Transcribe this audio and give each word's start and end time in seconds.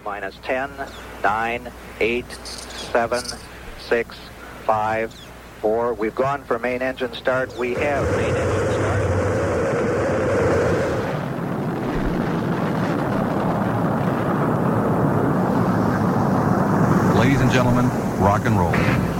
Minus 0.00 0.36
10, 0.42 0.70
9, 1.22 1.72
8, 2.00 2.32
7, 2.32 3.24
6, 3.78 4.16
5, 4.64 5.14
4. 5.60 5.94
We've 5.94 6.14
gone 6.14 6.44
for 6.44 6.58
main 6.58 6.82
engine 6.82 7.12
start. 7.14 7.56
We 7.58 7.74
have 7.74 8.04
main 8.16 8.34
engine 8.34 8.72
start. 8.72 9.02
Ladies 17.18 17.40
and 17.40 17.50
gentlemen, 17.52 17.88
rock 18.18 18.46
and 18.46 18.58
roll. 18.58 19.11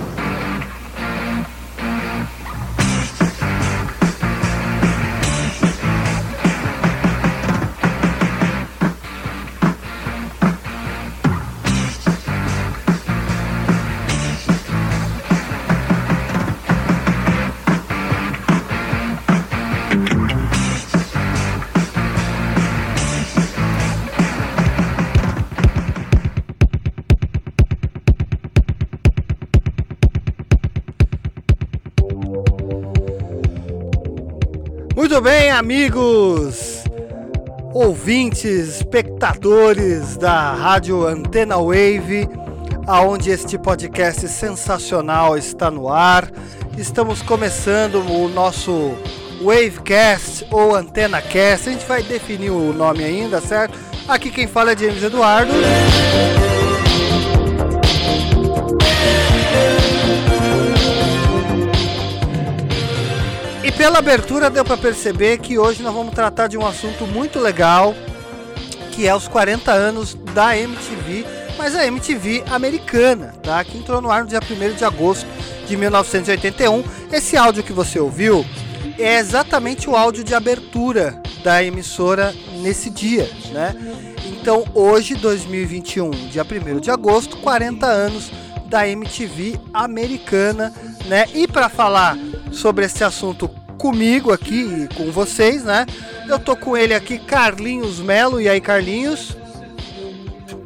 Amigos, 35.63 36.83
ouvintes, 37.73 38.79
espectadores 38.79 40.17
da 40.17 40.55
Rádio 40.55 41.07
Antena 41.07 41.57
Wave, 41.57 42.29
aonde 42.85 43.31
este 43.31 43.57
podcast 43.57 44.27
sensacional 44.27 45.39
está 45.39 45.71
no 45.71 45.89
ar. 45.89 46.29
Estamos 46.77 47.23
começando 47.23 48.01
o 48.01 48.29
nosso 48.29 48.93
Wavecast 49.41 50.49
ou 50.51 50.75
AntenaCast. 50.75 51.69
A 51.69 51.73
gente 51.73 51.87
vai 51.87 52.03
definir 52.03 52.51
o 52.51 52.73
nome 52.73 53.05
ainda, 53.05 53.41
certo? 53.41 53.79
Aqui 54.09 54.33
quem 54.33 54.49
fala 54.49 54.73
é 54.73 54.77
James 54.77 55.01
Eduardo. 55.01 55.53
Pela 63.83 63.99
abertura 63.99 64.49
deu 64.49 64.65
para 64.65 64.77
perceber 64.77 65.39
que 65.39 65.59
hoje 65.59 65.83
nós 65.83 65.93
vamos 65.93 66.15
tratar 66.15 66.47
de 66.47 66.57
um 66.57 66.65
assunto 66.65 67.05
muito 67.05 67.41
legal, 67.41 67.97
que 68.93 69.09
é 69.09 69.13
os 69.13 69.27
40 69.27 69.73
anos 69.73 70.15
da 70.33 70.57
MTV, 70.57 71.27
mas 71.59 71.75
a 71.75 71.85
MTV 71.85 72.45
americana, 72.49 73.35
tá? 73.43 73.65
Que 73.65 73.77
entrou 73.77 74.01
no 74.01 74.09
ar 74.09 74.23
no 74.23 74.29
dia 74.29 74.39
1 74.39 74.77
de 74.77 74.85
agosto 74.85 75.27
de 75.67 75.77
1981. 75.77 76.85
Esse 77.11 77.37
áudio 77.37 77.65
que 77.65 77.73
você 77.73 77.99
ouviu 77.99 78.47
é 79.01 79.19
exatamente 79.19 79.91
o 79.91 79.97
áudio 79.97 80.23
de 80.23 80.33
abertura 80.33 81.21
da 81.43 81.61
emissora 81.65 82.33
nesse 82.61 82.89
dia, 82.89 83.29
né? 83.51 83.75
Então, 84.25 84.65
hoje, 84.75 85.17
2021, 85.17 86.09
dia 86.29 86.45
1 86.45 86.79
de 86.79 86.89
agosto, 86.89 87.37
40 87.39 87.85
anos 87.85 88.31
da 88.67 88.87
MTV 88.87 89.59
americana, 89.75 90.73
né? 91.07 91.27
E 91.35 91.49
para 91.49 91.69
falar 91.69 92.17
sobre 92.53 92.85
esse 92.85 93.03
assunto 93.03 93.49
comigo 93.83 94.33
aqui 94.33 94.85
e 94.85 94.95
com 94.95 95.11
vocês, 95.11 95.65
né? 95.65 95.85
Eu 96.29 96.39
tô 96.39 96.55
com 96.55 96.77
ele 96.77 96.95
aqui, 96.95 97.19
Carlinhos 97.19 97.99
Melo. 97.99 98.41
E 98.41 98.49
aí, 98.49 98.61
Carlinhos? 98.61 99.37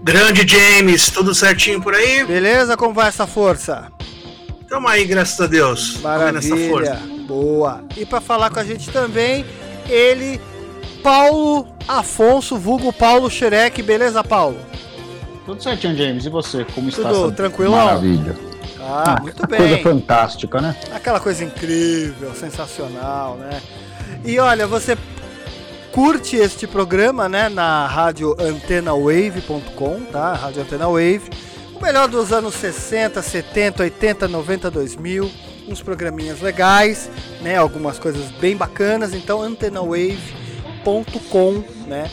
Grande 0.03 0.47
James, 0.47 1.08
tudo 1.08 1.34
certinho 1.34 1.81
por 1.81 1.95
aí? 1.95 2.25
Beleza? 2.25 2.77
Como 2.77 2.92
vai 2.92 3.08
essa 3.08 3.27
força? 3.27 3.91
Tamo 4.69 4.86
aí, 4.86 5.06
graças 5.06 5.41
a 5.41 5.47
Deus. 5.47 5.98
Maravilha. 6.03 6.69
força. 6.69 7.00
Boa. 7.27 7.83
E 7.96 8.05
para 8.05 8.20
falar 8.20 8.51
com 8.51 8.61
a 8.61 8.64
gente 8.64 8.91
também, 8.91 9.46
ele, 9.89 10.39
Paulo 11.02 11.67
Afonso, 11.89 12.58
vulgo 12.58 12.92
Paulo 12.92 13.30
Xereque. 13.30 13.83
Beleza, 13.83 14.23
Paulo? 14.23 14.58
Tudo 15.46 15.62
certinho, 15.62 15.96
James. 15.96 16.27
E 16.27 16.29
você? 16.29 16.67
Como 16.74 16.91
está 16.91 17.08
Tudo 17.08 17.24
essa 17.24 17.33
tranquilão? 17.33 17.86
Maravilha. 17.86 18.36
Ah, 18.89 19.19
muito 19.20 19.47
Coisa 19.47 19.64
bem. 19.64 19.83
fantástica, 19.83 20.61
né? 20.61 20.77
Aquela 20.95 21.20
coisa 21.20 21.45
incrível, 21.45 22.35
sensacional, 22.35 23.36
né? 23.36 23.61
E 24.24 24.39
olha, 24.39 24.67
você 24.67 24.97
curte 25.92 26.36
este 26.36 26.67
programa, 26.67 27.29
né, 27.29 27.48
na 27.48 27.86
rádio 27.86 28.35
antenawave.com, 28.39 30.01
tá? 30.13 30.35
Rádio 30.35 30.63
Antena 30.63 30.86
Wave. 30.86 31.30
O 31.74 31.83
melhor 31.83 32.08
dos 32.08 32.33
anos 32.33 32.55
60, 32.55 33.20
70, 33.23 33.83
80, 33.83 34.29
90, 34.29 34.70
2000. 34.70 35.30
Uns 35.68 35.83
programinhas 35.83 36.41
legais, 36.41 37.11
né? 37.42 37.57
Algumas 37.57 37.98
coisas 37.98 38.30
bem 38.41 38.57
bacanas. 38.57 39.13
Então, 39.13 39.42
antenawave.com, 39.42 41.64
né? 41.86 42.08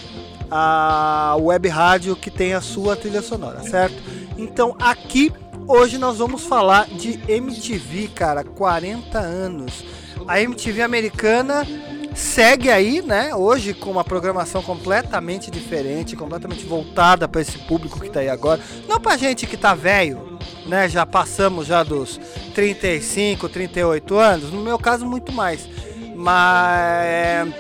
A 0.50 1.36
web 1.40 1.68
rádio 1.68 2.16
que 2.16 2.32
tem 2.32 2.54
a 2.54 2.62
sua 2.62 2.96
trilha 2.96 3.22
sonora, 3.22 3.62
certo? 3.64 3.96
Então, 4.38 4.76
aqui 4.80 5.32
Hoje 5.68 5.98
nós 5.98 6.18
vamos 6.18 6.44
falar 6.44 6.88
de 6.88 7.20
MTV, 7.28 8.10
cara, 8.10 8.44
40 8.44 9.18
anos. 9.18 9.86
A 10.28 10.42
MTV 10.42 10.82
americana 10.82 11.66
segue 12.14 12.70
aí, 12.70 13.02
né? 13.02 13.34
Hoje 13.34 13.74
com 13.74 13.90
uma 13.90 14.04
programação 14.04 14.62
completamente 14.62 15.50
diferente, 15.50 16.18
completamente 16.18 16.66
voltada 16.66 17.28
para 17.30 17.42
esse 17.42 17.58
público 17.60 18.00
que 18.00 18.10
tá 18.10 18.20
aí 18.20 18.30
agora. 18.30 18.60
Não 18.90 19.00
pra 19.00 19.16
gente 19.16 19.48
que 19.48 19.56
tá 19.56 19.74
velho, 19.74 20.38
né? 20.66 20.90
Já 20.90 21.06
passamos 21.06 21.66
já 21.66 21.82
dos 21.82 22.20
35, 22.54 23.48
38 23.48 24.18
anos, 24.18 24.52
no 24.52 24.62
meu 24.62 24.78
caso 24.78 25.06
muito 25.06 25.32
mais. 25.32 25.68
Mas 26.14 27.54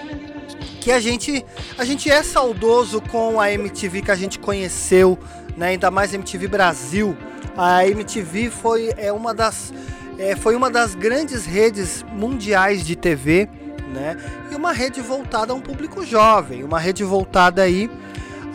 que 0.81 0.91
a 0.91 0.99
gente 0.99 1.45
a 1.77 1.85
gente 1.85 2.11
é 2.11 2.21
saudoso 2.21 3.01
com 3.01 3.39
a 3.39 3.49
MTV 3.49 4.01
que 4.01 4.11
a 4.11 4.15
gente 4.15 4.39
conheceu, 4.39 5.17
né? 5.55 5.67
Ainda 5.67 5.89
mais 5.89 6.13
MTV 6.13 6.49
Brasil. 6.49 7.17
A 7.57 7.87
MTV 7.87 8.49
foi 8.49 8.91
é 8.97 9.11
uma 9.11 9.33
das 9.33 9.73
é, 10.17 10.35
foi 10.35 10.55
uma 10.55 10.69
das 10.69 10.95
grandes 10.95 11.45
redes 11.45 12.05
mundiais 12.13 12.85
de 12.85 12.95
TV, 12.95 13.49
né? 13.93 14.17
E 14.51 14.55
uma 14.55 14.71
rede 14.71 15.01
voltada 15.01 15.53
a 15.53 15.55
um 15.55 15.61
público 15.61 16.05
jovem, 16.05 16.63
uma 16.63 16.79
rede 16.79 17.03
voltada 17.03 17.61
aí 17.61 17.89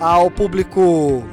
ao 0.01 0.31
público 0.31 1.25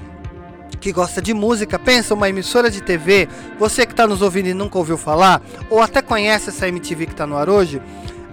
que 0.80 0.92
gosta 0.92 1.22
de 1.22 1.34
música. 1.34 1.78
Pensa 1.78 2.14
uma 2.14 2.30
emissora 2.30 2.70
de 2.70 2.82
TV, 2.82 3.28
você 3.58 3.86
que 3.86 3.94
está 3.94 4.08
nos 4.08 4.22
ouvindo 4.22 4.48
e 4.48 4.54
nunca 4.54 4.78
ouviu 4.78 4.98
falar, 4.98 5.42
ou 5.70 5.82
até 5.82 6.02
conhece 6.02 6.50
essa 6.50 6.68
MTV 6.68 7.08
que 7.08 7.12
está 7.14 7.28
no 7.28 7.38
ar 7.38 7.50
hoje. 7.50 7.82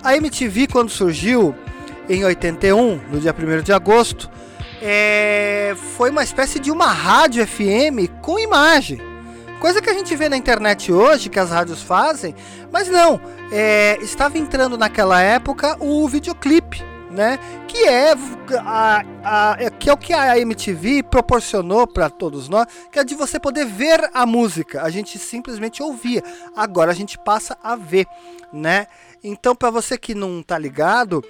A 0.03 0.17
MTV 0.17 0.67
quando 0.67 0.91
surgiu 0.91 1.55
em 2.09 2.25
81, 2.25 3.01
no 3.11 3.21
dia 3.21 3.35
1 3.35 3.63
de 3.63 3.73
agosto, 3.73 4.31
é, 4.81 5.75
foi 5.97 6.11
uma 6.11 6.25
espécie 6.25 6.59
de 6.59 6.71
uma 6.71 6.87
rádio 6.87 7.47
FM 7.47 8.11
com 8.21 8.39
imagem. 8.39 9.12
Coisa 9.63 9.81
que 9.81 9.89
a 9.89 9.95
gente 9.95 10.17
vê 10.17 10.29
na 10.29 10.37
internet 10.37 10.93
hoje, 10.93 11.29
que 11.29 11.39
as 11.39 11.51
rádios 11.51 11.81
fazem, 11.81 12.35
mas 12.73 12.89
não. 12.89 13.21
É, 13.53 13.97
estava 14.03 14.37
entrando 14.37 14.77
naquela 14.77 15.23
época 15.23 15.77
o 15.79 16.09
videoclipe, 16.09 16.83
né? 17.09 17.39
Que 17.69 17.87
é, 17.87 18.13
a, 18.59 19.05
a, 19.23 19.57
é- 19.61 19.71
que 19.71 19.89
é 19.89 19.93
o 19.93 19.97
que 19.97 20.13
a 20.13 20.37
MTV 20.37 21.05
proporcionou 21.05 21.87
para 21.87 22.11
todos 22.11 22.49
nós, 22.49 22.67
que 22.91 22.99
é 22.99 23.05
de 23.05 23.15
você 23.15 23.39
poder 23.39 23.65
ver 23.65 24.11
a 24.13 24.27
música. 24.27 24.83
A 24.83 24.91
gente 24.91 25.17
simplesmente 25.17 25.81
ouvia. 25.81 26.25
Agora 26.57 26.91
a 26.91 26.95
gente 26.95 27.17
passa 27.17 27.57
a 27.63 27.77
ver, 27.77 28.09
né? 28.53 28.89
Então, 29.23 29.55
para 29.55 29.71
você 29.71 29.97
que 29.97 30.13
não 30.13 30.43
tá 30.43 30.59
ligado, 30.59 31.23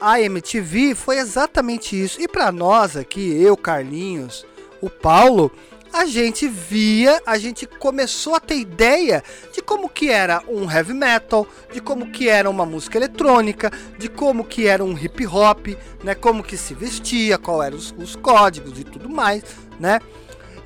a 0.00 0.20
MTV 0.20 0.94
foi 0.94 1.18
exatamente 1.18 2.00
isso. 2.00 2.22
E 2.22 2.28
para 2.28 2.52
nós 2.52 2.96
aqui, 2.96 3.42
eu, 3.42 3.56
Carlinhos, 3.56 4.46
o 4.80 4.88
Paulo, 4.88 5.50
a 5.92 6.06
gente 6.06 6.48
via, 6.48 7.20
a 7.26 7.36
gente 7.36 7.66
começou 7.66 8.34
a 8.34 8.40
ter 8.40 8.56
ideia 8.56 9.22
de 9.52 9.60
como 9.60 9.90
que 9.90 10.08
era 10.08 10.42
um 10.48 10.70
heavy 10.70 10.94
metal, 10.94 11.46
de 11.72 11.80
como 11.80 12.10
que 12.10 12.28
era 12.28 12.48
uma 12.48 12.64
música 12.64 12.96
eletrônica, 12.96 13.70
de 13.98 14.08
como 14.08 14.44
que 14.44 14.66
era 14.66 14.82
um 14.82 14.96
hip 14.96 15.26
hop, 15.26 15.68
né, 16.02 16.14
como 16.14 16.42
que 16.42 16.56
se 16.56 16.72
vestia, 16.74 17.36
qual 17.36 17.62
eram 17.62 17.76
os, 17.76 17.94
os 17.98 18.16
códigos 18.16 18.80
e 18.80 18.84
tudo 18.84 19.08
mais, 19.08 19.44
né? 19.78 20.00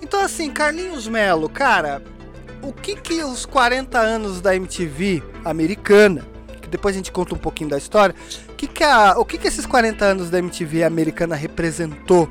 Então 0.00 0.20
assim, 0.20 0.50
Carlinhos 0.50 1.08
Melo, 1.08 1.48
cara, 1.48 2.02
o 2.62 2.72
que 2.72 2.94
que 2.94 3.24
os 3.24 3.44
40 3.44 3.98
anos 3.98 4.40
da 4.40 4.54
MTV 4.54 5.22
americana, 5.44 6.24
que 6.62 6.68
depois 6.68 6.94
a 6.94 6.98
gente 6.98 7.10
conta 7.10 7.34
um 7.34 7.38
pouquinho 7.38 7.70
da 7.70 7.78
história, 7.78 8.14
que 8.56 8.68
que 8.68 8.84
a, 8.84 9.18
o 9.18 9.24
que 9.24 9.38
que 9.38 9.48
esses 9.48 9.66
40 9.66 10.04
anos 10.04 10.30
da 10.30 10.38
MTV 10.38 10.84
americana 10.84 11.34
representou 11.34 12.30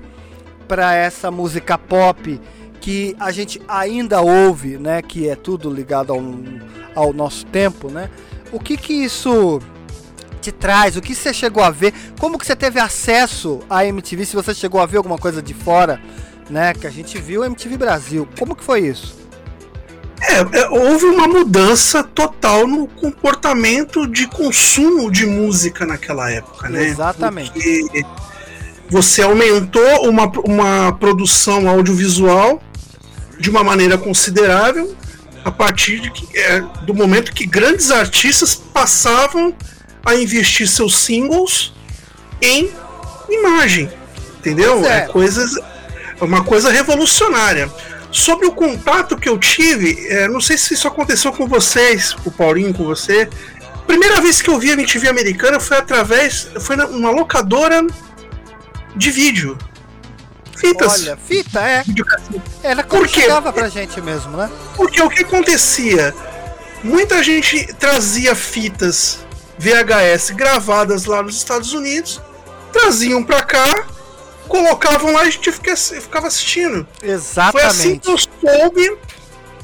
para 0.67 0.95
essa 0.95 1.29
música 1.29 1.77
pop 1.77 2.39
que 2.85 3.15
a 3.19 3.31
gente 3.31 3.59
ainda 3.67 4.21
ouve, 4.21 4.77
né, 4.77 5.01
que 5.01 5.27
é 5.27 5.35
tudo 5.35 5.73
ligado 5.73 6.13
ao, 6.13 6.23
ao 6.93 7.11
nosso 7.11 7.43
tempo, 7.47 7.89
né? 7.89 8.11
O 8.51 8.59
que 8.59 8.77
que 8.77 8.93
isso 8.93 9.59
te 10.39 10.51
traz? 10.51 10.95
O 10.95 11.01
que 11.01 11.15
você 11.15 11.33
chegou 11.33 11.63
a 11.63 11.71
ver? 11.71 11.93
Como 12.19 12.37
que 12.37 12.45
você 12.45 12.55
teve 12.55 12.79
acesso 12.79 13.61
à 13.67 13.83
MTV? 13.85 14.25
Se 14.25 14.35
você 14.35 14.53
chegou 14.53 14.79
a 14.79 14.85
ver 14.85 14.97
alguma 14.97 15.17
coisa 15.17 15.41
de 15.41 15.53
fora 15.53 15.99
né? 16.49 16.73
Que 16.73 16.87
a 16.87 16.89
gente 16.89 17.17
viu 17.19 17.43
a 17.43 17.47
MTV 17.47 17.77
Brasil. 17.77 18.27
Como 18.37 18.55
que 18.55 18.63
foi 18.63 18.87
isso? 18.87 19.15
É, 20.21 20.59
é, 20.59 20.69
houve 20.69 21.05
uma 21.05 21.27
mudança 21.27 22.03
total 22.03 22.65
no 22.67 22.87
comportamento 22.87 24.07
de 24.07 24.27
consumo 24.27 25.11
de 25.11 25.25
música 25.25 25.85
naquela 25.85 26.31
época, 26.31 26.69
né? 26.69 26.85
Exatamente. 26.85 27.51
Porque 27.51 28.05
você 28.89 29.21
aumentou 29.23 30.07
uma, 30.07 30.31
uma 30.45 30.93
produção 30.93 31.67
audiovisual 31.67 32.61
de 33.39 33.49
uma 33.49 33.63
maneira 33.63 33.97
considerável 33.97 34.95
a 35.43 35.51
partir 35.51 36.11
que, 36.11 36.37
é, 36.37 36.61
do 36.85 36.93
momento 36.93 37.31
que 37.31 37.45
grandes 37.45 37.91
artistas 37.91 38.55
passavam 38.55 39.55
a 40.03 40.15
investir 40.15 40.67
seus 40.67 40.97
singles 40.97 41.71
em 42.41 42.71
imagem, 43.29 43.89
entendeu? 44.39 44.83
É. 44.85 44.97
É 44.97 45.01
coisas, 45.01 45.55
é 45.57 46.23
uma 46.23 46.43
coisa 46.43 46.71
revolucionária. 46.71 47.71
Sobre 48.11 48.47
o 48.47 48.53
contato 48.53 49.17
que 49.17 49.27
eu 49.27 49.37
tive, 49.37 50.07
é, 50.07 50.27
não 50.27 50.39
sei 50.39 50.57
se 50.57 50.73
isso 50.73 50.87
aconteceu 50.87 51.31
com 51.33 51.47
vocês, 51.47 52.15
o 52.25 52.31
Paulinho 52.31 52.73
com 52.73 52.85
você. 52.85 53.29
Primeira 53.85 54.21
vez 54.21 54.41
que 54.41 54.49
eu 54.49 54.57
vi 54.57 54.71
a 54.71 54.73
MTV 54.73 55.09
americana 55.09 55.59
foi 55.59 55.77
através, 55.77 56.47
foi 56.59 56.75
numa 56.75 57.11
locadora 57.11 57.85
de 58.95 59.11
vídeo. 59.11 59.57
Fitas. 60.55 61.01
Olha, 61.01 61.17
fita, 61.17 61.59
é. 61.61 61.83
Era 62.63 62.83
como 62.83 63.03
Por 63.03 63.09
quê? 63.11 63.21
chegava 63.21 63.51
pra 63.51 63.67
gente 63.69 64.01
mesmo, 64.01 64.37
né? 64.37 64.49
Porque 64.75 65.01
o 65.01 65.09
que 65.09 65.23
acontecia? 65.23 66.13
Muita 66.83 67.21
gente 67.23 67.73
trazia 67.73 68.33
fitas 68.35 69.19
VHS 69.57 70.31
gravadas 70.31 71.05
lá 71.05 71.21
nos 71.23 71.35
Estados 71.37 71.73
Unidos, 71.73 72.21
traziam 72.71 73.23
pra 73.23 73.41
cá, 73.43 73.85
colocavam 74.47 75.11
lá 75.13 75.25
e 75.25 75.27
a 75.27 75.31
gente 75.31 75.51
fica- 75.51 75.75
ficava 75.75 76.27
assistindo. 76.27 76.87
Foi 76.99 77.09
assim 77.09 77.13
Exatamente. 77.13 77.99
que 77.99 78.11
eu 78.11 78.17
soube 78.17 78.97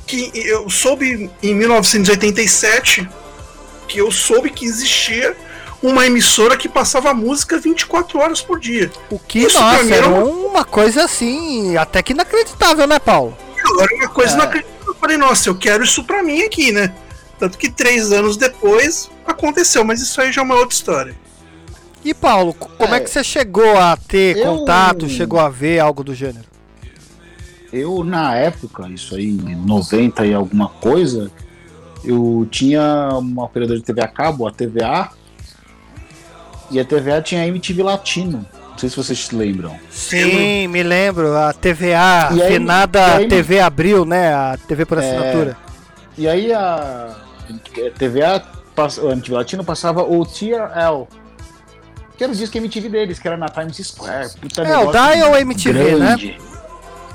que 0.07 0.31
eu 0.35 0.69
soube 0.69 1.31
em 1.41 1.53
1987 1.55 3.07
que 3.87 3.99
eu 3.99 4.11
soube 4.11 4.49
que 4.49 4.65
existia 4.65 5.35
uma 5.81 6.05
emissora 6.05 6.55
que 6.57 6.69
passava 6.69 7.13
música 7.13 7.57
24 7.59 8.19
horas 8.19 8.41
por 8.41 8.59
dia. 8.59 8.91
O 9.09 9.17
que, 9.17 9.39
Isso 9.39 9.59
nossa, 9.59 9.83
mim 9.83 9.91
era 9.91 10.05
era 10.05 10.07
uma- 10.09 10.23
uma 10.25 10.65
coisa 10.65 11.03
assim, 11.05 11.75
até 11.77 12.01
que 12.03 12.13
inacreditável, 12.13 12.85
né, 12.87 12.99
Paulo? 12.99 13.35
Era 13.79 13.95
uma 13.95 14.09
coisa 14.09 14.31
É. 14.33 14.35
inacreditável. 14.35 14.71
Eu 14.87 14.95
falei, 14.95 15.17
nossa, 15.17 15.49
eu 15.49 15.55
quero 15.55 15.83
isso 15.83 16.03
pra 16.03 16.21
mim 16.21 16.41
aqui, 16.43 16.71
né? 16.71 16.93
Tanto 17.39 17.57
que 17.57 17.69
três 17.71 18.11
anos 18.11 18.37
depois 18.37 19.09
aconteceu, 19.25 19.83
mas 19.83 20.01
isso 20.01 20.21
aí 20.21 20.31
já 20.31 20.41
é 20.41 20.43
uma 20.43 20.55
outra 20.55 20.75
história. 20.75 21.15
E 22.03 22.13
Paulo, 22.13 22.53
co- 22.53 22.69
como 22.77 22.93
é, 22.93 22.97
É. 22.97 22.99
que 22.99 23.09
você 23.09 23.23
chegou 23.23 23.77
a 23.77 23.95
ter 23.97 24.37
Eu- 24.37 24.43
contato, 24.45 25.07
chegou 25.09 25.39
a 25.39 25.49
ver 25.49 25.79
algo 25.79 26.03
do 26.03 26.13
gênero? 26.13 26.45
Eu, 27.71 28.03
na 28.03 28.35
época, 28.35 28.87
isso 28.89 29.15
aí, 29.15 29.25
em 29.29 29.55
90 29.55 30.25
e 30.25 30.33
alguma 30.33 30.67
coisa, 30.67 31.31
eu 32.03 32.47
tinha 32.51 33.09
uma 33.17 33.45
operadora 33.45 33.79
de 33.79 33.85
TV 33.85 34.01
a 34.01 34.07
cabo, 34.07 34.47
a 34.47 34.51
TVA, 34.51 35.09
e 36.71 36.79
a 36.79 36.85
TVA 36.85 37.21
tinha 37.21 37.41
a 37.43 37.47
MTV 37.47 37.83
Latino. 37.83 38.45
Não 38.71 38.77
sei 38.77 38.89
se 38.89 38.95
vocês 38.95 39.25
se 39.27 39.35
lembram. 39.35 39.77
Sim, 39.91 40.67
me 40.67 40.81
lembro, 40.81 41.35
a 41.37 41.53
TVA, 41.53 42.29
E 42.33 42.41
aí- 42.41 42.57
e 42.63 42.97
aí- 42.97 43.27
TV 43.27 43.59
Abril, 43.59 44.05
né? 44.05 44.33
A 44.33 44.57
TV 44.67 44.85
por 44.85 44.97
É. 44.97 45.01
assinatura. 45.01 45.57
E 46.17 46.27
aí 46.27 46.51
a 46.53 47.15
a 47.49 47.99
TVA, 47.99 48.41
a 48.77 49.11
MTV 49.11 49.33
Latino 49.35 49.63
passava 49.63 50.01
o 50.03 50.25
TRL, 50.25 51.07
que 52.17 52.23
era 52.23 52.31
o 52.31 52.35
disco 52.35 52.57
MTV 52.57 52.89
deles, 52.89 53.19
que 53.19 53.27
era 53.27 53.35
na 53.37 53.49
Times 53.49 53.77
Square. 53.77 54.29
Puta 54.39 54.61
É, 54.63 54.77
o 54.77 54.91
Dial 54.91 55.35
MTV, 55.37 55.79
né? 55.95 55.95
grande. 55.97 56.37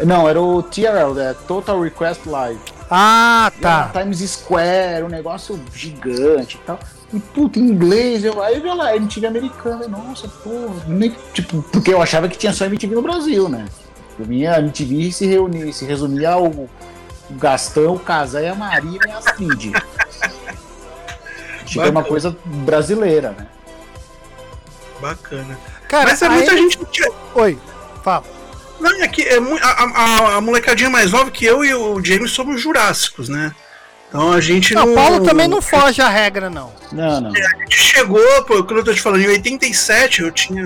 Não, 0.05 0.29
era 0.29 0.41
o 0.41 0.62
TRL, 0.62 1.19
é 1.19 1.35
Total 1.49 1.81
Request 1.81 2.29
Live. 2.29 2.61
Ah, 2.91 3.50
tá. 3.61 3.91
na 3.94 4.00
Times 4.02 4.20
Square, 4.31 5.02
um 5.05 5.09
negócio 5.09 5.59
gigante 5.75 6.56
e 6.56 6.67
tal. 6.67 6.79
E 7.17 7.21
puta, 7.21 7.59
em 7.59 7.63
inglês, 7.63 8.25
eu, 8.25 8.43
aí 8.43 8.57
eu 8.57 8.63
vi 8.63 8.69
lá, 8.69 8.95
MTV 8.95 9.27
americana, 9.27 9.89
nossa, 9.89 10.29
pô, 10.29 10.51
nem, 10.87 11.15
tipo, 11.33 11.63
porque 11.73 11.93
eu 11.95 12.03
achava 12.03 12.29
que 12.29 12.37
tinha 12.37 12.53
só 12.53 12.67
MTV 12.67 12.95
no 12.95 13.03
Brasil, 13.03 13.49
né? 13.49 13.65
Pra 14.17 14.27
mim, 14.27 14.45
a 14.47 14.59
MTV 14.59 15.13
se 15.13 15.27
reunia, 15.27 15.73
se 15.73 15.85
resumia 15.85 16.31
ao 16.33 16.47
o 16.47 16.69
Gastão, 17.31 17.95
o 17.95 17.99
Casé 17.99 18.45
e 18.45 18.49
a 18.49 18.55
Maria 18.55 18.99
e 19.07 19.11
a 19.11 19.19
Astrid. 19.19 19.73
Tipo, 21.65 21.83
é 21.85 21.91
uma 21.91 22.05
coisa 22.05 22.37
brasileira, 22.45 23.31
né? 23.37 23.47
Bacana. 25.01 25.59
Cara, 25.89 26.11
Mas 26.11 26.23
é 26.23 26.29
muita 26.29 26.53
M- 26.53 26.59
gente. 26.71 26.79
que- 26.87 27.12
Oi, 27.35 27.59
fala. 28.03 28.25
Não, 28.81 29.03
é 29.03 29.09
que 29.09 29.23
é 29.23 29.39
a, 29.39 29.85
a- 29.85 30.37
a 30.37 30.41
molecadinha 30.41 30.89
mais 30.91 31.12
nova 31.12 31.31
que 31.31 31.45
eu 31.45 31.65
e 31.65 31.75
o 31.75 32.03
James 32.05 32.31
somos 32.31 32.61
jurássicos, 32.61 33.29
né? 33.29 33.55
Então 34.08 34.32
a 34.32 34.41
gente 34.41 34.75
Não, 34.75 34.87
não. 34.87 34.93
o 34.93 34.94
Paulo 34.94 35.20
também 35.25 35.49
não 35.49 35.61
foge 35.61 36.00
à 36.00 36.08
regra, 36.08 36.49
não. 36.49 36.73
Não, 36.93 37.20
não. 37.20 37.31
A 37.31 37.58
gente 37.62 37.76
chegou, 37.79 38.20
pô, 38.44 38.62
quando 38.64 38.79
eu 38.79 38.85
tô 38.85 38.94
te 38.94 39.00
falando, 39.00 39.23
em 39.23 39.29
87 39.29 40.23
eu 40.23 40.31
tinha. 40.31 40.62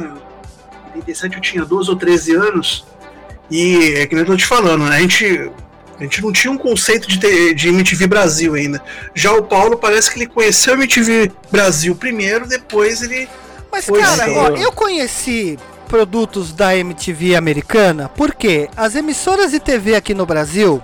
Em 0.95 0.99
87 0.99 1.35
eu 1.37 1.41
tinha 1.41 1.65
12 1.65 1.91
ou 1.91 1.97
13 1.97 2.35
anos. 2.35 2.87
E 3.51 3.95
é 3.97 4.07
que 4.07 4.15
nem 4.15 4.23
eu 4.23 4.27
tô 4.31 4.37
te 4.37 4.47
falando, 4.47 4.85
né? 4.85 4.97
A 4.97 5.01
gente. 5.01 5.51
A 5.99 6.03
gente 6.05 6.23
não 6.23 6.33
tinha 6.33 6.51
um 6.51 6.57
conceito 6.57 7.07
de, 7.07 7.21
ter- 7.21 7.53
de 7.53 7.69
MTV 7.69 8.07
Brasil 8.07 8.55
ainda. 8.55 8.83
Já 9.15 9.33
o 9.35 9.43
Paulo 9.43 9.77
parece 9.77 10.11
que 10.11 10.19
ele 10.19 10.27
conheceu 10.27 10.73
a 10.73 10.77
MTV 10.77 11.31
Brasil 11.51 11.95
primeiro, 11.95 12.47
depois 12.49 13.03
ele. 13.03 13.29
Mas, 13.71 13.85
cara, 13.87 14.31
é. 14.31 14.39
ó, 14.39 14.49
eu 14.57 14.73
conheci 14.73 15.59
produtos 15.89 16.53
da 16.55 16.75
MTV 16.75 17.35
americana 17.37 18.09
porque 18.17 18.71
as 18.77 18.95
emissoras 18.95 19.51
de 19.51 19.61
TV 19.61 19.95
aqui 19.95 20.15
no 20.15 20.25
Brasil, 20.25 20.83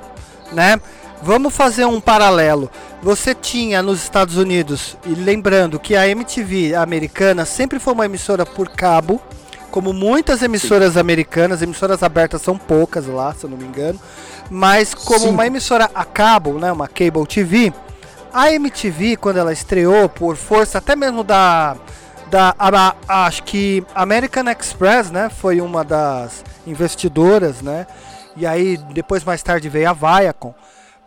né? 0.53 0.79
Vamos 1.23 1.55
fazer 1.57 1.85
um 1.87 2.01
paralelo. 2.01 2.71
Você 3.03 3.35
tinha 3.35 3.83
nos 3.83 4.03
Estados 4.03 4.37
Unidos, 4.37 4.97
e 5.05 5.11
lembrando 5.11 5.79
que 5.79 5.97
a 5.97 6.07
MTV 6.09 6.75
americana 6.75 7.45
sempre 7.45 7.79
foi 7.79 7.93
uma 7.95 8.05
emissora 8.07 8.45
por 8.45 8.69
cabo, 8.69 9.21
como 9.71 9.93
muitas 9.93 10.43
emissoras 10.43 10.97
americanas, 10.97 11.63
emissoras 11.63 12.03
abertas 12.03 12.43
são 12.43 12.57
poucas 12.57 13.07
lá, 13.07 13.35
se 13.35 13.45
eu 13.45 13.51
não 13.51 13.57
me 13.59 13.65
engano, 13.65 14.01
mas 14.51 14.95
como 14.95 15.21
Sim. 15.21 15.29
uma 15.31 15.47
emissora 15.47 15.91
a 15.95 16.05
cabo, 16.05 16.59
né, 16.59 16.71
uma 16.73 16.89
cable 16.89 17.27
TV, 17.27 17.73
a 18.33 18.51
MTV 18.53 19.17
quando 19.17 19.39
ela 19.39 19.53
estreou 19.53 20.09
por 20.09 20.37
força 20.37 20.79
até 20.79 20.95
mesmo 20.97 21.23
da 21.25 21.77
da 22.31 22.55
a- 22.59 22.95
a- 23.09 23.27
acho 23.27 23.45
que 23.45 23.85
American 23.95 24.45
Express, 24.51 25.11
né, 25.13 25.29
foi 25.31 25.61
uma 25.61 25.85
das 25.85 26.43
investidoras, 26.67 27.63
né? 27.63 27.87
E 28.37 28.45
aí 28.45 28.77
depois 28.93 29.23
mais 29.23 29.43
tarde 29.45 29.69
veio 29.69 29.89
a 29.89 29.93
Viacom, 29.93 30.53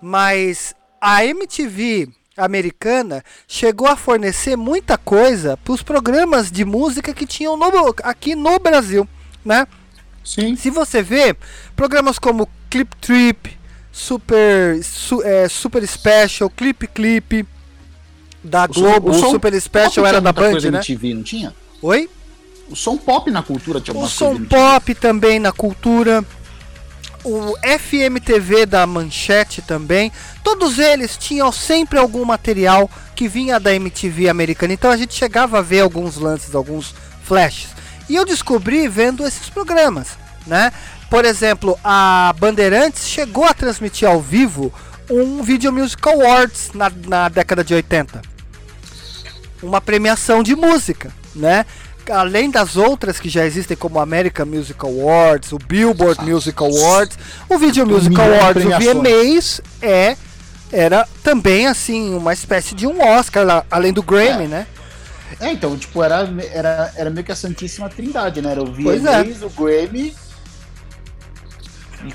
mas 0.02 0.74
a 1.02 1.24
MTV 1.26 2.10
americana 2.38 3.24
chegou 3.48 3.88
a 3.88 3.96
fornecer 3.96 4.56
muita 4.56 4.98
coisa 4.98 5.58
para 5.58 5.74
os 5.74 5.84
programas 5.84 6.50
de 6.52 6.64
música 6.64 7.14
que 7.14 7.26
tinham 7.26 7.58
no- 7.58 7.94
aqui 8.04 8.34
no 8.36 8.58
Brasil, 8.60 9.08
né? 9.44 9.68
Sim. 10.24 10.56
Se 10.56 10.70
você 10.70 11.02
vê, 11.02 11.36
programas 11.76 12.18
como 12.20 12.48
Clip 12.70 12.96
Trip, 12.98 13.58
Super, 13.92 14.82
su- 14.84 15.22
é, 15.24 15.50
Super 15.50 15.86
Special, 15.88 16.50
Clip 16.50 16.88
Clip, 16.88 17.46
da 18.44 18.66
O 18.70 18.74
som- 18.74 18.80
Globo, 18.82 19.08
o 19.10 19.12
o 19.12 19.14
som 19.20 19.32
Super 19.32 19.60
Special 19.60 20.06
era 20.06 20.22
da 20.22 20.32
Band, 20.32 20.52
coisa 20.52 20.72
né? 20.72 20.78
MTV, 20.78 21.14
não 21.14 21.24
tinha? 21.24 21.54
Oi? 21.82 22.10
O 22.70 22.76
som 22.76 22.96
pop 22.96 23.30
na 23.32 23.42
cultura 23.42 23.82
tinha 23.82 23.98
O 23.98 24.08
som 24.08 24.42
pop 24.46 24.94
também 24.96 25.40
na 25.40 25.52
cultura. 25.52 26.24
O 27.24 27.56
FMTV 27.58 28.66
da 28.66 28.86
Manchete 28.88 29.62
também. 29.62 30.12
Todos 30.44 30.80
eles 30.80 31.18
tinham 31.18 31.52
sempre 31.52 32.00
algum 32.00 32.24
material 32.26 32.90
que 33.16 33.28
vinha 33.28 33.60
da 33.60 33.74
MTV 33.74 34.30
americana. 34.30 34.74
Então 34.74 34.90
a 34.90 34.98
gente 34.98 35.14
chegava 35.14 35.60
a 35.60 35.62
ver 35.62 35.82
alguns 35.82 36.18
lances, 36.18 36.56
alguns 36.56 36.96
flashes. 37.24 37.70
E 38.08 38.16
eu 38.16 38.26
descobri 38.26 38.88
vendo 38.88 39.26
esses 39.26 39.50
programas, 39.50 40.18
né? 40.48 40.72
Por 41.10 41.26
exemplo, 41.26 41.78
a 41.84 42.34
Bandeirantes 42.40 43.08
chegou 43.08 43.46
a 43.46 43.54
transmitir 43.54 44.08
ao 44.08 44.22
vivo 44.22 44.74
um 45.10 45.44
Video 45.44 45.72
Music 45.72 46.08
Awards 46.08 46.72
na, 46.74 46.92
na 47.08 47.30
década 47.30 47.64
de 47.64 47.74
80 47.74 48.22
uma 49.62 49.82
premiação 49.82 50.42
de 50.42 50.56
música, 50.56 51.12
né? 51.36 51.66
Além 52.10 52.50
das 52.50 52.76
outras 52.76 53.20
que 53.20 53.30
já 53.30 53.46
existem, 53.46 53.76
como 53.78 53.98
o 53.98 54.02
American 54.02 54.46
Music 54.46 54.80
Awards, 54.84 55.52
o 55.52 55.58
Billboard 55.58 56.24
Music 56.24 56.58
Awards, 56.62 57.18
o 57.48 57.58
Video 57.58 57.86
Music 57.86 58.16
Awards, 58.20 58.66
o. 58.66 58.70
VMAs, 58.70 59.62
é, 59.82 60.16
era 60.72 61.08
também 61.24 61.68
assim 61.68 62.16
uma 62.16 62.34
espécie 62.34 62.74
de 62.76 62.88
um 62.88 63.02
Oscar, 63.02 63.46
lá, 63.46 63.66
além 63.70 63.94
do 63.94 64.02
Grammy, 64.04 64.46
É. 64.46 64.48
né? 64.48 64.68
É, 65.40 65.52
então, 65.52 65.78
tipo, 65.78 66.04
era, 66.04 66.28
era, 66.52 66.92
era 66.96 67.10
meio 67.12 67.24
que 67.24 67.32
a 67.32 67.36
Santíssima 67.36 67.88
Trindade, 67.88 68.42
né? 68.42 68.52
Era 68.52 68.64
o 68.64 68.74
Pois 68.74 69.06
é. 69.06 69.24
VMAs, 69.24 69.44
o 69.44 69.50
Grammy. 69.50 70.16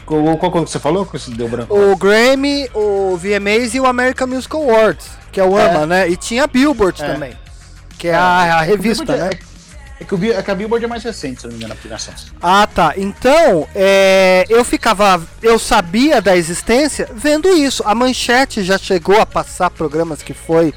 Qual, 0.07 0.37
qual 0.39 0.51
coisa 0.51 0.65
que 0.67 0.73
você 0.73 0.79
falou 0.79 1.05
que 1.05 1.19
deu 1.33 1.47
branco? 1.49 1.75
O 1.79 1.95
Grammy, 1.97 2.69
o 2.75 3.17
VMAs 3.17 3.75
e 3.75 3.81
o 3.81 3.87
American 3.87 4.27
Music 4.27 4.55
Awards, 4.57 5.07
que 5.31 5.39
é 5.39 5.45
o 5.45 5.59
É. 5.59 5.67
AMA, 5.71 5.87
né? 5.87 6.09
E 6.09 6.17
tinha 6.17 6.45
a 6.45 6.47
Billboard 6.47 7.03
É. 7.03 7.07
também, 7.13 7.37
que 7.99 8.09
é 8.09 8.15
a, 8.15 8.57
a 8.57 8.63
revista, 8.63 9.15
né? 9.17 9.31
É, 10.01 10.05
que, 10.05 10.15
o, 10.15 10.19
Bi- 10.19 10.33
é 10.33 10.39
a 10.51 10.55
Billboard 10.55 10.85
é 10.85 10.89
mais 10.89 11.05
recente, 11.05 11.41
se 11.43 11.47
não 11.47 11.53
me 11.53 11.59
engano, 11.59 11.73
a 11.73 11.77
aplicação. 11.77 12.13
Ah, 12.43 12.67
tá. 12.67 12.95
Então, 12.97 13.67
é, 13.75 14.45
eu 14.49 14.65
ficava. 14.65 15.23
Eu 15.43 15.59
sabia 15.59 16.21
da 16.21 16.37
existência 16.37 17.09
vendo 17.15 17.49
isso. 17.49 17.83
A 17.87 17.95
Manchete 17.95 18.63
já 18.65 18.77
chegou 18.77 19.21
a 19.21 19.27
passar 19.27 19.71
programas 19.71 20.23
que 20.23 20.35
foi 20.35 20.75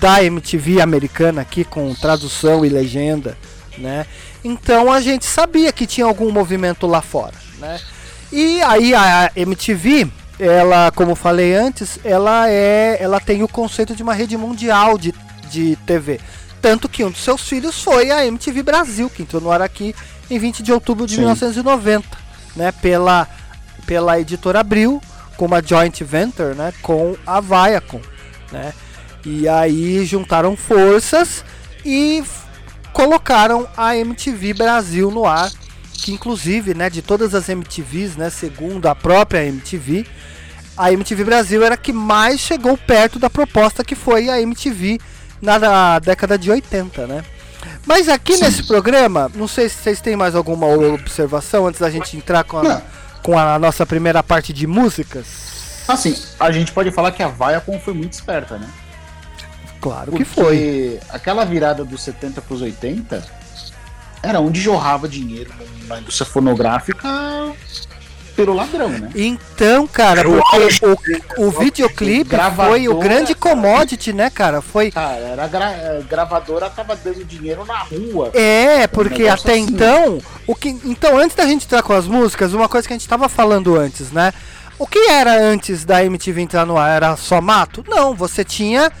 da 0.00 0.22
MTV 0.22 0.80
americana 0.80 1.40
aqui 1.42 1.64
com 1.64 1.94
tradução 1.94 2.64
e 2.64 2.68
legenda, 2.68 3.36
né? 3.78 4.04
Então 4.44 4.92
a 4.92 5.00
gente 5.00 5.24
sabia 5.24 5.72
que 5.72 5.86
tinha 5.86 6.06
algum 6.06 6.30
movimento 6.30 6.86
lá 6.86 7.00
fora, 7.00 7.34
né? 7.58 7.80
E 8.32 8.60
aí 8.62 8.94
a 8.94 9.30
MTV, 9.34 10.08
ela, 10.38 10.90
como 10.94 11.14
falei 11.14 11.54
antes, 11.54 11.98
ela 12.04 12.48
é, 12.50 12.98
ela 13.00 13.20
tem 13.20 13.42
o 13.42 13.48
conceito 13.48 13.94
de 13.96 14.02
uma 14.02 14.12
rede 14.12 14.36
mundial 14.36 14.98
de, 14.98 15.14
de 15.50 15.76
TV. 15.86 16.20
Tanto 16.60 16.88
que 16.88 17.04
um 17.04 17.10
dos 17.10 17.22
seus 17.22 17.48
filhos 17.48 17.82
foi 17.82 18.10
a 18.10 18.26
MTV 18.26 18.62
Brasil, 18.62 19.10
que 19.10 19.22
entrou 19.22 19.40
no 19.40 19.50
ar 19.50 19.62
aqui 19.62 19.94
em 20.30 20.38
20 20.38 20.62
de 20.62 20.72
outubro 20.72 21.06
de 21.06 21.14
Sim. 21.14 21.20
1990, 21.20 22.08
né? 22.56 22.72
Pela, 22.72 23.28
pela 23.86 24.18
editora 24.18 24.60
Abril, 24.60 25.00
com 25.36 25.46
uma 25.46 25.62
joint 25.62 26.02
venture, 26.02 26.54
né? 26.54 26.72
Com 26.82 27.16
a 27.26 27.40
Viacom, 27.40 28.00
né? 28.50 28.72
E 29.24 29.48
aí 29.48 30.04
juntaram 30.04 30.56
forças 30.56 31.44
e 31.84 32.22
colocaram 32.92 33.68
a 33.76 33.96
MTV 33.96 34.54
Brasil 34.54 35.10
no 35.10 35.26
ar, 35.26 35.50
que 35.92 36.12
inclusive, 36.12 36.74
né, 36.74 36.88
de 36.88 37.02
todas 37.02 37.34
as 37.34 37.48
MTVs, 37.48 38.16
né, 38.16 38.30
segundo 38.30 38.86
a 38.86 38.94
própria 38.94 39.44
MTV, 39.44 40.06
a 40.76 40.92
MTV 40.92 41.24
Brasil 41.24 41.64
era 41.64 41.74
a 41.74 41.78
que 41.78 41.92
mais 41.92 42.40
chegou 42.40 42.76
perto 42.76 43.18
da 43.18 43.28
proposta 43.28 43.84
que 43.84 43.94
foi 43.94 44.28
a 44.28 44.40
MTV 44.40 44.98
na 45.40 45.58
da- 45.58 45.98
década 45.98 46.38
de 46.38 46.50
80, 46.50 47.06
né? 47.06 47.24
Mas 47.84 48.08
aqui 48.08 48.36
nesse 48.38 48.62
programa, 48.64 49.30
não 49.34 49.48
sei 49.48 49.68
se 49.68 49.76
vocês 49.76 50.00
têm 50.00 50.16
mais 50.16 50.34
alguma 50.34 50.66
observação 50.66 51.66
antes 51.66 51.80
da 51.80 51.90
gente 51.90 52.16
entrar 52.16 52.44
com 52.44 52.58
a, 52.58 52.82
com 53.22 53.38
a 53.38 53.58
nossa 53.58 53.84
primeira 53.86 54.22
parte 54.22 54.52
de 54.52 54.66
músicas. 54.66 55.26
Assim, 55.88 56.16
a 56.38 56.50
gente 56.50 56.72
pode 56.72 56.90
falar 56.90 57.12
que 57.12 57.22
a 57.22 57.28
Viacom 57.28 57.78
foi 57.80 57.94
muito 57.94 58.12
esperta, 58.12 58.58
né? 58.58 58.68
Claro 59.80 60.12
que 60.12 60.24
foi. 60.24 60.44
Porque 60.44 61.00
aquela 61.10 61.44
virada 61.44 61.84
dos 61.84 62.02
70 62.02 62.40
pros 62.42 62.60
80 62.62 63.24
era 64.22 64.40
onde 64.40 64.60
jorrava 64.60 65.08
dinheiro 65.08 65.52
na 65.86 66.00
indústria 66.00 66.26
fonográfica 66.28 67.08
pelo 68.36 68.52
ladrão, 68.52 68.90
né? 68.90 69.10
Então, 69.14 69.86
cara, 69.86 70.20
Era 70.20 70.28
o 70.28 70.40
porque 70.78 71.22
o, 71.38 71.46
o 71.46 71.50
videoclipe 71.50 72.28
Gravadora, 72.30 72.68
foi 72.68 72.88
o 72.88 72.98
grande 72.98 73.34
commodity, 73.34 74.12
né, 74.12 74.28
cara? 74.28 74.60
Foi. 74.60 74.90
Cara, 74.90 75.16
era 75.16 75.44
a 75.44 75.48
gra- 75.48 75.98
a 75.98 76.02
gravadora 76.08 76.68
tava 76.68 76.94
dando 76.94 77.24
dinheiro 77.24 77.64
na 77.64 77.78
rua. 77.78 78.30
É, 78.34 78.86
porque 78.86 79.22
negócio 79.24 79.40
até 79.48 79.54
assim. 79.54 79.62
então, 79.62 80.18
o 80.46 80.54
que 80.54 80.68
então 80.84 81.18
antes 81.18 81.34
da 81.34 81.46
gente 81.46 81.64
entrar 81.64 81.82
com 81.82 81.94
as 81.94 82.06
músicas, 82.06 82.52
uma 82.52 82.68
coisa 82.68 82.86
que 82.86 82.92
a 82.92 82.96
gente 82.98 83.08
tava 83.08 83.28
falando 83.28 83.74
antes, 83.74 84.12
né? 84.12 84.32
O 84.78 84.86
que 84.86 84.98
era 85.08 85.34
antes 85.34 85.86
da 85.86 86.04
MTV 86.04 86.42
entrar 86.42 86.66
no 86.66 86.76
ar? 86.76 86.94
Era 86.96 87.16
só 87.16 87.40
mato? 87.40 87.82
Não, 87.88 88.14
você 88.14 88.44
tinha 88.44 88.92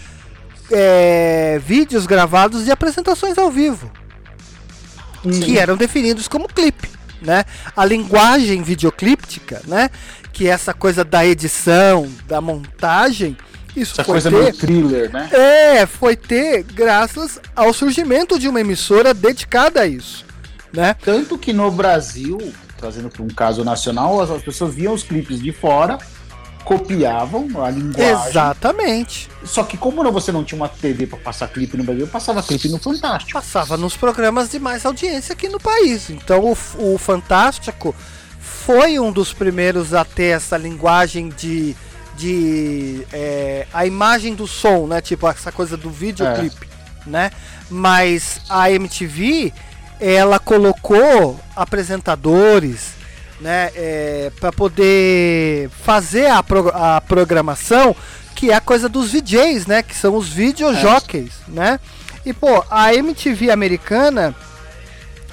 é, 0.72 1.60
vídeos 1.62 2.06
gravados 2.06 2.64
de 2.64 2.70
apresentações 2.70 3.36
ao 3.36 3.50
vivo, 3.50 3.90
que 5.44 5.58
eram 5.58 5.76
definidos 5.76 6.28
como 6.28 6.48
clipe, 6.48 6.88
né? 7.26 7.44
A 7.76 7.84
linguagem 7.84 8.62
videoclíptica, 8.62 9.60
né? 9.66 9.90
Que 10.32 10.48
é 10.48 10.50
essa 10.50 10.72
coisa 10.72 11.04
da 11.04 11.26
edição, 11.26 12.08
da 12.26 12.40
montagem, 12.40 13.36
isso 13.76 13.92
Essa 13.92 14.04
foi 14.04 14.14
coisa 14.14 14.30
ter... 14.30 14.36
meio 14.38 14.54
thriller, 14.54 15.12
né? 15.12 15.28
É, 15.30 15.86
foi 15.86 16.16
ter 16.16 16.62
graças 16.62 17.38
ao 17.54 17.74
surgimento 17.74 18.38
de 18.38 18.48
uma 18.48 18.60
emissora 18.60 19.12
dedicada 19.12 19.82
a 19.82 19.86
isso, 19.86 20.24
né? 20.72 20.96
Tanto 21.04 21.36
que 21.36 21.52
no 21.52 21.70
Brasil, 21.70 22.38
trazendo 22.78 23.10
para 23.10 23.22
um 23.22 23.28
caso 23.28 23.62
nacional, 23.62 24.18
as, 24.22 24.30
as 24.30 24.42
pessoas 24.42 24.74
viam 24.74 24.94
os 24.94 25.02
clipes 25.02 25.42
de 25.42 25.52
fora, 25.52 25.98
copiavam 26.66 27.46
a 27.62 27.70
linguagem. 27.70 28.28
Exatamente. 28.28 29.28
Só 29.44 29.62
que 29.62 29.76
como 29.76 30.02
você 30.10 30.32
não 30.32 30.42
tinha 30.42 30.60
uma 30.60 30.68
TV 30.68 31.06
para 31.06 31.16
passar 31.20 31.46
clipe 31.46 31.76
no 31.76 31.84
Brasil, 31.84 32.08
passava 32.08 32.42
clipe 32.42 32.68
no 32.68 32.78
Fantástico. 32.78 33.32
Passava 33.32 33.76
nos 33.76 33.96
programas 33.96 34.50
de 34.50 34.58
mais 34.58 34.84
audiência 34.84 35.32
aqui 35.32 35.48
no 35.48 35.60
país. 35.60 36.10
Então 36.10 36.40
o, 36.40 36.94
o 36.94 36.98
Fantástico 36.98 37.94
foi 38.40 38.98
um 38.98 39.12
dos 39.12 39.32
primeiros 39.32 39.94
a 39.94 40.04
ter 40.04 40.36
essa 40.36 40.56
linguagem 40.56 41.28
de. 41.28 41.76
de 42.16 43.06
é, 43.12 43.68
a 43.72 43.86
imagem 43.86 44.34
do 44.34 44.48
som, 44.48 44.88
né? 44.88 45.00
Tipo 45.00 45.28
essa 45.28 45.52
coisa 45.52 45.76
do 45.76 45.88
videoclipe, 45.88 46.66
né? 47.06 47.30
Mas 47.70 48.40
a 48.48 48.72
MTV 48.72 49.52
ela 50.00 50.40
colocou 50.40 51.38
apresentadores 51.54 52.95
né, 53.40 53.70
para 54.40 54.50
poder 54.52 55.68
fazer 55.84 56.26
a, 56.26 56.42
pro- 56.42 56.70
a 56.74 57.00
programação, 57.00 57.94
que 58.34 58.50
é 58.50 58.54
a 58.54 58.60
coisa 58.60 58.88
dos 58.88 59.12
VJs, 59.12 59.66
né, 59.66 59.82
que 59.82 59.94
são 59.94 60.14
os 60.16 60.28
videojockeys, 60.28 61.32
né? 61.48 61.78
E 62.24 62.32
pô, 62.32 62.64
a 62.70 62.92
MTV 62.94 63.50
americana, 63.50 64.34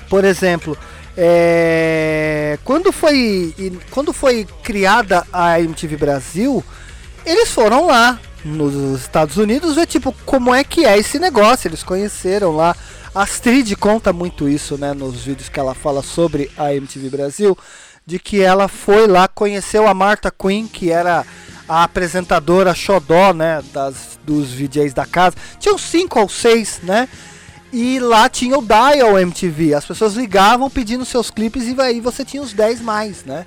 por 0.10 0.24
exemplo, 0.24 0.78
é, 1.18 2.58
quando 2.64 2.92
foi 2.92 3.54
quando 3.90 4.14
foi 4.14 4.48
criada 4.64 5.26
a 5.32 5.60
MTV 5.60 5.98
Brasil, 5.98 6.64
eles 7.26 7.50
foram 7.50 7.88
lá 7.88 8.20
nos 8.46 9.00
Estados 9.02 9.38
Unidos 9.38 9.76
ver 9.76 9.88
tipo 9.88 10.14
como 10.26 10.54
é 10.54 10.64
que 10.64 10.86
é 10.86 10.98
esse 10.98 11.18
negócio. 11.20 11.68
Eles 11.68 11.84
conheceram 11.84 12.56
lá. 12.56 12.76
A 13.16 13.22
Astrid 13.24 13.76
conta 13.76 14.12
muito 14.12 14.50
isso, 14.50 14.76
né, 14.78 14.92
nos 14.94 15.24
vídeos 15.24 15.48
que 15.48 15.60
ela 15.60 15.76
fala 15.76 16.02
sobre 16.02 16.50
a 16.58 16.74
MTV 16.74 17.10
Brasil, 17.10 17.56
de 18.06 18.20
que 18.20 18.42
ela 18.42 18.68
foi 18.68 19.08
lá 19.08 19.28
conheceu 19.28 19.88
a 19.88 19.94
Martha 19.94 20.32
Quinn, 20.32 20.68
que 20.68 20.92
era 20.92 21.26
a 21.68 21.84
apresentadora 21.84 22.74
xodó, 22.76 23.34
né, 23.34 23.62
das 23.74 24.20
dos 24.26 24.52
VJs 24.52 24.94
da 24.94 25.06
casa. 25.06 25.36
Tinham 25.60 25.78
cinco 25.78 26.20
ou 26.20 26.30
seis, 26.30 26.80
né? 26.84 27.08
E 27.72 28.00
lá 28.00 28.30
tinha 28.30 28.58
o 28.58 28.62
Dial 28.66 29.18
MTV. 29.20 29.74
As 29.74 29.84
pessoas 29.86 30.14
ligavam 30.14 30.70
pedindo 30.70 31.04
seus 31.04 31.30
clipes 31.32 31.64
e 31.64 31.76
aí 31.82 32.00
você 32.00 32.24
tinha 32.24 32.42
os 32.44 32.54
10 32.54 32.82
mais, 32.82 33.26
né? 33.26 33.46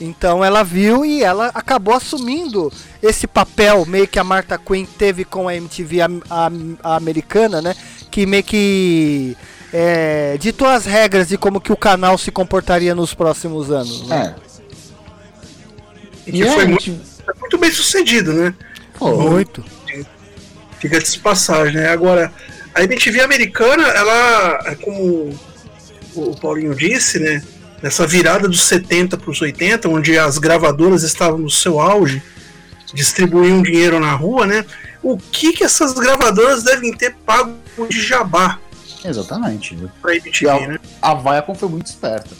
Então 0.00 0.44
ela 0.44 0.64
viu 0.64 1.04
e 1.04 1.22
ela 1.22 1.48
acabou 1.54 1.94
assumindo 1.94 2.72
esse 3.02 3.26
papel 3.26 3.84
meio 3.86 4.08
que 4.08 4.18
a 4.18 4.24
Martha 4.24 4.58
Quinn 4.58 4.84
teve 4.98 5.24
com 5.24 5.46
a 5.46 5.54
MTV 5.54 6.00
am- 6.00 6.22
am- 6.28 6.78
a 6.82 6.96
americana, 6.96 7.62
né? 7.62 7.76
Que 8.10 8.26
meio 8.26 8.42
que 8.42 9.36
é, 9.76 10.38
ditou 10.38 10.68
as 10.68 10.84
regras 10.84 11.26
de 11.26 11.36
como 11.36 11.60
que 11.60 11.72
o 11.72 11.76
canal 11.76 12.16
se 12.16 12.30
comportaria 12.30 12.94
nos 12.94 13.12
próximos 13.12 13.72
anos. 13.72 14.06
Né? 14.06 14.32
É. 14.38 16.30
E 16.30 16.44
foi 16.44 16.64
muito, 16.64 16.96
muito 17.40 17.58
bem 17.58 17.72
sucedido, 17.72 18.32
né? 18.32 18.54
Muito. 19.00 19.64
Fica 20.78 21.00
de 21.00 21.18
passagem, 21.18 21.74
né? 21.74 21.88
Agora, 21.88 22.32
a 22.72 22.84
MTV 22.84 23.20
americana, 23.20 23.82
ela, 23.88 24.60
é 24.66 24.74
como 24.76 25.36
o 26.14 26.36
Paulinho 26.36 26.74
disse, 26.76 27.18
né? 27.18 27.42
Nessa 27.82 28.06
virada 28.06 28.46
dos 28.46 28.64
70 28.66 29.16
para 29.16 29.30
os 29.30 29.42
80, 29.42 29.88
onde 29.88 30.16
as 30.16 30.38
gravadoras 30.38 31.02
estavam 31.02 31.38
no 31.38 31.50
seu 31.50 31.80
auge, 31.80 32.22
distribuíam 32.94 33.60
dinheiro 33.60 33.98
na 33.98 34.12
rua, 34.12 34.46
né? 34.46 34.64
O 35.02 35.18
que 35.18 35.52
que 35.52 35.64
essas 35.64 35.94
gravadoras 35.94 36.62
devem 36.62 36.92
ter 36.92 37.12
pago 37.26 37.56
de 37.88 38.00
jabá 38.00 38.60
Exatamente. 39.04 39.76
para 40.00 40.14
E 40.14 40.18
MTV, 40.18 40.48
a, 40.50 40.68
né? 40.68 40.78
a 41.02 41.14
Viacom 41.14 41.54
foi 41.54 41.68
muito 41.68 41.86
esperta. 41.86 42.30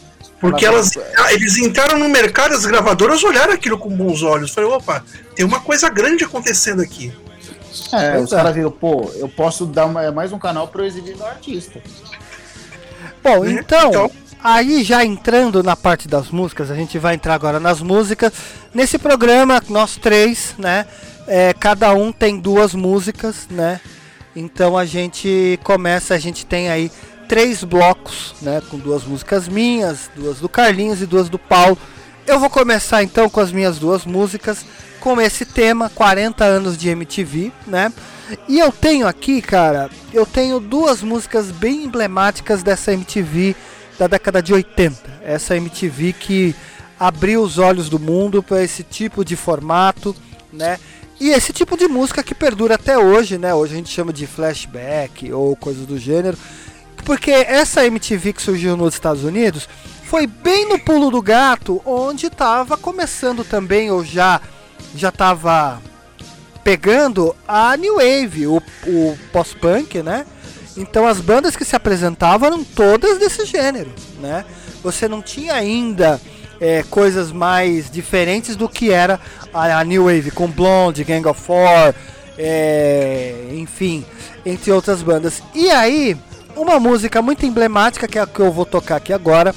Porque 0.41 0.65
Ela- 0.67 0.77
elas, 0.77 0.91
eles 1.31 1.57
entraram 1.59 1.99
no 1.99 2.09
mercado, 2.09 2.55
as 2.55 2.67
gravadoras 2.67 3.23
olharam 3.23 3.53
aquilo 3.53 3.79
com 3.79 3.89
bons 3.89 4.23
olhos. 4.23 4.51
Falei, 4.53 4.69
opa, 4.71 5.03
tem 5.35 5.45
uma 5.45 5.61
coisa 5.61 5.89
grande 5.89 6.25
acontecendo 6.25 6.83
aqui. 6.83 7.13
É, 7.93 8.19
os 8.19 8.33
é. 8.33 8.37
caras 8.37 8.55
viram, 8.55 8.71
pô, 8.71 9.11
eu 9.17 9.29
posso 9.29 9.65
dar 9.67 9.87
uma- 9.87 10.11
mais 10.13 10.33
um 10.33 10.39
canal 10.39 10.69
para 10.69 10.83
eu 10.83 10.87
exibir 10.87 11.17
do 11.17 11.25
artista. 11.25 11.81
Bom, 13.23 13.45
Né? 13.45 13.53
então, 13.53 13.89
Então- 13.89 14.11
aí 14.43 14.83
já 14.85 15.05
entrando 15.05 15.63
na 15.63 15.75
parte 15.77 16.07
das 16.09 16.31
músicas, 16.31 16.71
a 16.71 16.75
gente 16.75 16.99
vai 16.99 17.15
entrar 17.15 17.35
agora 17.35 17.59
nas 17.59 17.81
músicas. 17.81 18.33
Nesse 18.73 18.99
programa, 18.99 19.63
nós 19.69 19.97
três, 19.97 20.55
né? 20.59 20.87
é, 21.27 21.55
cada 21.55 21.95
um 21.95 22.13
tem 22.13 22.39
duas 22.39 22.75
músicas, 22.75 23.47
né? 23.51 23.81
Então 24.35 24.77
a 24.77 24.85
gente 24.85 25.59
começa, 25.63 26.15
a 26.15 26.19
gente 26.19 26.45
tem 26.45 26.69
aí 26.69 26.91
três 27.29 27.63
blocos, 27.65 28.35
né? 28.43 28.63
Com 28.71 28.79
duas 28.79 29.05
músicas 29.05 29.49
minhas, 29.49 30.11
duas 30.15 30.39
do 30.41 30.49
Carlinhos 30.49 31.01
e 31.01 31.07
duas 31.07 31.29
do 31.29 31.39
Paulo. 31.39 31.79
Eu 32.27 32.39
vou 32.39 32.51
começar 32.51 33.03
então 33.03 33.29
com 33.29 33.41
as 33.41 33.53
minhas 33.53 33.79
duas 33.79 34.05
músicas, 34.07 34.65
com 34.99 35.21
esse 35.21 35.45
tema, 35.45 35.91
40 35.91 36.45
anos 36.45 36.77
de 36.77 36.89
MTV, 36.89 37.53
né? 37.67 37.93
E 38.49 38.59
eu 38.59 38.73
tenho 38.73 39.07
aqui, 39.07 39.43
cara, 39.43 39.91
eu 40.13 40.25
tenho 40.25 40.59
duas 40.59 41.03
músicas 41.03 41.51
bem 41.51 41.85
emblemáticas 41.85 42.63
dessa 42.63 42.93
MTV 42.93 43.55
da 43.99 44.07
década 44.07 44.43
de 44.43 44.53
80. 44.55 45.21
Essa 45.23 45.57
MTV 45.57 46.15
que 46.15 46.55
abriu 46.99 47.43
os 47.43 47.59
olhos 47.59 47.89
do 47.89 47.99
mundo 47.99 48.43
para 48.43 48.63
esse 48.63 48.83
tipo 48.83 49.25
de 49.25 49.37
formato, 49.37 50.17
né? 50.53 50.79
E 51.21 51.31
esse 51.31 51.53
tipo 51.53 51.77
de 51.77 51.87
música 51.87 52.23
que 52.23 52.35
perdura 52.35 52.75
até 52.75 52.99
hoje, 52.99 53.39
né? 53.39 53.55
Hoje 53.55 53.75
a 53.75 53.77
gente 53.77 53.91
chama 53.91 54.13
de 54.13 54.27
flashback 54.27 55.33
ou 55.33 55.55
coisas 55.57 55.87
do 55.87 55.99
gênero. 55.99 56.37
porque 57.05 57.31
essa 57.31 57.85
MTV 57.87 58.33
que 58.33 58.43
surgiu 58.43 58.77
nos 58.77 58.95
Estados 58.95 59.25
Unidos 59.25 59.69
foi 60.05 60.27
bem 60.27 60.69
no 60.69 60.79
pulo 60.79 61.11
do 61.11 61.21
gato, 61.21 61.81
onde 61.85 62.27
estava 62.27 62.77
começando 62.77 63.45
também, 63.45 63.91
ou 63.91 64.05
já 64.05 64.41
já 64.95 65.09
estava 65.09 65.83
pegando 66.63 67.35
a 67.47 67.77
New 67.77 67.97
Wave, 67.97 68.47
o, 68.47 68.63
o 68.87 69.19
pós-punk, 69.33 70.03
né? 70.03 70.25
Então 70.77 71.07
as 71.07 71.21
bandas 71.21 71.57
que 71.57 71.65
se 71.65 71.77
apresentavam 71.77 72.47
eram 72.49 72.65
todas 72.65 73.19
desse 73.19 73.45
gênero, 73.45 73.93
né? 74.21 74.45
Você 74.83 75.07
não 75.09 75.21
tinha 75.23 75.55
ainda 75.55 76.21
é, 76.61 76.83
coisas 76.85 77.33
mais 77.33 77.91
diferentes 77.91 78.57
do 78.57 78.69
que 78.69 78.91
era 78.91 79.21
a, 79.53 79.79
a 79.79 79.85
New 79.85 80.05
Wave, 80.05 80.31
com 80.31 80.49
Blonde, 80.49 81.05
Gang 81.05 81.27
of 81.27 81.41
Four, 81.41 81.95
é, 82.39 83.51
enfim, 83.53 84.05
entre 84.45 84.71
outras 84.73 85.03
bandas. 85.03 85.43
E 85.55 85.71
aí, 85.71 86.17
uma 86.57 86.79
música 86.79 87.21
muito 87.21 87.45
emblemática, 87.47 88.09
que 88.09 88.19
é 88.19 88.23
a 88.23 88.27
que 88.27 88.41
eu 88.41 88.53
vou 88.53 88.65
tocar 88.65 88.97
aqui 88.97 89.13
agora, 89.13 89.55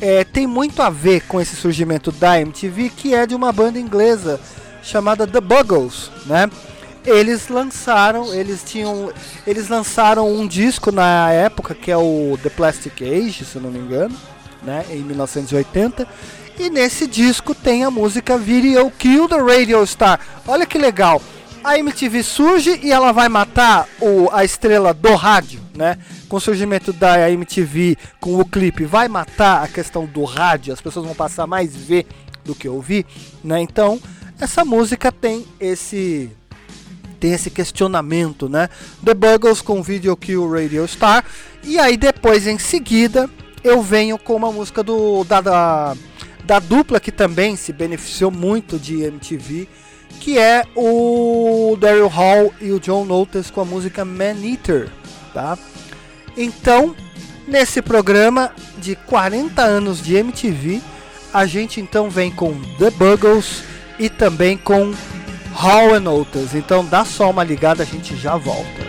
é, 0.00 0.24
tem 0.24 0.46
muito 0.46 0.82
a 0.82 0.90
ver 0.90 1.22
com 1.22 1.40
esse 1.40 1.54
surgimento 1.54 2.10
da 2.10 2.40
MTV, 2.40 2.90
que 2.90 3.14
é 3.14 3.26
de 3.26 3.34
uma 3.34 3.52
banda 3.52 3.78
inglesa 3.78 4.40
chamada 4.82 5.26
The 5.26 5.40
Buggles, 5.40 6.10
né? 6.26 6.50
Eles 7.04 7.48
lançaram, 7.48 8.32
eles 8.32 8.62
tinham, 8.64 9.12
eles 9.46 9.68
lançaram 9.68 10.28
um 10.28 10.46
disco 10.46 10.92
na 10.92 11.30
época 11.32 11.74
que 11.74 11.90
é 11.90 11.96
o 11.96 12.38
The 12.42 12.48
Plastic 12.50 13.02
Age, 13.02 13.44
se 13.44 13.58
não 13.58 13.70
me 13.70 13.78
engano, 13.78 14.14
né, 14.64 14.84
em 14.90 15.02
1980. 15.02 16.06
E 16.58 16.70
nesse 16.70 17.06
disco 17.06 17.54
tem 17.54 17.84
a 17.84 17.90
música 17.90 18.36
Video 18.36 18.90
Kill 18.90 19.28
the 19.28 19.38
Radio 19.38 19.84
Star. 19.86 20.20
Olha 20.46 20.66
que 20.66 20.78
legal. 20.78 21.20
A 21.64 21.78
MTV 21.78 22.22
surge 22.22 22.80
e 22.82 22.90
ela 22.90 23.12
vai 23.12 23.28
matar 23.28 23.88
o, 24.00 24.28
a 24.32 24.44
estrela 24.44 24.92
do 24.92 25.14
rádio, 25.14 25.60
né? 25.74 25.96
Com 26.28 26.36
o 26.36 26.40
surgimento 26.40 26.92
da 26.92 27.30
MTV, 27.30 27.96
com 28.20 28.38
o 28.38 28.44
clipe, 28.44 28.84
vai 28.84 29.06
matar 29.06 29.62
a 29.62 29.68
questão 29.68 30.04
do 30.04 30.24
rádio. 30.24 30.72
As 30.72 30.80
pessoas 30.80 31.06
vão 31.06 31.14
passar 31.14 31.46
mais 31.46 31.74
ver 31.74 32.06
do 32.44 32.54
que 32.54 32.68
ouvir, 32.68 33.06
né? 33.44 33.60
Então, 33.60 34.00
essa 34.40 34.64
música 34.64 35.12
tem 35.12 35.46
esse 35.60 36.30
tem 37.20 37.32
esse 37.32 37.50
questionamento, 37.50 38.48
né? 38.48 38.68
The 39.04 39.14
Buggles 39.14 39.60
com 39.60 39.80
Video 39.80 40.16
Kill 40.16 40.50
Radio 40.50 40.86
Star 40.88 41.24
e 41.62 41.78
aí 41.78 41.96
depois 41.96 42.48
em 42.48 42.58
seguida 42.58 43.30
eu 43.64 43.82
venho 43.82 44.18
com 44.18 44.34
uma 44.34 44.50
música 44.50 44.82
do 44.82 45.24
da, 45.24 45.40
da, 45.40 45.96
da 46.44 46.58
dupla 46.58 47.00
que 47.00 47.12
também 47.12 47.56
se 47.56 47.72
beneficiou 47.72 48.30
muito 48.30 48.78
de 48.78 49.02
MTV, 49.02 49.68
que 50.20 50.38
é 50.38 50.64
o 50.74 51.76
Daryl 51.80 52.08
Hall 52.08 52.52
e 52.60 52.70
o 52.72 52.80
John 52.80 53.04
Notes 53.04 53.50
com 53.50 53.60
a 53.60 53.64
música 53.64 54.04
Man 54.04 54.36
Eater, 54.44 54.90
tá? 55.32 55.58
Então, 56.36 56.94
nesse 57.46 57.82
programa 57.82 58.52
de 58.78 58.96
40 58.96 59.62
anos 59.62 60.02
de 60.02 60.16
MTV, 60.16 60.80
a 61.32 61.46
gente 61.46 61.80
então 61.80 62.10
vem 62.10 62.30
com 62.30 62.52
The 62.78 62.90
Buggles 62.90 63.62
e 63.98 64.08
também 64.08 64.56
com 64.56 64.92
Hall 65.52 65.94
and 65.94 66.10
Oates. 66.10 66.54
Então 66.54 66.84
dá 66.84 67.04
só 67.04 67.30
uma 67.30 67.44
ligada, 67.44 67.82
a 67.82 67.86
gente 67.86 68.16
já 68.16 68.36
volta. 68.36 68.81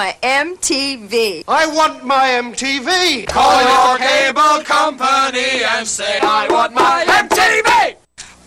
My 0.00 0.16
MTV. 0.22 1.44
I 1.46 1.66
want 1.76 2.06
my 2.06 2.28
MTV! 2.40 3.26
Call 3.26 3.60
your 3.68 3.98
cable 3.98 4.64
company 4.64 5.60
and 5.72 5.86
say, 5.86 6.18
I 6.22 6.48
want 6.48 6.72
my 6.72 7.04
MTV! 7.04 7.68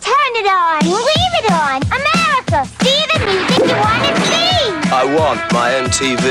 Turn 0.01 0.33
it 0.41 0.47
on. 0.49 0.81
Leave 0.81 1.35
it 1.41 1.47
on. 1.53 1.77
America, 1.93 2.65
see 2.81 3.01
the 3.11 3.17
music 3.29 3.69
you 3.69 3.77
want 3.85 4.01
to 4.01 4.13
see. 4.29 4.57
I 4.89 5.03
want 5.13 5.41
my 5.53 5.69
MTV. 5.85 6.25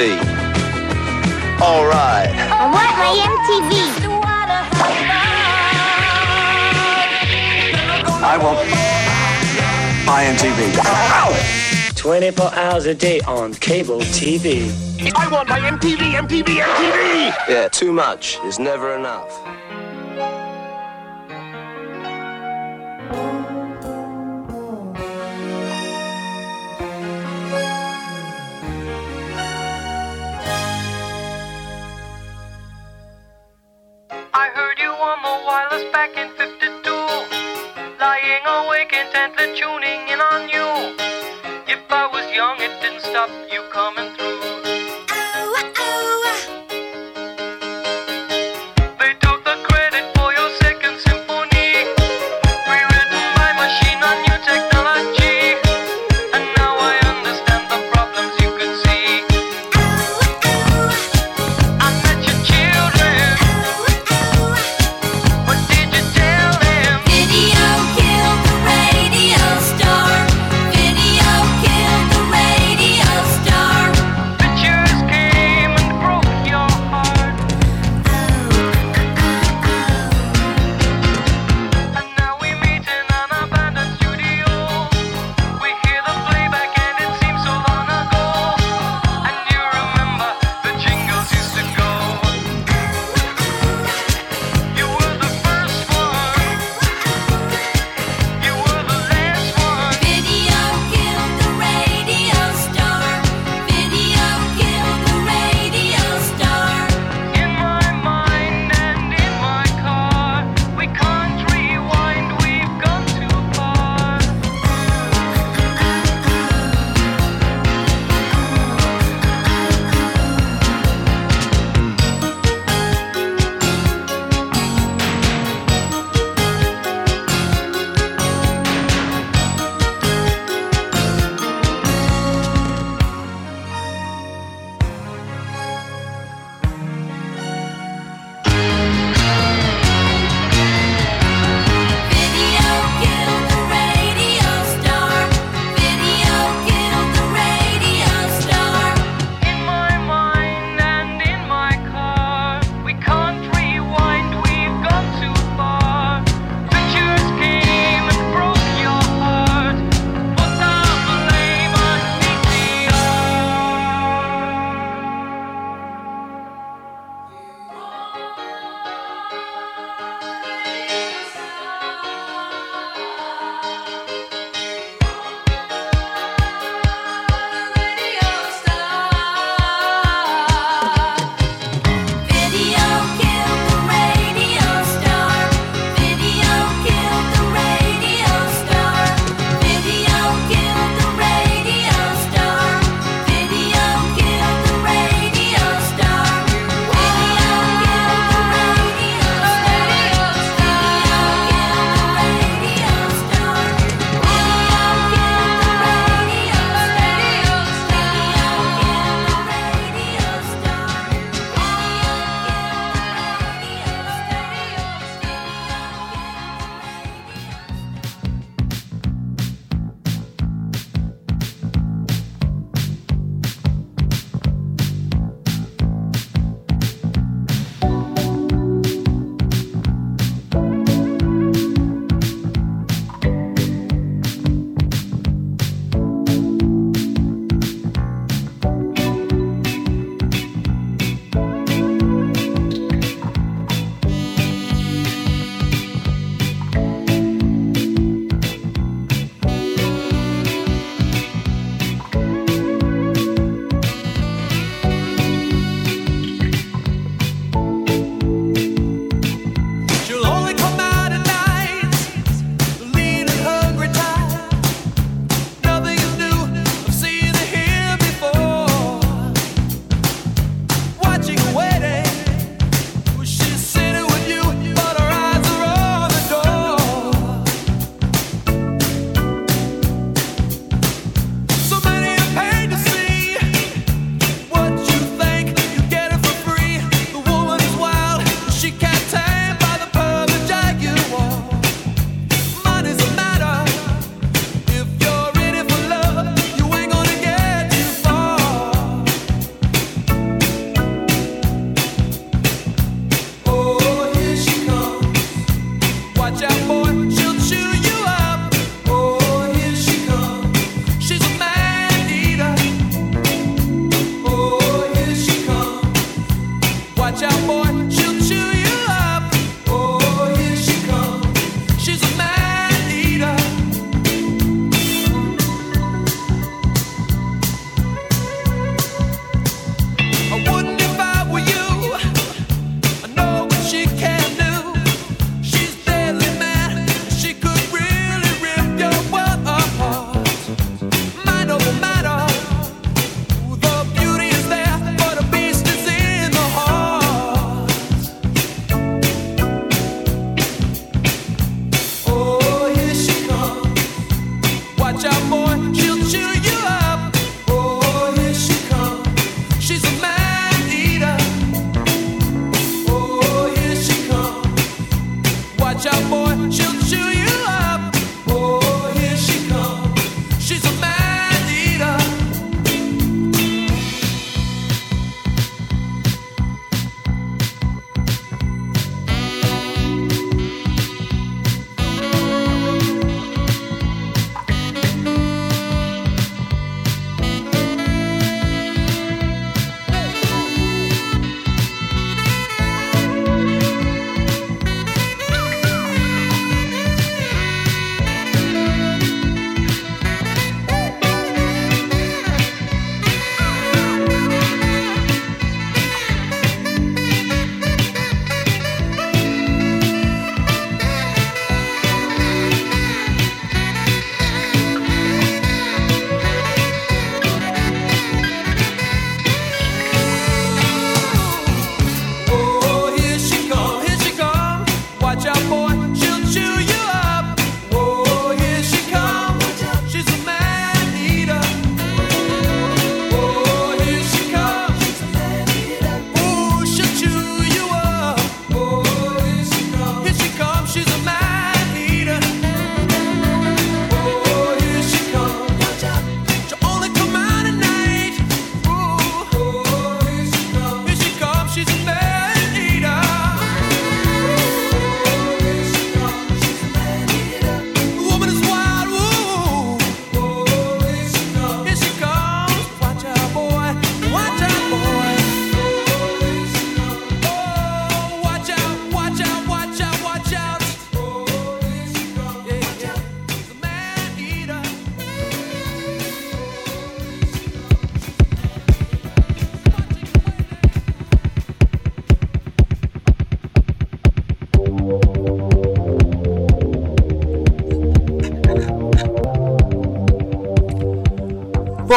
All 1.63 1.85
right. 1.87 2.35
I 2.51 2.67
want 2.75 2.95
my 2.99 3.15
MTV. 3.31 3.73
I 8.25 8.37
want 8.43 8.59
my 10.05 10.25
MTV. 10.35 11.62
24 12.03 12.53
hours 12.55 12.87
a 12.87 12.95
day 12.97 13.21
on 13.29 13.55
cable 13.55 14.01
TV. 14.01 14.73
I 15.15 15.29
want 15.31 15.49
my 15.49 15.61
MTV, 15.61 16.15
MTV, 16.15 16.59
MTV! 16.59 17.33
Yeah, 17.49 17.69
too 17.69 17.93
much 17.93 18.39
is 18.45 18.59
never 18.59 18.97
enough. 18.97 19.31
I 34.35 34.51
heard 34.53 34.81
you 34.81 34.91
on 34.91 35.23
the 35.23 35.45
wireless 35.47 35.85
back 35.93 36.17
in 36.17 36.31
52. 36.37 36.91
Lying 38.01 38.43
awake 38.45 38.93
intently 38.93 39.55
tuning 39.57 40.09
in 40.09 40.21
on 40.21 40.49
you. 40.49 41.12
If 41.73 41.91
I 41.91 42.07
was 42.07 42.31
young, 42.37 42.61
it 42.61 42.83
didn't 42.83 43.01
stop 43.01 43.31
you 43.51 43.63
coming 43.73 44.15
through. 44.15 44.42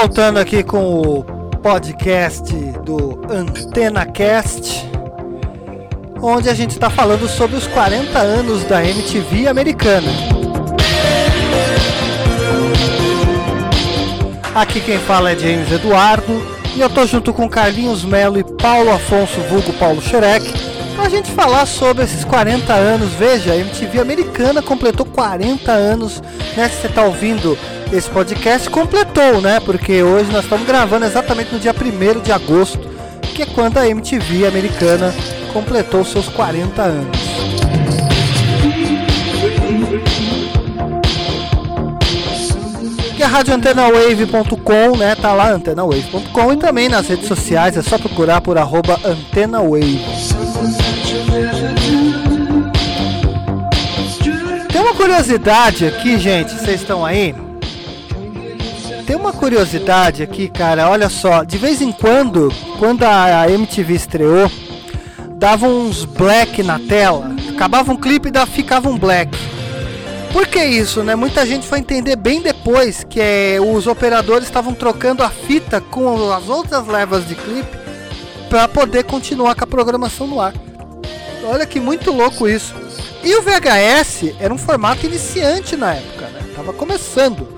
Voltando 0.05 0.37
aqui 0.37 0.61
com 0.61 1.01
o 1.01 1.23
podcast 1.63 2.53
do 2.83 3.19
Antena 3.27 4.05
Cast, 4.05 4.87
onde 6.21 6.47
a 6.47 6.53
gente 6.53 6.73
está 6.73 6.91
falando 6.91 7.27
sobre 7.27 7.55
os 7.55 7.65
40 7.65 8.19
anos 8.19 8.63
da 8.65 8.85
MTV 8.85 9.47
americana. 9.47 10.07
Aqui 14.53 14.79
quem 14.79 14.99
fala 14.99 15.31
é 15.31 15.35
James 15.35 15.71
Eduardo 15.71 16.39
e 16.75 16.81
eu 16.81 16.89
tô 16.89 17.03
junto 17.07 17.33
com 17.33 17.49
Carlinhos 17.49 18.05
Melo 18.05 18.37
e 18.37 18.43
Paulo 18.43 18.91
Afonso 18.91 19.41
Vulgo 19.49 19.73
Paulo 19.73 20.03
Xerec 20.03 20.53
pra 20.95 21.09
gente 21.09 21.31
falar 21.31 21.65
sobre 21.65 22.03
esses 22.03 22.23
40 22.23 22.71
anos. 22.71 23.11
Veja, 23.13 23.53
a 23.53 23.57
MTV 23.57 24.01
americana 24.01 24.61
completou 24.61 25.07
40 25.07 25.71
anos, 25.71 26.21
né? 26.55 26.69
Se 26.69 26.83
você 26.83 26.89
tá 26.89 27.03
ouvindo 27.03 27.57
esse 27.91 28.09
podcast, 28.09 28.69
completou, 28.69 29.41
né? 29.41 29.59
Porque 29.59 30.03
hoje 30.03 30.31
nós 30.31 30.43
estamos 30.43 30.65
gravando 30.65 31.05
exatamente 31.05 31.53
no 31.53 31.59
dia 31.59 31.73
1 31.73 32.21
de 32.21 32.31
agosto, 32.31 32.89
que 33.21 33.43
é 33.43 33.45
quando 33.45 33.77
a 33.77 33.87
MTV 33.87 34.47
americana 34.47 35.13
completou 35.53 36.03
seus 36.03 36.27
40 36.27 36.81
anos. 36.81 37.17
que 43.15 43.23
é 43.23 43.25
radioantenawave.com, 43.25 44.97
né? 44.97 45.15
Tá 45.15 45.33
lá 45.33 45.51
antenawave.com 45.51 46.53
e 46.53 46.57
também 46.57 46.89
nas 46.89 47.07
redes 47.07 47.27
sociais, 47.27 47.77
é 47.77 47.81
só 47.81 47.97
procurar 47.97 48.41
por 48.41 48.57
arroba 48.57 48.99
antenawave. 49.05 50.01
Tem 54.69 54.81
uma 54.81 54.93
curiosidade 54.93 55.87
aqui, 55.87 56.19
gente, 56.19 56.53
vocês 56.53 56.81
estão 56.81 57.05
aí? 57.05 57.33
Tem 59.05 59.15
uma 59.15 59.31
curiosidade 59.31 60.23
aqui, 60.23 60.49
cara, 60.49 60.89
olha 60.89 61.09
só, 61.09 61.43
de 61.43 61.57
vez 61.57 61.79
em 61.79 61.91
quando, 61.91 62.51
quando 62.79 63.03
a 63.03 63.47
MTV 63.49 63.93
estreou, 63.93 64.51
dava 65.37 65.67
uns 65.67 66.05
black 66.05 66.63
na 66.63 66.79
tela, 66.79 67.35
acabava 67.53 67.91
um 67.91 67.97
clipe 67.97 68.31
e 68.33 68.45
ficava 68.47 68.89
um 68.89 68.97
black. 68.97 69.37
Por 70.33 70.47
que 70.47 70.63
isso, 70.63 71.03
né? 71.03 71.15
Muita 71.15 71.45
gente 71.45 71.67
foi 71.67 71.79
entender 71.79 72.15
bem 72.15 72.41
depois 72.41 73.05
que 73.05 73.21
é, 73.21 73.57
os 73.61 73.87
operadores 73.87 74.45
estavam 74.47 74.73
trocando 74.73 75.23
a 75.23 75.29
fita 75.29 75.79
com 75.79 76.31
as 76.31 76.49
outras 76.49 76.85
levas 76.87 77.27
de 77.27 77.35
clipe 77.35 77.77
para 78.49 78.67
poder 78.67 79.03
continuar 79.03 79.55
com 79.55 79.63
a 79.63 79.67
programação 79.67 80.27
no 80.27 80.41
ar. 80.41 80.53
Olha 81.43 81.65
que 81.65 81.79
muito 81.79 82.11
louco 82.11 82.49
isso. 82.49 82.73
E 83.23 83.35
o 83.35 83.41
VHS 83.43 84.35
era 84.39 84.53
um 84.53 84.57
formato 84.57 85.05
iniciante 85.05 85.77
na 85.77 85.93
época, 85.93 86.27
né? 86.27 86.41
Tava 86.55 86.73
começando. 86.73 87.54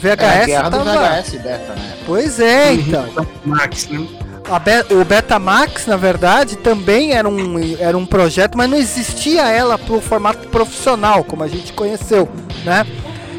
O 0.00 0.08
VHS 0.08 0.22
É 0.22 0.42
a 0.42 0.46
guerra 0.46 0.70
tava... 0.70 0.84
do 0.84 0.90
VHS 0.90 1.30
beta, 1.42 1.74
né? 1.74 1.92
Pois 2.06 2.40
é, 2.40 2.72
então. 2.72 3.26
Max, 3.44 3.88
né? 3.88 4.06
A 4.48 4.58
Be- 4.58 4.94
o 4.94 5.04
Betamax, 5.04 5.86
na 5.86 5.96
verdade, 5.96 6.56
também 6.56 7.12
era 7.12 7.28
um, 7.28 7.76
era 7.78 7.96
um 7.96 8.06
projeto, 8.06 8.56
mas 8.56 8.68
não 8.68 8.78
existia 8.78 9.46
ela 9.48 9.78
pro 9.78 10.00
formato 10.00 10.48
profissional, 10.48 11.22
como 11.22 11.44
a 11.44 11.48
gente 11.48 11.72
conheceu, 11.72 12.28
né? 12.64 12.84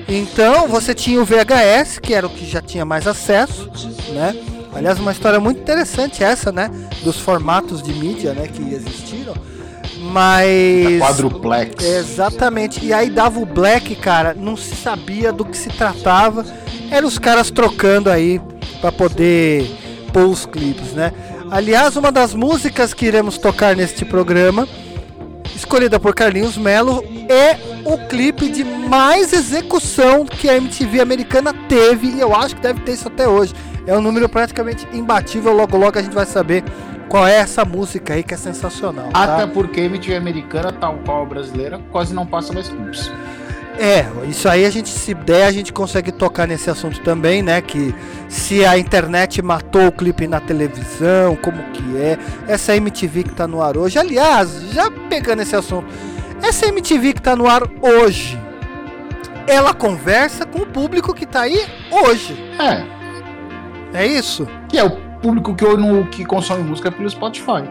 Então, 0.07 0.67
você 0.67 0.93
tinha 0.93 1.19
o 1.21 1.25
VHS, 1.25 1.99
que 1.99 2.13
era 2.13 2.27
o 2.27 2.29
que 2.29 2.45
já 2.45 2.61
tinha 2.61 2.85
mais 2.85 3.07
acesso, 3.07 3.69
né? 4.13 4.35
Aliás, 4.73 4.99
uma 4.99 5.11
história 5.11 5.39
muito 5.39 5.59
interessante 5.59 6.23
essa, 6.23 6.51
né? 6.51 6.69
Dos 7.03 7.17
formatos 7.17 7.81
de 7.81 7.91
mídia, 7.93 8.33
né? 8.33 8.47
Que 8.47 8.61
existiram. 8.73 9.33
Mas... 10.11 10.99
Quadruplex. 10.99 11.83
Exatamente. 11.83 12.85
E 12.85 12.93
aí 12.93 13.09
dava 13.09 13.39
o 13.39 13.45
black, 13.45 13.95
cara, 13.95 14.35
não 14.37 14.55
se 14.55 14.75
sabia 14.75 15.31
do 15.31 15.45
que 15.45 15.57
se 15.57 15.69
tratava. 15.69 16.45
Eram 16.89 17.07
os 17.07 17.17
caras 17.17 17.49
trocando 17.49 18.09
aí 18.09 18.41
para 18.79 18.91
poder 18.91 19.69
pôr 20.11 20.25
os 20.25 20.45
clipes, 20.45 20.93
né? 20.93 21.13
Aliás, 21.49 21.95
uma 21.95 22.11
das 22.11 22.33
músicas 22.33 22.93
que 22.93 23.05
iremos 23.05 23.37
tocar 23.37 23.75
neste 23.75 24.05
programa, 24.05 24.67
escolhida 25.55 25.99
por 25.99 26.15
Carlinhos 26.15 26.57
Melo, 26.57 27.03
é 27.27 27.57
o 27.83 27.97
clipe 28.07 28.49
de 28.49 28.63
mais 28.63 29.33
execução 29.33 30.25
que 30.25 30.49
a 30.49 30.55
MTV 30.55 31.01
americana 31.01 31.53
teve 31.67 32.07
e 32.07 32.19
eu 32.19 32.35
acho 32.35 32.55
que 32.55 32.61
deve 32.61 32.79
ter 32.81 32.93
isso 32.93 33.07
até 33.07 33.27
hoje. 33.27 33.53
É 33.85 33.97
um 33.97 34.01
número 34.01 34.29
praticamente 34.29 34.87
imbatível, 34.93 35.53
logo 35.53 35.77
logo 35.77 35.97
a 35.97 36.01
gente 36.01 36.13
vai 36.13 36.25
saber 36.25 36.63
qual 37.11 37.27
é 37.27 37.35
essa 37.35 37.65
música 37.65 38.13
aí 38.13 38.23
que 38.23 38.33
é 38.33 38.37
sensacional. 38.37 39.09
tá? 39.09 39.23
Até 39.35 39.45
porque 39.45 39.81
a 39.81 39.83
MTV 39.83 40.15
americana, 40.15 40.71
tal 40.71 40.97
qual 41.05 41.23
a 41.23 41.25
brasileira, 41.25 41.77
quase 41.91 42.13
não 42.13 42.25
passa 42.25 42.53
mais 42.53 42.69
clipes. 42.69 43.11
É, 43.77 44.05
isso 44.29 44.47
aí 44.47 44.65
a 44.65 44.69
gente, 44.69 44.87
se 44.87 45.13
der, 45.13 45.45
a 45.45 45.51
gente 45.51 45.73
consegue 45.73 46.09
tocar 46.09 46.47
nesse 46.47 46.69
assunto 46.69 47.01
também, 47.01 47.41
né? 47.41 47.61
Que 47.61 47.93
se 48.29 48.65
a 48.65 48.77
internet 48.77 49.41
matou 49.41 49.87
o 49.87 49.91
clipe 49.91 50.25
na 50.25 50.39
televisão, 50.39 51.35
como 51.35 51.61
que 51.73 51.97
é, 51.97 52.17
essa 52.47 52.77
MTV 52.77 53.23
que 53.23 53.35
tá 53.35 53.45
no 53.45 53.61
ar 53.61 53.75
hoje. 53.75 53.99
Aliás, 53.99 54.71
já 54.71 54.89
pegando 55.09 55.41
esse 55.41 55.55
assunto, 55.55 55.87
essa 56.41 56.65
MTV 56.67 57.11
que 57.11 57.21
tá 57.21 57.35
no 57.35 57.45
ar 57.45 57.63
hoje, 57.81 58.39
ela 59.45 59.73
conversa 59.73 60.45
com 60.45 60.59
o 60.59 60.65
público 60.65 61.13
que 61.13 61.25
tá 61.25 61.41
aí 61.41 61.61
hoje. 61.91 62.41
É, 62.57 63.99
É 64.01 64.07
isso? 64.07 64.47
que 64.69 64.77
é 64.77 64.85
o 64.85 65.10
público 65.21 65.53
que, 65.55 65.63
não- 65.65 66.03
que 66.05 66.25
consome 66.25 66.63
música 66.63 66.91
pelo 66.91 67.09
Spotify. 67.09 67.63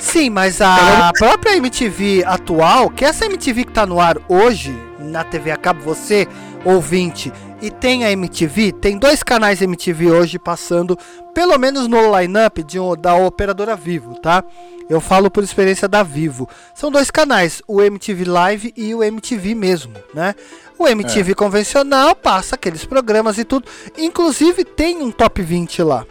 Sim, 0.00 0.30
mas 0.30 0.60
a 0.60 1.10
própria 1.16 1.56
MTV 1.56 2.24
atual, 2.26 2.90
que 2.90 3.04
essa 3.04 3.24
MTV 3.26 3.64
que 3.64 3.72
tá 3.72 3.86
no 3.86 4.00
ar 4.00 4.16
hoje, 4.28 4.76
na 4.98 5.22
TV 5.24 5.50
a 5.50 5.56
cabo, 5.56 5.80
você, 5.82 6.26
ouvinte, 6.64 7.32
e 7.60 7.70
tem 7.70 8.04
a 8.04 8.10
MTV, 8.10 8.72
tem 8.72 8.98
dois 8.98 9.22
canais 9.22 9.62
MTV 9.62 10.10
hoje 10.10 10.38
passando, 10.38 10.98
pelo 11.32 11.56
menos 11.56 11.86
no 11.86 12.18
line-up 12.18 12.62
de 12.64 12.78
um- 12.80 12.96
da 12.96 13.14
operadora 13.14 13.76
Vivo, 13.76 14.14
tá? 14.20 14.42
Eu 14.90 15.00
falo 15.00 15.30
por 15.30 15.44
experiência 15.44 15.86
da 15.88 16.02
Vivo. 16.02 16.48
São 16.74 16.90
dois 16.90 17.10
canais, 17.10 17.62
o 17.68 17.80
MTV 17.80 18.24
Live 18.24 18.74
e 18.76 18.94
o 18.94 19.02
MTV 19.02 19.54
mesmo, 19.54 19.92
né? 20.12 20.34
O 20.82 20.88
MTV 20.88 21.34
convencional 21.34 22.14
passa 22.16 22.56
aqueles 22.56 22.84
programas 22.84 23.38
e 23.38 23.44
tudo. 23.44 23.66
Inclusive 23.96 24.64
tem 24.64 25.00
um 25.02 25.10
top 25.10 25.40
20 25.42 25.82
lá, 25.82 26.04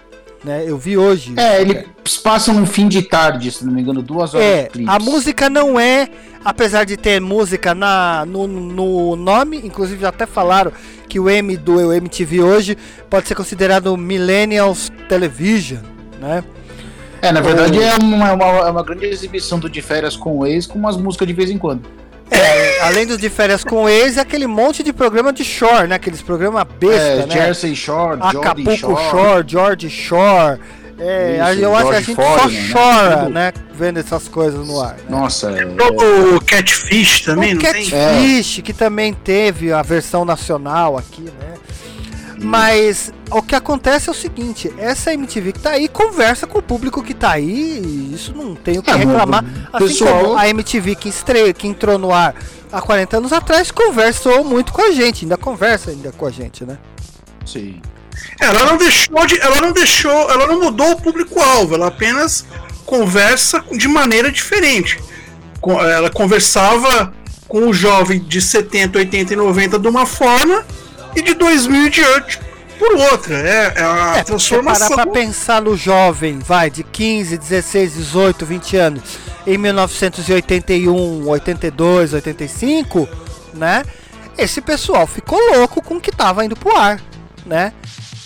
né? 0.43 0.63
Eu 0.65 0.77
vi 0.77 0.97
hoje. 0.97 1.33
É, 1.37 1.61
eles 1.61 1.85
passam 2.23 2.53
no 2.55 2.65
fim 2.65 2.87
de 2.87 3.01
tarde, 3.01 3.51
se 3.51 3.65
não 3.65 3.73
me 3.73 3.81
engano, 3.81 4.01
duas 4.01 4.33
horas 4.33 4.45
É, 4.47 4.69
a 4.87 4.97
música 4.99 5.49
não 5.49 5.79
é, 5.79 6.07
apesar 6.45 6.85
de 6.85 6.95
ter 6.95 7.19
música 7.19 7.75
na, 7.75 8.25
no, 8.25 8.47
no 8.47 9.15
nome, 9.15 9.57
inclusive 9.57 10.01
já 10.01 10.09
até 10.09 10.25
falaram 10.25 10.71
que 11.09 11.19
o 11.19 11.29
M 11.29 11.57
do 11.57 11.91
MTV 11.91 12.41
hoje 12.41 12.77
pode 13.09 13.27
ser 13.27 13.35
considerado 13.35 13.95
Millennials 13.97 14.89
Television, 15.09 15.81
né? 16.19 16.43
É, 17.21 17.31
na 17.31 17.41
verdade 17.41 17.77
o- 17.77 17.81
é 17.83 17.95
uma, 17.97 18.29
é 18.29 18.31
uma, 18.33 18.45
é 18.45 18.71
uma 18.71 18.83
grande 18.83 19.05
exibição 19.05 19.59
do 19.59 19.69
de 19.69 19.81
férias 19.81 20.15
com 20.15 20.39
o 20.39 20.45
ex, 20.45 20.65
com 20.65 20.79
umas 20.79 20.95
músicas 20.97 21.27
de 21.27 21.33
vez 21.33 21.49
em 21.51 21.57
quando. 21.57 21.81
É, 22.31 22.79
além 22.81 23.05
dos 23.05 23.17
de 23.17 23.29
férias 23.29 23.63
com 23.63 23.89
ex, 23.89 24.17
é 24.17 24.21
aquele 24.21 24.47
monte 24.47 24.81
de 24.83 24.93
programa 24.93 25.33
de 25.33 25.43
shore, 25.43 25.87
né? 25.87 25.95
Aqueles 25.95 26.21
programas 26.21 26.65
besta, 26.79 27.23
é, 27.23 27.25
né? 27.25 27.33
Jersey 27.33 27.75
Shore, 27.75 28.17
Acapulco 28.21 28.75
Shore. 28.77 29.09
Shore, 29.09 29.43
George 29.45 29.89
Shore. 29.89 30.59
É, 31.03 31.39
Isso, 31.53 31.61
eu 31.61 31.75
acho 31.75 31.89
que 31.89 31.95
a 31.95 31.99
gente 32.01 32.15
Foreman, 32.15 32.37
só 32.39 32.47
né? 32.47 32.69
chora, 32.71 33.17
Tudo. 33.17 33.29
né? 33.31 33.53
Vendo 33.73 33.99
essas 33.99 34.27
coisas 34.27 34.67
no 34.67 34.79
ar. 34.79 34.93
né? 34.93 35.03
Nossa, 35.09 35.49
é, 35.49 35.65
O 35.65 36.39
Catfish 36.41 37.21
também, 37.21 37.53
o 37.53 37.55
não 37.55 37.61
tem? 37.61 37.89
Catfish, 37.89 38.61
que 38.63 38.71
também 38.71 39.11
teve 39.11 39.73
a 39.73 39.81
versão 39.81 40.23
nacional 40.23 40.97
aqui, 40.97 41.23
né? 41.23 41.50
Mas 42.41 43.13
o 43.29 43.41
que 43.41 43.55
acontece 43.55 44.09
é 44.09 44.11
o 44.11 44.15
seguinte, 44.15 44.73
essa 44.77 45.13
MTV 45.13 45.53
que 45.53 45.59
tá 45.59 45.71
aí 45.71 45.87
conversa 45.87 46.47
com 46.47 46.57
o 46.57 46.61
público 46.61 47.03
que 47.03 47.13
tá 47.13 47.31
aí, 47.31 47.79
e 47.79 48.15
isso 48.15 48.33
não 48.35 48.55
tem 48.55 48.79
o 48.79 48.83
que 48.83 48.89
É, 48.89 48.95
reclamar. 48.95 49.45
Assim 49.71 49.87
pessoal- 49.87 50.23
como 50.25 50.37
a 50.37 50.49
MTV 50.49 50.95
que, 50.95 51.07
estreia, 51.09 51.53
que 51.53 51.67
entrou 51.67 51.97
no 51.99 52.11
ar 52.11 52.33
há 52.71 52.81
40 52.81 53.17
anos 53.17 53.31
atrás 53.31 53.69
conversou 53.69 54.43
muito 54.43 54.73
com 54.73 54.81
a 54.81 54.91
gente, 54.91 55.23
ainda 55.25 55.37
conversa 55.37 55.91
ainda 55.91 56.11
com 56.11 56.25
a 56.25 56.31
gente, 56.31 56.65
né? 56.65 56.77
sim. 57.45 57.79
Ela 58.39 58.65
não 58.65 58.77
deixou 58.77 59.25
de. 59.25 59.39
Ela 59.39 59.61
não 59.61 59.71
deixou. 59.71 60.11
Ela 60.29 60.45
não 60.45 60.59
mudou 60.61 60.91
o 60.91 61.01
público-alvo, 61.01 61.73
ela 61.75 61.87
apenas 61.87 62.45
conversa 62.85 63.63
de 63.71 63.87
maneira 63.87 64.31
diferente. 64.31 64.99
Ela 65.63 66.09
conversava 66.09 67.13
com 67.47 67.67
o 67.69 67.73
jovem 67.73 68.19
de 68.19 68.39
70, 68.41 68.97
80 68.99 69.33
e 69.33 69.35
90 69.35 69.79
de 69.79 69.87
uma 69.87 70.05
forma 70.05 70.63
e 71.15 71.21
de 71.21 71.33
2000 71.33 71.87
em 71.87 71.89
diante 71.89 72.39
por 72.79 72.93
outra. 72.95 73.35
É, 73.37 73.73
é 73.75 73.83
a 73.83 74.17
É, 74.17 74.23
se 74.23 74.31
você 74.31 74.55
parar 74.55 74.75
transformação. 74.77 74.95
pra 74.95 75.07
pensar 75.07 75.61
no 75.61 75.77
jovem, 75.77 76.39
vai, 76.39 76.69
de 76.69 76.83
15, 76.83 77.37
16, 77.37 77.93
18, 77.95 78.45
20 78.45 78.77
anos, 78.77 79.01
em 79.45 79.57
1981, 79.57 81.27
82, 81.27 82.13
85, 82.13 83.07
né? 83.53 83.83
Esse 84.37 84.61
pessoal 84.61 85.05
ficou 85.05 85.39
louco 85.57 85.81
com 85.81 85.95
o 85.95 86.01
que 86.01 86.11
tava 86.11 86.43
indo 86.45 86.55
pro 86.55 86.75
ar, 86.75 86.99
né? 87.45 87.73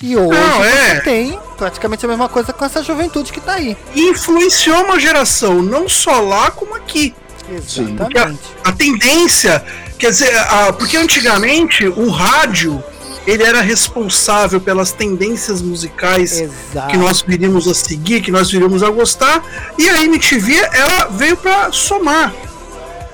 E 0.01 0.15
hoje 0.15 0.39
Não, 0.39 0.63
é. 0.63 0.95
você 0.95 1.01
tem 1.01 1.39
praticamente 1.57 2.05
a 2.05 2.09
mesma 2.09 2.29
coisa 2.29 2.53
com 2.53 2.63
essa 2.65 2.83
juventude 2.83 3.31
que 3.33 3.39
tá 3.41 3.53
aí. 3.53 3.75
influenciou 3.95 4.83
uma 4.83 4.99
geração, 4.99 5.61
não 5.61 5.87
só 5.89 6.19
lá 6.19 6.51
como 6.51 6.75
aqui. 6.75 7.15
Exatamente. 7.49 8.39
A 8.63 8.71
tendência, 8.71 9.63
quer 9.97 10.11
dizer, 10.11 10.35
a- 10.37 10.73
porque 10.73 10.97
antigamente 10.97 11.85
o 11.87 12.09
rádio 12.09 12.83
ele 13.27 13.43
era 13.43 13.59
responsável 13.61 14.61
pelas 14.61 14.91
tendências 14.91 15.61
musicais 15.61 16.41
Exato. 16.41 16.87
que 16.89 16.97
nós 16.97 17.21
viríamos 17.21 17.67
a 17.67 17.73
seguir, 17.73 18.21
que 18.21 18.31
nós 18.31 18.51
viríamos 18.51 18.83
a 18.83 18.89
gostar, 18.89 19.43
e 19.79 19.89
a 19.89 20.03
MTV 20.03 20.53
ela 20.71 21.05
veio 21.09 21.35
para 21.35 21.71
somar. 21.71 22.31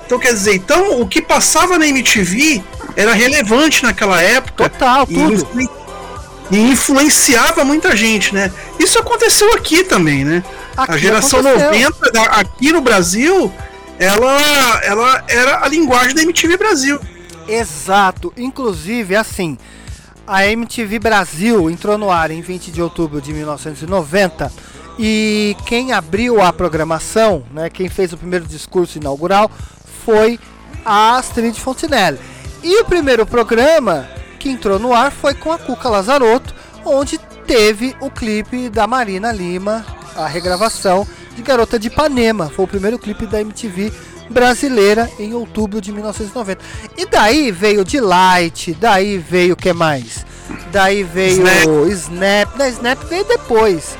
Então 0.04 0.18
quer 0.18 0.34
dizer, 0.34 0.54
então 0.54 1.00
o 1.00 1.08
que 1.08 1.22
passava 1.22 1.78
na 1.78 1.86
MTV 1.86 2.62
era 2.94 3.14
relevante 3.14 3.82
naquela 3.82 4.20
época. 4.20 4.68
Total, 4.68 5.06
e 5.08 5.14
tudo. 5.14 5.48
E 6.50 6.58
influenciava 6.58 7.64
muita 7.64 7.96
gente, 7.96 8.34
né? 8.34 8.52
Isso 8.78 8.98
aconteceu 8.98 9.54
aqui 9.54 9.84
também, 9.84 10.22
né? 10.24 10.44
Aqui 10.76 10.92
a 10.92 10.96
geração 10.98 11.40
aconteceu. 11.40 11.66
90 11.70 12.10
da- 12.12 12.24
aqui 12.24 12.70
no 12.72 12.82
Brasil, 12.82 13.50
ela, 14.02 14.80
ela 14.82 15.24
era 15.28 15.64
a 15.64 15.68
linguagem 15.68 16.14
da 16.14 16.22
MTV 16.22 16.56
Brasil. 16.56 16.98
Exato. 17.46 18.32
Inclusive, 18.36 19.14
assim, 19.14 19.56
a 20.26 20.44
MTV 20.46 20.98
Brasil 20.98 21.70
entrou 21.70 21.96
no 21.96 22.10
ar 22.10 22.32
em 22.32 22.40
20 22.40 22.72
de 22.72 22.82
outubro 22.82 23.20
de 23.20 23.32
1990 23.32 24.52
e 24.98 25.56
quem 25.66 25.92
abriu 25.92 26.42
a 26.42 26.52
programação, 26.52 27.44
né, 27.52 27.70
quem 27.70 27.88
fez 27.88 28.12
o 28.12 28.18
primeiro 28.18 28.44
discurso 28.44 28.98
inaugural 28.98 29.50
foi 30.04 30.38
a 30.84 31.16
Astrid 31.16 31.54
Fontinelli. 31.54 32.18
E 32.62 32.80
o 32.80 32.84
primeiro 32.84 33.24
programa 33.24 34.08
que 34.38 34.50
entrou 34.50 34.80
no 34.80 34.92
ar 34.92 35.12
foi 35.12 35.34
com 35.34 35.52
a 35.52 35.58
Cuca 35.58 35.88
Lazarotto, 35.88 36.52
onde 36.84 37.18
teve 37.46 37.94
o 38.00 38.10
clipe 38.10 38.68
da 38.68 38.86
Marina 38.86 39.30
Lima, 39.30 39.86
a 40.16 40.26
regravação 40.26 41.06
de 41.34 41.42
Garota 41.42 41.78
de 41.78 41.88
Ipanema. 41.88 42.50
Foi 42.54 42.64
o 42.64 42.68
primeiro 42.68 42.98
clipe 42.98 43.26
da 43.26 43.40
MTV 43.40 43.92
brasileira 44.30 45.10
em 45.18 45.34
outubro 45.34 45.80
de 45.80 45.92
1990. 45.92 46.60
E 46.96 47.06
daí 47.06 47.50
veio 47.50 47.84
Delight, 47.84 48.72
daí 48.80 49.18
veio 49.18 49.54
o 49.54 49.56
que 49.56 49.72
mais? 49.72 50.24
Daí 50.70 51.02
veio 51.02 51.42
Snap. 51.90 52.56
Não, 52.56 52.66
Snap 52.68 53.02
veio 53.08 53.24
depois. 53.24 53.96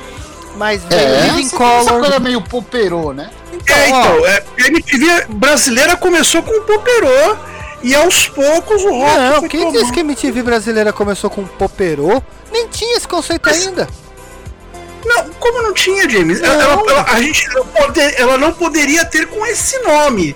Mas 0.57 0.83
veio 0.83 1.01
É, 1.01 1.21
Living 1.27 1.45
essa, 1.47 1.55
essa 1.55 1.57
Color. 1.89 1.99
coisa 2.01 2.19
meio 2.19 2.41
poperô, 2.41 3.11
né? 3.13 3.29
É, 3.67 3.87
então, 3.87 4.25
é, 4.27 4.43
a 4.61 4.67
MTV 4.67 5.25
brasileira 5.29 5.95
começou 5.95 6.41
com 6.43 6.51
o 6.51 6.61
Poperô 6.63 7.37
e 7.81 7.93
aos 7.95 8.27
poucos 8.27 8.83
o 8.83 8.89
rock 8.91 9.17
Não, 9.17 9.39
foi 9.39 9.49
quem 9.49 9.59
tomando. 9.61 9.79
disse 9.79 9.91
que 9.93 9.99
a 9.99 10.03
MTV 10.03 10.43
brasileira 10.43 10.91
começou 10.91 11.29
com 11.29 11.45
Poperô? 11.45 12.21
Nem 12.51 12.67
tinha 12.67 12.97
esse 12.97 13.07
conceito 13.07 13.47
ainda. 13.49 13.87
Não, 15.05 15.29
como 15.39 15.61
não 15.61 15.73
tinha, 15.73 16.09
James? 16.09 16.41
Ela, 16.41 16.63
ela- 16.63 16.83
ela- 16.91 17.05
a 17.07 17.21
gente 17.21 17.47
não 17.49 17.65
ela 18.17 18.37
não 18.37 18.53
poderia 18.53 19.03
ter 19.05 19.27
com 19.27 19.45
esse 19.45 19.77
nome. 19.79 20.35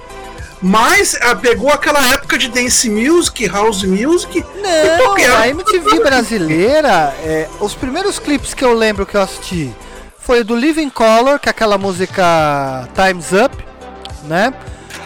Mas 0.62 1.14
ela 1.22 1.36
pegou 1.36 1.70
aquela 1.70 2.04
época 2.14 2.38
de 2.38 2.48
dance 2.50 2.90
music, 2.90 3.48
house 3.48 3.84
music. 3.84 4.44
Não, 4.56 5.14
a 5.38 5.48
MTV 5.50 6.00
brasileira, 6.00 7.16
é, 7.24 7.48
os 7.60 7.76
primeiros 7.76 8.18
clipes 8.18 8.54
que 8.56 8.66
eu 8.66 8.74
lembro 8.74 9.06
que 9.06 9.16
eu 9.16 9.22
assisti 9.22 9.74
foi 10.20 10.42
o 10.42 10.44
do 10.46 10.56
Living 10.56 10.90
Color, 10.90 11.40
que 11.40 11.48
é 11.48 11.52
aquela 11.52 11.78
música 11.78 12.90
Time's 12.96 13.32
Up, 13.34 13.56
né? 14.24 14.52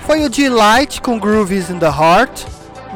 Foi 0.07 0.23
o 0.23 0.29
Delight 0.29 1.01
com 1.01 1.19
Grooves 1.19 1.69
in 1.69 1.77
the 1.79 1.85
Heart, 1.85 2.43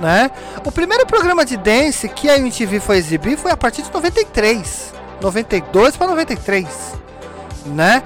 né? 0.01 0.31
O 0.65 0.71
primeiro 0.71 1.05
programa 1.05 1.45
de 1.45 1.57
dance 1.57 2.07
que 2.09 2.29
a 2.29 2.37
MTV 2.37 2.79
foi 2.79 2.97
exibir 2.97 3.37
foi 3.37 3.51
a 3.51 3.57
partir 3.57 3.81
de 3.83 3.93
93, 3.93 4.93
92 5.21 5.97
para 5.97 6.07
93, 6.07 6.67
né? 7.65 8.03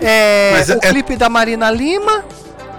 É, 0.00 0.50
mas 0.52 0.68
o 0.68 0.74
é- 0.74 0.78
clipe 0.78 1.16
da 1.16 1.28
Marina 1.28 1.70
Lima, 1.70 2.24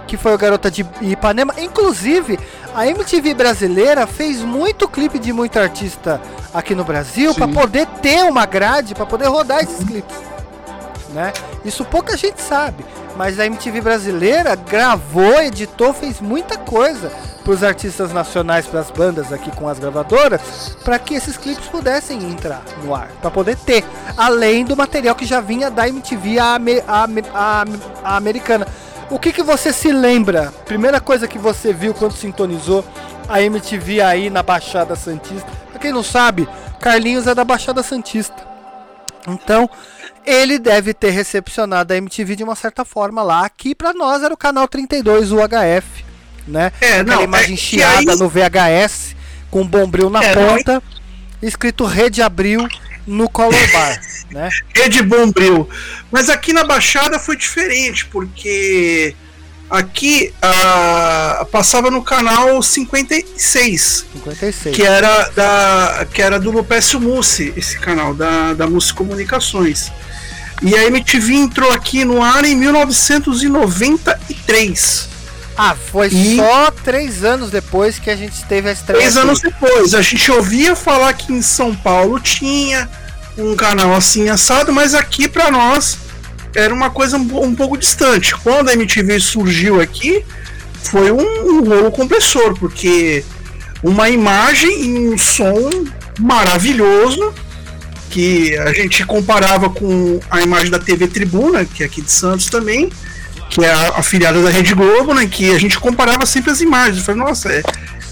que 0.06 0.16
foi 0.16 0.34
o 0.34 0.38
Garota 0.38 0.70
de 0.70 0.86
Ipanema. 1.00 1.54
Inclusive, 1.58 2.38
a 2.74 2.86
MTV 2.86 3.34
brasileira 3.34 4.06
fez 4.06 4.40
muito 4.40 4.88
clipe 4.88 5.18
de 5.18 5.32
muito 5.32 5.58
artista 5.58 6.20
aqui 6.52 6.74
no 6.74 6.84
Brasil 6.84 7.34
para 7.34 7.48
poder 7.48 7.86
ter 8.00 8.24
uma 8.24 8.46
grade, 8.46 8.94
para 8.94 9.06
poder 9.06 9.26
rodar 9.28 9.62
esses 9.62 9.84
clipes. 9.84 10.16
Né? 11.10 11.32
Isso 11.64 11.84
pouca 11.84 12.16
gente 12.16 12.40
sabe, 12.40 12.84
mas 13.16 13.38
a 13.40 13.46
MTV 13.46 13.80
brasileira 13.80 14.54
gravou, 14.54 15.40
editou, 15.40 15.92
fez 15.92 16.20
muita 16.20 16.56
coisa 16.58 17.10
para 17.44 17.52
os 17.52 17.62
artistas 17.62 18.12
nacionais, 18.12 18.66
para 18.66 18.80
as 18.80 18.90
bandas 18.90 19.30
aqui 19.32 19.50
com 19.50 19.68
as 19.68 19.78
gravadoras, 19.78 20.76
para 20.82 20.98
que 20.98 21.14
esses 21.14 21.36
clipes 21.36 21.66
pudessem 21.66 22.18
entrar 22.24 22.62
no 22.82 22.94
ar, 22.94 23.08
para 23.20 23.30
poder 23.30 23.56
ter, 23.56 23.84
além 24.16 24.64
do 24.64 24.74
material 24.76 25.14
que 25.14 25.26
já 25.26 25.40
vinha 25.40 25.70
da 25.70 25.86
MTV 25.88 26.38
a, 26.38 26.56
a 26.88 27.04
a- 27.34 27.64
a 28.02 28.16
americana. 28.16 28.66
O 29.10 29.18
que, 29.18 29.30
que 29.32 29.42
você 29.42 29.72
se 29.74 29.92
lembra? 29.92 30.52
Primeira 30.64 31.00
coisa 31.00 31.28
que 31.28 31.38
você 31.38 31.72
viu 31.72 31.92
quando 31.92 32.12
sintonizou 32.12 32.82
a 33.28 33.40
MTV 33.42 34.00
aí 34.00 34.30
na 34.30 34.42
Baixada 34.42 34.96
Santista? 34.96 35.46
Pra 35.70 35.78
quem 35.78 35.92
não 35.92 36.02
sabe, 36.02 36.48
Carlinhos 36.80 37.26
é 37.26 37.34
da 37.34 37.44
Baixada 37.44 37.82
Santista. 37.82 38.53
Então, 39.26 39.68
ele 40.26 40.58
deve 40.58 40.92
ter 40.94 41.10
recepcionado 41.10 41.92
a 41.92 41.96
MTV 41.96 42.36
de 42.36 42.44
uma 42.44 42.54
certa 42.54 42.84
forma 42.84 43.22
lá. 43.22 43.44
Aqui 43.44 43.74
pra 43.74 43.92
nós 43.92 44.22
era 44.22 44.32
o 44.32 44.36
canal 44.36 44.66
32 44.68 45.32
UHF, 45.32 46.04
né? 46.46 46.72
É, 46.80 47.00
Aquela 47.00 47.16
não, 47.16 47.22
imagem 47.22 47.54
é 47.54 47.58
chiada 47.58 48.12
aí- 48.12 48.18
no 48.18 48.28
VHS, 48.28 49.14
com 49.50 49.62
um 49.62 49.66
bombril 49.66 50.10
na 50.10 50.22
É, 50.22 50.34
não, 50.34 50.56
ponta, 50.56 50.82
escrito 51.42 51.84
Rede 51.84 52.20
Abril 52.22 52.66
no 53.06 53.28
Color 53.28 53.70
Bar, 53.72 54.00
né? 54.30 54.48
Rede 54.74 55.02
Bombril. 55.02 55.68
Mas 56.10 56.28
aqui 56.30 56.52
na 56.52 56.64
Baixada 56.64 57.18
foi 57.18 57.36
diferente, 57.36 58.06
porque 58.06 59.14
aqui 59.74 60.32
passava 61.50 61.90
no 61.90 62.02
canal 62.02 62.62
56, 62.62 64.04
56. 64.14 64.74
que 64.76 64.82
era 64.82 65.28
da 65.30 66.06
que 66.12 66.20
era 66.22 66.38
do 66.40 66.50
Lupécio 66.50 67.00
Mussi, 67.00 67.52
esse 67.56 67.78
canal 67.78 68.14
da 68.14 68.52
da 68.54 68.66
Mussi 68.66 68.92
Comunicações. 68.94 69.90
E 70.62 70.74
a 70.76 70.84
MTV 70.86 71.34
entrou 71.34 71.70
aqui 71.72 72.04
no 72.04 72.22
ar 72.22 72.44
em 72.44 72.54
1993. 72.56 75.08
Ah, 75.56 75.76
foi 75.76 76.08
E- 76.08 76.36
só 76.36 76.70
três 76.82 77.22
anos 77.24 77.50
depois 77.50 77.98
que 77.98 78.10
a 78.10 78.16
gente 78.16 78.42
teve 78.44 78.68
a 78.68 78.72
estreia. 78.72 79.00
Três 79.00 79.16
anos 79.16 79.40
depois, 79.40 79.94
a 79.94 80.02
gente 80.02 80.30
ouvia 80.32 80.74
falar 80.74 81.12
que 81.12 81.32
em 81.32 81.42
São 81.42 81.74
Paulo 81.74 82.18
tinha 82.18 82.88
um 83.38 83.54
canal 83.54 83.94
assim 83.94 84.28
assado, 84.28 84.72
mas 84.72 84.94
aqui 84.94 85.28
pra 85.28 85.50
nós 85.50 85.96
era 86.54 86.72
uma 86.72 86.90
coisa 86.90 87.16
um, 87.16 87.44
um 87.44 87.54
pouco 87.54 87.76
distante. 87.76 88.34
Quando 88.36 88.68
a 88.68 88.72
MTV 88.72 89.20
surgiu 89.20 89.80
aqui, 89.80 90.24
foi 90.82 91.10
um, 91.10 91.58
um 91.58 91.64
rolo 91.64 91.90
compressor, 91.90 92.58
porque 92.58 93.24
uma 93.82 94.08
imagem 94.08 94.84
e 94.84 95.08
um 95.08 95.18
som 95.18 95.70
maravilhoso 96.18 97.34
que 98.10 98.56
a 98.58 98.72
gente 98.72 99.04
comparava 99.04 99.68
com 99.68 100.20
a 100.30 100.40
imagem 100.40 100.70
da 100.70 100.78
TV 100.78 101.08
Tribuna, 101.08 101.64
que 101.64 101.82
é 101.82 101.86
aqui 101.86 102.00
de 102.00 102.12
Santos 102.12 102.46
também, 102.46 102.90
que 103.50 103.64
é 103.64 103.72
a 103.72 103.88
afiliada 103.96 104.40
da 104.40 104.50
Rede 104.50 104.74
Globo, 104.74 105.12
né? 105.12 105.26
Que 105.26 105.50
a 105.50 105.58
gente 105.58 105.78
comparava 105.78 106.24
sempre 106.24 106.52
as 106.52 106.60
imagens. 106.60 106.98
Eu 106.98 107.04
falei, 107.04 107.22
nossa, 107.22 107.52
é 107.52 107.62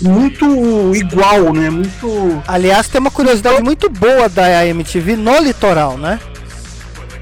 muito 0.00 0.94
igual, 0.96 1.52
né? 1.52 1.70
Muito. 1.70 2.42
Aliás, 2.46 2.88
tem 2.88 3.00
uma 3.00 3.10
curiosidade 3.10 3.62
muito 3.62 3.88
boa 3.88 4.28
da 4.28 4.66
MTV 4.66 5.16
no 5.16 5.38
litoral, 5.38 5.96
né? 5.96 6.18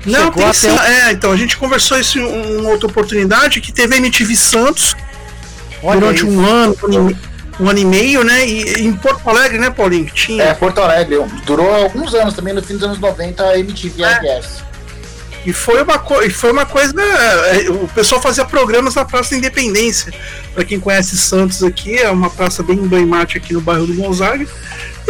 Não, 0.07 0.33
Chegou 0.33 0.53
tem 0.53 0.71
até 0.71 1.09
é, 1.09 1.13
então 1.13 1.31
a 1.33 1.37
gente 1.37 1.57
conversou 1.57 1.99
isso 1.99 2.19
em 2.19 2.57
uma 2.59 2.71
outra 2.71 2.87
oportunidade 2.87 3.61
que 3.61 3.71
teve 3.73 3.95
a 3.95 3.99
MTV 3.99 4.35
Santos 4.37 4.97
Olha 5.83 6.01
durante 6.01 6.19
isso. 6.19 6.29
um 6.29 6.45
ano, 6.47 6.77
um 7.61 7.69
ano, 7.69 7.79
e 7.79 7.85
meio, 7.85 8.25
né? 8.25 8.47
E 8.47 8.83
em 8.87 8.93
Porto 8.95 9.29
Alegre, 9.29 9.59
né, 9.59 9.71
Paulinho? 9.71 10.07
que 10.07 10.15
Tinha. 10.15 10.43
É, 10.45 10.55
Porto 10.55 10.81
Alegre. 10.81 11.17
Durou 11.45 11.71
alguns 11.75 12.15
anos 12.15 12.33
também, 12.35 12.55
no 12.55 12.63
fim 12.63 12.75
dos 12.75 12.83
anos 12.85 12.99
90, 12.99 13.43
a 13.45 13.59
MTV 13.59 14.03
RS. 14.05 14.63
E 15.45 15.55
foi 15.55 15.83
uma, 15.83 15.99
co- 15.99 16.23
e 16.23 16.29
foi 16.29 16.53
uma 16.53 16.67
coisa. 16.67 16.93
é, 17.01 17.71
O 17.71 17.89
pessoal 17.89 18.21
fazia 18.21 18.45
programas 18.45 18.95
na 18.95 19.05
Praça 19.07 19.31
da 19.31 19.37
Independência. 19.39 20.13
Pra 20.55 20.65
quem 20.65 20.79
conhece 20.79 21.17
Santos 21.17 21.63
aqui, 21.63 21.97
é 21.97 22.11
uma 22.11 22.29
praça 22.29 22.63
bem 22.63 22.77
emblemática 22.77 23.39
aqui 23.43 23.55
no 23.55 23.61
bairro 23.63 23.87
do 23.87 23.95
Gonzaga. 23.95 24.47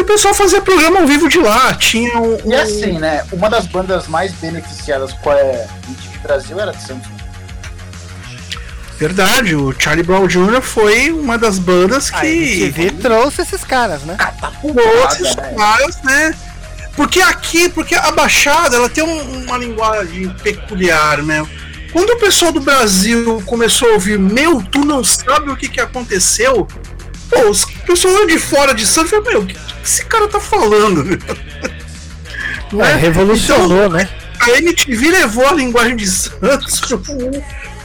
E 0.01 0.03
o 0.03 0.07
pessoal 0.07 0.33
fazia 0.33 0.63
programa 0.63 1.01
ao 1.01 1.07
vivo 1.07 1.29
de 1.29 1.37
lá. 1.39 1.75
Tinha 1.75 2.19
um. 2.19 2.39
E 2.47 2.55
assim, 2.55 2.99
né? 2.99 3.23
Uma 3.31 3.51
das 3.51 3.67
bandas 3.67 4.09
mais 4.09 4.33
beneficiadas 4.33 5.13
com 5.13 5.29
a 5.31 5.39
MTV 5.39 6.19
Brasil 6.23 6.59
era 6.59 6.73
de 6.73 6.83
Santos. 6.83 7.07
Verdade, 8.99 9.55
o 9.55 9.75
Charlie 9.79 10.03
Brown 10.03 10.27
Jr. 10.27 10.63
foi 10.63 11.11
uma 11.11 11.37
das 11.37 11.59
bandas 11.59 12.11
A 12.15 12.21
que. 12.21 12.27
MTV 12.63 12.93
trouxe 12.93 13.43
esses 13.43 13.63
caras, 13.63 14.01
né? 14.05 14.17
trouxe 14.63 15.23
os 15.23 15.35
caras, 15.35 16.03
né? 16.03 16.35
Porque 16.97 17.21
aqui, 17.21 17.69
porque 17.69 17.95
a 17.95 18.11
Baixada, 18.11 18.77
ela 18.77 18.89
tem 18.89 19.05
um- 19.05 19.45
uma 19.45 19.59
linguagem 19.59 20.31
peculiar, 20.43 21.23
né? 21.23 21.47
Quando 21.93 22.09
o 22.09 22.19
pessoal 22.19 22.53
do 22.53 22.61
Brasil 22.61 23.43
começou 23.45 23.91
a 23.91 23.93
ouvir, 23.93 24.19
meu, 24.19 24.63
tu 24.63 24.79
não 24.83 25.05
sabe 25.05 25.51
o 25.51 25.57
que, 25.57 25.69
que 25.69 25.81
aconteceu, 25.81 26.67
pô, 27.29 27.51
os 27.51 27.67
pessoal 27.91 28.27
de 28.27 28.39
fora 28.39 28.75
de 28.75 28.87
Santos 28.87 29.11
falou, 29.11 29.25
meu, 29.27 29.41
o 29.43 29.47
que, 29.47 29.55
que 29.55 29.61
esse 29.85 30.05
cara 30.07 30.29
tá 30.29 30.41
falando? 30.41 31.05
meu?" 31.05 31.19
Não 32.73 32.85
É, 32.85 32.95
revolucionou, 32.95 33.87
Então, 33.87 33.89
né? 33.91 34.09
A 34.41 34.51
MTV 34.59 35.11
levou 35.11 35.47
a 35.47 35.53
linguagem 35.53 35.97
de 35.97 36.07
Santos 36.09 36.81
pro, 36.81 36.99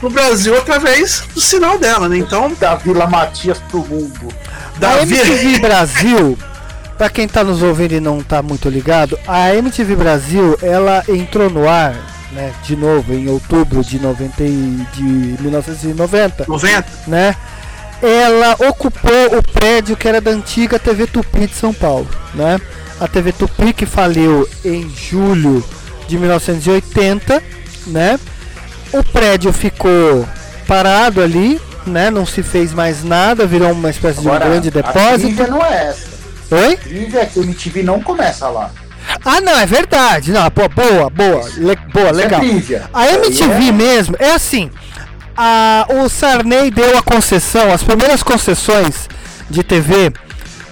pro 0.00 0.10
Brasil 0.10 0.56
através 0.56 1.22
do 1.34 1.40
sinal 1.40 1.78
dela, 1.78 2.08
né? 2.08 2.16
Então, 2.16 2.54
Da 2.58 2.76
Vila 2.76 3.06
Matias 3.06 3.58
pro 3.70 3.80
mundo. 3.80 4.32
A 4.76 4.78
Davi, 4.78 5.14
MTV 5.16 5.58
Brasil 5.58 6.38
Pra 6.96 7.10
quem 7.10 7.28
tá 7.28 7.44
nos 7.44 7.62
ouvindo 7.62 7.92
e 7.92 8.00
não 8.00 8.22
tá 8.22 8.42
muito 8.42 8.70
ligado, 8.70 9.18
a 9.28 9.54
MTV 9.54 9.96
Brasil, 9.96 10.58
ela 10.62 11.04
entrou 11.08 11.50
no 11.50 11.68
ar, 11.68 11.94
né, 12.32 12.54
de 12.64 12.74
novo, 12.74 13.12
em 13.12 13.28
outubro 13.28 13.84
de, 13.84 13.98
90, 13.98 14.42
e- 14.42 14.86
de 14.94 15.02
1990, 15.02 16.46
90? 16.48 16.88
né? 17.06 17.36
Ela 18.02 18.52
ocupou 18.68 19.38
o 19.38 19.42
prédio 19.42 19.96
que 19.96 20.06
era 20.06 20.20
da 20.20 20.30
antiga 20.30 20.78
TV 20.78 21.06
Tupi 21.06 21.46
de 21.46 21.54
São 21.54 21.72
Paulo, 21.72 22.08
né? 22.34 22.60
A 23.00 23.08
TV 23.08 23.32
Tupi 23.32 23.72
que 23.72 23.86
faliu 23.86 24.48
em 24.64 24.88
julho 24.90 25.64
de 26.06 26.18
1980, 26.18 27.42
né? 27.86 28.18
O 28.92 29.02
prédio 29.02 29.52
ficou 29.52 30.26
parado 30.66 31.22
ali, 31.22 31.60
né? 31.86 32.10
Não 32.10 32.24
se 32.26 32.42
fez 32.42 32.72
mais 32.72 33.02
nada, 33.02 33.46
virou 33.46 33.72
uma 33.72 33.90
espécie 33.90 34.20
de 34.20 34.28
um 34.28 34.38
grande 34.38 34.68
A 34.68 34.72
depósito. 34.72 35.18
trivia 35.20 35.46
não 35.48 35.64
é 35.64 35.86
essa. 35.88 36.06
Oi? 36.50 36.78
A 37.14 37.18
é 37.22 37.26
que 37.26 37.38
o 37.40 37.42
MTV 37.42 37.82
não 37.82 38.00
começa 38.00 38.48
lá. 38.48 38.70
Ah, 39.24 39.40
não, 39.40 39.58
é 39.58 39.66
verdade. 39.66 40.32
Não, 40.32 40.48
pô, 40.50 40.68
boa, 40.68 41.10
boa, 41.10 41.48
le- 41.56 41.76
boa, 41.92 42.08
é 42.08 42.12
legal. 42.12 42.40
trivia. 42.40 42.84
A 42.92 43.06
MTV 43.08 43.68
é- 43.68 43.72
mesmo 43.72 44.16
é 44.18 44.32
assim. 44.32 44.70
A, 45.36 45.86
o 45.90 46.08
Sarney 46.08 46.70
deu 46.70 46.96
a 46.96 47.02
concessão, 47.02 47.72
as 47.72 47.82
primeiras 47.82 48.22
concessões 48.22 49.08
de 49.50 49.62
TV 49.62 50.12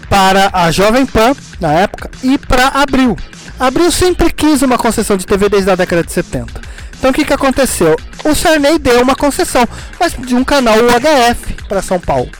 para 0.08 0.50
a 0.52 0.70
Jovem 0.70 1.04
Pan 1.04 1.34
na 1.60 1.72
época 1.72 2.10
e 2.22 2.38
para 2.38 2.68
Abril. 2.68 3.16
Abril 3.58 3.90
sempre 3.90 4.32
quis 4.32 4.62
uma 4.62 4.78
concessão 4.78 5.16
de 5.16 5.26
TV 5.26 5.48
desde 5.48 5.70
a 5.70 5.74
década 5.76 6.02
de 6.02 6.12
70. 6.12 6.60
Então 6.98 7.10
o 7.10 7.14
que, 7.14 7.24
que 7.24 7.32
aconteceu? 7.32 7.96
O 8.24 8.34
Sarney 8.34 8.78
deu 8.78 9.02
uma 9.02 9.14
concessão, 9.14 9.68
mas 10.00 10.14
de 10.14 10.34
um 10.34 10.42
canal 10.42 10.76
UHF 10.76 11.64
para 11.68 11.82
São 11.82 12.00
Paulo, 12.00 12.30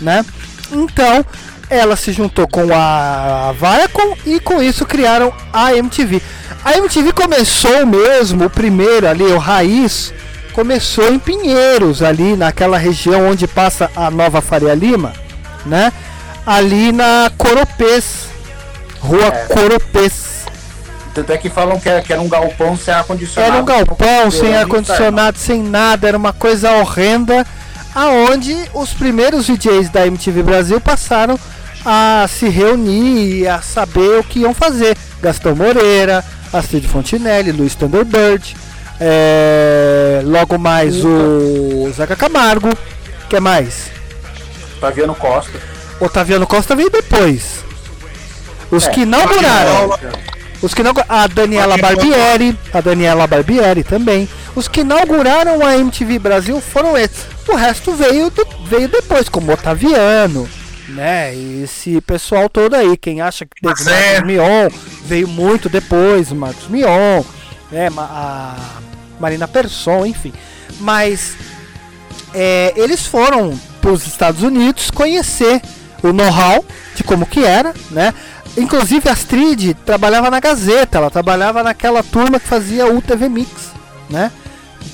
né? 0.00 0.24
Então 0.72 1.24
ela 1.68 1.96
se 1.96 2.12
juntou 2.12 2.48
com 2.48 2.66
a 2.74 3.52
Viacom 3.52 4.16
e 4.24 4.40
com 4.40 4.62
isso 4.62 4.86
criaram 4.86 5.32
a 5.52 5.74
MTV. 5.74 6.22
A 6.64 6.78
MTV 6.78 7.12
começou 7.12 7.86
mesmo, 7.86 8.46
o 8.46 8.50
primeiro 8.50 9.06
ali, 9.06 9.24
o 9.24 9.38
raiz, 9.38 10.14
começou 10.54 11.12
em 11.12 11.18
Pinheiros, 11.18 12.00
ali 12.00 12.36
naquela 12.36 12.78
região 12.78 13.28
onde 13.28 13.46
passa 13.46 13.90
a 13.94 14.10
Nova 14.10 14.40
Faria 14.40 14.72
Lima, 14.72 15.12
né? 15.66 15.92
Ali 16.46 16.92
na 16.92 17.30
Coropês, 17.36 18.28
Rua 19.00 19.26
É. 19.26 19.30
Coropês. 19.52 20.44
Tanto 21.12 21.32
é 21.32 21.36
que 21.36 21.50
falam 21.50 21.78
que 21.78 21.88
era, 21.88 22.02
que 22.02 22.12
era 22.12 22.22
um 22.22 22.28
galpão 22.28 22.76
sem 22.76 22.94
ar-condicionado. 22.94 23.52
Era 23.52 23.62
um 23.62 23.64
galpão 23.64 24.30
sem 24.30 24.56
ar-condicionado, 24.56 25.38
sem 25.38 25.62
nada, 25.62 26.08
era 26.08 26.16
uma 26.16 26.32
coisa 26.32 26.72
horrenda, 26.72 27.46
aonde 27.94 28.56
os 28.74 28.90
primeiros 28.90 29.46
DJs 29.46 29.90
da 29.90 30.06
MTV 30.06 30.42
Brasil 30.42 30.80
passaram 30.80 31.38
a 31.84 32.26
se 32.28 32.48
reunir 32.48 33.40
e 33.40 33.48
a 33.48 33.60
saber 33.60 34.18
o 34.20 34.24
que 34.24 34.40
iam 34.40 34.54
fazer. 34.54 34.96
Gastão 35.20 35.54
Moreira, 35.54 36.24
Astrid 36.52 36.86
Fontinelli, 36.86 37.52
Luiz 37.52 37.74
Thunderbird, 37.74 38.56
é, 39.00 40.20
logo 40.24 40.58
mais 40.58 41.04
o 41.04 41.90
Zeca 41.92 42.16
Camargo, 42.16 42.70
que 43.28 43.38
mais? 43.40 43.90
Taviano 44.80 45.14
Costa. 45.14 45.58
Otaviano 46.00 46.46
Costa 46.46 46.74
veio 46.76 46.90
depois. 46.90 47.64
Os 48.70 48.86
É, 48.86 48.90
que 48.90 49.04
não 49.06 49.24
duraram. 49.26 49.90
Os 50.62 50.72
que 50.72 50.82
não, 50.82 50.92
a 51.08 51.26
Daniela 51.26 51.76
Barbieri, 51.76 52.58
a 52.72 52.80
Daniela 52.80 53.26
Barbieri 53.26 53.84
também. 53.84 54.28
Os 54.54 54.68
que 54.68 54.80
inauguraram 54.80 55.64
a 55.66 55.76
MTV 55.76 56.18
Brasil 56.18 56.60
foram 56.60 56.96
esses. 56.96 57.26
O 57.48 57.54
resto 57.56 57.92
veio, 57.92 58.30
do- 58.30 58.46
veio 58.66 58.88
depois, 58.88 59.28
como 59.28 59.52
Otaviano, 59.52 60.48
né? 60.88 61.34
E 61.34 61.62
esse 61.64 62.00
pessoal 62.00 62.48
todo 62.48 62.74
aí. 62.74 62.96
Quem 62.96 63.20
acha 63.20 63.44
que 63.44 63.60
teve 63.60 63.90
é. 63.90 64.12
Marcos 64.20 64.26
Mion 64.26 64.68
veio 65.04 65.28
muito 65.28 65.68
depois, 65.68 66.30
o 66.30 66.34
Marcos 66.34 66.68
Mion, 66.68 67.22
né? 67.70 67.88
A 67.96 68.56
Marina 69.18 69.48
Persson, 69.48 70.06
enfim. 70.06 70.32
Mas 70.80 71.36
é, 72.34 72.72
eles 72.76 73.06
foram 73.06 73.58
para 73.80 73.90
os 73.90 74.06
Estados 74.06 74.42
Unidos 74.42 74.90
conhecer 74.90 75.60
o 76.02 76.12
know-how 76.12 76.64
de 76.94 77.04
como 77.04 77.26
que 77.26 77.44
era, 77.44 77.74
né? 77.90 78.12
Inclusive 78.56 79.08
a 79.08 79.12
Astrid 79.12 79.74
trabalhava 79.84 80.30
na 80.30 80.38
Gazeta, 80.38 80.98
ela 80.98 81.10
trabalhava 81.10 81.62
naquela 81.62 82.02
turma 82.02 82.38
que 82.38 82.46
fazia 82.46 82.86
o 82.86 83.00
TV 83.02 83.28
Mix, 83.28 83.50
né? 84.08 84.30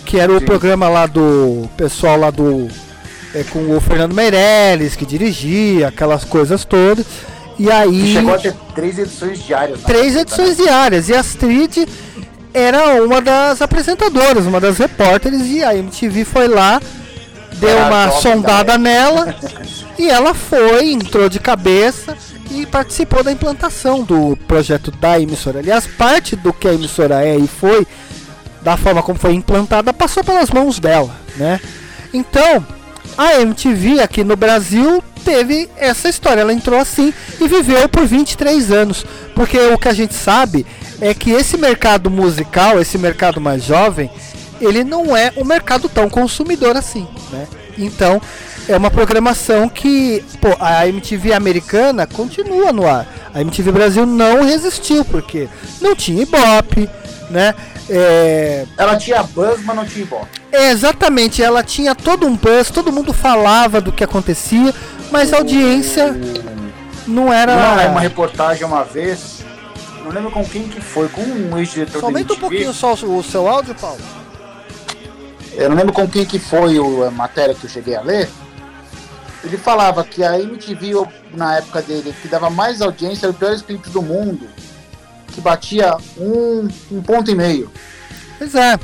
Que 0.05 0.19
era 0.19 0.33
o 0.33 0.39
Sim. 0.39 0.47
programa 0.47 0.89
lá 0.89 1.07
do 1.07 1.69
pessoal 1.77 2.17
lá 2.17 2.31
do 2.31 2.69
é, 3.35 3.45
com 3.45 3.77
o 3.77 3.81
Fernando 3.81 4.15
Meirelles 4.15 4.97
que 4.97 5.05
dirigia 5.05 5.89
aquelas 5.89 6.25
coisas 6.25 6.65
todas. 6.65 7.07
E 7.59 7.71
aí 7.71 8.15
chegou 8.15 8.35
a 8.35 8.39
ter 8.39 8.55
três 8.75 8.99
edições 8.99 9.45
diárias. 9.45 9.83
na 9.83 9.87
três 9.87 10.17
edições 10.17 10.57
diárias. 10.57 11.09
E 11.11 11.15
a 11.15 11.21
Astrid 11.21 11.87
era 12.53 13.03
uma 13.03 13.21
das 13.21 13.63
apresentadoras, 13.63 14.47
uma 14.47 14.61
das 14.61 14.79
repórteres, 14.79 15.47
e 15.47 15.63
a 15.63 15.75
MTV 15.75 16.25
foi 16.25 16.49
lá, 16.49 16.81
deu 17.55 17.69
Era 17.69 17.87
uma 17.87 18.11
sondada 18.13 18.73
da 18.73 18.79
nela, 18.79 19.35
e 19.99 20.09
ela 20.09 20.35
foi, 20.35 20.91
entrou 20.93 21.29
de 21.29 21.39
cabeça 21.39 22.17
e 22.51 22.67
participou 22.67 23.23
da 23.23 23.31
implantação 23.31 24.03
do 24.03 24.37
projeto 24.49 24.91
da 24.91 25.21
emissora. 25.21 25.61
Aliás, 25.61 25.87
parte 25.87 26.35
do 26.35 26.53
que 26.53 26.67
a 26.67 26.75
emissora 26.75 27.25
é 27.25 27.37
e 27.37 27.47
foi, 27.47 27.87
da 28.63 28.77
forma 28.77 29.03
como 29.03 29.19
foi 29.19 29.35
implantada, 29.35 29.93
passou 29.93 30.25
pelas 30.25 30.51
mãos 30.51 30.79
dela, 30.79 31.15
né? 31.37 31.61
Então, 32.13 32.67
a 33.17 33.41
MTV 33.41 34.01
aqui 34.01 34.25
no 34.25 34.37
Brasil 34.37 35.03
teve 35.25 35.69
essa 35.77 36.09
história. 36.09 36.41
Ela 36.41 36.53
entrou 36.53 36.79
assim 36.79 37.13
e 37.41 37.47
viveu 37.47 37.89
por 37.89 38.07
23 38.07 38.71
anos. 38.71 39.05
Porque 39.35 39.59
o 39.59 39.79
que 39.79 39.89
a 39.89 39.93
gente 39.93 40.15
sabe 40.15 40.67
é 41.01 41.15
que 41.15 41.31
esse 41.31 41.57
mercado 41.57 42.11
musical, 42.11 42.81
esse 42.81 42.99
mercado 42.99 43.41
mais 43.41 43.65
jovem, 43.65 44.11
ele 44.61 44.85
não 44.85 45.17
é 45.17 45.33
um 45.37 45.45
mercado 45.45 45.89
tão 45.89 46.09
consumidor 46.11 46.77
assim, 46.77 47.07
né? 47.31 47.47
Então, 47.79 48.21
é 48.69 48.77
uma 48.77 48.91
programação 48.91 49.69
que, 49.69 50.23
pô, 50.41 50.49
a 50.61 50.87
MTV 50.87 51.33
americana 51.33 52.07
continua 52.07 52.73
no 52.73 52.87
ar. 52.87 53.07
A 53.33 53.41
MTV 53.41 53.73
Brasil 53.73 54.05
não 54.05 54.43
resistiu, 54.45 55.05
porque 55.05 55.49
não 55.81 55.95
tinha 55.97 56.23
Ibope, 56.23 56.89
né? 57.31 57.55
É, 57.89 58.67
Ela 58.77 58.97
tinha 58.97 59.23
buzz, 59.23 59.65
mas 59.65 59.75
não 59.75 59.85
tinha 59.85 60.05
ibope. 60.05 60.27
é, 60.53 60.71
exatamente, 60.71 61.43
ela 61.43 61.63
tinha 61.63 61.93
todo 61.95 62.25
um 62.27 62.37
buzz, 62.37 62.71
todo 62.71 62.93
mundo 62.93 63.13
falava 63.13 63.81
do 63.81 63.91
que 63.91 64.05
acontecia, 64.05 64.73
mas 65.11 65.33
a 65.33 65.39
audiência 65.39 66.15
não 67.07 67.33
era. 67.33 67.57
Não, 67.57 67.81
é 67.81 67.89
uma 67.89 68.01
reportagem 68.01 68.65
uma 68.65 68.85
vez. 68.85 69.41
Não 70.11 70.17
lembro 70.17 70.31
com 70.33 70.45
quem 70.45 70.67
que 70.69 70.81
foi, 70.81 71.09
com 71.09 71.23
um 71.23 71.57
ex-diretor 71.57 72.03
aumenta 72.03 72.33
um 72.33 72.37
pouquinho 72.37 72.73
só 72.75 72.95
o 72.95 73.19
o 73.19 73.23
seu 73.23 73.47
áudio, 73.49 73.77
Paulo. 73.77 74.01
Eu 75.55 75.69
não 75.71 75.77
lembro 75.77 75.93
com 75.93 76.09
quem 76.09 76.25
que 76.25 76.39
foi 76.39 76.81
o- 76.81 77.05
a 77.05 77.11
matéria 77.13 77.55
que 77.55 77.65
eu 77.65 77.71
cheguei 77.71 77.95
a 77.95 78.01
ler. 78.01 78.29
Ele 79.45 79.57
falava 79.57 80.03
que 80.03 80.25
a 80.25 80.39
MTV, 80.39 81.07
na 81.33 81.59
época 81.59 81.81
dele, 81.81 82.13
que 82.21 82.27
dava 82.27 82.51
mais 82.51 82.83
audiência, 82.83 83.27
era 83.27 83.33
os 83.33 83.39
piores 83.39 83.63
clipes 83.63 83.93
do 83.93 84.03
mundo. 84.03 84.49
Que 85.29 85.41
batia 85.41 85.97
um, 86.19 86.69
um 86.91 87.01
ponto 87.03 87.31
e 87.31 87.35
meio. 87.37 87.71
Pois 88.37 88.55
é. 88.57 88.79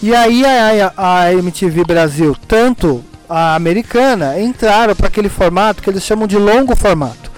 E 0.00 0.14
aí 0.14 0.44
a, 0.44 0.92
a- 0.96 1.20
a 1.24 1.32
MTV 1.32 1.84
Brasil, 1.84 2.36
tanto 2.46 3.04
a 3.28 3.56
americana, 3.56 4.38
entraram 4.40 4.94
para 4.94 5.08
aquele 5.08 5.28
formato 5.28 5.82
que 5.82 5.90
eles 5.90 6.04
chamam 6.04 6.28
de 6.28 6.36
longo 6.38 6.76
formato. 6.76 7.32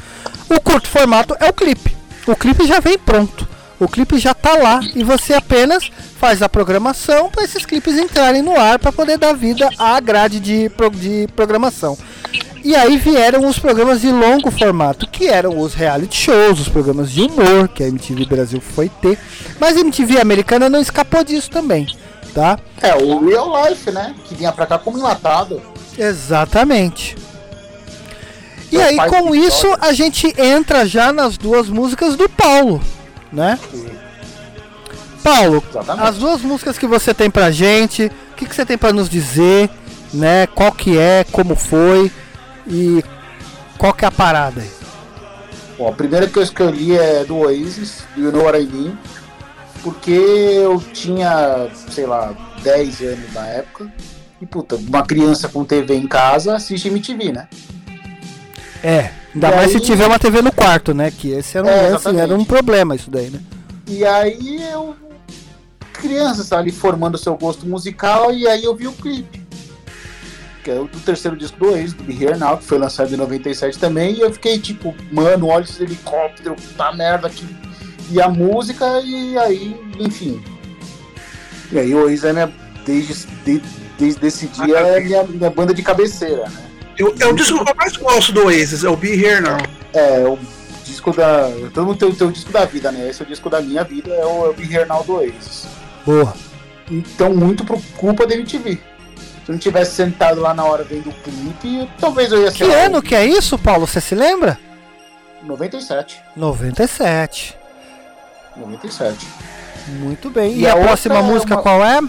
O 0.51 0.61
curto 0.61 0.87
formato 0.89 1.35
é 1.41 1.49
o 1.49 1.53
clipe. 1.55 1.96
O 2.27 2.35
clipe 2.35 2.67
já 2.67 2.81
vem 2.81 2.99
pronto. 2.99 3.47
O 3.79 3.87
clipe 3.87 4.19
já 4.19 4.33
tá 4.33 4.55
lá 4.57 4.81
e 4.95 5.05
você 5.05 5.35
apenas 5.35 5.91
faz 6.19 6.41
a 6.41 6.49
programação 6.49 7.31
para 7.31 7.45
esses 7.45 7.67
clipes 7.67 7.97
entrarem 7.97 8.41
no 8.41 8.59
ar 8.59 8.79
para 8.79 8.91
poder 8.91 9.19
dar 9.19 9.35
vida 9.35 9.69
à 9.79 10.01
grade 10.01 10.41
de, 10.41 10.71
de 10.95 11.29
programação. 11.37 11.97
E 12.65 12.75
aí 12.75 12.97
vieram 12.97 13.47
os 13.47 13.59
programas 13.59 14.01
de 14.01 14.11
longo 14.11 14.51
formato, 14.51 15.07
que 15.07 15.29
eram 15.29 15.61
os 15.61 15.75
reality 15.75 16.17
shows, 16.17 16.59
os 16.59 16.69
programas 16.69 17.13
de 17.13 17.23
humor, 17.23 17.69
que 17.69 17.85
a 17.85 17.87
MTV 17.87 18.25
Brasil 18.25 18.61
foi 18.61 18.89
ter. 18.89 19.19
Mas 19.61 19.77
a 19.77 19.81
MTV 19.81 20.19
americana 20.19 20.69
não 20.69 20.81
escapou 20.81 21.23
disso 21.23 21.51
também, 21.51 21.87
tá? 22.35 22.59
É, 22.83 22.95
o 22.97 23.25
Real 23.25 23.53
Life, 23.69 23.91
né? 23.93 24.15
Que 24.25 24.35
vinha 24.35 24.51
pra 24.51 24.67
cá 24.67 24.79
como 24.79 24.99
enlatado. 24.99 25.63
Exatamente. 25.97 27.15
E 28.71 28.77
Meu 28.77 28.87
aí 28.87 28.97
com 29.09 29.35
isso 29.35 29.67
a 29.81 29.93
gente 29.93 30.33
entra 30.41 30.87
já 30.87 31.13
nas 31.13 31.37
duas 31.37 31.69
músicas 31.69 32.17
do 32.17 32.29
Paulo, 32.29 32.83
né? 33.33 33.59
Paulo, 35.23 35.63
Exatamente. 35.69 36.09
as 36.09 36.17
duas 36.17 36.43
músicas 36.43 36.79
que 36.79 36.87
você 36.87 37.13
tem 37.13 37.31
pra 37.31 37.51
gente, 37.51 38.07
o 38.33 38.37
que, 38.37 38.47
que 38.47 38.55
você 38.55 38.65
tem 38.65 38.79
pra 38.79 38.93
nos 38.93 39.09
dizer, 39.09 39.71
né? 40.13 40.47
Qual 40.47 40.71
que 40.73 40.97
é, 40.97 41.25
como 41.33 41.57
foi 41.57 42.11
e 42.67 43.05
qual 43.79 43.93
que 43.93 44.05
é 44.05 44.09
a 44.09 44.13
parada 44.13 44.61
aí? 44.61 44.71
Bom, 45.77 45.89
a 45.89 45.93
primeira 45.93 46.27
que 46.27 46.39
eu 46.39 46.43
escolhi 46.43 46.97
é 46.97 47.25
do 47.25 47.37
Oasis, 47.37 48.05
do 48.15 48.23
You 48.23 48.33
Know 48.33 48.45
What 48.45 48.59
I 48.59 48.67
Mean, 48.67 48.99
porque 49.83 50.11
eu 50.11 50.83
tinha, 50.93 51.69
sei 51.91 52.07
lá, 52.07 52.35
10 52.63 53.01
anos 53.03 53.33
na 53.35 53.47
época. 53.47 53.93
E 54.41 54.47
puta, 54.47 54.77
uma 54.77 55.03
criança 55.03 55.49
com 55.49 55.65
TV 55.65 55.95
em 55.95 56.07
casa 56.07 56.57
assiste 56.57 56.89
MTV, 56.89 57.33
né? 57.33 57.49
É, 58.83 59.11
Ainda 59.35 59.49
E 59.49 59.55
mais 59.57 59.71
se 59.71 59.77
aí- 59.77 59.83
tiver 59.83 60.07
uma 60.07 60.19
TV 60.19 60.41
no 60.41 60.51
quarto, 60.53 60.95
né? 60.95 61.11
Que 61.11 61.31
esse 61.33 61.59
era 61.59 61.67
um, 61.67 61.71
É, 61.71 61.91
lance, 61.91 62.09
era 62.17 62.35
um 62.35 62.45
problema 62.45 62.95
isso 62.97 63.11
daí, 63.11 63.29
né? 63.29 63.41
E 63.87 64.05
aí 64.05 64.63
eu. 64.73 64.95
Crianças 65.93 66.53
ali 66.53 66.71
formando 66.73 67.19
seu 67.19 67.37
gosto 67.37 67.67
musical, 67.67 68.33
e 68.33 68.47
aí 68.49 68.65
eu 68.65 68.75
vi 68.75 68.87
o 68.87 68.93
clipe. 68.93 69.43
Que 70.65 70.71
é 70.71 70.81
o 70.81 70.87
do 70.87 70.99
terceiro 71.01 71.37
disco 71.37 71.59
do 71.59 71.71
Oasis, 71.71 71.93
do 71.93 72.03
Be 72.05 72.13
Here 72.25 72.39
Now, 72.39 72.57
que 72.59 72.65
foi 72.65 72.79
lançado 72.79 73.13
em 73.13 73.17
97 73.17 73.79
também, 73.79 74.15
e 74.15 74.21
eu 74.21 74.33
fiquei 74.33 74.59
tipo, 74.59 74.95
mano, 75.13 75.49
olha 75.49 75.65
esse 75.65 75.83
helicóptero, 75.83 76.55
puta 76.57 76.93
merda 76.93 77.27
aqui. 77.29 77.47
E 78.11 78.21
a 78.21 78.29
música, 78.29 79.01
e 79.01 79.37
aí, 79.39 79.77
enfim. 79.99 80.43
E 81.73 81.79
aí 81.79 81.95
o 81.95 82.05
Oasis 82.05 82.25
é 82.25 82.33
minha. 82.33 82.53
Desde, 82.87 83.27
de- 83.45 83.63
desde 83.99 84.27
esse 84.27 84.47
dia 84.47 84.79
é 84.79 85.01
minha, 85.01 85.23
minha 85.25 85.51
banda 85.51 85.75
de 85.75 85.83
cabeceira, 85.83 86.49
né? 86.49 86.66
Eu, 86.99 87.15
é 87.21 87.27
o 87.27 87.33
disco 87.35 87.63
que 87.65 87.71
eu 87.71 87.75
mais 87.77 87.97
gosto 87.97 88.33
do 88.33 88.47
Oasis, 88.47 88.85
é 88.85 88.89
o 88.89 88.97
Be 88.97 89.13
Here 89.13 89.41
Now. 89.41 89.59
É, 89.93 90.21
o 90.27 90.39
disco 90.85 91.13
da. 91.13 91.49
Todo 91.75 91.87
mundo 91.87 91.99
tem, 91.99 92.09
o- 92.09 92.15
tem 92.15 92.27
o 92.27 92.33
disco 92.33 92.51
da 92.53 92.65
vida, 92.65 92.91
né? 92.91 93.09
Esse 93.09 93.23
é 93.23 93.25
o 93.25 93.29
disco 93.29 93.51
da 93.51 93.61
minha 93.61 93.85
vida, 93.85 94.11
é 94.13 94.25
o, 94.25 94.47
é 94.47 94.49
o 94.49 94.53
Be 94.55 94.63
Here 94.75 94.87
Now 94.89 95.03
do 95.05 95.15
Oasis. 95.17 95.67
Boa. 96.05 96.35
Então, 96.91 97.35
muito 97.35 97.65
por 97.65 97.81
culpa 97.97 98.27
da 98.27 98.35
MTV. 98.35 98.75
Se 98.75 99.51
eu 99.51 99.53
não 99.53 99.59
tivesse 99.59 99.95
sentado 99.95 100.41
lá 100.41 100.55
na 100.55 100.65
hora 100.65 100.83
vendo 100.85 101.11
o 101.11 101.13
clipe, 101.15 101.89
talvez 102.01 102.33
eu 102.33 102.43
ia 102.43 102.51
ser. 102.51 102.57
Que 102.65 102.73
ano 102.73 103.03
que 103.03 103.15
é 103.15 103.25
isso, 103.25 103.59
Paulo? 103.59 103.87
Você 103.87 104.01
se 104.01 104.15
lembra? 104.15 104.59
97. 105.43 106.21
97. 106.35 107.55
97. 108.57 109.27
Muito 110.01 110.31
bem. 110.31 110.53
E, 110.55 110.61
E 110.61 110.67
a, 110.67 110.73
a 110.73 110.77
próxima 110.77 111.19
é 111.19 111.23
música 111.23 111.55
uma- 111.55 111.63
qual 111.63 111.85
é? 111.85 112.01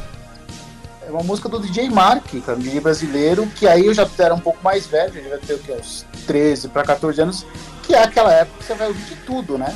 É 1.07 1.09
uma 1.09 1.23
música 1.23 1.47
do 1.47 1.57
DJ 1.57 1.89
Mark, 1.89 2.25
cara, 2.45 2.57
um 2.57 2.61
DJ 2.61 2.81
brasileiro, 2.81 3.47
que 3.55 3.65
aí 3.65 3.85
eu 3.85 3.93
já 3.93 4.05
era 4.19 4.35
um 4.35 4.39
pouco 4.39 4.59
mais 4.61 4.85
velho, 4.85 5.13
já 5.13 5.21
devia 5.21 5.37
ter 5.37 5.53
o 5.53 5.59
quê? 5.59 5.71
Uns 5.79 6.05
13 6.27 6.67
para 6.67 6.83
14 6.83 7.21
anos, 7.21 7.45
que 7.83 7.95
é 7.95 8.03
aquela 8.03 8.33
época 8.33 8.57
que 8.59 8.65
você 8.65 8.73
vai 8.73 8.87
ouvir 8.89 9.03
de 9.03 9.15
tudo, 9.15 9.57
né? 9.57 9.73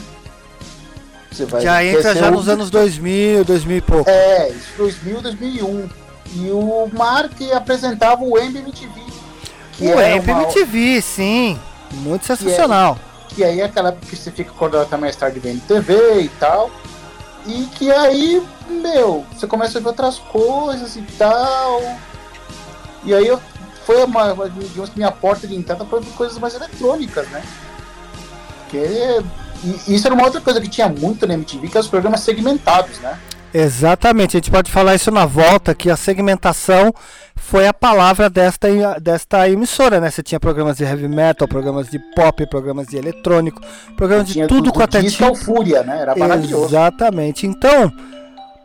Você 1.31 1.45
vai 1.45 1.61
Já 1.61 1.85
entra 1.85 2.13
já 2.13 2.29
nos 2.29 2.49
anos 2.49 2.69
2000, 2.69 3.45
2000 3.45 3.77
e 3.77 3.81
pouco. 3.81 4.09
É, 4.09 4.49
isso 4.49 4.73
2000, 4.77 5.21
2001. 5.21 5.89
E 6.33 6.49
o 6.51 6.89
Mark 6.91 7.31
apresentava 7.55 8.21
o 8.21 8.37
MTV. 8.37 9.01
Que 9.71 9.85
o 9.85 9.99
é 9.99 10.17
Amp 10.17 10.27
uma- 10.27 11.01
sim. 11.01 11.57
Muito 11.93 12.25
sensacional. 12.25 12.99
Que 13.29 13.43
aí 13.45 13.61
é 13.61 13.63
aquela 13.63 13.89
época 13.89 14.07
que 14.07 14.15
você 14.17 14.31
fica 14.31 14.51
acordado 14.51 14.81
até 14.81 14.97
mais 14.97 15.15
tarde 15.15 15.39
vendo 15.39 15.61
TV 15.65 16.19
e 16.23 16.29
tal. 16.29 16.69
E 17.47 17.63
que 17.77 17.89
aí, 17.89 18.43
meu, 18.71 19.25
você 19.33 19.45
começa 19.47 19.77
a 19.77 19.81
ver 19.81 19.87
outras 19.87 20.17
coisas 20.17 20.95
e 20.95 21.01
tal. 21.17 21.81
E 23.03 23.13
aí 23.13 23.27
eu, 23.27 23.39
foi 23.85 24.03
uma, 24.03 24.33
digamos 24.49 24.93
minha 24.95 25.11
porta 25.11 25.47
de 25.47 25.55
entrada 25.55 25.85
foi 25.85 26.01
por 26.01 26.13
coisas 26.13 26.37
mais 26.37 26.53
eletrônicas, 26.55 27.27
né? 27.29 27.43
Que, 28.69 28.77
e 29.87 29.95
isso 29.95 30.07
era 30.07 30.15
uma 30.15 30.23
outra 30.23 30.41
coisa 30.41 30.61
que 30.61 30.69
tinha 30.69 30.87
muito 30.87 31.27
na 31.27 31.33
MTV, 31.33 31.67
que 31.67 31.77
é 31.77 31.79
os 31.79 31.87
programas 31.87 32.21
segmentados, 32.21 32.99
né? 32.99 33.19
Exatamente, 33.53 34.37
a 34.37 34.39
gente 34.39 34.49
pode 34.49 34.71
falar 34.71 34.95
isso 34.95 35.11
na 35.11 35.25
volta, 35.25 35.75
que 35.75 35.89
a 35.89 35.97
segmentação 35.97 36.93
foi 37.35 37.67
a 37.67 37.73
palavra 37.73 38.29
desta, 38.29 38.69
desta 38.99 39.49
emissora, 39.49 39.99
né? 39.99 40.09
Você 40.09 40.23
tinha 40.23 40.39
programas 40.39 40.77
de 40.77 40.85
heavy 40.85 41.07
metal, 41.09 41.47
programas 41.47 41.89
de 41.89 41.99
pop, 42.15 42.45
programas 42.47 42.87
de 42.87 42.97
eletrônico, 42.97 43.61
programas 43.97 44.27
de 44.27 44.47
tudo 44.47 44.71
do, 44.71 44.73
quanto 44.73 44.97
é 44.97 45.03
tipo. 45.03 45.35
Fúria, 45.35 45.83
né? 45.83 46.01
Era 46.01 46.15
maravilhoso. 46.15 46.67
Exatamente. 46.67 47.45
Então, 47.45 47.91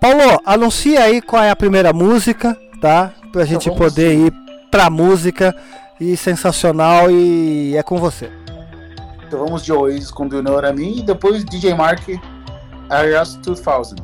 Paulo, 0.06 0.40
anuncia 0.46 1.02
aí 1.02 1.20
qual 1.20 1.42
é 1.42 1.50
a 1.50 1.56
primeira 1.56 1.92
música, 1.92 2.56
tá? 2.80 3.12
Pra 3.32 3.44
gente 3.44 3.68
vamos 3.68 3.76
poder 3.76 4.14
ir 4.14 4.32
pra 4.70 4.88
música. 4.88 5.52
E 5.98 6.16
sensacional, 6.16 7.10
e 7.10 7.76
é 7.76 7.82
com 7.82 7.96
você. 7.96 8.30
Então 9.26 9.40
vamos 9.40 9.64
de 9.64 9.72
Oasis 9.72 10.10
com 10.10 10.28
Do 10.28 10.36
You 10.36 10.42
Know 10.42 10.54
What 10.54 10.68
I 10.68 10.72
Mean 10.72 10.98
e 10.98 11.02
depois 11.02 11.42
DJ 11.44 11.74
Mark 11.74 12.06
Arias 12.88 13.34
2000. 13.36 13.96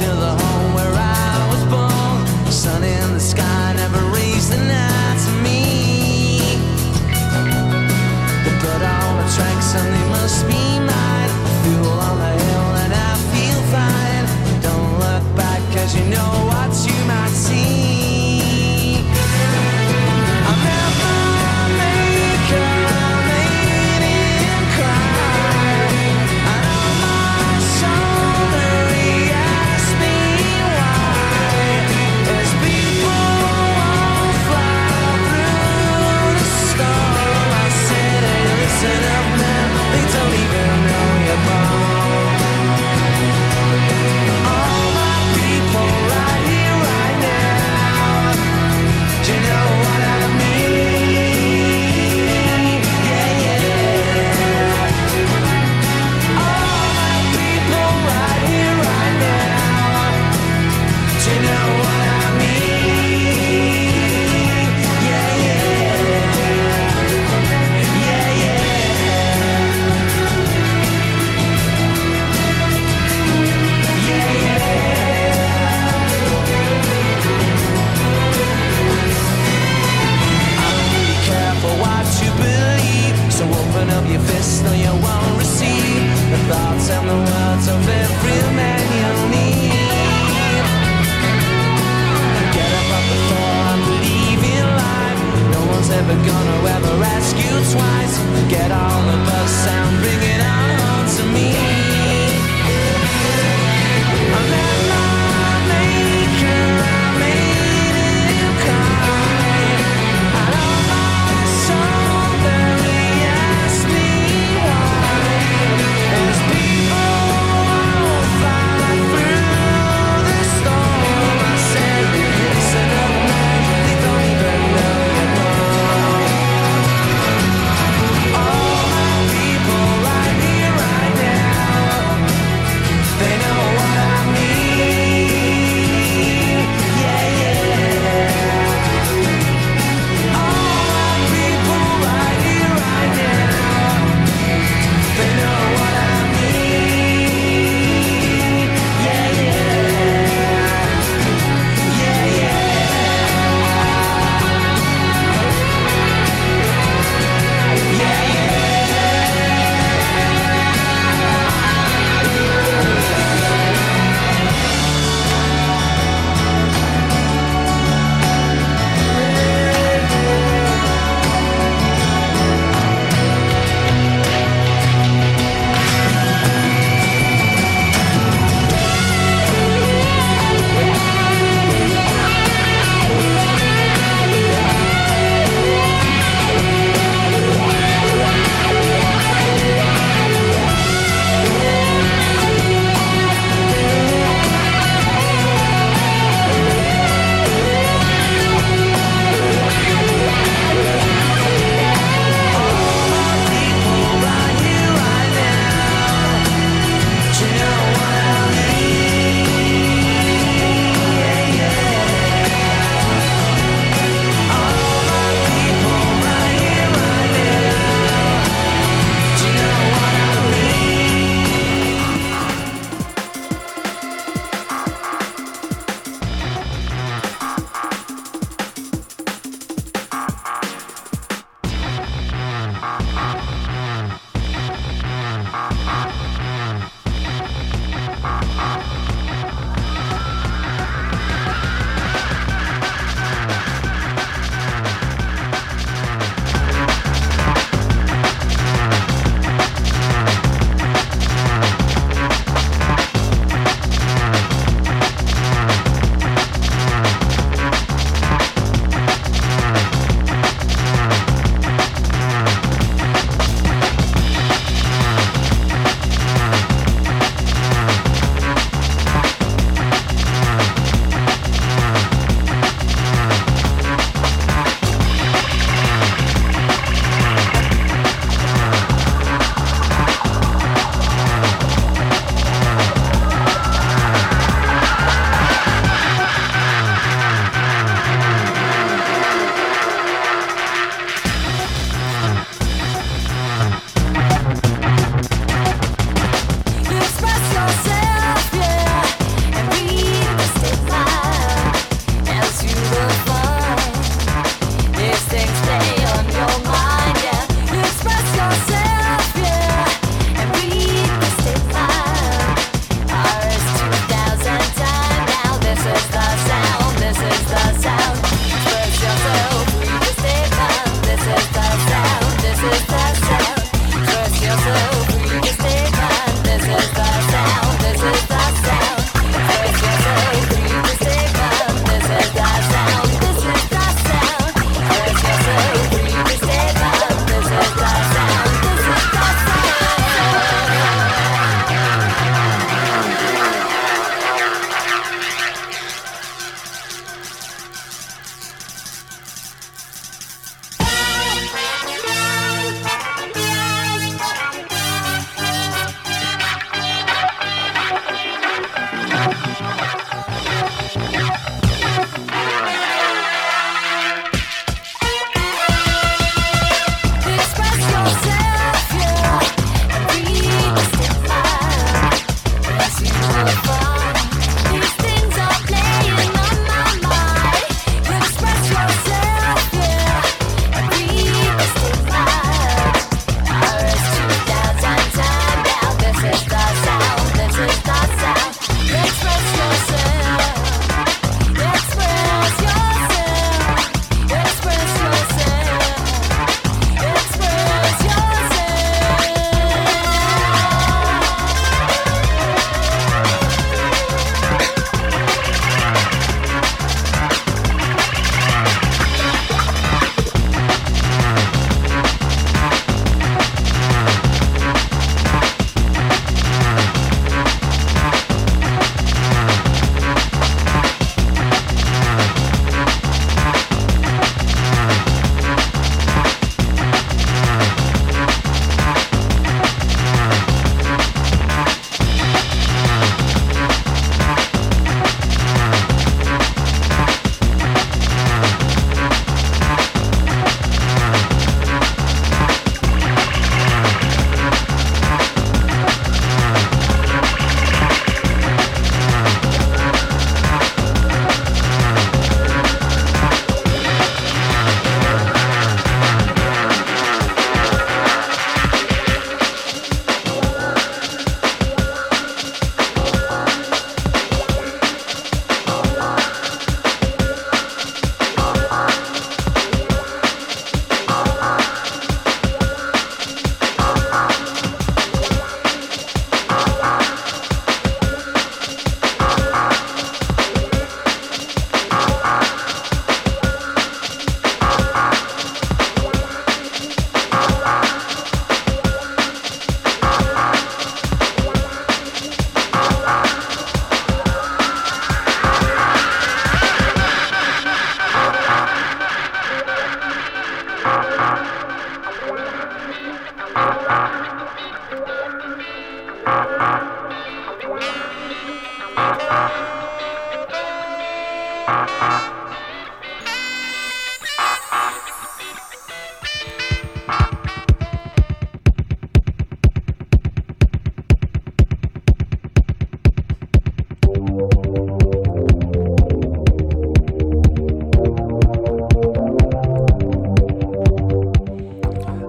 Dawn. 0.00 0.18
The 0.20 0.42
home 0.42 0.74
where 0.74 0.94
I 0.94 1.48
was 1.50 1.64
born. 1.64 2.52
Sun 2.52 2.82
in 2.84 3.14
the 3.14 3.20
sky 3.20 3.74
never 3.76 4.04
raised 4.14 4.52
the 4.52 4.58
night 4.58 5.18
to 5.24 5.32
me. 5.42 6.40
The 8.44 8.52
blood 8.60 8.82
on 8.82 9.16
the 9.18 9.32
tracks 9.34 10.07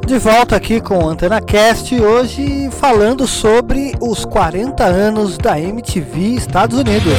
De 0.09 0.17
volta 0.17 0.55
aqui 0.55 0.81
com 0.81 1.03
o 1.03 1.07
Antena 1.07 1.39
Cast, 1.39 1.93
hoje 2.01 2.67
falando 2.71 3.27
sobre 3.27 3.93
os 4.01 4.25
40 4.25 4.83
anos 4.83 5.37
da 5.37 5.59
MTV 5.59 6.19
Estados 6.33 6.79
Unidos. 6.79 7.13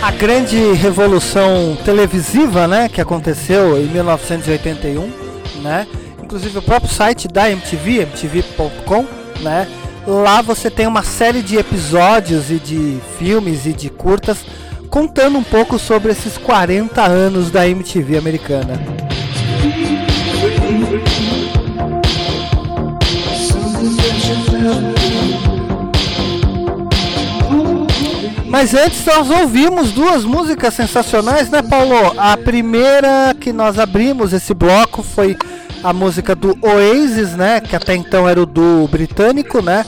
A 0.00 0.10
grande 0.12 0.72
revolução 0.72 1.76
televisiva, 1.84 2.66
né, 2.66 2.88
que 2.88 3.02
aconteceu 3.02 3.78
em 3.78 3.84
1981, 3.88 5.12
né? 5.60 5.86
Inclusive 6.22 6.56
o 6.56 6.62
próprio 6.62 6.90
site 6.90 7.28
da 7.28 7.50
MTV, 7.50 8.00
mtv.com, 8.06 9.04
né? 9.42 9.68
Lá 10.06 10.42
você 10.42 10.68
tem 10.68 10.86
uma 10.86 11.02
série 11.02 11.42
de 11.42 11.56
episódios 11.56 12.50
e 12.50 12.58
de 12.58 13.00
filmes 13.18 13.66
e 13.66 13.72
de 13.72 13.88
curtas 13.88 14.38
contando 14.90 15.38
um 15.38 15.42
pouco 15.42 15.78
sobre 15.78 16.10
esses 16.12 16.36
40 16.36 17.00
anos 17.02 17.50
da 17.50 17.66
MTV 17.68 18.18
americana. 18.18 18.80
Mas 28.48 28.74
antes 28.74 29.04
nós 29.06 29.30
ouvimos 29.30 29.92
duas 29.92 30.24
músicas 30.24 30.74
sensacionais, 30.74 31.48
né, 31.48 31.62
Paulo? 31.62 32.12
A 32.18 32.36
primeira 32.36 33.34
que 33.40 33.50
nós 33.52 33.78
abrimos 33.78 34.32
esse 34.32 34.52
bloco 34.52 35.02
foi 35.02 35.36
a 35.82 35.92
música 35.92 36.34
do 36.34 36.56
Oasis, 36.62 37.34
né? 37.34 37.60
Que 37.60 37.74
até 37.74 37.94
então 37.94 38.28
era 38.28 38.40
o 38.40 38.46
do 38.46 38.86
britânico, 38.88 39.60
né? 39.60 39.84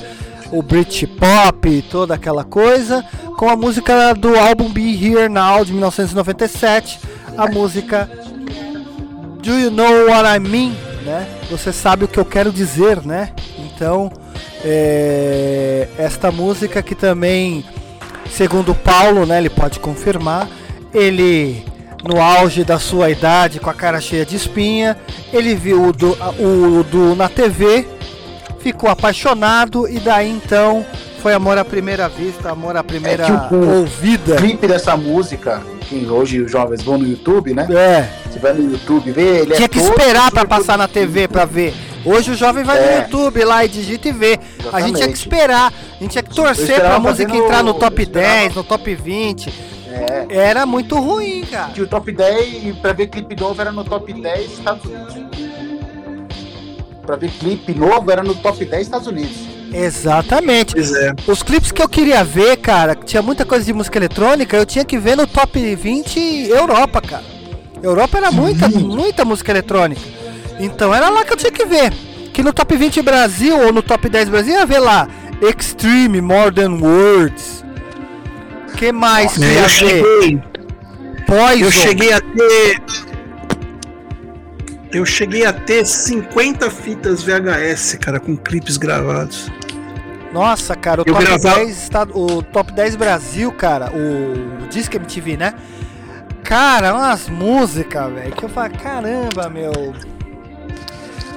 O 0.51 0.63
Britpop 0.63 1.69
e 1.69 1.83
toda 1.83 2.15
aquela 2.15 2.45
coisa. 2.45 3.05
Com 3.37 3.49
a 3.49 3.57
música 3.57 4.15
do 4.15 4.37
álbum 4.37 4.71
Be 4.71 4.83
Here 4.83 5.29
Now 5.29 5.65
de 5.65 5.73
1997. 5.73 7.01
A 7.37 7.47
música 7.47 8.09
Do 9.43 9.59
You 9.59 9.71
Know 9.71 10.09
What 10.09 10.29
I 10.37 10.41
Mean? 10.41 10.73
Né? 11.05 11.29
Você 11.51 11.73
sabe 11.73 12.05
o 12.05 12.09
que 12.09 12.19
eu 12.19 12.25
quero 12.25 12.51
dizer, 12.51 13.05
né? 13.05 13.33
Então, 13.59 14.11
é, 14.65 15.89
esta 15.99 16.31
música 16.31 16.83
que 16.83 16.95
também, 16.95 17.65
segundo 18.31 18.75
Paulo, 18.75 19.27
né? 19.27 19.39
Ele 19.39 19.51
pode 19.51 19.81
confirmar. 19.81 20.49
Ele 20.93 21.65
no 22.07 22.21
auge 22.21 22.65
da 22.65 22.79
sua 22.79 23.11
idade, 23.11 23.59
com 23.61 23.71
a 23.71 23.75
cara 23.75 24.01
cheia 24.01 24.25
de 24.27 24.37
espinha. 24.37 24.97
Ele 25.33 25.55
viu 25.55 25.83
o 25.89 25.93
do, 25.93 26.11
o 26.39 26.83
do 26.85 27.15
na 27.15 27.29
TV, 27.29 27.87
ficou 28.61 28.89
apaixonado 28.91 29.89
e 29.89 29.99
daí 29.99 30.31
então 30.31 30.85
foi 31.23 31.33
amor 31.33 31.57
à 31.57 31.65
primeira 31.65 32.09
vista, 32.09 32.51
amor 32.51 32.77
à 32.77 32.85
primeira 32.85 33.25
É 33.25 33.27
que 33.49 33.55
o- 33.55 33.79
ouvida. 33.81 34.35
O 34.35 34.37
clipe 34.37 34.67
dessa 34.67 34.97
música, 34.97 35.63
que 35.89 36.05
hoje 36.07 36.41
os 36.43 36.51
jovens 36.51 36.83
vão 36.83 36.99
no 36.99 37.07
YouTube, 37.07 37.55
né? 37.55 37.67
É. 37.71 38.09
Você 38.31 38.39
vai 38.39 38.53
no 38.53 38.71
YouTube 38.73 39.11
ver, 39.13 39.43
ele 39.43 39.55
Tinha 39.55 39.65
é 39.67 39.69
que 39.69 39.79
esperar 39.79 40.31
pra 40.31 40.43
super 40.43 40.47
passar 40.49 40.77
na 40.77 40.87
TV 40.89 41.27
pra 41.29 41.45
ver. 41.47 41.75
Hoje 42.05 42.33
o 42.33 42.35
jovem 42.35 42.63
vai 42.65 42.79
no 42.79 42.85
É. 42.87 42.99
YouTube 42.99 43.43
lá 43.45 43.65
e 43.65 43.69
digita 43.69 44.09
e 44.09 44.13
vê. 44.13 44.39
A 44.71 44.81
gente 44.81 44.97
tinha 44.97 45.09
que 45.09 45.15
Exatamente. 45.15 45.15
esperar, 45.17 45.73
a 45.73 46.03
gente 46.03 46.11
tinha 46.13 46.23
que 46.23 46.35
torcer 46.35 46.67
pra 46.67 46.75
esperava 46.75 46.99
música 46.99 47.33
no- 47.33 47.45
entrar 47.45 47.63
no 47.63 47.73
top 47.75 47.97
eu 47.97 48.03
esperava- 48.03 48.35
10, 48.41 48.55
no 48.55 48.65
top 48.65 48.95
20. 48.95 49.74
É. 49.95 50.27
Era 50.29 50.67
muito 50.67 50.99
ruim, 50.99 51.45
cara. 51.45 51.73
Que 51.73 51.83
o 51.83 51.87
top 51.87 52.11
10, 52.11 52.67
e 52.67 52.73
pra 52.73 52.93
ver 52.93 53.07
clipe 53.07 53.39
novo 53.41 53.61
era 53.61 53.71
no 53.71 53.85
top 53.85 54.13
10 54.13 54.53
Estados 54.53 54.85
Unidos. 54.85 55.15
Pra 57.03 57.17
ver 57.17 57.31
clipe 57.31 57.75
novo 57.75 58.11
era 58.11 58.23
no 58.23 58.35
top 58.35 58.65
10 58.65 58.83
Estados 58.83 59.07
Unidos. 59.07 59.37
Exatamente. 59.73 60.75
Pois 60.75 60.93
é. 60.93 61.15
Os 61.27 61.43
clipes 61.43 61.71
que 61.71 61.83
eu 61.83 61.89
queria 61.89 62.25
ver, 62.25 62.57
cara, 62.57 62.95
que 62.95 63.05
tinha 63.05 63.23
muita 63.23 63.45
coisa 63.45 63.65
de 63.65 63.73
música 63.73 63.99
eletrônica, 63.99 64.57
eu 64.57 64.67
tinha 64.67 64.85
que 64.85 64.99
ver 64.99 65.17
no 65.17 65.27
top 65.27 65.75
20 65.77 66.49
Europa, 66.49 67.01
cara. 67.01 67.25
Europa 67.83 68.19
era 68.19 68.31
muita, 68.33 68.69
muita 68.69 69.25
música 69.25 69.53
eletrônica. 69.53 70.01
Então 70.59 70.95
era 70.95 71.09
lá 71.09 71.25
que 71.25 71.33
eu 71.33 71.37
tinha 71.37 71.53
que 71.53 71.65
ver. 71.65 71.93
Que 72.33 72.43
no 72.43 72.53
top 72.53 72.77
20 72.77 73.03
Brasil 73.03 73.57
ou 73.59 73.73
no 73.73 73.83
top 73.83 74.09
10 74.09 74.29
Brasil 74.29 74.55
ia 74.55 74.67
ver 74.67 74.81
lá 74.81 75.09
Extreme, 75.41 76.21
More 76.21 76.53
Than 76.53 76.81
Words. 76.81 77.64
Que 78.77 78.93
mais 78.93 79.35
que 79.35 79.45
É, 79.45 79.61
eu 79.65 79.69
cheguei, 79.69 80.43
Poison. 81.27 81.65
eu 81.65 81.71
cheguei 81.71 82.13
a 82.13 82.21
ter. 82.21 82.83
Eu 84.93 85.05
cheguei 85.05 85.45
a 85.45 85.53
ter 85.53 85.85
50 85.85 86.71
fitas 86.71 87.23
VHS, 87.23 87.97
cara, 88.01 88.21
com 88.21 88.37
clipes 88.37 88.77
gravados. 88.77 89.51
Nossa, 90.33 90.75
cara, 90.77 91.01
o 91.01 91.05
Eu 91.07 91.13
top, 91.15 91.25
gravava- 91.25 91.57
10 91.57 91.83
está, 91.83 92.03
o 92.03 92.43
top 92.43 92.73
10 92.73 92.97
Brasil, 92.97 93.51
cara, 93.53 93.91
o 93.93 94.67
Disque 94.69 94.97
MTV, 94.97 95.37
né? 95.37 95.55
Cara, 96.43 96.93
umas 96.95 97.29
músicas, 97.29 98.13
velho, 98.13 98.33
que 98.33 98.45
eu 98.45 98.49
falo, 98.49 98.71
caramba, 98.79 99.49
meu. 99.49 99.73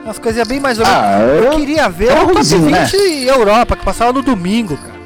Umas 0.03 0.19
coisas 0.19 0.47
bem 0.47 0.59
mais 0.59 0.79
ou 0.79 0.85
menos. 0.85 0.99
Ah, 1.01 1.19
eu 1.21 1.43
eu- 1.45 1.51
queria 1.59 1.89
ver 1.89 2.11
o 2.11 2.15
top 2.15 2.27
20 2.43 2.55
ruimzinho, 2.55 2.69
né? 2.69 2.87
Europa, 3.37 3.75
que 3.75 3.85
passava 3.85 4.13
no 4.13 4.21
domingo, 4.21 4.77
cara. 4.77 4.96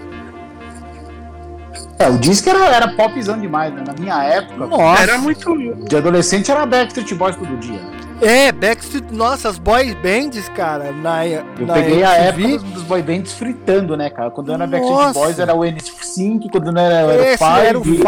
É, 2.01 2.09
o 2.09 2.17
disco 2.17 2.49
era, 2.49 2.65
era 2.67 2.87
popzão 2.89 3.39
demais, 3.39 3.73
né? 3.73 3.83
Na 3.85 3.93
minha 3.93 4.23
época, 4.23 4.65
Nossa. 4.67 5.03
Era 5.03 5.17
muito. 5.17 5.55
de 5.87 5.95
adolescente 5.95 6.49
era 6.51 6.65
Backstreet 6.65 7.13
Boys 7.15 7.35
todo 7.35 7.57
dia. 7.57 7.79
É, 8.21 8.51
Backstreet, 8.51 9.05
nossa, 9.11 9.49
as 9.49 9.57
boy 9.57 9.95
bands, 9.95 10.47
cara, 10.49 10.91
na, 10.91 11.25
Eu 11.27 11.43
na 11.65 11.73
peguei 11.73 12.03
a 12.03 12.13
época 12.13 12.47
dos, 12.49 12.63
dos 12.63 12.83
boy 12.83 13.01
bands 13.01 13.33
fritando, 13.33 13.97
né, 13.97 14.11
cara? 14.11 14.29
Quando 14.29 14.51
era 14.53 14.67
Nossa. 14.67 14.79
Backstreet 14.79 15.13
Boys 15.13 15.39
era 15.39 15.55
o 15.55 15.59
N5, 15.61 16.49
quando 16.51 16.71
não 16.71 16.81
era, 16.81 16.95
era 17.13 17.33
Esse 17.33 17.43
o 17.43 17.47
Five. 17.47 17.65
era 17.65 17.79
o 17.79 17.83
Five, 17.83 18.03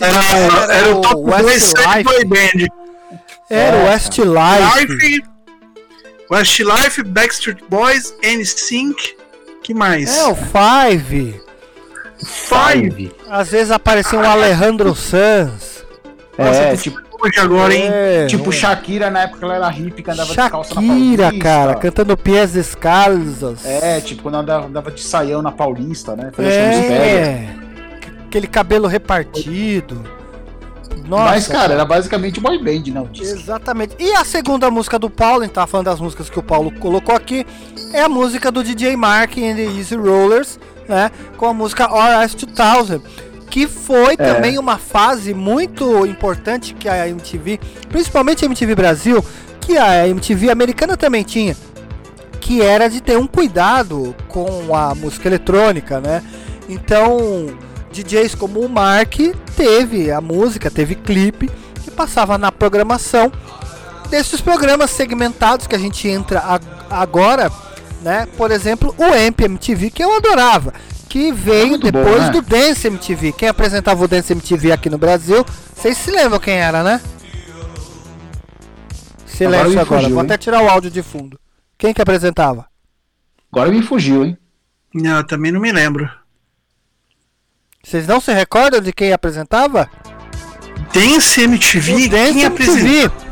não 0.00 0.08
Era, 0.62 0.72
era 0.74 0.96
o 0.96 1.00
top 1.00 1.14
2 1.24 1.44
Westlife. 1.44 2.02
boy 2.04 2.24
band. 2.24 2.66
Era 3.50 3.76
o 3.76 3.80
É, 3.80 3.90
Westlife. 3.90 4.86
Life, 4.96 5.24
Westlife, 6.30 7.02
Backstreet 7.04 7.58
Boys, 7.68 8.14
NSYNC, 8.22 9.16
que 9.62 9.74
mais? 9.74 10.16
É, 10.16 10.26
o 10.28 10.34
Five. 10.36 11.40
Five. 12.24 13.12
Às 13.28 13.50
vezes 13.50 13.70
aparecia 13.70 14.18
um 14.18 14.22
Alejandro 14.28 14.94
Sanz. 14.94 15.84
Nossa, 16.38 16.60
É, 16.60 16.76
tipo, 16.76 16.98
hoje 17.22 17.40
agora, 17.40 17.74
hein? 17.74 17.88
É, 17.90 18.26
tipo 18.26 18.52
Shakira 18.52 19.10
na 19.10 19.22
época 19.22 19.44
ela 19.46 19.54
era 19.54 19.68
hippie, 19.70 20.02
que 20.02 20.10
andava 20.10 20.34
descalça 20.34 20.74
na 20.74 20.80
Shakira, 20.82 21.22
Paulista. 21.24 21.44
cara, 21.48 21.74
cantando 21.76 22.16
Pies 22.16 22.52
Descalços. 22.52 23.64
É, 23.64 24.00
tipo, 24.00 24.22
quando 24.22 24.34
andava, 24.36 24.66
andava 24.66 24.90
de 24.90 25.00
saião 25.02 25.40
na 25.40 25.50
Paulista, 25.50 26.14
né? 26.14 26.30
É. 26.38 27.48
Aquele 28.26 28.46
cabelo 28.46 28.86
repartido. 28.86 30.02
Nossa. 31.06 31.24
Mas, 31.24 31.46
cara, 31.48 31.74
era 31.74 31.84
basicamente 31.84 32.40
boy 32.40 32.58
band, 32.58 32.90
não. 32.92 33.06
disco. 33.06 33.36
Exatamente. 33.38 33.94
E 33.98 34.12
a 34.12 34.24
segunda 34.24 34.70
música 34.70 34.98
do 34.98 35.08
Paulo, 35.08 35.42
a 35.42 35.44
gente 35.44 35.54
tá 35.54 35.66
falando 35.66 35.86
das 35.86 36.00
músicas 36.00 36.28
que 36.28 36.38
o 36.38 36.42
Paulo 36.42 36.70
colocou 36.72 37.14
aqui, 37.14 37.46
é 37.92 38.00
a 38.02 38.08
música 38.08 38.50
do 38.50 38.62
DJ 38.64 38.96
Mark 38.96 39.38
and 39.38 39.54
the 39.54 39.62
Easy 39.64 39.94
Rollers, 39.94 40.58
né? 40.88 41.10
Com 41.36 41.46
a 41.46 41.54
música 41.54 41.86
RS 41.86 42.34
2000, 42.34 43.02
que 43.50 43.66
foi 43.66 44.14
É. 44.14 44.16
também 44.16 44.58
uma 44.58 44.78
fase 44.78 45.32
muito 45.34 46.06
importante 46.06 46.74
que 46.74 46.88
a 46.88 47.08
MTV, 47.08 47.60
principalmente 47.88 48.44
a 48.44 48.46
MTV 48.46 48.74
Brasil, 48.74 49.24
que 49.60 49.76
a 49.76 50.06
MTV 50.08 50.50
americana 50.50 50.96
também 50.96 51.22
tinha, 51.22 51.56
que 52.40 52.62
era 52.62 52.88
de 52.88 53.00
ter 53.00 53.18
um 53.18 53.26
cuidado 53.26 54.14
com 54.28 54.74
a 54.74 54.94
música 54.94 55.28
eletrônica, 55.28 56.00
né? 56.00 56.22
Então, 56.68 57.46
DJs 57.92 58.34
como 58.34 58.60
o 58.60 58.68
Mark 58.68 59.14
teve 59.56 60.10
a 60.10 60.20
música, 60.20 60.70
teve 60.70 60.94
clipe 60.94 61.50
que 61.82 61.90
passava 61.90 62.36
na 62.36 62.52
programação 62.52 63.32
desses 64.10 64.40
programas 64.40 64.90
segmentados 64.90 65.66
que 65.66 65.74
a 65.74 65.78
gente 65.78 66.06
entra 66.08 66.42
agora, 66.90 67.50
né? 68.06 68.28
Por 68.36 68.52
exemplo, 68.52 68.94
o 68.96 69.04
Amp 69.04 69.40
MTV 69.40 69.90
que 69.90 70.02
eu 70.02 70.14
adorava, 70.16 70.72
que 71.08 71.32
veio 71.32 71.72
bom, 71.72 71.90
depois 71.90 72.22
né? 72.22 72.30
do 72.30 72.40
Dance 72.40 72.86
MTV. 72.86 73.32
Quem 73.32 73.48
apresentava 73.48 74.04
o 74.04 74.08
Dance 74.08 74.32
MTV 74.32 74.70
aqui 74.70 74.88
no 74.88 74.96
Brasil, 74.96 75.44
vocês 75.74 75.98
se 75.98 76.12
lembram 76.12 76.38
quem 76.38 76.54
era, 76.54 76.84
né? 76.84 77.00
Silêncio 79.26 79.66
Agora 79.66 79.80
agora, 79.82 80.00
fugiu, 80.02 80.14
vou 80.14 80.22
hein? 80.22 80.26
até 80.26 80.38
tirar 80.38 80.62
o 80.62 80.68
áudio 80.68 80.90
de 80.90 81.02
fundo. 81.02 81.38
Quem 81.76 81.92
que 81.92 82.00
apresentava? 82.00 82.66
Agora 83.52 83.70
me 83.70 83.82
fugiu, 83.82 84.24
hein? 84.24 84.38
Não, 84.94 85.18
eu 85.18 85.26
também 85.26 85.50
não 85.50 85.60
me 85.60 85.72
lembro. 85.72 86.08
Vocês 87.82 88.06
não 88.06 88.20
se 88.20 88.32
recordam 88.32 88.80
de 88.80 88.92
quem 88.92 89.12
apresentava? 89.12 89.90
Dance 90.94 91.42
MTV? 91.42 91.92
O 91.92 92.08
Dance 92.08 92.32
Quem 92.32 92.44
apresenta? 92.44 93.25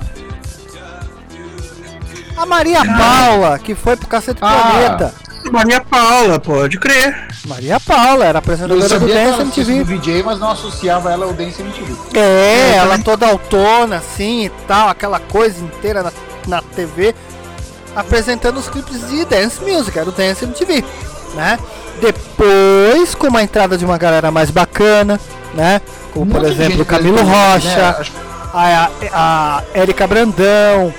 A 2.37 2.47
Maria 2.47 2.85
Paula, 2.85 3.59
que 3.59 3.75
foi 3.75 3.97
pro 3.97 4.07
Cacete 4.09 4.39
Ah. 4.43 4.71
Planeta. 4.71 5.15
Maria 5.53 5.81
Paula, 5.81 6.41
pode 6.41 6.79
crer. 6.79 7.29
Maria 7.47 7.79
Paula 7.79 8.25
era 8.25 8.39
apresentadora 8.39 8.99
do 8.99 9.07
Dance 9.07 9.41
MTV. 9.43 9.85
do 9.85 9.85
VJ, 9.85 10.23
mas 10.23 10.39
não 10.41 10.51
associava 10.51 11.13
ela 11.13 11.27
ao 11.27 11.33
Dance 11.35 11.61
MTV. 11.61 11.95
É, 12.19 12.73
Eu 12.79 12.83
ela 12.83 12.99
toda 12.99 13.27
autona, 13.27 13.97
assim 13.97 14.47
e 14.47 14.49
tal, 14.67 14.89
aquela 14.89 15.21
coisa 15.21 15.63
inteira 15.63 16.03
na, 16.03 16.13
na 16.49 16.63
TV. 16.63 17.15
apresentando 17.95 18.57
os 18.59 18.69
clipes 18.69 19.07
de 19.09 19.25
dance 19.27 19.61
music, 19.63 19.97
era 19.97 20.09
o 20.09 20.13
Dance 20.13 20.45
MTV, 20.45 20.83
né? 21.35 21.59
Depois, 22.01 23.15
com 23.15 23.29
uma 23.29 23.41
entrada 23.43 23.79
de 23.79 23.85
uma 23.85 23.97
galera 23.97 24.31
mais 24.33 24.51
bacana, 24.51 25.21
né? 25.55 25.81
Como 26.13 26.27
por 26.27 26.41
Muita 26.41 26.53
exemplo 26.53 26.85
Camilo 26.85 27.23
né? 27.23 27.53
Rocha, 27.53 27.97
Acho- 28.01 28.13
a, 28.53 28.89
a, 29.13 29.59
a 29.59 29.63
Érica 29.75 30.07
Brandão, 30.09 30.93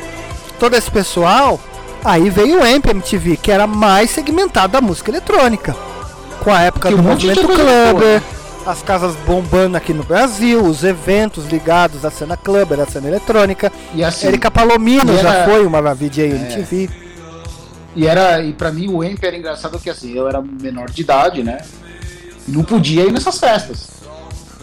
todo 0.56 0.76
esse 0.76 0.89
pessoal, 0.89 1.60
aí 2.03 2.30
veio 2.30 2.60
o 2.60 2.64
AMP 2.64 2.88
MTV, 2.89 3.38
que 3.38 3.51
era 3.51 3.68
mais 3.68 4.10
segmentado 4.12 4.74
da 4.74 4.82
música 4.82 5.12
eletrônica. 5.12 5.76
Com 6.43 6.51
a 6.51 6.62
época 6.62 6.89
Que 6.89 6.95
do 6.95 7.01
um 7.01 7.03
movimento 7.03 7.41
clubber, 7.47 8.22
as 8.66 8.82
casas 8.82 9.16
bombando 9.26 9.78
aqui 9.78 9.93
no 9.93 10.03
Brasil, 10.03 10.62
os 10.64 10.84
eventos 10.84 11.45
ligados 11.47 12.03
à 12.06 12.12
cena 12.12 12.36
clubber, 12.38 12.80
à 12.80 12.86
cena 12.86 13.08
eletrônica. 13.08 13.72
E 13.93 14.03
assim, 14.03 14.28
Érica 14.28 14.51
Palomino 14.51 15.14
e 15.14 15.18
já 15.22 15.34
era- 15.34 15.45
foi 15.45 15.66
uma 15.66 15.82
VJ 15.93 16.26
MTV. 16.32 16.89
E 17.95 18.06
era 18.06 18.43
e 18.43 18.51
para 18.53 18.72
mim 18.72 18.89
o 18.89 19.03
EMP 19.03 19.24
era 19.26 19.38
engraçado 19.38 19.80
que 19.80 19.89
assim, 19.89 20.14
eu 20.14 20.28
era 20.28 20.41
menor 20.41 20.89
de 20.89 21.01
idade, 21.01 21.41
né? 21.43 21.60
Não 22.47 22.64
podia 22.64 23.03
ir 23.03 23.12
nessas 23.12 23.39
festas. 23.39 23.88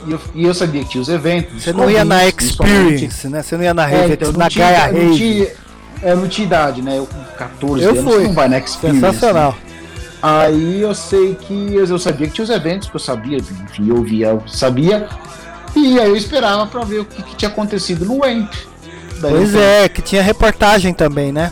E 0.06 0.12
eu, 0.12 0.20
e 0.34 0.44
eu 0.44 0.52
sabia 0.54 0.82
que 0.84 0.90
tinha 0.90 1.00
os 1.02 1.08
eventos. 1.08 1.62
Você 1.62 1.72
não 1.72 1.88
ia 1.90 2.04
na. 2.04 2.26
Experience, 2.26 3.28
né? 3.28 3.42
Você 3.42 3.56
não 3.56 3.64
ia 3.64 3.72
na 3.72 3.88
É, 3.88 4.00
Rave, 4.02 4.12
então, 4.14 4.32
na 4.32 4.48
tinha, 4.50 4.66
Gaia 4.66 4.86
Rave. 4.86 5.48
Tinha, 6.02 6.12
eu 6.12 6.16
não 6.16 6.28
tinha 6.28 6.46
idade, 6.46 6.82
né? 6.82 6.98
Eu 6.98 7.06
com 7.06 7.22
14 7.36 7.82
Eu 7.84 7.90
anos 7.90 8.04
fui. 8.14 8.24
não 8.24 8.32
vai 8.32 8.48
na 8.48 8.58
Experience. 8.58 9.00
Sensacional. 9.00 9.52
né? 9.52 9.72
Aí 10.22 10.80
eu 10.80 10.94
sei 10.94 11.34
que 11.34 11.74
eu, 11.74 11.84
eu 11.84 11.98
sabia 11.98 12.26
que 12.28 12.34
tinha 12.34 12.44
os 12.44 12.50
eventos, 12.50 12.88
que 12.88 12.94
eu 12.94 13.00
sabia, 13.00 13.38
enfim, 13.38 13.88
eu 13.88 14.02
via, 14.02 14.28
eu 14.28 14.42
sabia. 14.46 15.08
E 15.74 15.98
aí 15.98 16.08
eu 16.08 16.16
esperava 16.16 16.66
pra 16.66 16.84
ver 16.84 17.00
o 17.00 17.04
que, 17.04 17.22
que 17.22 17.34
tinha 17.36 17.50
acontecido 17.50 18.04
no 18.04 18.24
EMP. 18.24 18.52
Pois 19.20 19.54
é, 19.54 19.88
que 19.88 20.00
tinha 20.02 20.22
reportagem 20.22 20.92
também, 20.94 21.32
né? 21.32 21.50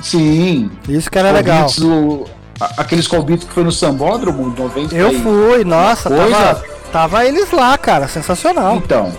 Sim. 0.00 0.70
Isso 0.88 1.10
que 1.10 1.18
era 1.18 1.30
legal. 1.30 1.70
Do- 1.78 2.24
aqueles 2.76 3.06
convites 3.06 3.46
que 3.46 3.52
foi 3.54 3.64
no 3.64 3.72
Sambódromo, 3.72 4.54
90 4.56 4.94
Eu 4.94 5.12
fui, 5.20 5.64
nossa, 5.64 6.08
Coisa. 6.10 6.30
tava, 6.36 6.64
tava 6.92 7.24
eles 7.26 7.50
lá, 7.50 7.76
cara, 7.78 8.08
sensacional. 8.08 8.76
Então, 8.76 9.12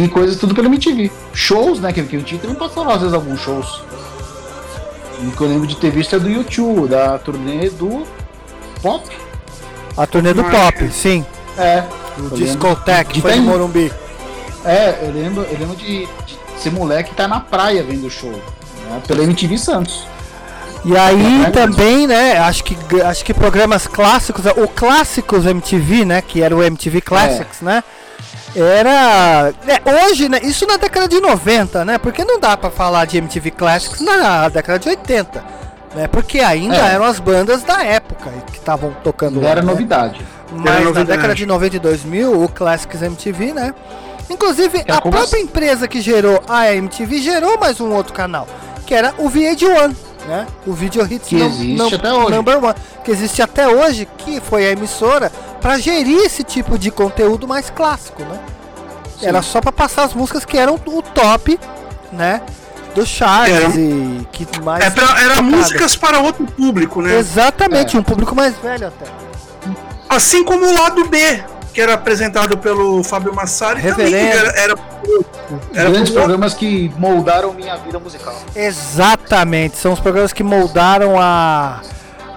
vi 0.00 0.08
coisas 0.08 0.36
tudo 0.36 0.54
pelo 0.54 0.68
MTV. 0.68 1.10
Shows, 1.34 1.80
né? 1.80 1.92
Que, 1.92 2.02
que 2.02 2.16
o 2.16 2.20
MTV 2.20 2.38
também 2.40 2.56
passou 2.56 2.88
às 2.88 3.00
vezes 3.00 3.14
alguns 3.14 3.40
shows. 3.40 3.82
O 5.20 5.30
que 5.30 5.40
eu 5.40 5.46
lembro 5.46 5.66
de 5.66 5.76
ter 5.76 5.90
visto 5.90 6.16
é 6.16 6.18
do 6.18 6.28
YouTube, 6.28 6.88
da 6.88 7.18
turnê 7.18 7.68
do 7.70 8.04
Pop. 8.80 9.06
A 9.96 10.06
turnê 10.06 10.32
do 10.32 10.42
Pop, 10.42 10.90
sim. 10.90 11.24
É. 11.56 11.84
O 12.18 12.22
eu 12.22 12.30
Discotech, 12.30 12.96
lembro 12.96 13.12
de 13.12 13.20
foi 13.20 13.36
Morumbi. 13.40 13.92
É, 14.64 14.98
eu 15.02 15.12
lembro, 15.12 15.42
eu 15.42 15.58
lembro 15.58 15.76
de, 15.76 16.06
de 16.06 16.38
ser 16.56 16.72
moleque 16.72 17.10
que 17.10 17.16
tá 17.16 17.28
na 17.28 17.40
praia 17.40 17.82
vendo 17.82 18.06
o 18.06 18.10
show. 18.10 18.30
Né, 18.30 19.02
pela 19.06 19.22
MTV 19.22 19.58
Santos. 19.58 20.04
E 20.84 20.96
aí 20.96 21.44
É, 21.44 21.50
também, 21.50 22.06
né, 22.08 22.38
acho 22.38 22.64
que, 22.64 22.76
acho 23.02 23.24
que 23.24 23.32
programas 23.32 23.86
clássicos, 23.86 24.44
o 24.46 24.66
Clássicos 24.66 25.46
MTV, 25.46 26.04
né, 26.04 26.20
que 26.20 26.42
era 26.42 26.56
o 26.56 26.62
MTV 26.62 27.00
Classics, 27.00 27.60
né, 27.60 27.84
era... 28.54 29.52
é, 29.66 30.04
hoje, 30.06 30.28
né, 30.28 30.40
isso 30.42 30.66
na 30.66 30.76
década 30.76 31.08
de 31.08 31.20
90, 31.20 31.84
né, 31.84 31.98
porque 31.98 32.24
não 32.24 32.38
dá 32.38 32.56
pra 32.56 32.70
falar 32.70 33.04
de 33.06 33.18
MTV 33.18 33.50
Classics 33.52 34.00
na 34.00 34.48
década 34.48 34.78
de 34.78 34.88
80, 34.88 35.44
né, 35.94 36.06
porque 36.08 36.40
ainda 36.40 36.76
É. 36.76 36.94
eram 36.94 37.04
as 37.04 37.18
bandas 37.18 37.62
da 37.62 37.82
época 37.84 38.30
que 38.50 38.58
estavam 38.58 38.94
tocando 39.02 39.36
Não 39.36 39.42
lá, 39.42 39.50
era 39.50 39.62
né. 39.62 39.66
novidade. 39.70 40.20
Mas 40.50 40.66
Era 40.66 40.74
na 40.80 40.84
novidade. 40.84 41.06
década 41.08 41.34
de 41.34 41.46
90 41.46 41.76
e 41.76 41.78
2000, 41.78 42.42
o 42.42 42.48
Classics 42.48 43.00
MTV, 43.00 43.54
né? 43.54 43.74
Inclusive, 44.28 44.84
É, 44.86 44.92
a 44.92 45.00
própria 45.00 45.40
empresa 45.40 45.88
que 45.88 46.00
gerou 46.00 46.42
a 46.48 46.72
MTV 46.74 47.18
gerou 47.22 47.58
mais 47.58 47.80
um 47.80 47.90
outro 47.92 48.12
canal, 48.12 48.46
que 48.86 48.94
era 48.94 49.14
o 49.18 49.28
VH1, 49.30 49.94
né? 50.26 50.46
O 50.66 50.72
Video 50.72 51.04
Hits 51.10 51.28
Que 51.28 51.36
existe 51.36 51.94
até 51.94 52.12
hoje. 52.12 52.30
Number 52.36 52.64
One, 52.64 52.74
que 53.04 53.10
existe 53.10 53.42
até 53.42 53.68
hoje, 53.68 54.08
que 54.18 54.40
foi 54.40 54.66
a 54.66 54.70
emissora 54.70 55.30
para 55.60 55.78
gerir 55.78 56.18
esse 56.24 56.42
tipo 56.44 56.78
de 56.78 56.90
conteúdo 56.90 57.46
mais 57.48 57.70
clássico, 57.70 58.22
né? 58.22 58.38
Sim. 59.18 59.26
Era 59.26 59.42
só 59.42 59.60
para 59.60 59.72
passar 59.72 60.04
as 60.04 60.14
músicas 60.14 60.44
que 60.44 60.56
eram 60.58 60.74
o 60.86 61.02
top, 61.02 61.58
né? 62.12 62.40
Dos 62.94 63.08
charts 63.08 63.54
Era- 63.54 63.68
e 63.80 64.26
que 64.32 64.46
mais 64.62 64.84
É 64.84 64.90
pra- 64.90 65.18
era 65.20 65.40
músicas 65.40 65.96
para 65.96 66.18
outro 66.20 66.44
público, 66.44 67.00
né? 67.00 67.16
Exatamente, 67.18 67.96
É. 67.96 68.00
um 68.00 68.02
público 68.02 68.34
mais 68.34 68.54
velho 68.58 68.88
até. 68.88 69.06
Assim 70.08 70.44
como 70.44 70.66
o 70.66 70.74
lado 70.74 71.06
B, 71.08 71.42
que 71.72 71.80
era 71.80 71.94
apresentado 71.94 72.58
pelo 72.58 73.02
Fábio 73.02 73.34
Massari, 73.34 73.80
também 73.82 74.06
Reverendo. 74.06 74.36
era, 74.38 74.48
era, 74.60 74.74
era 75.74 75.90
Grandes 75.90 76.10
pro- 76.10 76.20
programas 76.20 76.54
que 76.54 76.92
moldaram 76.98 77.52
minha 77.54 77.76
vida 77.76 77.98
musical. 77.98 78.34
Exatamente, 78.54 79.76
são 79.76 79.92
os 79.92 80.00
programas 80.00 80.32
que 80.32 80.42
moldaram 80.42 81.18
a, 81.18 81.80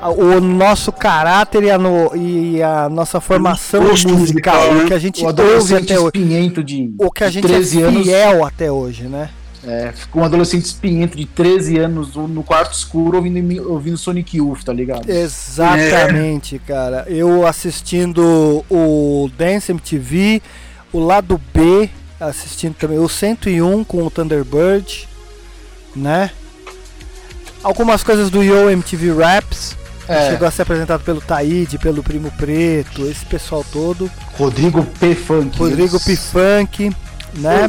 a- 0.02 0.10
o 0.10 0.40
nosso 0.40 0.92
caráter 0.92 1.64
e 1.64 1.72
a, 1.72 1.78
no- 1.78 2.16
e 2.16 2.64
a 2.64 2.88
nossa 2.90 3.20
formação 3.20 3.82
musical, 3.82 4.16
musical, 4.18 4.70
o 4.70 4.74
né? 4.76 4.86
que 4.86 4.94
a 4.94 5.00
gente 5.00 5.24
O 5.24 5.28
ouve 5.28 5.76
até 5.76 6.00
hoje, 6.00 6.64
de, 6.64 6.94
o 7.00 7.12
que 7.12 7.24
a 7.24 7.30
gente 7.30 7.46
13 7.48 7.82
é 7.82 7.86
anos. 7.86 8.04
fiel 8.04 8.46
até 8.46 8.72
hoje, 8.72 9.04
né? 9.04 9.30
É, 9.68 9.91
ficou 9.93 10.22
um 10.22 10.26
adolescente 10.26 10.66
espinhento 10.66 11.18
de 11.18 11.26
13 11.26 11.80
anos 11.80 12.16
no 12.16 12.43
quarto 12.43 12.74
escuro 12.74 13.18
ouvindo, 13.18 13.72
ouvindo 13.72 13.97
Sonic 13.97 14.38
Youth, 14.38 14.63
tá 14.63 14.72
ligado? 14.72 15.09
Exatamente, 15.09 16.59
cara. 16.59 17.05
Eu 17.07 17.47
assistindo 17.47 18.63
o 18.70 19.30
Dance 19.36 19.72
MTV, 19.72 20.41
o 20.93 20.99
lado 20.99 21.41
B, 21.53 21.89
assistindo 22.20 22.76
também 22.76 22.99
o 22.99 23.09
101 23.09 23.84
com 23.84 24.05
o 24.05 24.11
Thunderbird, 24.11 25.07
né? 25.95 26.30
Algumas 27.63 28.03
coisas 28.03 28.30
do 28.30 28.43
Yo 28.43 28.70
MTV 28.70 29.13
Raps. 29.13 29.76
É. 30.07 30.30
Chegou 30.30 30.47
a 30.47 30.51
ser 30.51 30.61
apresentado 30.61 31.03
pelo 31.03 31.20
Taíde, 31.20 31.80
pelo 31.80 32.03
Primo 32.03 32.30
Preto, 32.38 33.07
esse 33.07 33.26
pessoal 33.26 33.66
todo. 33.72 34.11
Rodrigo 34.38 34.86
P. 34.99 35.16
Funk. 35.16 35.57
Rodrigo 35.57 35.95
eles- 35.95 36.03
P-Funk, 36.05 36.95
né? 37.34 37.68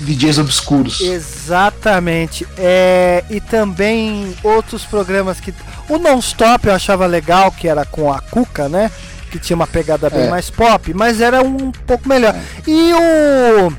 DJs 0.00 0.38
obscuros. 0.38 1.00
Exatamente. 1.00 2.46
É, 2.58 3.24
e 3.30 3.40
também 3.40 4.34
outros 4.42 4.84
programas 4.84 5.40
que. 5.40 5.54
O 5.88 5.98
Non-Stop 5.98 6.66
eu 6.66 6.74
achava 6.74 7.06
legal, 7.06 7.50
que 7.52 7.68
era 7.68 7.84
com 7.84 8.12
a 8.12 8.20
Cuca, 8.20 8.68
né? 8.68 8.90
Que 9.30 9.38
tinha 9.38 9.56
uma 9.56 9.66
pegada 9.66 10.08
bem 10.10 10.24
É. 10.26 10.30
mais 10.30 10.50
pop, 10.50 10.92
mas 10.94 11.20
era 11.20 11.42
um 11.42 11.70
pouco 11.70 12.08
melhor. 12.08 12.34
E 12.66 12.92
o. 12.92 13.72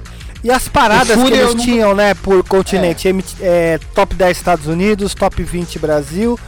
E 0.44 0.52
as 0.52 0.68
paradas 0.68 1.18
que 1.22 1.28
eles 1.34 1.56
não- 1.56 1.64
tinham, 1.64 1.96
né, 1.96 2.14
por 2.14 2.44
continente, 2.44 3.08
MT 3.08 3.36
é, 3.42 3.80
top 3.96 4.14
10 4.16 4.38
Estados 4.38 4.68
Unidos, 4.68 5.14
top 5.16 5.42
20 5.44 5.80
Brasil, 5.80 6.40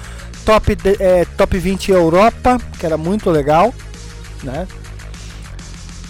top, 0.46 0.76
de- 0.76 0.96
é, 1.02 1.26
top 1.36 1.58
20 1.58 1.92
Europa, 1.92 2.60
que 2.80 2.86
era 2.86 2.98
muito 2.98 3.30
legal, 3.32 3.74
né? 4.44 4.68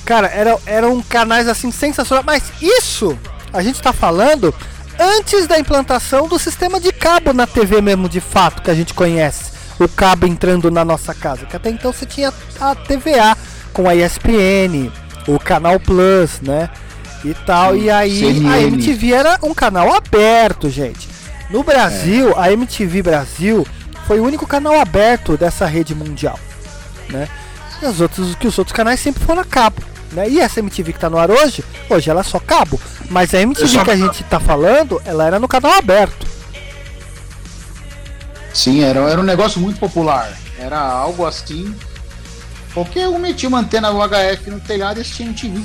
Cara, 0.05 0.27
era, 0.27 0.57
eram 0.65 1.01
canais 1.01 1.47
assim 1.47 1.71
sensacionais, 1.71 2.25
mas 2.25 2.43
isso 2.61 3.17
a 3.51 3.61
gente 3.61 3.81
tá 3.81 3.91
falando 3.91 4.53
antes 4.99 5.47
da 5.47 5.57
implantação 5.57 6.27
do 6.27 6.37
sistema 6.37 6.79
de 6.79 6.91
cabo 6.91 7.33
na 7.33 7.47
TV 7.47 7.81
mesmo, 7.81 8.09
de 8.09 8.19
fato, 8.19 8.61
que 8.61 8.69
a 8.69 8.75
gente 8.75 8.93
conhece. 8.93 9.51
O 9.79 9.87
cabo 9.87 10.27
entrando 10.27 10.69
na 10.69 10.83
nossa 10.83 11.13
casa. 11.13 11.45
Que 11.45 11.55
até 11.55 11.69
então 11.69 11.93
você 11.93 12.05
tinha 12.05 12.33
a 12.59 12.75
TVA 12.75 13.37
com 13.71 13.87
a 13.87 13.95
ESPN, 13.95 14.91
o 15.27 15.39
Canal 15.39 15.79
Plus, 15.79 16.41
né? 16.41 16.69
E 17.23 17.33
tal. 17.33 17.77
E 17.77 17.89
aí 17.89 18.11
a 18.11 18.33
CNN. 18.33 18.67
MTV 18.67 19.13
era 19.13 19.39
um 19.41 19.53
canal 19.53 19.93
aberto, 19.93 20.69
gente. 20.69 21.07
No 21.49 21.63
Brasil, 21.63 22.37
a 22.37 22.51
MTV 22.51 23.01
Brasil 23.01 23.65
foi 24.05 24.19
o 24.19 24.23
único 24.23 24.45
canal 24.45 24.79
aberto 24.79 25.37
dessa 25.37 25.65
rede 25.65 25.95
mundial, 25.95 26.39
né? 27.09 27.27
E 27.81 27.85
os 27.85 28.01
outros, 28.01 28.35
que 28.35 28.47
os 28.47 28.57
outros 28.57 28.75
canais 28.75 28.99
sempre 28.99 29.23
foram 29.23 29.41
a 29.41 29.45
cabo. 29.45 29.81
Né? 30.11 30.29
E 30.29 30.39
essa 30.39 30.59
MTV 30.59 30.93
que 30.93 30.99
tá 30.99 31.09
no 31.09 31.17
ar 31.17 31.29
hoje, 31.29 31.63
hoje 31.89 32.09
ela 32.09 32.21
é 32.21 32.23
só 32.23 32.39
cabo. 32.39 32.79
Mas 33.09 33.33
a 33.33 33.41
MTV 33.41 33.67
só- 33.67 33.83
que 33.83 33.91
a 33.91 33.95
gente 33.95 34.23
tá 34.25 34.39
falando, 34.39 35.01
ela 35.05 35.25
era 35.25 35.39
no 35.39 35.47
canal 35.47 35.73
aberto. 35.73 36.27
Sim, 38.53 38.83
era, 38.83 38.99
era 39.01 39.19
um 39.19 39.23
negócio 39.23 39.59
muito 39.59 39.79
popular. 39.79 40.31
Era 40.57 40.79
algo 40.79 41.25
assim. 41.25 41.73
Qualquer 42.73 43.07
um 43.07 43.17
metia 43.17 43.49
uma 43.49 43.59
antena 43.59 43.91
UHF 43.91 44.49
no 44.49 44.59
telhado 44.59 44.99
e 44.99 45.01
assistia 45.01 45.25
MTV. 45.25 45.61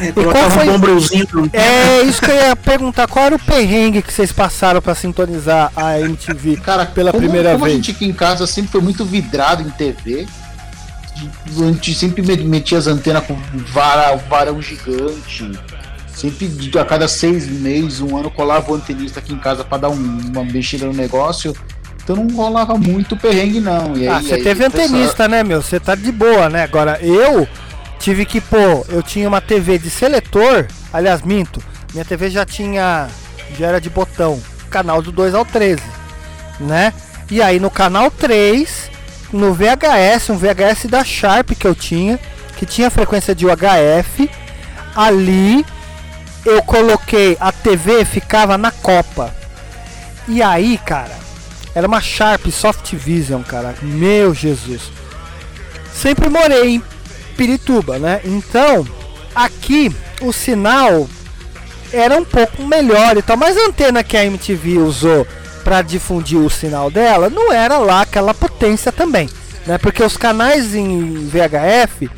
É, 0.00 0.10
qual 0.12 0.50
foi- 0.50 0.68
um 0.70 1.50
É 1.52 2.02
isso 2.02 2.20
que 2.22 2.30
eu 2.30 2.34
ia 2.34 2.56
perguntar. 2.56 3.06
Qual 3.06 3.26
era 3.26 3.36
o 3.36 3.38
perrengue 3.38 4.00
que 4.00 4.12
vocês 4.12 4.32
passaram 4.32 4.80
pra 4.80 4.94
sintonizar 4.94 5.70
a 5.76 6.00
MTV 6.00 6.56
Cara, 6.56 6.86
pela 6.86 7.10
como, 7.10 7.22
primeira 7.22 7.52
como 7.52 7.64
vez? 7.64 7.74
a 7.74 7.76
gente 7.76 7.90
aqui 7.90 8.06
em 8.06 8.12
casa 8.12 8.46
sempre 8.46 8.70
foi 8.72 8.80
muito 8.80 9.04
vidrado 9.04 9.62
em 9.62 9.68
TV, 9.70 10.26
a 11.46 11.64
gente 11.66 11.94
sempre 11.94 12.22
me- 12.22 12.36
metia 12.44 12.78
as 12.78 12.86
antenas 12.86 13.24
com 13.26 13.36
vara, 13.70 14.16
varão 14.16 14.62
gigante. 14.62 15.50
Sempre 16.14 16.50
a 16.78 16.84
cada 16.84 17.08
seis 17.08 17.46
meses, 17.48 18.00
um 18.00 18.16
ano, 18.16 18.30
colava 18.30 18.70
o 18.70 18.74
antenista 18.74 19.18
aqui 19.20 19.32
em 19.32 19.38
casa 19.38 19.64
pra 19.64 19.78
dar 19.78 19.88
um- 19.88 20.20
uma 20.32 20.44
mexida 20.44 20.86
no 20.86 20.92
negócio. 20.92 21.54
Então 22.02 22.16
não 22.16 22.34
rolava 22.36 22.74
muito 22.76 23.16
perrengue, 23.16 23.60
não. 23.60 23.92
Ah, 24.10 24.16
aí- 24.18 24.24
você 24.24 24.34
aí 24.34 24.42
teve 24.42 24.64
antenista, 24.64 25.26
né, 25.28 25.42
meu? 25.42 25.62
Você 25.62 25.78
tá 25.80 25.94
de 25.94 26.10
boa, 26.12 26.48
né? 26.48 26.64
Agora, 26.64 26.98
eu 27.00 27.46
tive 27.98 28.24
que 28.26 28.40
pôr. 28.40 28.84
Eu 28.88 29.02
tinha 29.02 29.28
uma 29.28 29.40
TV 29.40 29.78
de 29.78 29.88
seletor. 29.88 30.66
Aliás, 30.92 31.22
minto. 31.22 31.62
Minha 31.92 32.04
TV 32.04 32.28
já 32.30 32.44
tinha. 32.44 33.08
Já 33.58 33.68
era 33.68 33.80
de 33.80 33.88
botão. 33.90 34.40
canal 34.70 35.02
do 35.02 35.12
2 35.12 35.34
ao 35.34 35.44
13, 35.44 35.82
né? 36.58 36.94
E 37.30 37.42
aí 37.42 37.60
no 37.60 37.70
canal 37.70 38.10
3, 38.10 38.90
no 39.30 39.52
VHS, 39.52 40.30
um 40.32 40.38
VHS 40.38 40.88
da 40.88 41.04
Sharp 41.04 41.50
que 41.50 41.66
eu 41.66 41.74
tinha, 41.74 42.18
que 42.56 42.64
tinha 42.64 42.88
frequência 42.88 43.34
de 43.34 43.44
UHF, 43.44 44.30
ali 44.96 45.62
eu 46.44 46.62
coloquei 46.62 47.36
a 47.40 47.52
TV 47.52 48.04
ficava 48.04 48.58
na 48.58 48.70
Copa. 48.70 49.34
E 50.28 50.42
aí, 50.42 50.78
cara, 50.78 51.16
era 51.74 51.86
uma 51.86 52.00
Sharp 52.00 52.46
Soft 52.48 52.92
Vision, 52.94 53.42
cara. 53.42 53.74
Meu 53.82 54.34
Jesus. 54.34 54.82
Sempre 55.92 56.28
morei 56.28 56.76
em 56.76 56.82
Pirituba, 57.36 57.98
né? 57.98 58.20
Então, 58.24 58.86
aqui 59.34 59.94
o 60.20 60.32
sinal 60.32 61.08
era 61.92 62.16
um 62.16 62.24
pouco 62.24 62.62
melhor 62.62 63.16
e 63.16 63.22
tal, 63.22 63.36
mas 63.36 63.56
a 63.56 63.66
antena 63.66 64.02
que 64.02 64.16
a 64.16 64.24
MTV 64.24 64.78
usou 64.78 65.26
para 65.62 65.82
difundir 65.82 66.38
o 66.38 66.50
sinal 66.50 66.90
dela 66.90 67.30
não 67.30 67.52
era 67.52 67.78
lá 67.78 68.02
aquela 68.02 68.34
potência 68.34 68.90
também, 68.90 69.28
né? 69.66 69.78
Porque 69.78 70.02
os 70.02 70.16
canais 70.16 70.74
em 70.74 71.28
VHF, 71.28 72.10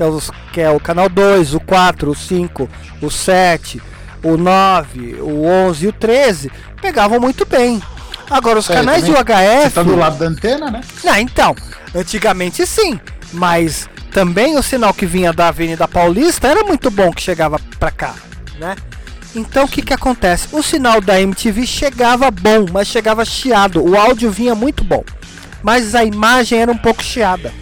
que 0.00 0.04
é, 0.04 0.06
os, 0.06 0.30
que 0.54 0.60
é 0.62 0.70
o 0.70 0.80
canal 0.80 1.10
2, 1.10 1.52
o 1.54 1.60
4, 1.60 2.10
o 2.10 2.14
5, 2.14 2.68
o 3.02 3.10
7, 3.10 3.82
o 4.22 4.38
9, 4.38 5.16
o 5.20 5.44
11 5.44 5.84
e 5.84 5.88
o 5.88 5.92
13, 5.92 6.50
pegavam 6.80 7.20
muito 7.20 7.44
bem. 7.44 7.82
Agora, 8.30 8.58
os 8.58 8.70
É, 8.70 8.74
canais 8.74 9.04
de 9.04 9.12
também 9.12 9.36
UHF. 9.36 9.62
Você 9.64 9.70
tá 9.70 9.82
do 9.82 9.96
lado 9.96 10.16
da 10.18 10.26
antena, 10.26 10.70
né? 10.70 10.80
Ah, 11.06 11.20
então, 11.20 11.54
antigamente 11.94 12.66
sim, 12.66 12.98
mas 13.30 13.90
também 14.10 14.56
o 14.56 14.62
sinal 14.62 14.94
que 14.94 15.04
vinha 15.04 15.34
da 15.34 15.48
Avenida 15.48 15.86
Paulista 15.86 16.48
era 16.48 16.64
muito 16.64 16.90
bom 16.90 17.12
que 17.12 17.20
chegava 17.20 17.60
pra 17.78 17.90
cá, 17.90 18.14
né? 18.58 18.76
Então 19.36 19.64
o 19.64 19.68
que 19.68 19.82
que 19.82 19.92
acontece? 19.92 20.48
O 20.50 20.62
sinal 20.62 21.02
da 21.02 21.20
MTV 21.20 21.66
chegava 21.66 22.30
bom, 22.30 22.64
mas 22.72 22.88
chegava 22.88 23.22
chiado. 23.22 23.84
O 23.86 23.98
áudio 23.98 24.30
vinha 24.30 24.54
muito 24.54 24.82
bom, 24.82 25.04
mas 25.62 25.94
a 25.94 26.02
imagem 26.04 26.58
era 26.58 26.72
um 26.72 26.78
pouco 26.78 27.04
chiada. 27.04 27.52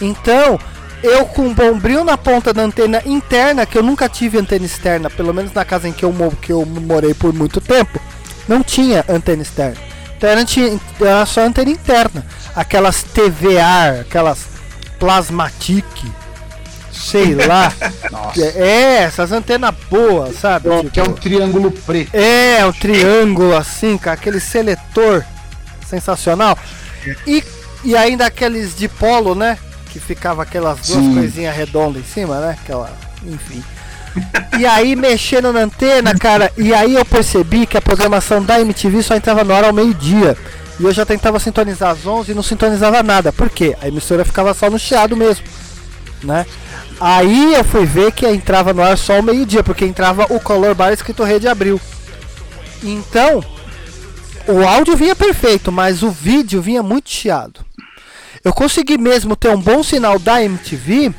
Então, 0.00 0.58
eu 1.02 1.26
com 1.26 1.42
um 1.42 1.54
bombril 1.54 2.04
na 2.04 2.16
ponta 2.16 2.52
da 2.52 2.62
antena 2.62 3.02
interna, 3.04 3.66
que 3.66 3.76
eu 3.76 3.82
nunca 3.82 4.08
tive 4.08 4.38
antena 4.38 4.64
externa, 4.64 5.10
pelo 5.10 5.32
menos 5.34 5.52
na 5.52 5.64
casa 5.64 5.88
em 5.88 5.92
que 5.92 6.04
eu, 6.04 6.12
que 6.40 6.52
eu 6.52 6.64
morei 6.64 7.14
por 7.14 7.32
muito 7.32 7.60
tempo, 7.60 8.00
não 8.48 8.62
tinha 8.62 9.04
antena 9.08 9.42
externa. 9.42 9.76
Então 10.16 10.30
era, 10.30 10.40
era 11.00 11.26
só 11.26 11.40
antena 11.42 11.70
interna. 11.70 12.24
Aquelas 12.54 13.02
TVAR, 13.02 14.00
aquelas 14.02 14.46
Plasmatic, 14.98 15.84
sei 16.92 17.34
lá. 17.46 17.72
É, 18.54 19.02
essas 19.02 19.32
antenas 19.32 19.74
boas, 19.90 20.36
sabe? 20.38 20.68
Que 20.92 21.00
é 21.00 21.02
Tipo, 21.02 21.10
um 21.10 21.12
triângulo 21.14 21.70
preto. 21.72 22.14
é, 22.14 22.64
o 22.64 22.72
triângulo 22.72 23.56
assim, 23.56 23.98
com 23.98 24.10
aquele 24.10 24.38
seletor 24.38 25.24
sensacional. 25.88 26.56
E, 27.26 27.42
e 27.84 27.96
ainda 27.96 28.26
aqueles 28.26 28.76
de 28.76 28.88
polo, 28.88 29.34
né? 29.34 29.58
Que 29.92 30.00
ficava 30.00 30.42
aquelas 30.42 30.80
duas 30.80 31.04
Sim. 31.04 31.14
coisinhas 31.14 31.54
redondas 31.54 32.02
em 32.02 32.06
cima, 32.06 32.40
né? 32.40 32.56
Aquela. 32.60 32.90
Enfim. 33.24 33.62
E 34.58 34.66
aí 34.66 34.94
mexendo 34.94 35.52
na 35.52 35.60
antena, 35.60 36.14
cara, 36.14 36.52
e 36.56 36.74
aí 36.74 36.94
eu 36.94 37.04
percebi 37.04 37.66
que 37.66 37.76
a 37.76 37.82
programação 37.82 38.42
da 38.42 38.60
MTV 38.60 39.02
só 39.02 39.16
entrava 39.16 39.44
no 39.44 39.54
ar 39.54 39.64
ao 39.64 39.72
meio-dia. 39.72 40.36
E 40.78 40.84
eu 40.84 40.92
já 40.92 41.04
tentava 41.04 41.38
sintonizar 41.38 41.90
às 41.90 42.06
11 42.06 42.32
e 42.32 42.34
não 42.34 42.42
sintonizava 42.42 43.02
nada. 43.02 43.32
Por 43.32 43.48
quê? 43.48 43.76
A 43.80 43.88
emissora 43.88 44.24
ficava 44.24 44.52
só 44.54 44.68
no 44.68 44.78
chiado 44.78 45.16
mesmo, 45.16 45.44
né? 46.22 46.46
Aí 47.00 47.54
eu 47.54 47.64
fui 47.64 47.84
ver 47.84 48.12
que 48.12 48.26
entrava 48.26 48.72
no 48.72 48.82
ar 48.82 48.96
só 48.96 49.16
ao 49.16 49.22
meio-dia, 49.22 49.62
porque 49.62 49.84
entrava 49.84 50.26
o 50.30 50.38
Color 50.38 50.74
Bar 50.74 50.92
escrito 50.92 51.24
Rede 51.24 51.48
Abril. 51.48 51.80
Então, 52.82 53.44
o 54.46 54.66
áudio 54.66 54.96
vinha 54.96 55.14
perfeito, 55.14 55.70
mas 55.70 56.02
o 56.02 56.10
vídeo 56.10 56.60
vinha 56.60 56.82
muito 56.82 57.10
chiado. 57.10 57.60
Eu 58.44 58.52
consegui 58.52 58.98
mesmo 58.98 59.36
ter 59.36 59.48
um 59.48 59.60
bom 59.60 59.82
sinal 59.82 60.18
da 60.18 60.42
MTV 60.42 61.12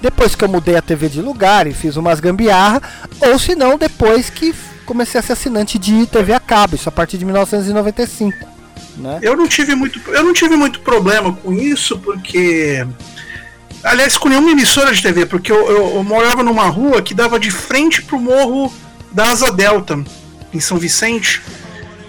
depois 0.00 0.34
que 0.34 0.44
eu 0.44 0.48
mudei 0.48 0.76
a 0.76 0.82
TV 0.82 1.08
de 1.08 1.20
lugar 1.22 1.66
e 1.66 1.72
fiz 1.72 1.96
umas 1.96 2.20
gambiarra, 2.20 2.82
ou 3.20 3.38
se 3.38 3.54
não, 3.54 3.78
depois 3.78 4.28
que 4.28 4.54
comecei 4.84 5.18
a 5.18 5.22
ser 5.22 5.32
assinante 5.32 5.78
de 5.78 6.06
TV 6.06 6.34
a 6.34 6.40
cabo, 6.40 6.74
isso 6.74 6.88
a 6.88 6.92
partir 6.92 7.16
de 7.16 7.24
1995. 7.24 8.36
Né? 8.98 9.18
Eu 9.22 9.34
não 9.34 9.46
tive 9.48 9.74
muito, 9.74 9.98
eu 10.10 10.22
não 10.22 10.34
tive 10.34 10.56
muito 10.56 10.80
problema 10.80 11.32
com 11.32 11.52
isso, 11.52 11.98
porque. 11.98 12.86
Aliás, 13.82 14.16
com 14.16 14.28
nenhuma 14.28 14.50
emissora 14.50 14.92
de 14.94 15.02
TV, 15.02 15.26
porque 15.26 15.50
eu, 15.52 15.70
eu- 15.70 15.94
eu 15.96 16.02
morava 16.04 16.42
numa 16.42 16.66
rua 16.68 17.02
que 17.02 17.12
dava 17.14 17.38
de 17.38 17.50
frente 17.50 18.02
pro 18.02 18.18
morro 18.20 18.72
da 19.10 19.30
Asa 19.30 19.50
Delta, 19.52 20.02
em 20.52 20.60
São 20.60 20.76
Vicente, 20.78 21.42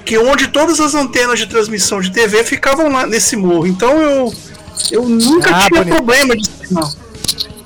que 0.06 0.16
é 0.16 0.20
onde 0.20 0.48
todas 0.48 0.80
as 0.80 0.94
antenas 0.94 1.40
de 1.40 1.48
transmissão 1.48 2.00
de 2.00 2.12
TV 2.12 2.44
ficavam 2.44 2.90
lá 2.92 3.06
nesse 3.08 3.36
morro. 3.36 3.66
Então 3.68 4.00
eu, 4.02 4.34
eu 4.92 5.10
nunca 5.10 5.50
Ah, 5.56 5.68
tinha 5.68 5.82
bonito. 5.84 5.96
problema 5.96 6.36
de 6.38 6.48
sinal. 6.48 6.94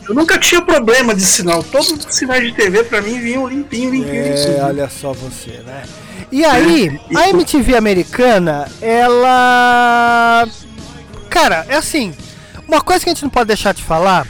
Eu 0.08 0.16
nunca 0.16 0.38
tinha 0.40 0.62
problema 0.62 1.14
de 1.14 1.22
sinal. 1.24 1.62
Todos 1.64 1.92
os 1.92 2.16
sinais 2.16 2.44
de 2.44 2.52
TV 2.54 2.84
pra 2.86 3.02
mim 3.02 3.20
vinham 3.20 3.48
limpinho, 3.48 3.92
limpinho, 3.92 4.16
É, 4.16 4.36
limpinho. 4.36 4.66
olha 4.66 4.90
só 4.90 5.14
você, 5.14 5.62
né? 5.66 5.84
E 6.32 6.44
aí, 6.46 7.00
a 7.16 7.30
MTV 7.30 7.76
americana, 7.76 8.68
ela. 8.82 10.48
Cara, 11.30 11.66
é 11.68 11.76
assim. 11.76 12.14
Uma 12.68 12.82
coisa 12.82 13.04
que 13.04 13.10
a 13.10 13.14
gente 13.14 13.24
não 13.24 13.30
pode 13.30 13.48
deixar 13.48 13.74
de 13.74 13.84
falar 13.84 14.28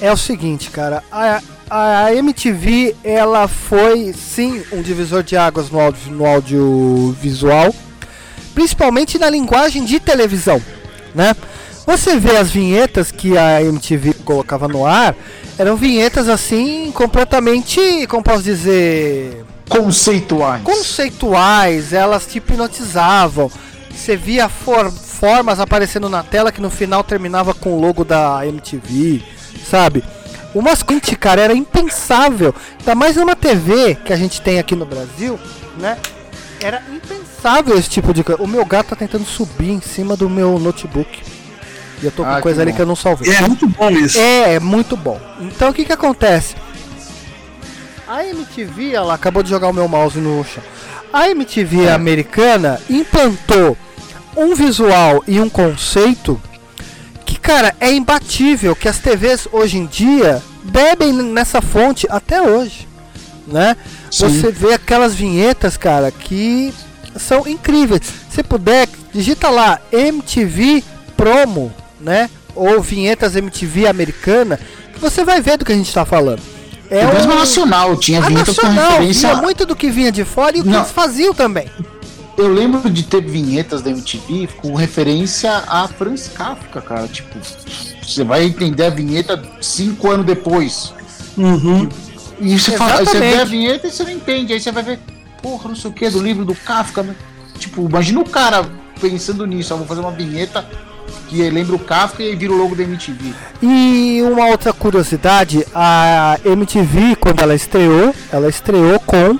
é 0.00 0.12
o 0.12 0.16
seguinte, 0.16 0.70
cara. 0.70 1.02
A, 1.10 1.40
a 1.70 2.12
MTV, 2.14 2.96
ela 3.04 3.46
foi 3.48 4.12
sim 4.12 4.62
um 4.72 4.80
divisor 4.82 5.22
de 5.22 5.36
águas 5.36 5.70
no, 5.70 5.78
áudio, 5.80 6.10
no 6.12 6.26
audiovisual, 6.26 7.74
principalmente 8.54 9.18
na 9.18 9.28
linguagem 9.30 9.84
de 9.84 10.00
televisão, 10.00 10.62
né? 11.14 11.34
Você 11.86 12.18
vê 12.18 12.36
as 12.36 12.50
vinhetas 12.50 13.10
que 13.10 13.36
a 13.38 13.62
MTV 13.62 14.12
colocava 14.24 14.68
no 14.68 14.84
ar, 14.84 15.14
eram 15.58 15.74
vinhetas 15.76 16.28
assim 16.28 16.90
completamente, 16.92 18.06
como 18.08 18.22
posso 18.22 18.42
dizer, 18.42 19.44
Conceituais. 19.68 20.62
conceituais, 20.62 21.92
elas 21.92 22.26
te 22.26 22.38
hipnotizavam. 22.38 23.50
Você 23.90 24.16
via 24.16 24.48
for- 24.48 24.90
formas 24.90 25.58
aparecendo 25.58 26.08
na 26.08 26.22
tela 26.22 26.52
que 26.52 26.60
no 26.60 26.70
final 26.70 27.02
terminava 27.02 27.52
com 27.54 27.72
o 27.76 27.80
logo 27.80 28.04
da 28.04 28.46
MTV, 28.46 29.22
sabe? 29.68 30.04
Umas 30.58 30.82
coisas, 30.82 31.08
cara, 31.20 31.40
era 31.42 31.54
impensável. 31.54 32.52
Ainda 32.80 32.94
mais 32.94 33.14
numa 33.16 33.36
TV 33.36 33.94
que 33.94 34.12
a 34.12 34.16
gente 34.16 34.40
tem 34.40 34.58
aqui 34.58 34.74
no 34.74 34.84
Brasil, 34.84 35.38
né? 35.78 35.96
Era 36.60 36.82
impensável 36.92 37.78
esse 37.78 37.88
tipo 37.88 38.12
de 38.12 38.24
coisa. 38.24 38.42
O 38.42 38.46
meu 38.48 38.64
gato 38.64 38.88
tá 38.88 38.96
tentando 38.96 39.24
subir 39.24 39.70
em 39.70 39.80
cima 39.80 40.16
do 40.16 40.28
meu 40.28 40.58
notebook. 40.58 41.22
E 42.02 42.06
eu 42.06 42.10
tô 42.10 42.24
com 42.24 42.30
Ah, 42.30 42.36
que 42.36 42.42
coisa 42.42 42.62
ali 42.62 42.72
bom. 42.72 42.76
que 42.76 42.82
eu 42.82 42.86
não 42.86 42.96
salvei. 42.96 43.32
É 43.32 43.40
muito 43.42 43.68
bom 43.68 43.90
isso. 43.90 44.18
É, 44.18 44.54
é 44.54 44.60
muito 44.60 44.96
bom. 44.96 45.20
Então 45.40 45.70
o 45.70 45.72
que 45.72 45.84
que 45.84 45.92
acontece? 45.92 46.56
A 48.08 48.24
MTV, 48.24 48.94
ela 48.94 49.14
acabou 49.14 49.42
de 49.42 49.50
jogar 49.50 49.68
o 49.68 49.72
meu 49.72 49.86
mouse 49.86 50.18
no 50.18 50.42
chão. 50.44 50.62
A 51.12 51.28
MTV 51.28 51.88
americana 51.90 52.80
implantou 52.90 53.76
um 54.36 54.54
visual 54.54 55.22
e 55.26 55.40
um 55.40 55.48
conceito 55.48 56.40
que, 57.28 57.38
cara, 57.38 57.74
é 57.78 57.92
imbatível, 57.92 58.74
que 58.74 58.88
as 58.88 58.98
TVs 58.98 59.46
hoje 59.52 59.76
em 59.76 59.84
dia 59.84 60.42
bebem 60.64 61.12
nessa 61.12 61.60
fonte 61.60 62.06
até 62.10 62.40
hoje, 62.40 62.88
né? 63.46 63.76
Você 64.10 64.50
vê 64.50 64.72
aquelas 64.72 65.14
vinhetas, 65.14 65.76
cara, 65.76 66.10
que 66.10 66.72
são 67.18 67.46
incríveis. 67.46 68.00
Se 68.30 68.42
puder, 68.42 68.88
digita 69.12 69.50
lá 69.50 69.78
MTV 69.92 70.82
promo, 71.18 71.70
né? 72.00 72.30
Ou 72.54 72.80
vinhetas 72.80 73.36
MTV 73.36 73.86
americana, 73.86 74.58
que 74.94 74.98
você 74.98 75.22
vai 75.22 75.42
ver 75.42 75.58
do 75.58 75.64
que 75.66 75.72
a 75.72 75.76
gente 75.76 75.92
tá 75.92 76.06
falando. 76.06 76.40
É 76.90 77.02
E 77.02 77.06
mesmo 77.06 77.32
a 77.32 77.36
nacional, 77.36 77.94
tinha 77.98 78.20
a 78.20 78.22
vinhetas 78.26 78.56
com 78.56 78.62
nacional 78.66 78.90
referência. 78.92 79.28
vinha 79.28 79.42
muito 79.42 79.66
do 79.66 79.76
que 79.76 79.90
vinha 79.90 80.10
de 80.10 80.24
fora 80.24 80.56
e 80.56 80.60
o 80.60 80.64
que 80.64 80.70
Não. 80.70 80.78
eles 80.78 80.90
faziam 80.90 81.34
também. 81.34 81.70
Eu 82.38 82.46
lembro 82.46 82.88
de 82.88 83.02
ter 83.02 83.20
vinhetas 83.20 83.82
da 83.82 83.90
MTV 83.90 84.48
com 84.58 84.72
referência 84.76 85.50
a 85.66 85.88
Franz 85.88 86.28
Kafka, 86.28 86.80
cara. 86.80 87.08
Tipo, 87.08 87.36
você 88.00 88.22
vai 88.22 88.44
entender 88.44 88.84
a 88.84 88.90
vinheta 88.90 89.42
cinco 89.60 90.08
anos 90.08 90.24
depois. 90.24 90.94
Uhum. 91.36 91.88
E 92.40 92.56
você, 92.56 92.76
fala, 92.78 93.04
você 93.04 93.18
vê 93.18 93.40
a 93.40 93.44
vinheta 93.44 93.88
e 93.88 93.90
você 93.90 94.04
não 94.04 94.12
entende. 94.12 94.52
Aí 94.52 94.60
você 94.60 94.70
vai 94.70 94.84
ver, 94.84 95.00
porra, 95.42 95.68
não 95.70 95.74
sei 95.74 95.90
o 95.90 95.92
que, 95.92 96.08
do 96.08 96.22
livro 96.22 96.44
do 96.44 96.54
Kafka. 96.54 97.02
né? 97.02 97.16
Tipo, 97.58 97.88
imagina 97.88 98.20
o 98.20 98.24
cara 98.24 98.64
pensando 99.00 99.44
nisso, 99.44 99.74
ó, 99.74 99.76
vou 99.76 99.86
fazer 99.86 100.00
uma 100.00 100.12
vinheta 100.12 100.64
que 101.28 101.50
lembra 101.50 101.74
o 101.74 101.78
Kafka 101.78 102.22
e 102.22 102.36
vira 102.36 102.52
o 102.52 102.56
logo 102.56 102.76
da 102.76 102.84
MTV. 102.84 103.34
E 103.60 104.22
uma 104.22 104.46
outra 104.46 104.72
curiosidade, 104.72 105.66
a 105.74 106.38
MTV 106.44 107.16
quando 107.16 107.40
ela 107.40 107.54
estreou, 107.56 108.14
ela 108.30 108.48
estreou 108.48 109.00
com 109.00 109.38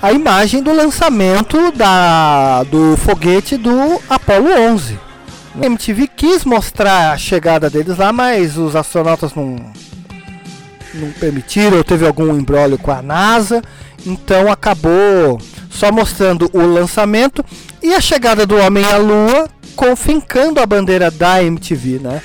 a 0.00 0.12
imagem 0.12 0.62
do 0.62 0.72
lançamento 0.72 1.72
da 1.72 2.62
do 2.64 2.96
foguete 2.96 3.56
do 3.56 4.00
Apollo 4.08 4.50
11. 4.72 4.98
A 5.60 5.66
MTV 5.66 6.08
quis 6.08 6.44
mostrar 6.44 7.12
a 7.12 7.18
chegada 7.18 7.70
deles 7.70 7.96
lá, 7.96 8.12
mas 8.12 8.58
os 8.58 8.76
astronautas 8.76 9.34
não 9.34 9.56
não 10.94 11.10
permitiram, 11.12 11.82
teve 11.82 12.06
algum 12.06 12.34
embrólio 12.34 12.78
com 12.78 12.90
a 12.90 13.02
NASA, 13.02 13.62
então 14.06 14.50
acabou 14.50 15.38
só 15.70 15.92
mostrando 15.92 16.50
o 16.52 16.62
lançamento 16.62 17.44
e 17.82 17.92
a 17.92 18.00
chegada 18.00 18.46
do 18.46 18.56
Homem 18.56 18.84
à 18.84 18.96
Lua, 18.96 19.48
confincando 19.74 20.58
a 20.58 20.66
bandeira 20.66 21.10
da 21.10 21.42
MTV, 21.42 21.98
né? 21.98 22.22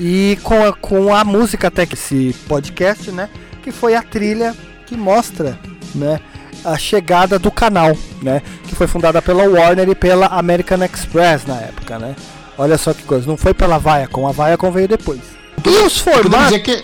E 0.00 0.38
com 0.42 0.64
a, 0.64 0.72
com 0.72 1.14
a 1.14 1.24
música 1.24 1.68
até 1.68 1.84
que 1.84 1.94
esse 1.94 2.34
podcast, 2.48 3.10
né? 3.10 3.28
Que 3.62 3.70
foi 3.70 3.94
a 3.94 4.02
trilha 4.02 4.54
que 4.86 4.96
mostra, 4.96 5.58
né? 5.94 6.20
A 6.66 6.76
chegada 6.76 7.38
do 7.38 7.50
canal, 7.50 7.96
né? 8.20 8.42
Que 8.66 8.74
foi 8.74 8.86
fundada 8.86 9.22
pela 9.22 9.44
Warner 9.44 9.88
e 9.88 9.94
pela 9.94 10.26
American 10.26 10.82
Express 10.84 11.46
na 11.46 11.60
época, 11.60 11.98
né? 11.98 12.16
Olha 12.58 12.76
só 12.76 12.92
que 12.92 13.02
coisa, 13.02 13.26
não 13.26 13.36
foi 13.36 13.54
pela 13.54 13.78
Viacom, 13.78 14.26
a 14.26 14.32
Viacom 14.32 14.70
veio 14.72 14.88
depois. 14.88 15.20
E 15.64 15.68
os 15.86 15.98
formatos... 15.98 16.48
dizer 16.48 16.60
que 16.60 16.82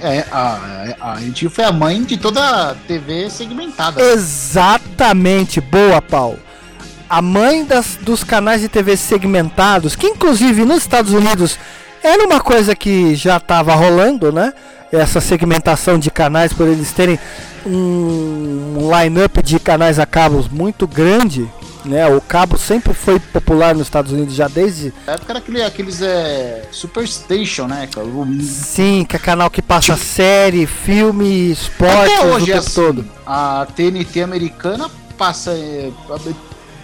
é, 0.00 0.24
a, 0.30 0.94
a 1.00 1.22
MTV 1.22 1.48
foi 1.48 1.64
a 1.64 1.72
mãe 1.72 2.02
de 2.04 2.16
toda 2.16 2.70
a 2.70 2.74
TV 2.74 3.30
segmentada. 3.30 4.00
Exatamente, 4.00 5.60
boa, 5.60 6.02
Paulo. 6.02 6.38
A 7.08 7.22
mãe 7.22 7.64
das, 7.64 7.98
dos 8.00 8.22
canais 8.22 8.60
de 8.60 8.68
TV 8.68 8.96
segmentados, 8.96 9.96
que 9.96 10.06
inclusive 10.06 10.64
nos 10.64 10.78
Estados 10.78 11.12
Unidos 11.12 11.58
era 12.02 12.24
uma 12.24 12.40
coisa 12.40 12.74
que 12.74 13.14
já 13.14 13.36
estava 13.38 13.74
rolando, 13.74 14.32
né? 14.32 14.52
Essa 14.92 15.20
segmentação 15.20 15.98
de 15.98 16.10
canais, 16.10 16.52
por 16.52 16.66
eles 16.68 16.92
terem 16.92 17.18
um, 17.64 18.88
line-up 19.02 19.42
de 19.42 19.58
canais 19.58 19.98
a 19.98 20.06
cabos 20.06 20.48
muito 20.48 20.86
grande, 20.86 21.50
né? 21.84 22.06
O 22.08 22.20
cabo 22.20 22.56
sempre 22.56 22.94
foi 22.94 23.18
popular 23.18 23.74
nos 23.74 23.86
Estados 23.86 24.12
Unidos 24.12 24.34
já 24.34 24.48
desde. 24.48 24.92
Na 25.06 25.14
época 25.14 25.32
era 25.32 25.38
aquele, 25.40 25.62
aqueles 25.62 26.00
é, 26.02 26.68
Superstation, 26.70 27.66
né? 27.66 27.88
cara? 27.92 28.06
O- 28.06 28.26
Sim, 28.42 29.04
que 29.08 29.16
é 29.16 29.18
canal 29.18 29.50
que 29.50 29.60
passa 29.60 29.96
série, 29.96 30.66
filme, 30.66 31.50
esporte 31.50 32.12
Até 32.12 32.20
o 32.24 32.34
hoje 32.34 32.50
é 32.52 32.54
tempo 32.54 32.66
assim, 32.66 32.74
todo. 32.74 33.04
A 33.26 33.66
TNT 33.74 34.22
americana 34.22 34.88
passa 35.18 35.50
é, 35.50 35.90
a 36.10 36.16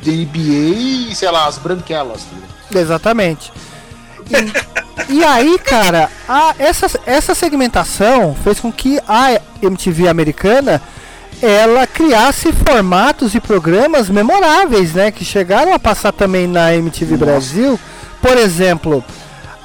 NBA 0.05 1.11
e, 1.11 1.15
sei 1.15 1.31
lá, 1.31 1.47
as 1.47 1.59
branquelas. 1.59 2.23
tá? 2.71 2.79
Exatamente. 2.81 3.53
E, 5.09 5.15
e 5.15 5.25
aí, 5.25 5.59
cara, 5.59 6.11
a- 6.29 6.55
essa, 6.59 6.87
essa 7.07 7.35
segmentação 7.35 8.35
fez 8.43 8.61
com 8.61 8.71
que 8.73 8.99
a 9.09 9.41
MTV 9.63 10.09
americana 10.09 10.81
ela 11.43 11.87
criasse 11.87 12.53
formatos 12.53 13.35
e 13.35 13.41
programas 13.41 14.09
memoráveis, 14.09 14.95
né? 14.95 15.11
Que 15.11 15.25
chegaram 15.25 15.73
a 15.75 15.79
passar 15.79 16.13
também 16.13 16.47
na 16.47 16.75
MTV 16.75 17.17
Brasil. 17.17 17.79
Por 18.21 18.37
exemplo, 18.39 19.05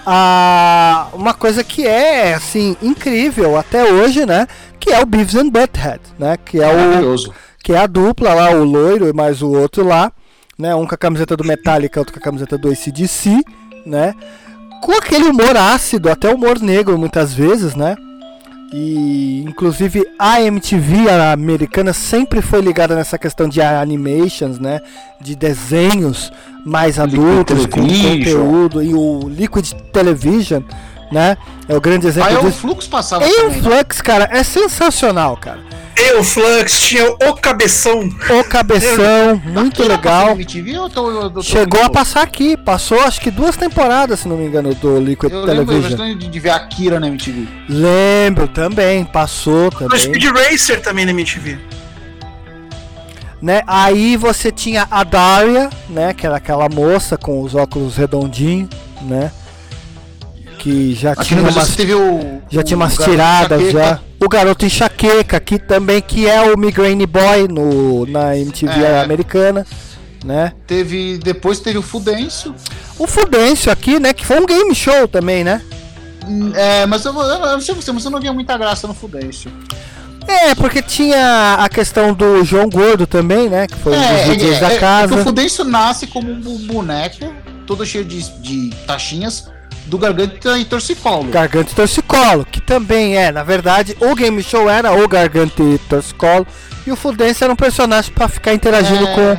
a, 0.05 1.08
uma 1.14 1.34
coisa 1.34 1.64
que 1.64 1.86
é 1.86 2.34
assim 2.34 2.76
incrível 2.82 3.58
até 3.58 3.84
hoje, 3.91 4.26
né? 4.26 4.47
Que 4.80 4.91
é 4.91 5.01
o 5.01 5.05
Beavis 5.05 5.36
and 5.36 5.49
Butthead, 5.49 5.99
né? 6.18 6.38
Que 6.43 6.62
é 6.62 6.68
o 6.68 7.03
que 7.64 7.74
é 7.74 7.78
a 7.78 7.86
dupla 7.88 8.34
lá, 8.34 8.49
o 8.51 8.64
loiro 8.64 9.08
e 9.10 9.14
mais 9.14 9.41
o 9.41 9.51
outro 9.51 9.86
lá, 9.86 10.12
né? 10.58 10.74
Um 10.74 10.88
com 10.88 10.95
a 10.95 10.97
camiseta 10.97 11.36
do 11.36 11.43
Metallica, 11.43 11.99
outro 11.99 12.14
com 12.14 12.20
a 12.20 12.24
camiseta 12.24 12.58
do 12.58 12.70
ACDC, 12.70 13.41
né? 13.86 14.16
Com 14.82 14.93
aquele 14.93 15.25
humor 15.25 15.55
ácido, 15.55 16.09
até 16.09 16.34
humor 16.34 16.59
negro 16.59 16.97
muitas 16.97 17.34
vezes, 17.34 17.75
né? 17.75 17.95
E 18.73 19.45
inclusive 19.47 20.05
a 20.19 20.41
MTV 20.41 21.09
a 21.09 21.32
americana 21.32 21.93
sempre 21.93 22.41
foi 22.41 22.59
ligada 22.59 22.95
nessa 22.95 23.17
questão 23.17 23.47
de 23.47 23.61
animations, 23.61 24.59
né? 24.59 24.82
De 25.21 25.36
desenhos 25.36 26.32
mais 26.65 26.99
adultos, 26.99 27.65
com 27.65 27.82
conteúdo 27.82 28.84
e 28.84 28.93
o 28.93 29.30
Liquid 29.30 29.72
Television, 29.93 30.61
né? 31.11 31.38
É 31.67 31.75
o 31.75 31.81
grande 31.81 32.07
exemplo 32.07 32.29
Aí 32.29 32.35
o 32.38 32.41
disso. 32.43 32.59
Flux 32.61 32.88
passava 32.88 33.25
E 33.27 33.31
o 33.41 33.49
né? 33.49 33.61
Flux, 33.61 34.01
cara, 34.01 34.27
é 34.31 34.43
sensacional, 34.43 35.35
cara. 35.38 35.59
Eu, 35.99 36.23
Flux, 36.23 36.79
tinha 36.81 37.09
o 37.11 37.34
cabeção. 37.34 38.01
O 38.29 38.43
cabeção, 38.43 39.41
muito 39.43 39.84
já 39.84 39.89
passou 39.89 39.95
legal. 39.97 40.29
MTV 40.35 40.71
eu 40.75 40.89
tô- 40.89 41.09
eu 41.09 41.29
tô- 41.31 41.41
Chegou 41.41 41.79
eu 41.79 41.85
a 41.88 41.89
passar 41.89 42.21
aqui, 42.21 42.55
passou 42.55 42.99
acho 43.01 43.19
que 43.19 43.31
duas 43.31 43.57
temporadas, 43.57 44.19
se 44.19 44.27
não 44.27 44.38
me 44.38 44.45
engano, 44.45 44.75
do 44.75 44.99
Liquid 44.99 45.31
Eu 45.31 45.39
lembro 45.43 45.63
eu 45.63 45.65
Television. 45.65 45.99
lembro 45.99 46.19
de, 46.19 46.27
de 46.27 46.39
ver 46.39 46.51
a 46.51 46.59
Kira 46.59 46.99
na 46.99 47.07
MTV. 47.07 47.47
Lembro 47.67 48.47
também, 48.47 49.03
passou 49.05 49.67
O 49.67 49.71
também. 49.71 49.99
Speed 49.99 50.25
Racer 50.25 50.81
também 50.81 51.03
na 51.03 51.11
MTV. 51.11 51.57
Né? 53.41 53.61
Aí 53.67 54.17
você 54.17 54.51
tinha 54.51 54.88
a 54.89 55.03
Daria, 55.03 55.69
né? 55.89 56.13
Que 56.13 56.25
era 56.25 56.38
aquela 56.38 56.67
moça 56.69 57.17
com 57.17 57.41
os 57.41 57.53
óculos 57.53 57.95
redondinhos, 57.97 58.69
né? 59.01 59.31
Que 60.57 60.93
já 60.95 61.11
Aqui 61.13 61.25
tinha 61.25 61.41
umas, 61.41 61.75
teve 61.75 61.93
o. 61.93 62.41
já 62.49 62.61
o 62.61 62.63
tinha 62.63 62.77
umas 62.77 62.97
tiradas 62.97 63.71
já. 63.71 63.99
O 64.19 64.27
garoto 64.27 64.65
enxaqueca, 64.65 65.39
que 65.39 65.59
também 65.59 66.01
que 66.01 66.27
é 66.27 66.41
o 66.51 66.57
Migraine 66.57 67.05
Boy 67.05 67.47
no, 67.47 68.05
na 68.07 68.35
MTV 68.35 68.81
É. 68.84 69.01
americana, 69.01 69.65
né? 70.25 70.53
Teve. 70.65 71.19
Depois 71.19 71.59
teve 71.59 71.77
o 71.77 71.81
Fudêncio. 71.84 72.55
O 72.97 73.05
Fudêncio 73.05 73.71
aqui, 73.71 73.99
né? 73.99 74.13
Que 74.13 74.25
foi 74.25 74.39
um 74.39 74.45
game 74.45 74.73
show 74.73 75.07
também, 75.07 75.43
né? 75.43 75.61
Hum, 76.27 76.51
É, 76.55 76.85
mas 76.88 77.05
eu, 77.05 77.13
vou- 77.13 77.23
eu 77.23 77.39
não 77.39 77.61
sei 77.61 77.75
você, 77.75 77.91
mas 77.91 78.03
eu 78.03 78.11
não 78.11 78.19
via 78.19 78.34
muita 78.34 78.57
graça 78.57 78.88
no 78.88 78.93
Fudêncio. 78.93 79.51
É, 80.27 80.53
porque 80.55 80.81
tinha 80.81 81.53
a 81.59 81.69
questão 81.69 82.13
do 82.13 82.43
João 82.43 82.67
Gordo 82.69 83.07
também, 83.07 83.47
né? 83.49 83.65
Que 83.67 83.75
foi 83.75 83.93
um 83.95 84.01
dos 84.01 84.05
É, 84.09 84.23
DJs 84.35 84.57
é, 84.57 84.59
da 84.59 84.71
é, 84.71 84.75
é 84.75 84.79
casa. 84.79 85.15
o 85.15 85.23
Fudêncio 85.23 85.63
nasce 85.63 86.07
como 86.07 86.29
um 86.31 86.57
boneco, 86.67 87.31
todo 87.65 87.85
cheio 87.85 88.03
de, 88.03 88.23
de 88.41 88.71
taxinhas, 88.85 89.47
do 89.88 89.97
Garganta 89.97 90.57
e 90.57 90.65
Torcicolo. 90.65 91.23
Garganta 91.30 91.72
e 91.72 91.76
Torcicolo, 91.76 92.45
que 92.45 92.61
também 92.61 93.18
é, 93.18 93.31
na 93.31 93.43
verdade, 93.43 93.95
o 93.99 94.14
game 94.15 94.41
show 94.43 94.69
era 94.69 94.91
o 94.93 95.07
Garganta 95.07 95.64
e 95.64 95.77
Torcicolo, 95.89 96.45
e 96.85 96.91
o 96.91 96.95
Fudêncio 96.95 97.43
era 97.43 97.51
um 97.53 97.55
personagem 97.55 98.14
pra 98.14 98.27
ficar 98.27 98.53
interagindo 98.53 99.07
É. 99.07 99.15
com 99.15 99.38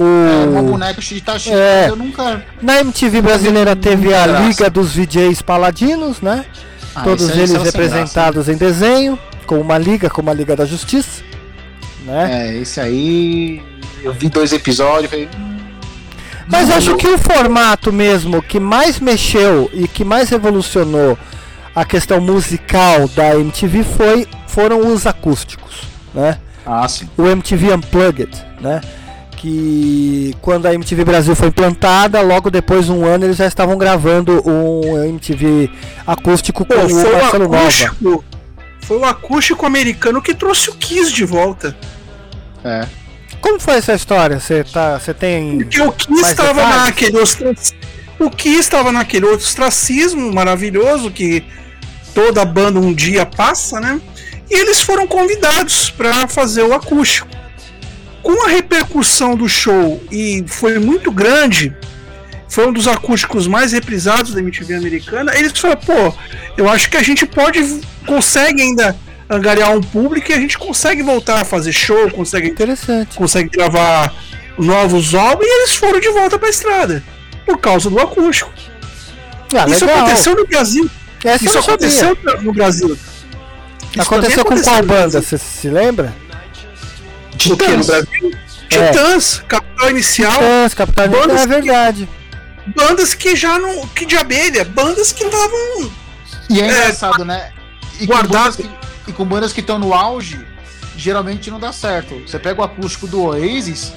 É, 0.00 0.46
uma 0.48 0.60
o. 0.60 0.64
boneca 0.64 1.00
de 1.00 1.20
taxinhas, 1.20 1.58
É. 1.58 1.86
eu 1.90 1.96
nunca. 1.96 2.42
Na 2.62 2.78
MTV 2.80 3.20
brasileira 3.20 3.74
teve 3.74 4.14
a 4.14 4.26
graça. 4.26 4.44
Liga 4.46 4.70
dos 4.70 4.92
VJs 4.94 5.42
Paladinos, 5.42 6.20
né? 6.20 6.44
Ah, 6.94 7.02
Todos 7.02 7.28
eles 7.30 7.52
representados 7.52 8.48
em 8.48 8.56
desenho, 8.56 9.18
com 9.46 9.60
uma 9.60 9.76
liga, 9.76 10.08
como 10.08 10.30
a 10.30 10.34
Liga 10.34 10.54
da 10.54 10.64
Justiça, 10.64 11.22
né? 12.04 12.48
É, 12.50 12.56
esse 12.58 12.80
aí. 12.80 13.60
Eu 14.02 14.12
vi 14.12 14.28
dois 14.28 14.52
episódios 14.52 15.06
e 15.06 15.08
falei. 15.08 15.28
Mas 16.50 16.70
acho 16.70 16.96
que 16.96 17.06
o 17.06 17.18
formato 17.18 17.92
mesmo 17.92 18.42
que 18.42 18.58
mais 18.58 18.98
mexeu 18.98 19.70
e 19.72 19.86
que 19.86 20.04
mais 20.04 20.30
revolucionou 20.30 21.18
a 21.74 21.84
questão 21.84 22.20
musical 22.20 23.06
da 23.08 23.36
MTV 23.38 23.84
foi, 23.84 24.26
foram 24.46 24.92
os 24.92 25.06
acústicos, 25.06 25.82
né? 26.12 26.38
Ah, 26.66 26.86
sim. 26.88 27.08
O 27.16 27.26
MTV 27.26 27.72
Unplugged, 27.74 28.30
né? 28.60 28.80
Que 29.36 30.34
quando 30.42 30.66
a 30.66 30.74
MTV 30.74 31.04
Brasil 31.04 31.36
foi 31.36 31.48
implantada, 31.48 32.20
logo 32.20 32.50
depois 32.50 32.88
um 32.88 33.04
ano 33.04 33.24
eles 33.26 33.36
já 33.36 33.46
estavam 33.46 33.78
gravando 33.78 34.42
um 34.44 35.04
MTV 35.04 35.70
acústico 36.06 36.64
com 36.64 36.74
Pô, 36.74 36.80
o 36.84 36.88
foi 36.88 37.04
o 37.04 37.12
Marcelo 37.12 37.44
Nova. 37.44 37.58
acústico. 37.58 38.24
Foi 38.80 38.96
o 38.96 39.04
acústico 39.04 39.66
americano 39.66 40.20
que 40.20 40.34
trouxe 40.34 40.70
o 40.70 40.74
Kiss 40.74 41.12
de 41.12 41.24
volta. 41.24 41.76
É. 42.64 42.86
Como 43.40 43.60
foi 43.60 43.74
essa 43.74 43.94
história? 43.94 44.40
Você 44.40 44.64
tá, 44.64 44.98
você 44.98 45.14
tem 45.14 45.58
Porque 45.58 45.80
o 45.80 45.94
mais 46.10 46.28
estava 46.30 46.54
detalhes? 46.54 46.84
naquele 46.84 47.18
O 48.18 48.30
Kiss 48.30 48.58
estava 48.58 48.92
naquele 48.92 49.26
ostracismo 49.26 50.32
maravilhoso 50.32 51.10
que 51.10 51.44
toda 52.14 52.44
banda 52.44 52.80
um 52.80 52.92
dia 52.92 53.24
passa, 53.24 53.80
né? 53.80 54.00
E 54.50 54.54
eles 54.54 54.80
foram 54.80 55.06
convidados 55.06 55.90
para 55.90 56.26
fazer 56.26 56.62
o 56.62 56.74
acústico. 56.74 57.28
Com 58.22 58.44
a 58.46 58.48
repercussão 58.48 59.36
do 59.36 59.48
show 59.48 60.02
e 60.10 60.44
foi 60.46 60.78
muito 60.78 61.12
grande, 61.12 61.74
foi 62.48 62.66
um 62.66 62.72
dos 62.72 62.88
acústicos 62.88 63.46
mais 63.46 63.72
reprisados 63.72 64.34
da 64.34 64.40
MTV 64.40 64.74
americana. 64.74 65.36
Eles 65.36 65.56
falaram, 65.56 65.80
pô, 65.82 66.14
eu 66.56 66.68
acho 66.68 66.90
que 66.90 66.96
a 66.96 67.02
gente 67.02 67.24
pode, 67.24 67.80
consegue 68.06 68.62
ainda 68.62 68.96
angariar 69.28 69.72
um 69.76 69.80
público 69.80 70.30
e 70.30 70.34
a 70.34 70.38
gente 70.40 70.56
consegue 70.58 71.02
voltar 71.02 71.40
a 71.40 71.44
fazer 71.44 71.72
show, 71.72 72.10
consegue 72.10 72.48
interessante. 72.48 73.16
consegue 73.16 73.48
gravar 73.50 74.14
novos 74.58 75.14
álbuns 75.14 75.46
e 75.46 75.50
eles 75.60 75.74
foram 75.76 76.00
de 76.00 76.08
volta 76.10 76.38
pra 76.38 76.48
estrada. 76.48 77.02
Por 77.44 77.58
causa 77.58 77.88
do 77.90 77.98
acústico. 77.98 78.50
Ah, 79.54 79.68
Isso 79.68 79.84
legal. 79.86 80.04
aconteceu 80.06 80.34
no 80.34 80.46
Brasil. 80.46 80.90
Essa 81.24 81.44
Isso 81.44 81.54
sabia. 81.54 81.68
aconteceu 81.74 82.18
no 82.42 82.52
Brasil. 82.52 82.98
Isso 83.90 84.02
Aconteceu 84.02 84.44
com 84.44 84.50
qual 84.60 84.76
aconteceu 84.76 84.82
no 84.82 84.86
banda? 84.88 85.22
Você 85.22 85.38
se 85.38 85.68
lembra? 85.70 86.14
O 87.46 87.56
quê? 87.56 87.68
No 87.68 87.84
Brasil? 87.84 88.32
É. 88.70 88.88
Titãs, 88.90 89.42
Capital 89.48 89.90
Inicial. 89.90 90.32
Titãs, 90.32 90.74
Capital 90.74 91.08
bandas 91.08 91.40
É 91.40 91.42
que- 91.42 91.48
verdade. 91.48 92.08
Bandas 92.76 93.14
que 93.14 93.34
já 93.34 93.58
não. 93.58 93.86
que 93.88 94.04
de 94.04 94.16
abelha. 94.16 94.64
Bandas 94.64 95.10
que 95.12 95.24
estavam. 95.24 95.90
E 96.50 96.60
é 96.60 96.66
engraçado, 96.66 97.24
né? 97.24 97.50
E 97.98 98.06
bandas 98.06 98.56
que, 98.56 98.68
e 99.08 99.12
com 99.12 99.24
bandas 99.24 99.52
que 99.52 99.60
estão 99.60 99.78
no 99.78 99.94
auge, 99.94 100.44
geralmente 100.96 101.50
não 101.50 101.58
dá 101.58 101.72
certo. 101.72 102.14
Você 102.26 102.38
pega 102.38 102.60
o 102.60 102.64
acústico 102.64 103.06
do 103.06 103.22
Oasis, 103.22 103.92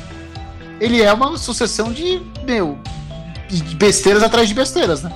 ele 0.79 1.01
é 1.01 1.11
uma 1.11 1.37
sucessão 1.37 1.91
de, 1.91 2.21
meu, 2.43 2.79
de 3.49 3.75
besteiras 3.75 4.23
atrás 4.23 4.47
de 4.47 4.53
besteiras, 4.53 5.03
né? 5.03 5.11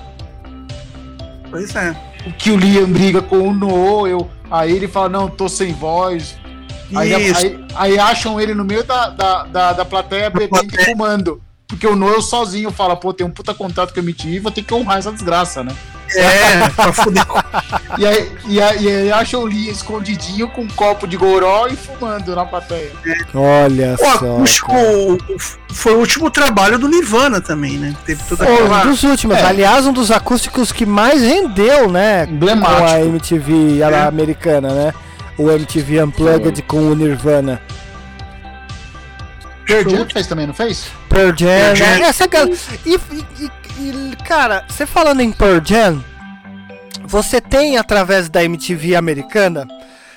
Pois 1.49 1.75
é. 1.75 1.95
O 2.27 2.33
que 2.33 2.51
o 2.51 2.57
Liam 2.57 2.87
briga 2.87 3.21
com 3.21 3.49
o 3.49 3.53
Noel, 3.53 4.29
aí 4.49 4.71
ele 4.71 4.87
fala, 4.87 5.09
não, 5.09 5.29
tô 5.29 5.47
sem 5.47 5.73
voz. 5.73 6.35
Aí, 6.93 7.13
aí, 7.13 7.65
aí 7.75 7.99
acham 7.99 8.39
ele 8.39 8.53
no 8.53 8.63
meio 8.63 8.83
da, 8.83 9.09
da, 9.09 9.43
da, 9.43 9.73
da 9.73 9.85
plateia 9.85 10.29
bebendo 10.29 10.75
e 10.75 10.85
fumando. 10.85 11.41
Porque 11.67 11.87
o 11.87 11.95
Noel 11.95 12.21
sozinho 12.21 12.71
fala, 12.71 12.95
pô, 12.95 13.13
tem 13.13 13.25
um 13.25 13.31
puta 13.31 13.53
contato 13.53 13.93
com 13.93 13.99
a 13.99 14.03
MTV, 14.03 14.39
vou 14.39 14.51
ter 14.51 14.63
que 14.63 14.73
honrar 14.73 14.97
essa 14.97 15.11
desgraça, 15.11 15.63
né? 15.63 15.75
É, 16.13 16.69
pra 16.75 16.93
fuder 16.93 17.25
E 17.97 18.05
aí, 18.05 18.31
e 18.45 18.61
aí, 18.61 18.83
e 18.83 18.89
aí 18.89 19.11
acham 19.11 19.41
o 19.41 19.45
Lee 19.45 19.69
escondidinho 19.69 20.47
com 20.49 20.61
um 20.61 20.67
copo 20.67 21.07
de 21.07 21.17
goró 21.17 21.67
e 21.67 21.75
fumando 21.75 22.35
na 22.35 22.45
plateia. 22.45 22.91
Olha 23.33 23.95
o 23.95 23.97
só. 23.97 24.11
acústico 24.35 24.73
foi 25.73 25.93
o 25.93 25.97
último 25.99 26.29
trabalho 26.29 26.77
do 26.79 26.87
Nirvana 26.87 27.41
também, 27.41 27.77
né? 27.77 27.95
Teve 28.05 28.23
toda 28.23 28.45
Foi 28.45 28.53
aquela. 28.55 28.83
um 28.85 28.89
dos 28.91 29.03
últimos. 29.03 29.35
É. 29.37 29.43
Aliás, 29.45 29.85
um 29.85 29.91
dos 29.93 30.09
acústicos 30.11 30.71
que 30.71 30.85
mais 30.85 31.21
rendeu, 31.21 31.89
né? 31.91 32.25
Emblemático. 32.29 32.77
Com 32.81 32.85
a 32.87 32.99
MTV 33.01 33.83
a- 33.83 33.89
É. 33.91 34.07
americana, 34.07 34.69
né? 34.73 34.93
O 35.37 35.51
MTV 35.51 36.01
Unplugged 36.03 36.61
com 36.61 36.77
o 36.91 36.95
Nirvana. 36.95 37.61
Pearl 39.65 39.89
Jam 39.89 40.05
fez 40.11 40.27
também, 40.27 40.45
não 40.47 40.53
fez? 40.53 40.85
Pearl 41.09 41.29
Jam. 41.35 41.47
Pearl 41.47 41.75
Jam. 41.75 41.87
né? 41.99 42.01
Essa 42.07 42.25
e, 42.85 42.95
e- 42.95 43.51
e- 43.79 44.15
cara, 44.23 44.65
você 44.67 44.85
falando 44.85 45.21
em 45.21 45.31
Pearl 45.31 45.59
Jam, 45.63 46.03
você 47.03 47.39
tem 47.39 47.77
através 47.77 48.29
da 48.29 48.43
MTV 48.43 48.95
americana, 48.95 49.67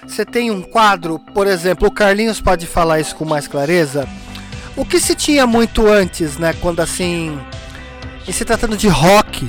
você 0.07 0.25
tem 0.25 0.51
um 0.51 0.63
quadro, 0.63 1.19
por 1.19 1.47
exemplo, 1.47 1.89
o 1.89 1.91
Carlinhos 1.91 2.41
pode 2.41 2.67
falar 2.67 3.01
isso 3.01 3.15
com 3.15 3.25
mais 3.25 3.47
clareza. 3.47 4.09
O 4.77 4.85
que 4.85 5.01
se 5.01 5.15
tinha 5.15 5.47
muito 5.47 5.87
antes, 5.87 6.39
né? 6.39 6.55
Quando 6.61 6.81
assim. 6.81 7.39
E 8.27 8.33
se 8.33 8.45
tratando 8.45 8.77
de 8.77 8.89
rock, 8.89 9.49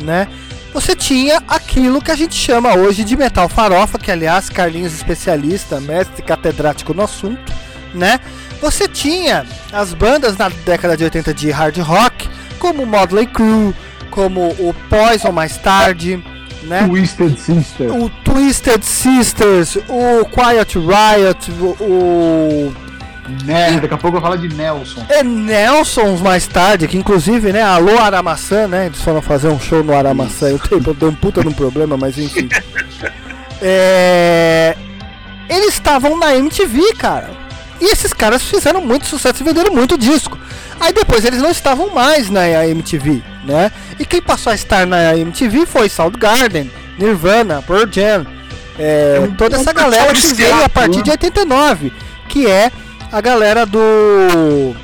né? 0.00 0.28
Você 0.72 0.94
tinha 0.94 1.42
aquilo 1.48 2.02
que 2.02 2.10
a 2.10 2.16
gente 2.16 2.34
chama 2.34 2.74
hoje 2.74 3.02
de 3.02 3.16
metal 3.16 3.48
farofa, 3.48 3.98
que 3.98 4.10
aliás, 4.10 4.50
Carlinhos 4.50 4.92
especialista, 4.92 5.80
mestre 5.80 6.22
catedrático 6.22 6.92
no 6.92 7.02
assunto, 7.02 7.50
né? 7.94 8.20
Você 8.60 8.86
tinha 8.86 9.46
as 9.72 9.94
bandas 9.94 10.36
na 10.36 10.50
década 10.50 10.96
de 10.96 11.04
80 11.04 11.32
de 11.32 11.50
hard 11.50 11.78
rock, 11.78 12.28
como 12.56 12.82
o 12.82 12.86
Motley 12.86 13.26
Crue, 13.26 13.74
como 14.10 14.48
o 14.58 14.74
Poison 14.88 15.32
mais 15.32 15.56
tarde, 15.56 16.22
né? 16.64 16.86
Twisted 16.88 17.36
Sister. 17.38 17.92
O 17.94 18.10
Twisted 18.24 18.82
Sisters, 18.82 19.76
o 19.88 20.24
Quiet 20.24 20.78
Riot, 20.78 21.50
o, 21.80 22.72
Né, 23.44 23.78
daqui 23.80 23.92
a 23.94 23.98
pouco 23.98 24.16
eu 24.18 24.20
falo 24.22 24.36
de 24.38 24.48
Nelson. 24.54 25.04
é 25.08 25.22
Nelsons 25.22 26.20
mais 26.20 26.46
tarde, 26.46 26.86
que 26.88 26.96
inclusive, 26.96 27.52
né, 27.52 27.62
alô 27.62 27.98
Aramaçã, 27.98 28.66
né, 28.68 28.86
eles 28.86 29.00
foram 29.02 29.20
fazer 29.20 29.48
um 29.48 29.58
show 29.58 29.82
no 29.82 29.96
Aramaçã, 29.96 30.48
eu 30.48 30.58
tenho, 30.58 30.80
deu 30.94 31.08
um 31.08 31.14
puta 31.14 31.42
num 31.42 31.52
problema, 31.52 31.96
mas 31.96 32.18
enfim. 32.18 32.48
É, 33.62 34.76
Eles 35.48 35.74
estavam 35.74 36.18
na 36.18 36.36
MTV, 36.36 36.92
cara, 36.94 37.30
e 37.80 37.86
esses 37.90 38.12
caras 38.12 38.42
fizeram 38.42 38.80
muito 38.82 39.06
sucesso 39.06 39.42
e 39.42 39.44
venderam 39.44 39.72
muito 39.74 39.96
disco. 39.96 40.38
Aí 40.80 40.92
depois 40.92 41.24
eles 41.24 41.40
não 41.40 41.50
estavam 41.50 41.90
mais 41.94 42.28
na 42.30 42.66
MTV, 42.66 43.22
né, 43.44 43.72
e 43.98 44.04
quem 44.04 44.20
passou 44.20 44.50
a 44.52 44.54
estar 44.54 44.86
na 44.86 45.16
MTV 45.16 45.64
foi 45.66 45.88
Soundgarden, 45.88 46.70
Nirvana, 46.98 47.62
Pearl 47.62 47.86
Jam, 47.90 48.26
é, 48.78 49.18
um 49.22 49.34
toda 49.34 49.56
essa 49.56 49.72
galera 49.72 50.12
de 50.12 50.20
que 50.20 50.34
veio 50.34 50.62
a 50.64 50.68
partir 50.68 51.02
de 51.02 51.10
89, 51.10 51.92
que 52.28 52.46
é 52.46 52.70
a 53.10 53.20
galera 53.20 53.64
do. 53.64 54.76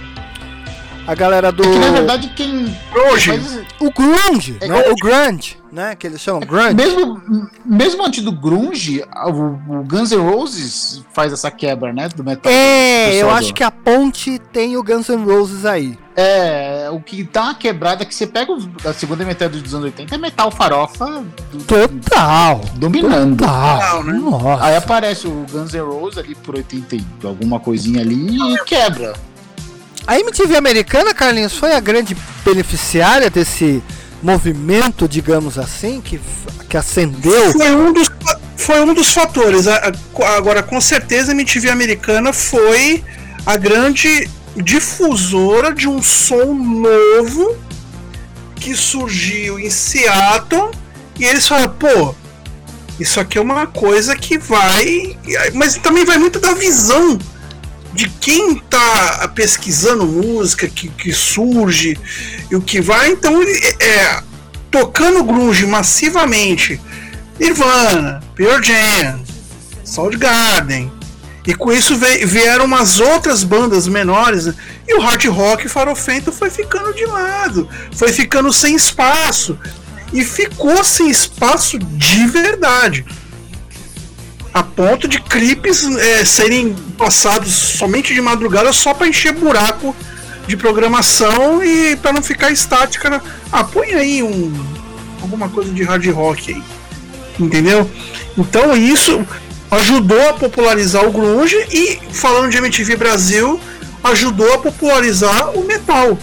A 1.07 1.15
galera 1.15 1.51
do. 1.53 1.63
É 1.63 1.67
que 1.73 1.79
na 1.79 1.91
verdade 1.91 2.33
quem. 2.35 2.75
Hoje. 3.11 3.31
faz- 3.39 3.61
O 3.81 3.91
grunge, 3.91 4.57
É 4.61 4.69
né? 4.69 4.83
que- 4.83 4.91
O 4.91 4.95
grunge, 4.97 5.57
né? 5.73 5.97
Que 5.97 6.07
eles 6.07 6.21
chamam 6.21 6.41
grunge. 6.41 6.75
mesmo, 6.75 7.21
mesmo 7.65 8.05
antes 8.07 8.23
do 8.23 8.31
Grunge, 8.31 9.03
o, 9.27 9.79
o 9.81 9.85
Guns 9.85 10.11
N' 10.13 10.19
Roses 10.21 11.03
faz 11.15 11.33
essa 11.33 11.51
quebra, 11.51 11.93
né? 11.93 12.09
Do 12.15 12.23
metal. 12.23 12.53
É, 12.53 13.15
eu 13.23 13.31
acho 13.31 13.49
do- 13.49 13.55
que 13.55 13.65
a 13.65 13.71
ponte 13.71 14.39
tem 14.53 14.77
o 14.77 14.83
Guns 14.83 15.09
N' 15.09 15.25
Roses 15.25 15.65
aí. 15.65 15.99
É, 16.15 16.89
o 16.93 17.01
que 17.01 17.23
dá 17.25 17.45
uma 17.45 17.55
quebrada 17.55 18.03
é 18.03 18.07
que 18.07 18.15
você 18.15 18.27
pega 18.27 18.53
a 18.85 18.93
segunda 18.93 19.25
metade 19.25 19.59
dos 19.61 19.73
anos 19.73 19.87
80 19.87 20.15
é 20.15 20.19
metal 20.19 20.51
farofa 20.51 21.25
do- 21.51 21.65
Total. 21.65 22.61
dominando. 22.75 23.39
Total. 23.39 24.05
né? 24.05 24.13
Nossa. 24.13 24.63
Aí 24.65 24.77
aparece 24.77 25.27
o 25.27 25.47
Guns 25.51 25.73
N' 25.73 25.81
Roses 25.81 26.19
ali 26.19 26.35
por 26.35 26.55
80 26.57 26.97
e 26.97 27.05
alguma 27.25 27.59
coisinha 27.59 28.03
ali 28.03 28.37
e 28.37 28.65
quebra. 28.65 29.15
A 30.07 30.19
MTV 30.19 30.57
americana, 30.57 31.15
Carlinhos, 31.15 31.55
foi 31.55 31.73
a 31.75 31.81
grande 31.81 32.15
beneficiária 32.45 33.31
desse 33.31 33.83
movimento, 34.23 35.09
digamos 35.09 35.59
assim, 35.59 36.01
que, 36.01 36.21
que 36.69 36.77
acendeu. 36.77 37.53
Foi 37.53 37.75
um 37.75 37.93
dos, 37.93 38.11
foi 38.57 38.81
um 38.83 38.95
dos 38.95 39.13
fatores. 39.13 39.67
Agora, 40.37 40.63
com 40.63 40.81
certeza, 40.81 41.33
a 41.33 41.35
MTV 41.35 41.71
americana 41.71 42.33
foi 42.33 43.03
a 43.45 43.57
grande 43.57 44.31
difusora 44.57 45.75
de 45.75 45.89
um 45.89 46.03
som 46.03 46.55
novo 46.55 47.57
que 48.55 48.77
surgiu 48.77 49.59
em 49.59 49.71
Seattle 49.71 50.71
e 51.19 51.25
eles 51.25 51.49
falaram, 51.49 51.75
pô, 51.75 52.15
isso 53.01 53.19
aqui 53.19 53.39
é 53.39 53.41
uma 53.41 53.67
coisa 53.67 54.15
que 54.15 54.39
vai. 54.39 55.17
Mas 55.55 55.77
também 55.77 56.05
vai 56.05 56.19
muito 56.19 56.39
da 56.39 56.55
visão 56.55 57.19
de 57.93 58.09
quem 58.09 58.57
tá 58.59 59.31
pesquisando 59.35 60.07
música, 60.07 60.67
que, 60.69 60.89
que 60.89 61.13
surge 61.13 61.99
e 62.51 62.57
o 62.57 62.61
que 62.61 62.81
vai. 62.81 63.11
Então, 63.11 63.43
ele- 63.43 63.77
é, 63.81 64.23
tocando 64.71 65.23
grunge 65.23 65.67
massivamente, 65.67 66.81
Nirvana, 67.39 68.23
Pearl 68.35 68.63
Jam, 68.63 69.23
Soundgarden, 69.85 70.91
e 71.47 71.55
com 71.55 71.73
isso 71.73 71.97
vieram 71.97 72.65
umas 72.65 73.01
outras 73.01 73.43
bandas 73.43 73.89
menores, 73.89 74.47
né? 74.47 74.55
e 74.87 74.95
o 74.95 75.01
hard 75.01 75.25
rock 75.27 75.69
farofento 75.69 76.31
foi 76.33 76.51
ficando 76.51 76.95
de 76.95 77.05
lado, 77.05 77.69
foi 77.97 78.13
ficando 78.13 78.53
sem 78.53 78.77
espaço, 78.77 79.59
e 80.13 80.25
ficou 80.25 80.85
sem 80.85 81.11
espaço 81.11 81.79
de 81.79 82.27
verdade. 82.27 83.05
A 84.53 84.63
ponto 84.63 85.09
de 85.09 85.21
clipes 85.21 85.85
é, 85.97 86.25
serem 86.25 86.75
passados 86.99 87.53
somente 87.53 88.13
de 88.13 88.21
madrugada 88.21 88.73
só 88.73 88.93
para 88.93 89.09
encher 89.09 89.33
buraco 89.33 89.97
de 90.47 90.57
programação 90.57 91.65
e 91.65 91.97
para 91.97 92.13
não 92.13 92.23
ficar 92.23 92.51
estática. 92.51 93.09
né? 93.09 93.21
Ah, 93.51 93.65
põe 93.65 93.95
aí 93.95 94.23
um 94.23 94.53
alguma 95.23 95.49
coisa 95.49 95.73
de 95.73 95.83
hard 95.83 96.07
rock 96.11 96.53
aí. 96.53 96.63
Entendeu? 97.39 97.91
Então 98.37 98.77
isso 98.77 99.27
ajudou 99.71 100.29
a 100.29 100.35
popularizar 100.35 101.07
o 101.07 101.13
grunge 101.13 101.57
e 101.71 101.99
falando 102.13 102.51
de 102.51 102.59
MTV 102.59 102.97
Brasil, 102.97 103.59
ajudou 104.05 104.53
a 104.53 104.59
popularizar 104.59 105.57
o 105.57 105.65
metal. 105.65 106.19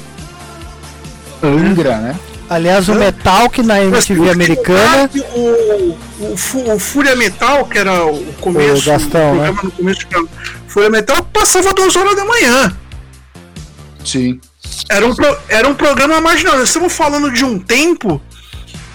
Angra, 1.42 1.98
né? 1.98 2.20
Aliás, 2.50 2.90
o 2.90 2.96
metal 2.96 3.50
que 3.50 3.62
na 3.62 3.82
MTV 3.84 4.30
americana. 4.32 5.10
O, 5.36 5.96
o, 6.20 6.74
o 6.74 6.80
Fúria 6.80 7.16
Metal, 7.16 7.66
que 7.66 7.78
era 7.78 8.04
o 8.06 8.34
começo, 8.42 8.82
O 8.82 8.92
Gastão, 8.92 9.36
né? 9.36 9.44
programa 9.54 9.62
no 9.64 9.72
começo 9.72 10.08
do 10.08 10.30
Fúria 10.68 10.90
Metal, 10.90 11.24
passava 11.32 11.72
duas 11.74 11.96
horas 11.96 12.16
da 12.16 12.26
manhã. 12.26 12.76
Sim. 14.04 14.40
Era 14.90 15.06
um, 15.06 15.14
pro- 15.16 15.38
era 15.48 15.68
um 15.68 15.76
programa 15.76 16.20
marginal. 16.20 16.58
Nós 16.58 16.70
estamos 16.70 16.92
falando 16.94 17.32
de 17.32 17.46
um 17.46 17.60
tempo 17.60 18.20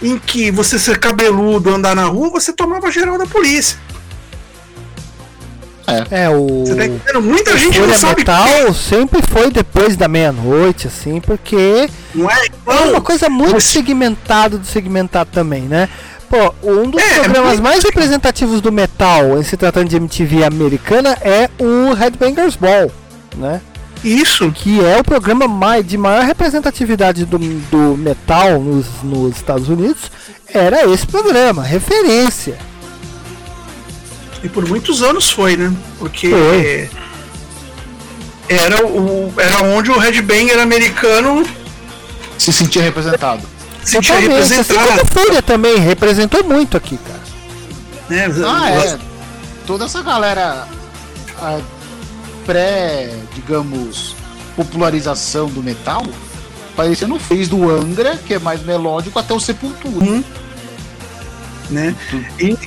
em 0.03 0.19
que 0.19 0.51
você 0.51 0.79
ser 0.79 0.99
cabeludo, 0.99 1.73
andar 1.73 1.95
na 1.95 2.05
rua, 2.07 2.31
você 2.31 2.53
tomava 2.53 2.91
geral 2.91 3.17
da 3.17 3.27
polícia. 3.27 3.79
É, 6.11 6.31
o. 6.31 6.65
Você 6.67 6.75
tá 6.75 6.87
entendendo? 6.87 7.23
Muita 7.23 7.53
o 7.55 7.59
gente 7.59 7.79
não 7.79 7.95
sabe 7.95 8.21
Metal 8.21 8.73
sempre 8.75 9.21
foi 9.23 9.51
depois 9.51 9.97
da 9.97 10.09
meia-noite, 10.09 10.87
assim, 10.87 11.21
porque 11.21 11.89
Não 12.15 12.31
é? 12.31 12.47
é 12.67 12.81
uma 12.91 13.01
coisa 13.01 13.29
muito 13.29 13.53
mas- 13.55 13.65
segmentada 13.65 14.57
do 14.57 14.67
segmentado 14.67 15.31
também, 15.33 15.63
né? 15.63 15.89
Pô, 16.29 16.55
um 16.63 16.89
dos 16.91 17.03
É, 17.03 17.15
programas 17.21 17.49
muito- 17.53 17.63
mais 17.63 17.85
representativos 17.85 18.61
do 18.63 18.73
metal, 18.73 19.39
em 19.39 19.43
se 19.43 19.57
tratando 19.57 19.89
de 19.91 19.97
MTV 19.97 20.43
americana, 20.45 21.17
é 21.21 21.49
o 21.59 21.93
Headbangers 21.93 22.57
Ball, 22.57 22.91
né? 23.37 23.61
Isso. 24.03 24.51
Que 24.53 24.85
é 24.85 24.99
o 24.99 25.05
programa 25.05 25.47
mais, 25.47 25.87
de 25.87 25.97
maior 25.97 26.25
representatividade 26.25 27.25
do, 27.25 27.39
do 27.39 27.97
metal 27.97 28.59
nos, 28.59 28.87
nos 29.03 29.37
Estados 29.37 29.69
Unidos. 29.69 30.11
Era 30.53 30.87
esse 30.91 31.07
programa, 31.07 31.63
referência. 31.63 32.57
E 34.45 34.49
por 34.49 34.69
muitos 34.69 35.03
anos 35.03 35.31
foi, 35.31 35.57
né? 35.57 35.75
Porque 35.99 36.29
Foi. 36.29 36.91
era, 38.47 38.87
o, 38.87 39.33
era 39.39 39.63
onde 39.63 39.91
o 39.91 39.99
headbanger 39.99 40.61
americano 40.61 41.43
Se 42.37 42.53
sentia 42.53 42.83
representado. 42.83 43.43
se 43.83 43.93
sentia 43.93 44.15
Totalmente, 44.17 44.49
representado. 44.51 45.03
o 45.03 45.07
Fúria 45.07 45.41
também 45.41 45.79
representou 45.79 46.45
muito 46.45 46.77
aqui, 46.77 46.99
cara. 46.99 47.25
Né? 48.11 48.27
Ah, 48.47 48.71
é. 48.71 48.99
Toda 49.67 49.87
essa 49.87 50.03
galera 50.03 50.69
pré, 52.45 53.15
digamos, 53.35 54.15
popularização 54.55 55.49
do 55.49 55.63
metal, 55.63 56.05
parecendo 56.77 57.19
fez 57.19 57.49
do 57.49 57.71
Angra, 57.71 58.19
que 58.19 58.35
é 58.35 58.39
mais 58.39 58.63
melódico, 58.63 59.19
até 59.19 59.33
o 59.33 59.41
Sepultura. 59.41 60.05
Hum. 60.05 60.23
né? 61.71 61.97
E, 62.39 62.59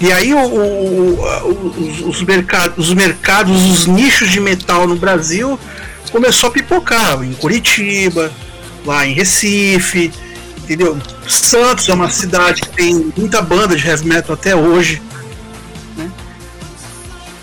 E 0.00 0.12
aí 0.12 0.32
o, 0.32 0.38
o- 0.38 1.20
o- 1.20 1.74
os, 2.06 2.16
os 2.18 2.22
mercados, 2.22 2.88
os 2.88 2.94
mercados, 2.94 3.56
os 3.66 3.86
nichos 3.86 4.30
de 4.30 4.40
metal 4.40 4.86
no 4.86 4.96
Brasil 4.96 5.58
começou 6.12 6.48
a 6.48 6.52
pipocar 6.52 7.22
em 7.22 7.32
Curitiba, 7.34 8.30
lá 8.86 9.04
em 9.06 9.12
Recife, 9.12 10.12
entendeu? 10.58 10.96
Santos 11.26 11.88
é 11.88 11.94
uma 11.94 12.08
cidade 12.10 12.62
que 12.62 12.68
tem 12.70 13.12
muita 13.16 13.42
banda 13.42 13.74
de 13.76 13.86
heavy 13.86 14.06
metal 14.06 14.34
até 14.34 14.54
hoje. 14.54 15.02
né? 15.96 16.08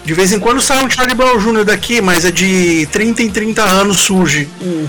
De 0.06 0.14
vez 0.14 0.32
em 0.32 0.40
quando 0.40 0.62
sai 0.62 0.84
um 0.84 0.90
Charlie 0.90 1.14
Brown 1.16 1.38
Jr. 1.38 1.66
daqui, 1.66 2.00
mas 2.02 2.24
é 2.26 2.32
de 2.32 2.88
30 2.92 3.22
em 3.24 3.30
30 3.30 3.64
anos 3.64 3.98
surge. 4.00 4.48
um. 4.62 4.88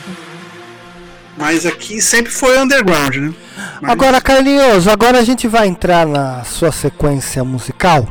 Mas 1.37 1.67
aqui 1.67 2.01
sempre 2.01 2.33
foi 2.33 2.59
underground, 2.59 3.15
né? 3.17 3.35
Mas- 3.81 3.91
Agora, 3.93 4.21
Carlinhos, 4.21 4.89
agora 4.89 5.19
a 5.19 5.25
gente 5.25 5.47
vai 5.47 5.67
entrar 5.69 6.07
na 6.07 6.43
sua 6.45 6.73
sequência 6.73 7.45
musical. 7.45 8.07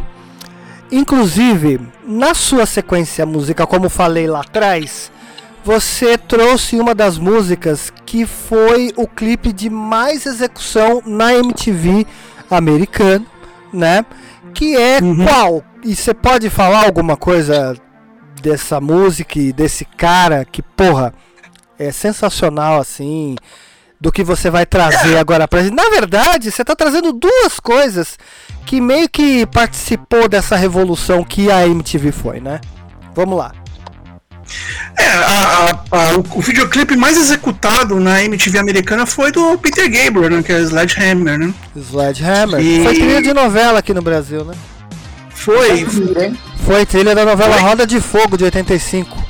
Inclusive, 0.92 1.82
na 2.06 2.34
sua 2.36 2.66
sequência 2.66 3.26
musical, 3.26 3.66
como 3.68 3.90
falei 3.90 4.28
lá 4.28 4.42
atrás, 4.42 5.12
você 5.64 6.18
trouxe 6.18 6.76
uma 6.80 6.94
das 6.94 7.18
músicas 7.18 7.92
que 8.06 8.26
foi 8.26 8.94
o 8.96 9.08
clipe 9.08 9.52
de 9.52 9.70
mais 9.70 10.26
execução 10.28 11.02
na 11.06 11.34
MTV 11.34 12.06
americana, 12.50 13.26
né? 13.74 14.06
Que 14.54 14.76
é 14.78 15.00
qual? 15.28 15.64
E 15.84 15.96
você 15.96 16.14
pode 16.14 16.50
falar 16.52 16.86
alguma 16.86 17.18
coisa 17.18 17.76
dessa 18.42 18.80
música 18.80 19.40
e 19.40 19.52
desse 19.52 19.84
cara 19.86 20.46
que, 20.46 20.62
porra, 20.62 21.14
é 21.78 21.92
sensacional 21.92 22.80
assim, 22.80 23.36
do 24.00 24.12
que 24.12 24.24
você 24.24 24.50
vai 24.50 24.66
trazer 24.66 25.18
agora 25.18 25.48
pra 25.48 25.64
gente. 25.64 25.74
Na 25.76 25.90
verdade, 25.90 26.52
você 26.52 26.64
tá 26.64 26.76
trazendo 26.76 27.12
duas 27.14 27.60
coisas 27.60 28.18
que 28.66 28.80
meio 28.82 29.10
que 29.10 29.46
participou 29.48 30.28
dessa 30.28 30.56
revolução 30.56 31.24
que 31.24 31.52
a 31.52 31.68
MTV 31.68 32.12
foi, 32.12 32.40
né? 32.40 32.60
Vamos 33.14 33.38
lá. 33.38 33.52
É, 34.98 35.06
a- 35.10 35.80
a- 35.92 35.98
a- 35.98 36.18
o, 36.18 36.38
o 36.38 36.42
videoclipe 36.42 36.96
mais 36.96 37.18
executado 37.18 38.00
na 38.00 38.24
MTV 38.24 38.60
americana 38.60 39.06
foi 39.06 39.32
do 39.32 39.58
Peter 39.58 39.90
Gabriel, 39.90 40.30
né? 40.30 40.44
Que 40.44 40.52
é 40.54 40.60
Sledgehammer, 40.62 41.38
né? 41.40 41.54
Sledgehammer. 41.76 42.60
E- 42.62 42.84
Foi 42.84 42.94
trilha 42.94 43.22
de 43.24 43.34
novela 43.34 43.80
aqui 43.80 43.94
no 43.94 44.02
Brasil, 44.04 44.46
né? 44.46 44.54
Foi, 45.32 45.86
Foi 46.66 46.86
trilha 46.86 47.14
da 47.16 47.26
novela 47.26 47.54
Foi. 47.54 47.62
Roda 47.62 47.86
de 47.88 48.00
Fogo 48.00 48.38
de 48.38 48.44
85. 48.46 49.24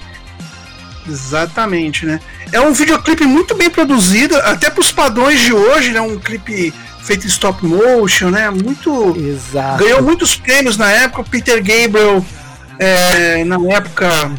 exatamente, 1.07 2.05
né? 2.05 2.19
É 2.56 2.61
um 2.61 2.72
videoclipe 2.72 3.26
muito 3.26 3.53
bem 3.53 3.69
produzido, 3.69 4.38
até 4.38 4.69
pros 4.69 4.90
padrões 4.90 5.41
de 5.41 5.52
hoje, 5.52 5.91
né? 5.91 5.99
Um 5.99 6.18
clipe 6.18 6.73
feito 7.03 7.26
em 7.26 7.27
stop 7.27 7.65
motion, 7.65 8.30
né? 8.30 8.49
Muito. 8.49 9.14
Exato. 9.18 9.84
Ganhou 9.84 10.02
muitos 10.02 10.38
prêmios 10.38 10.77
na 10.77 10.90
época. 10.90 11.19
O 11.22 11.26
Peter 11.30 11.57
Gabriel, 11.57 12.26
é, 12.80 13.44
na 13.44 13.57
época, 13.73 14.32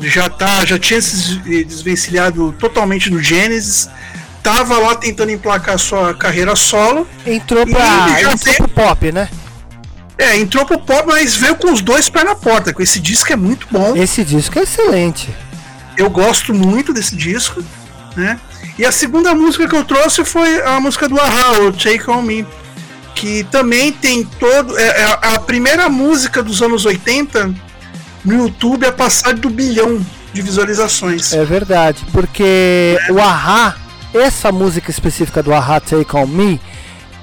já, 0.00 0.30
tá, 0.30 0.64
já 0.64 0.78
tinha 0.78 1.02
se 1.02 1.34
des- 1.40 1.66
desvencilhado 1.66 2.54
totalmente 2.58 3.10
do 3.10 3.22
Genesis. 3.22 3.90
Tava 4.42 4.78
lá 4.78 4.94
tentando 4.94 5.30
emplacar 5.30 5.78
sua 5.78 6.14
carreira 6.14 6.56
solo. 6.56 7.06
Entrou 7.26 7.66
já 8.18 8.32
Entrou 8.32 8.54
pro 8.54 8.68
pop, 8.68 9.12
né? 9.12 9.28
É, 10.16 10.38
entrou 10.38 10.64
pro 10.64 10.78
pop, 10.78 11.04
mas 11.06 11.36
veio 11.36 11.54
com 11.56 11.70
os 11.70 11.82
dois 11.82 12.08
pés 12.08 12.24
na 12.24 12.34
porta. 12.34 12.74
Esse 12.82 12.98
disco 12.98 13.30
é 13.30 13.36
muito 13.36 13.66
bom. 13.70 13.94
Esse 13.94 14.24
disco 14.24 14.58
é 14.58 14.62
excelente. 14.62 15.28
Eu 15.98 16.08
gosto 16.08 16.54
muito 16.54 16.92
desse 16.92 17.16
disco, 17.16 17.62
né? 18.16 18.40
E 18.78 18.86
a 18.86 18.92
segunda 18.92 19.34
música 19.34 19.66
que 19.68 19.74
eu 19.74 19.84
trouxe 19.84 20.24
foi 20.24 20.62
a 20.62 20.78
música 20.78 21.08
do 21.08 21.20
Ahá, 21.20 21.58
o 21.60 21.72
Take 21.72 22.08
On 22.08 22.22
Me, 22.22 22.46
que 23.14 23.42
também 23.50 23.90
tem 23.90 24.24
todo. 24.24 24.78
É, 24.78 25.02
é 25.02 25.18
a 25.34 25.40
primeira 25.40 25.88
música 25.88 26.40
dos 26.42 26.62
anos 26.62 26.86
80 26.86 27.52
no 28.24 28.34
YouTube 28.44 28.86
a 28.86 28.92
passar 28.92 29.34
do 29.34 29.50
bilhão 29.50 30.00
de 30.32 30.40
visualizações. 30.40 31.32
É 31.32 31.44
verdade, 31.44 32.06
porque 32.12 32.96
o 33.10 33.18
Ahá, 33.18 33.74
essa 34.14 34.52
música 34.52 34.90
específica 34.90 35.42
do 35.42 35.52
Ahá 35.52 35.80
Take 35.80 36.16
On 36.16 36.26
Me, 36.26 36.60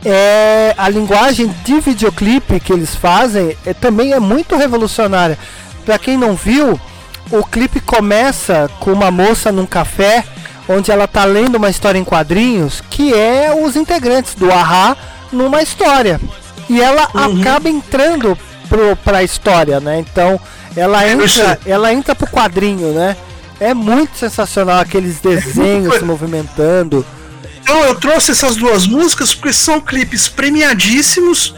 é 0.03 0.75
a 0.77 0.89
linguagem 0.89 1.53
de 1.63 1.79
videoclipe 1.79 2.59
que 2.59 2.73
eles 2.73 2.93
fazem 2.93 3.57
é, 3.65 3.73
também 3.73 4.11
é 4.11 4.19
muito 4.19 4.55
revolucionária. 4.55 5.37
Pra 5.85 5.97
quem 5.97 6.17
não 6.17 6.35
viu, 6.35 6.79
o 7.31 7.43
clipe 7.43 7.79
começa 7.79 8.69
com 8.79 8.91
uma 8.91 9.09
moça 9.11 9.51
num 9.51 9.65
café 9.65 10.23
onde 10.67 10.91
ela 10.91 11.07
tá 11.07 11.25
lendo 11.25 11.55
uma 11.55 11.69
história 11.69 11.99
em 11.99 12.03
quadrinhos 12.03 12.81
que 12.89 13.13
é 13.13 13.53
os 13.53 13.75
integrantes 13.75 14.35
do 14.35 14.51
Ahá 14.51 14.95
numa 15.31 15.61
história. 15.61 16.19
E 16.69 16.81
ela 16.81 17.03
acaba 17.13 17.69
entrando 17.69 18.37
pro, 18.67 18.95
pra 18.97 19.23
história, 19.23 19.79
né? 19.79 19.99
Então 19.99 20.39
ela 20.75 21.07
entra, 21.07 21.59
ela 21.65 21.93
entra 21.93 22.15
pro 22.15 22.27
quadrinho, 22.27 22.93
né? 22.93 23.15
É 23.59 23.73
muito 23.73 24.17
sensacional 24.17 24.79
aqueles 24.79 25.19
desenhos 25.19 25.95
se 25.95 26.03
movimentando. 26.03 27.05
Então 27.61 27.79
eu 27.83 27.95
trouxe 27.95 28.31
essas 28.31 28.55
duas 28.55 28.85
músicas 28.85 29.33
porque 29.33 29.53
são 29.53 29.79
clipes 29.79 30.27
premiadíssimos 30.27 31.53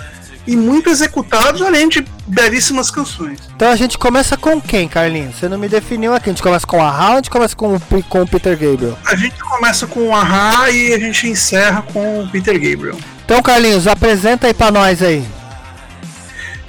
e 0.48 0.56
muito 0.56 0.90
executados, 0.90 1.62
além 1.62 1.90
de 1.90 2.04
belíssimas 2.26 2.90
canções. 2.90 3.40
Então 3.56 3.70
a 3.70 3.76
gente 3.76 3.98
começa 3.98 4.38
com 4.38 4.60
quem, 4.62 4.88
Carlinhos? 4.88 5.36
Você 5.36 5.50
não 5.50 5.58
me 5.58 5.68
definiu 5.68 6.14
aqui. 6.14 6.30
A 6.30 6.34
gente 6.34 6.42
começa 6.42 6.66
com 6.66 6.82
a 6.82 6.88
Ahá 6.88 7.10
ou 7.10 7.14
a 7.14 7.16
gente 7.18 7.30
começa 7.30 7.56
com 7.56 7.76
o, 7.76 8.04
com 8.04 8.22
o 8.22 8.28
Peter 8.28 8.58
Gabriel? 8.58 8.98
A 9.06 9.16
gente 9.16 9.38
começa 9.44 9.86
com 9.86 10.08
o 10.08 10.16
Ahá 10.16 10.72
e 10.72 10.94
a 10.94 11.00
gente 11.00 11.28
encerra 11.28 11.82
com 11.82 12.24
o 12.24 12.30
Peter 12.30 12.54
Gabriel. 12.54 12.98
Então, 13.26 13.42
Carlinhos, 13.42 13.88
apresenta 13.88 14.48
aí 14.48 14.54
pra 14.54 14.72
nós 14.72 15.04
aí. 15.04 15.28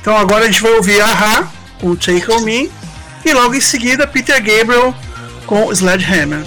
Então 0.00 0.16
agora 0.16 0.44
a 0.44 0.46
gente 0.46 0.62
vai 0.62 0.72
ouvir 0.72 1.00
Ahá 1.00 1.48
com 1.80 1.94
Take 1.94 2.30
On 2.32 2.40
Me 2.40 2.70
e 3.24 3.32
logo 3.32 3.54
em 3.54 3.60
seguida 3.60 4.06
Peter 4.06 4.42
Gabriel 4.42 4.94
com 5.46 5.70
Sledgehammer. 5.72 6.44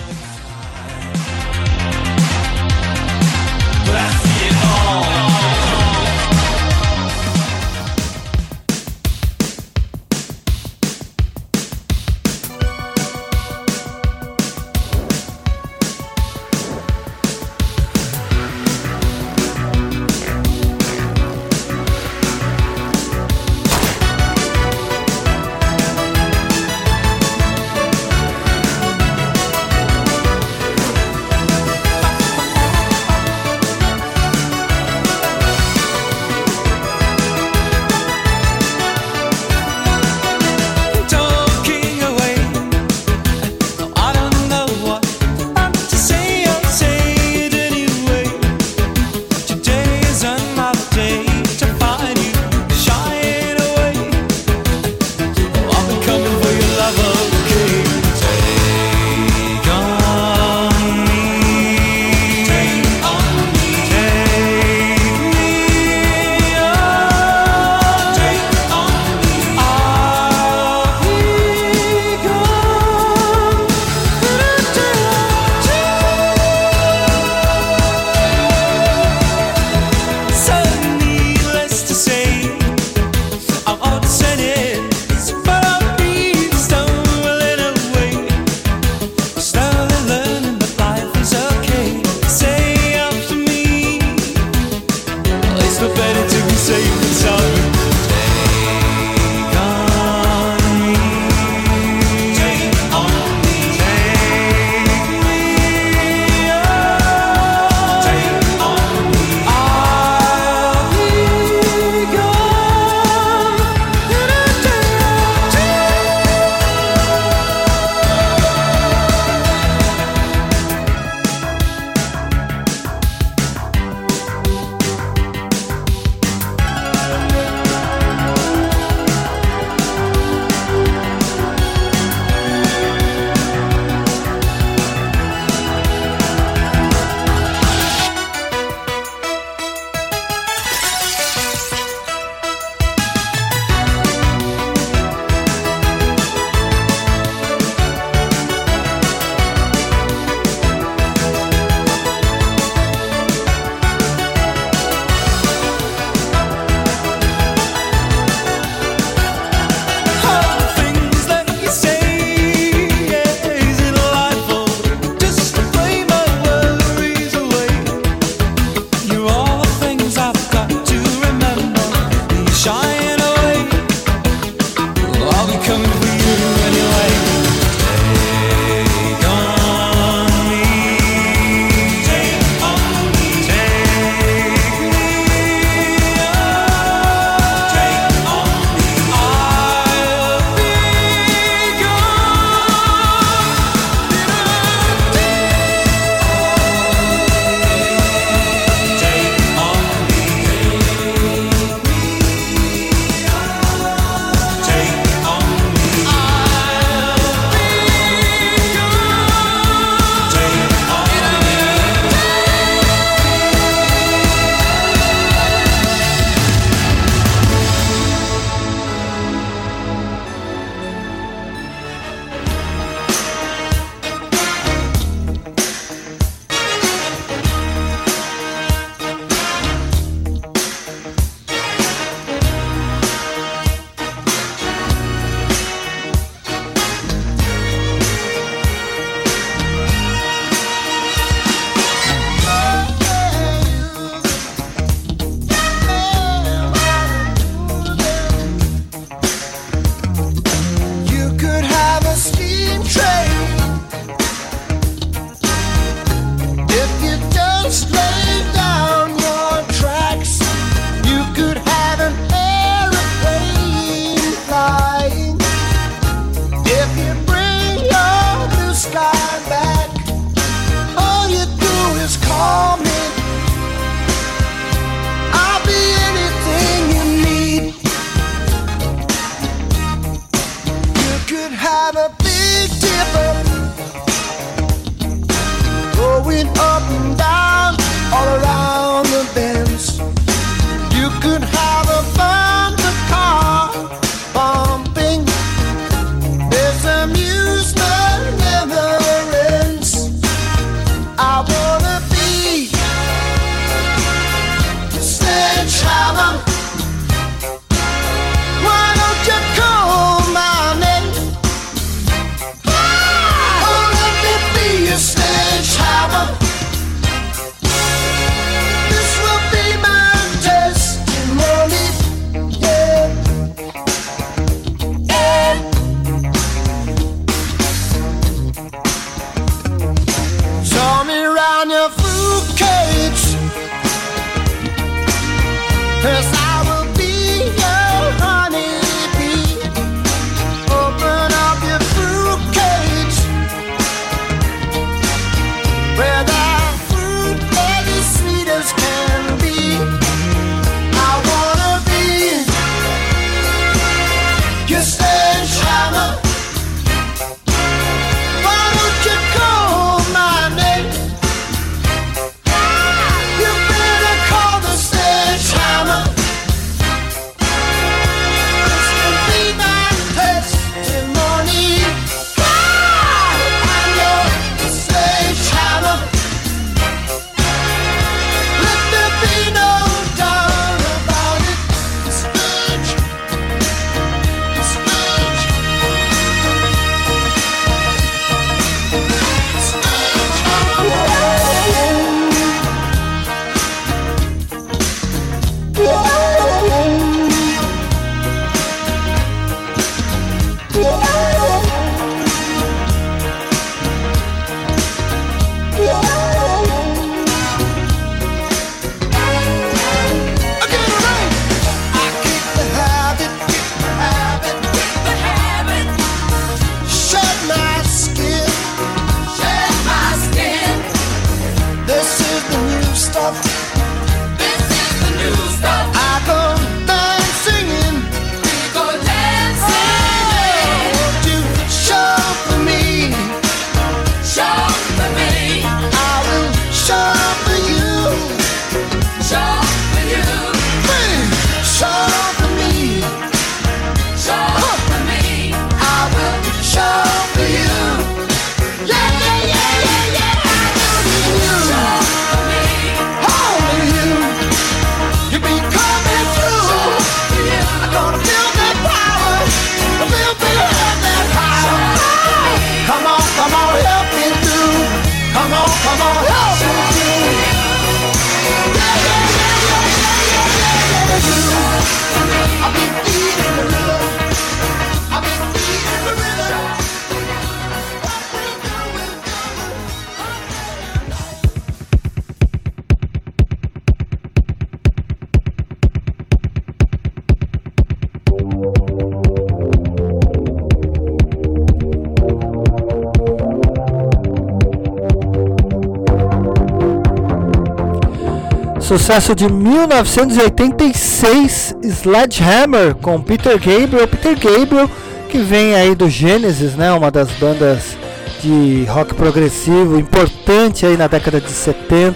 Sucesso 499.11 499.35
de 499.35 499.51
1986, 499.51 501.75
Sledgehammer 501.83 502.95
com 502.95 503.21
Peter 503.21 503.59
Gabriel. 503.59 504.07
Peter 504.07 504.39
Gabriel 504.39 504.89
que 505.27 505.39
vem 505.39 505.75
aí 505.75 505.93
do 505.93 506.09
Genesis, 506.09 506.75
né? 506.75 506.93
Uma 506.93 507.11
das 507.11 507.29
bandas 507.31 507.97
de 508.41 508.85
rock 508.87 509.13
progressivo 509.13 509.99
importante 509.99 510.85
aí 510.85 510.95
na 510.95 511.07
década 511.07 511.41
de 511.41 511.51
70, 511.51 512.15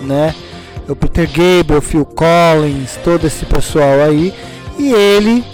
né? 0.00 0.34
O 0.88 0.96
Peter 0.96 1.26
Gabriel, 1.26 1.82
Phil 1.82 2.06
Collins, 2.06 2.98
todo 3.04 3.26
esse 3.26 3.44
pessoal 3.44 4.00
aí. 4.00 4.32
E 4.78 4.94
ele 4.94 5.44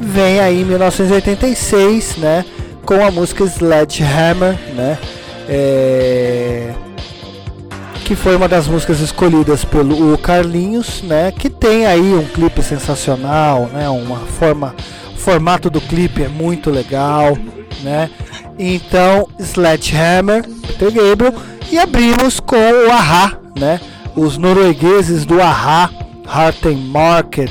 vem 0.00 0.40
aí 0.40 0.62
em 0.62 0.64
1986, 0.64 2.16
né? 2.16 2.44
Com 2.84 3.00
a 3.00 3.12
música 3.12 3.44
Sledgehammer, 3.44 4.58
né? 4.74 4.98
É 5.48 6.35
que 8.06 8.14
foi 8.14 8.36
uma 8.36 8.46
das 8.46 8.68
músicas 8.68 9.00
escolhidas 9.00 9.64
pelo 9.64 10.16
Carlinhos, 10.16 11.02
né? 11.02 11.32
Que 11.32 11.50
tem 11.50 11.86
aí 11.86 12.14
um 12.14 12.24
clipe 12.24 12.62
sensacional, 12.62 13.68
né? 13.72 13.88
Uma 13.88 14.18
forma, 14.18 14.76
o 15.12 15.18
formato 15.18 15.68
do 15.68 15.80
clipe 15.80 16.22
é 16.22 16.28
muito 16.28 16.70
legal, 16.70 17.36
né? 17.82 18.08
Então, 18.56 19.26
Sledgehammer, 19.40 20.44
Peter 20.78 20.92
Gabriel, 20.92 21.34
e 21.68 21.80
abrimos 21.80 22.38
com 22.38 22.54
o 22.54 22.92
Aha, 22.92 23.40
né? 23.58 23.80
Os 24.14 24.38
noruegueses 24.38 25.26
do 25.26 25.42
Aha, 25.42 25.90
Heart 26.32 26.66
and 26.66 26.86
Market 26.86 27.50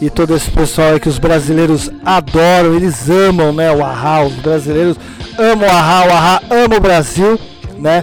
e 0.00 0.10
todo 0.10 0.34
esse 0.34 0.50
pessoal 0.50 0.94
aí 0.94 0.98
que 0.98 1.08
os 1.08 1.20
brasileiros 1.20 1.88
adoram, 2.04 2.74
eles 2.74 3.08
amam, 3.08 3.52
né? 3.52 3.70
O 3.70 3.84
Aha, 3.84 4.24
os 4.24 4.34
brasileiros 4.34 4.96
amam 5.38 5.68
o 5.68 5.70
Aha, 5.70 6.04
o 6.04 6.12
Aha 6.12 6.42
ama 6.50 6.76
o 6.78 6.80
Brasil, 6.80 7.38
né? 7.78 8.02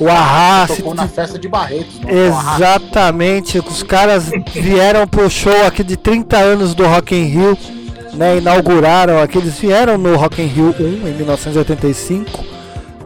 O 0.00 0.66
se 0.66 0.76
Tocou 0.78 0.94
na 0.94 1.06
festa 1.06 1.38
de 1.38 1.46
Barretos. 1.46 2.00
Exatamente, 2.08 3.58
os 3.58 3.82
caras 3.82 4.30
vieram 4.52 5.06
pro 5.06 5.28
show 5.28 5.66
aqui 5.66 5.84
de 5.84 5.96
30 5.96 6.38
anos 6.38 6.74
do 6.74 6.86
Rock 6.86 7.14
in 7.14 7.24
Rio, 7.24 7.58
né? 8.14 8.38
Inauguraram 8.38 9.20
aqui, 9.22 9.36
eles 9.36 9.58
vieram 9.58 9.98
no 9.98 10.16
Rock 10.16 10.40
in 10.40 10.46
Rio 10.46 10.74
1 10.78 11.08
em 11.08 11.12
1985 11.12 12.44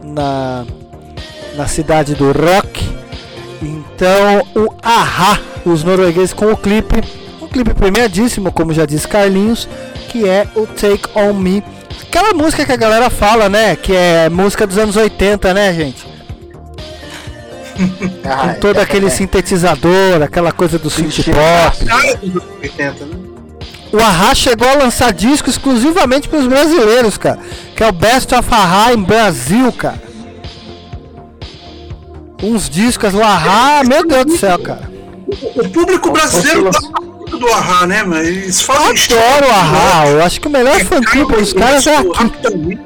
na 0.03 0.65
na 1.55 1.67
cidade 1.67 2.15
do 2.15 2.31
Rock. 2.31 2.87
Então, 3.61 4.45
o 4.55 4.73
Ahá, 4.83 5.39
os 5.65 5.83
noruegueses 5.83 6.33
com 6.33 6.51
o 6.51 6.57
clipe, 6.57 7.01
um 7.41 7.47
clipe 7.47 7.73
premiadíssimo, 7.73 8.51
como 8.51 8.73
já 8.73 8.85
disse 8.85 9.07
Carlinhos, 9.07 9.67
que 10.09 10.27
é 10.27 10.47
o 10.55 10.67
Take 10.67 11.09
On 11.15 11.33
Me. 11.33 11.63
Aquela 12.01 12.33
música 12.33 12.65
que 12.65 12.71
a 12.71 12.77
galera 12.77 13.09
fala, 13.09 13.49
né? 13.49 13.75
Que 13.75 13.93
é 13.93 14.29
música 14.29 14.67
dos 14.67 14.77
anos 14.77 14.95
80, 14.95 15.53
né, 15.53 15.73
gente? 15.73 16.14
Ah, 18.23 18.53
com 18.53 18.59
todo 18.59 18.79
é, 18.79 18.81
aquele 18.81 19.07
é. 19.07 19.09
sintetizador, 19.09 20.21
aquela 20.23 20.51
coisa 20.51 20.79
do 20.79 20.89
synth 20.89 21.25
pop. 21.25 21.85
Cara 21.85 22.15
dos 22.15 22.31
anos 22.31 22.43
80, 22.61 23.05
né? 23.05 23.15
O 23.91 23.97
Ahá 23.97 24.35
chegou 24.35 24.67
a 24.67 24.73
lançar 24.73 25.13
disco 25.13 25.49
exclusivamente 25.49 26.27
para 26.27 26.39
os 26.39 26.47
brasileiros, 26.47 27.17
cara. 27.17 27.39
Que 27.75 27.83
é 27.83 27.87
o 27.87 27.91
Best 27.93 28.33
of 28.33 28.53
Ahá 28.53 28.93
em 28.93 29.01
Brasil, 29.01 29.71
cara. 29.71 30.03
Uns 32.43 32.69
discos 32.69 33.13
do 33.13 33.21
Ahá, 33.21 33.83
meu 33.85 34.05
Deus 34.05 34.25
do 34.25 34.37
céu, 34.37 34.59
cara. 34.59 34.89
O 35.55 35.69
público 35.69 36.11
brasileiro 36.11 36.69
do 37.39 37.47
Ahá, 37.47 37.87
né? 37.87 38.03
Mas 38.03 38.27
eles 38.27 38.61
fazem 38.61 39.17
Adoro 39.17 39.47
o 39.47 39.51
Ahá. 39.51 40.07
Eu 40.07 40.23
acho 40.23 40.41
que 40.41 40.47
o 40.47 40.51
melhor 40.51 40.79
fã 40.81 41.01
clube 41.01 41.35
dos 41.37 41.53
caras 41.53 41.87
é 41.87 41.95
aqui. 41.95 42.79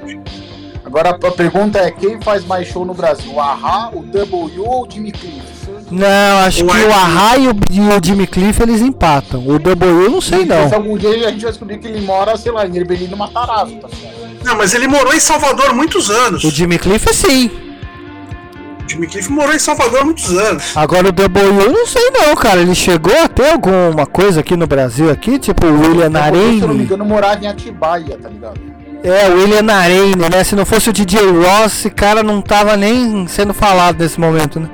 Agora 0.89 1.11
a 1.11 1.31
pergunta 1.31 1.77
é: 1.77 1.91
quem 1.91 2.19
faz 2.19 2.43
mais 2.43 2.67
show 2.67 2.83
no 2.83 2.95
Brasil? 2.95 3.31
O 3.31 3.39
Ahá, 3.39 3.91
o 3.93 4.01
W 4.01 4.63
ou 4.65 4.87
o 4.87 4.91
Jimmy 4.91 5.11
Cliff? 5.11 5.69
Não, 5.91 6.39
acho 6.39 6.65
que 6.65 6.71
o 6.71 6.91
Ahá 6.91 7.37
e 7.37 7.47
o, 7.47 7.51
e 7.71 7.79
o 7.79 8.03
Jimmy 8.03 8.25
Cliff 8.25 8.59
eles 8.63 8.81
empatam. 8.81 9.47
O 9.47 9.59
W 9.59 10.03
eu 10.05 10.09
não 10.09 10.19
sei 10.19 10.41
Então, 10.41 10.63
se 10.65 10.71
não. 10.71 10.77
algum 10.79 10.97
dia 10.97 11.09
a 11.09 11.13
gente 11.31 11.41
vai 11.43 11.51
descobrir 11.51 11.77
que 11.77 11.87
ele 11.87 12.01
mora, 12.01 12.35
sei 12.37 12.51
lá, 12.51 12.65
em 12.65 12.75
Herbelino 12.75 13.15
Matarazzo, 13.15 13.75
tá 13.75 13.87
certo? 13.87 14.43
Não, 14.43 14.55
mas 14.57 14.73
ele 14.73 14.87
morou 14.87 15.13
em 15.13 15.19
Salvador 15.19 15.75
muitos 15.75 16.09
anos. 16.09 16.43
O 16.43 16.49
Jimmy 16.49 16.79
Cliff 16.79 17.13
sim. 17.13 17.51
Jimmy 18.87 19.05
Cliff 19.05 19.31
morou 19.31 19.53
em 19.53 19.59
Salvador 19.59 19.99
há 19.99 20.05
muitos 20.05 20.35
anos. 20.35 20.75
Agora 20.75 21.09
o 21.09 21.11
Double 21.11 21.43
U, 21.43 21.61
eu 21.61 21.71
não 21.71 21.85
sei 21.85 22.09
não, 22.09 22.35
cara. 22.35 22.61
Ele 22.61 22.73
chegou 22.73 23.15
a 23.15 23.27
ter 23.27 23.51
alguma 23.51 24.07
coisa 24.07 24.39
aqui 24.39 24.55
no 24.55 24.65
Brasil, 24.65 25.11
aqui, 25.11 25.37
tipo 25.37 25.67
o 25.67 25.81
William 25.81 26.09
Se 26.09 26.61
eu 26.61 26.67
não 26.67 26.73
me 26.73 26.83
engano, 26.83 27.05
morava 27.05 27.45
em 27.45 27.47
Atibaia, 27.47 28.17
tá 28.17 28.27
ligado? 28.27 28.68
É, 29.03 29.29
o 29.29 29.35
William 29.35 29.73
Arene, 29.73 30.15
né? 30.29 30.43
Se 30.43 30.55
não 30.55 30.65
fosse 30.65 30.89
o 30.89 30.93
DJ 30.93 31.19
Ross, 31.31 31.73
esse 31.73 31.89
cara 31.89 32.21
não 32.21 32.41
tava 32.41 32.75
nem 32.75 33.27
sendo 33.27 33.53
falado 33.53 33.99
nesse 33.99 34.19
momento, 34.19 34.59
né? 34.59 34.69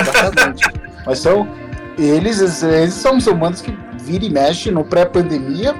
Exatamente. 0.00 0.68
Mas 1.06 1.18
são. 1.20 1.48
Eles, 1.98 2.62
eles 2.62 2.94
são, 2.94 3.20
são 3.20 3.34
bandas 3.34 3.60
que 3.60 3.76
vira 4.02 4.24
e 4.24 4.30
mexe 4.30 4.70
no 4.70 4.84
pré-pandemia. 4.84 5.74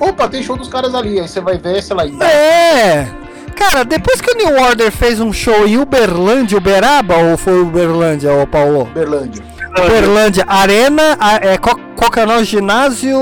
Opa, 0.00 0.28
tem 0.28 0.42
show 0.42 0.56
dos 0.56 0.68
caras 0.68 0.94
ali. 0.94 1.20
Aí 1.20 1.28
você 1.28 1.40
vai 1.40 1.58
ver, 1.58 1.82
sei 1.82 1.96
lá, 1.96 2.04
É. 2.24 3.06
Cara, 3.54 3.84
depois 3.84 4.20
que 4.20 4.30
o 4.32 4.36
New 4.36 4.62
Order 4.62 4.90
fez 4.90 5.20
um 5.20 5.32
show 5.32 5.66
em 5.66 5.78
Uberlândia, 5.78 6.58
Uberaba, 6.58 7.16
ou 7.16 7.36
foi 7.36 7.60
Uberlândia, 7.60 8.32
ô 8.32 8.46
Paulo? 8.46 8.82
Uberlândia. 8.82 9.44
Uberlândia, 9.78 10.44
Arena, 10.46 11.16
é, 11.40 11.56
qual, 11.58 11.78
qual 11.96 12.10
que 12.10 12.20
é 12.20 12.26
o? 12.26 12.44
Ginásio... 12.44 13.18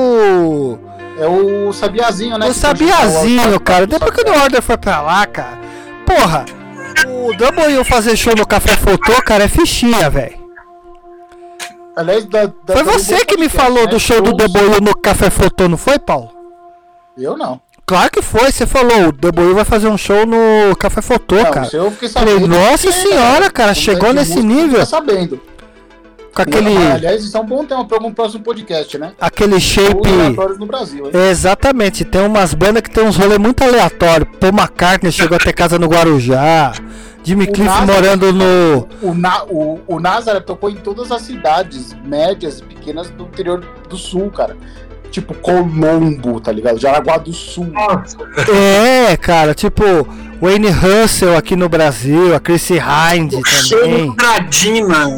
É 1.19 1.27
o 1.27 1.73
Sabiazinho, 1.73 2.39
né? 2.39 2.49
O 2.49 2.55
Sabiazinho, 2.55 3.61
cara. 3.61 3.87
Depois 3.87 4.11
que 4.13 4.23
o 4.23 4.25
New 4.33 4.43
Order 4.43 4.63
foi 4.63 4.77
pra 4.79 5.01
lá, 5.03 5.27
cara. 5.27 5.61
Porra, 6.07 6.45
o 7.27 7.35
W 7.37 7.85
fazer 7.85 8.17
show 8.17 8.35
no 8.37 8.47
Café 8.47 8.77
Fotô, 8.77 9.21
cara, 9.23 9.45
é 9.45 9.49
fichinha, 9.49 10.09
velho. 10.11 10.41
Aliás, 11.95 12.25
da, 12.25 12.47
da- 12.47 12.75
Foi 12.75 12.83
você 12.83 13.25
que 13.25 13.37
me 13.37 13.49
falou 13.49 13.85
né? 13.85 13.87
do 13.89 14.01
show 14.01 14.21
do 14.23 14.33
W 14.35 14.81
no 14.81 14.97
Café 14.97 15.29
Fotô, 15.29 15.69
não 15.69 15.77
foi, 15.77 15.99
Paulo? 15.99 16.31
Eu 17.19 17.37
não. 17.37 17.61
Claro 17.85 18.11
que 18.11 18.23
foi, 18.23 18.51
você 18.51 18.67
falou, 18.67 19.09
o 19.09 19.13
W 19.13 19.55
vai 19.55 19.65
fazer 19.67 19.89
um 19.89 19.99
show 19.99 20.25
no 20.25 20.75
Café 20.77 21.03
Fotô, 21.03 21.35
Não, 21.35 21.51
cara. 21.51 21.69
eu 21.73 21.91
fiquei 21.91 22.09
Falei, 22.09 22.35
sabendo. 22.35 22.49
nossa 22.57 22.91
porque, 22.91 22.93
senhora, 23.09 23.51
cara, 23.51 23.75
chegou 23.75 24.13
nesse 24.15 24.37
música, 24.37 24.55
nível. 24.55 24.71
fica 24.73 24.87
sabendo. 24.87 25.41
Com 26.35 26.43
aquele, 26.43 26.77
aliás, 26.77 27.23
isso 27.23 27.37
é 27.37 27.41
um 27.41 27.45
bom 27.47 27.65
tema 27.65 27.85
para 27.85 28.03
um 28.03 28.13
próximo 28.13 28.43
podcast, 28.43 28.97
né? 28.97 29.13
aquele 29.21 29.61
shape... 29.61 30.09
Aleatórios 30.09 30.59
no 30.59 30.65
Brasil, 30.67 31.05
hein? 31.07 31.11
Exatamente, 31.31 32.05
tem 32.07 32.23
umas 32.23 32.55
bandas 32.55 32.83
que 32.83 32.91
tem 32.91 33.05
uns 33.05 33.17
rolês 33.17 33.39
muito 33.39 33.63
aleatórios. 33.63 34.29
Paul 34.41 34.53
McCartney 34.53 35.13
chegou 35.13 35.37
a 35.37 35.39
ter 35.39 35.53
casa 35.53 35.79
no 35.79 35.87
Guarujá. 35.87 36.73
Jimmy 37.23 37.45
O 37.45 37.53
Cliff 37.53 37.69
Nazareth- 37.69 37.87
morando 37.95 38.33
no. 38.33 38.89
O, 39.03 39.15
Na, 39.15 39.45
o, 39.45 39.79
o 39.87 40.01
Nazareth 40.01 40.41
tocou 40.43 40.71
em 40.71 40.77
todas 40.77 41.13
as 41.13 41.23
cidades 41.23 41.95
médias 42.05 42.59
e 42.61 42.63
pequenas 42.65 43.11
do 43.11 43.25
interior 43.25 43.63
do 43.89 43.97
sul, 43.97 44.31
cara. 44.31 44.57
Tipo 45.11 45.35
Colombo, 45.35 46.41
tá 46.41 46.51
ligado? 46.51 46.81
Jaraguá 46.81 47.19
do 47.19 47.35
Sul. 47.35 47.71
É, 48.51 49.15
cara, 49.19 49.53
tipo, 49.55 49.83
Wayne 50.41 50.71
Russell 50.71 51.37
aqui 51.37 51.55
no 51.55 51.69
Brasil, 51.69 52.35
a 52.35 52.41
Chrissy 52.41 52.79
Hind 52.79 53.35
também. 53.69 54.15
Gradina. 54.17 55.17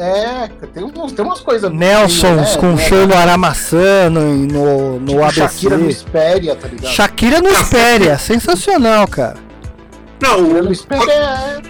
É, 0.00 0.48
tem, 0.72 0.82
uns, 0.82 1.12
tem 1.12 1.22
umas 1.22 1.40
coisas. 1.40 1.70
Nelsons 1.70 2.56
com 2.56 2.72
né, 2.72 2.88
show 2.88 3.06
no 3.06 3.14
Aramaçano 3.14 4.34
e 4.34 4.46
no, 4.46 4.98
no 4.98 5.06
tipo, 5.06 5.22
ABC. 5.22 5.40
Shakira 5.40 5.76
no 5.76 5.90
Espéria, 5.90 6.56
tá 6.56 6.68
ligado? 6.68 6.90
Shakira 6.90 7.42
no 7.42 7.48
Espéria, 7.50 8.18
sensacional, 8.18 9.06
cara. 9.06 9.36
Não, 10.22 10.38
o, 10.38 10.62
no 10.62 10.72
Espéria 10.72 11.12
é. 11.12 11.60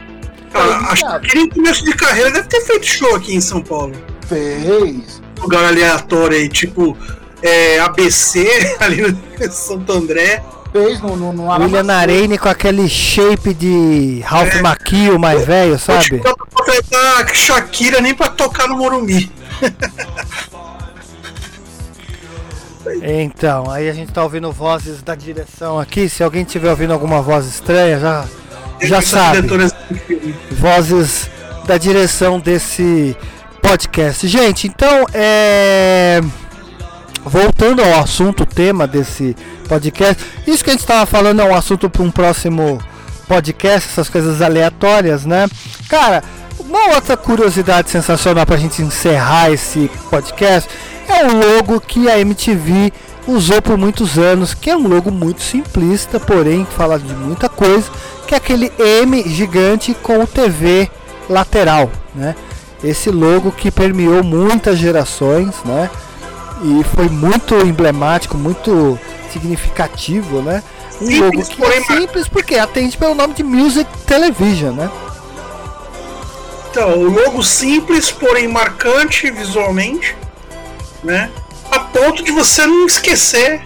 a, 0.54 0.92
a 0.92 0.94
Shakira 0.94 1.40
em 1.40 1.48
começo 1.48 1.84
de 1.84 1.92
carreira 1.92 2.30
deve 2.30 2.46
ter 2.46 2.60
feito 2.60 2.86
show 2.86 3.16
aqui 3.16 3.34
em 3.34 3.40
São 3.40 3.60
Paulo. 3.60 3.94
Fez. 4.28 5.20
Lugar 5.40 5.64
aleatório 5.64 6.36
aí, 6.36 6.48
tipo 6.48 6.96
é, 7.42 7.80
ABC, 7.80 8.46
ali 8.78 9.02
no 9.02 9.18
Santo 9.50 9.92
André. 9.92 10.40
Fez 10.70 11.00
no, 11.00 11.16
no, 11.16 11.32
no 11.32 11.48
William. 11.48 11.82
Narene 11.82 12.38
com 12.38 12.48
aquele 12.48 12.88
shape 12.88 13.52
de 13.54 14.20
Ralph 14.24 14.54
É. 14.54 14.62
Macchio 14.62 15.18
mais 15.18 15.44
velho, 15.44 15.76
sabe? 15.80 16.22
Não 16.24 16.39
contratar 16.70 17.34
Shakira 17.34 18.00
nem 18.00 18.14
pra 18.14 18.28
tocar 18.28 18.68
no 18.68 18.76
Morumbi. 18.76 19.30
Então, 23.02 23.70
aí 23.70 23.88
a 23.88 23.92
gente 23.92 24.12
tá 24.12 24.22
ouvindo 24.22 24.50
vozes 24.50 25.02
da 25.02 25.14
direção 25.14 25.78
aqui. 25.78 26.08
Se 26.08 26.22
alguém 26.22 26.44
tiver 26.44 26.70
ouvindo 26.70 26.92
alguma 26.92 27.20
voz 27.20 27.46
estranha, 27.46 27.98
já, 27.98 28.24
já 28.80 29.02
sabe. 29.02 29.46
Vozes 30.50 31.30
da 31.66 31.76
direção 31.76 32.40
desse 32.40 33.16
podcast. 33.62 34.26
Gente, 34.26 34.66
então, 34.66 35.06
é. 35.12 36.20
Voltando 37.22 37.82
ao 37.82 38.00
assunto, 38.00 38.44
o 38.44 38.46
tema 38.46 38.86
desse 38.86 39.36
podcast. 39.68 40.24
Isso 40.46 40.64
que 40.64 40.70
a 40.70 40.72
gente 40.72 40.80
estava 40.80 41.04
falando 41.04 41.40
é 41.40 41.44
um 41.44 41.54
assunto 41.54 41.90
para 41.90 42.02
um 42.02 42.10
próximo 42.10 42.80
podcast, 43.28 43.90
essas 43.90 44.08
coisas 44.08 44.40
aleatórias, 44.40 45.26
né? 45.26 45.46
Cara, 45.88 46.24
uma 46.70 46.94
outra 46.94 47.16
curiosidade 47.16 47.90
sensacional 47.90 48.46
para 48.46 48.54
a 48.54 48.58
gente 48.58 48.80
encerrar 48.80 49.50
esse 49.50 49.90
podcast 50.08 50.70
é 51.08 51.26
o 51.26 51.56
logo 51.56 51.80
que 51.80 52.08
a 52.08 52.20
MTV 52.20 52.92
usou 53.26 53.60
por 53.60 53.76
muitos 53.76 54.16
anos, 54.18 54.54
que 54.54 54.70
é 54.70 54.76
um 54.76 54.86
logo 54.86 55.10
muito 55.10 55.42
simplista, 55.42 56.20
porém 56.20 56.64
que 56.64 56.72
fala 56.72 56.96
de 56.96 57.12
muita 57.12 57.48
coisa, 57.48 57.90
que 58.24 58.34
é 58.34 58.36
aquele 58.36 58.72
M 58.78 59.22
gigante 59.28 59.94
com 59.94 60.22
o 60.22 60.26
TV 60.28 60.88
lateral, 61.28 61.90
né? 62.14 62.36
Esse 62.84 63.10
logo 63.10 63.50
que 63.50 63.70
permeou 63.72 64.22
muitas 64.22 64.78
gerações, 64.78 65.56
né? 65.64 65.90
E 66.62 66.84
foi 66.94 67.08
muito 67.08 67.56
emblemático, 67.66 68.38
muito 68.38 68.96
significativo, 69.32 70.40
né? 70.40 70.62
Um 71.02 71.06
Simples, 71.06 71.48
logo 71.48 71.48
que 71.48 71.64
é 71.64 71.80
simples 71.82 72.28
porque 72.28 72.54
atende 72.54 72.96
pelo 72.96 73.14
nome 73.16 73.34
de 73.34 73.42
Music 73.42 73.90
Television, 74.06 74.72
né? 74.72 74.88
Então, 76.70 76.98
o 76.98 77.04
logo 77.10 77.42
simples, 77.42 78.10
porém 78.10 78.46
marcante 78.48 79.30
visualmente, 79.30 80.16
né? 81.02 81.30
A 81.70 81.80
ponto 81.80 82.22
de 82.22 82.30
você 82.30 82.66
não 82.66 82.86
esquecer. 82.86 83.60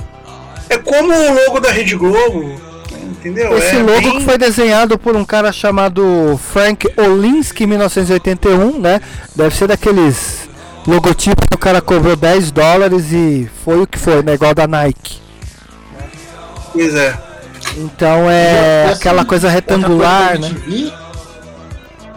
É 0.71 0.79
como 0.79 1.13
o 1.13 1.35
logo 1.35 1.61
da 1.61 1.71
Rede 1.71 1.95
Globo, 1.95 2.59
entendeu? 3.03 3.57
Esse 3.59 3.77
é 3.77 3.83
logo 3.83 4.01
bem- 4.01 4.19
que 4.19 4.25
foi 4.25 4.39
desenhado 4.39 4.99
por 4.99 5.15
um 5.15 5.25
cara 5.25 5.53
chamado 5.53 6.41
Frank 6.53 6.89
Olinsky 6.97 7.65
em 7.65 7.67
1981, 7.67 8.79
né? 8.81 9.01
Deve 9.37 9.55
ser 9.55 9.69
daqueles 9.69 10.49
logotipos 10.87 11.47
que 11.49 11.55
o 11.55 11.59
cara 11.59 11.83
cobrou 11.83 12.17
10 12.17 12.51
dólares 12.51 13.13
e 13.13 13.49
foi 13.65 13.83
o 13.83 13.87
que 13.87 13.99
foi, 13.99 14.23
né? 14.23 14.35
Igual 14.35 14.55
da 14.55 14.67
Nike. 14.67 15.21
Pois 16.73 16.95
é. 16.95 17.15
Então 17.77 18.29
é 18.31 18.91
aquela 18.93 19.25
coisa 19.25 19.49
retangular, 19.51 20.39
coisa 20.39 20.49
né? 20.49 20.93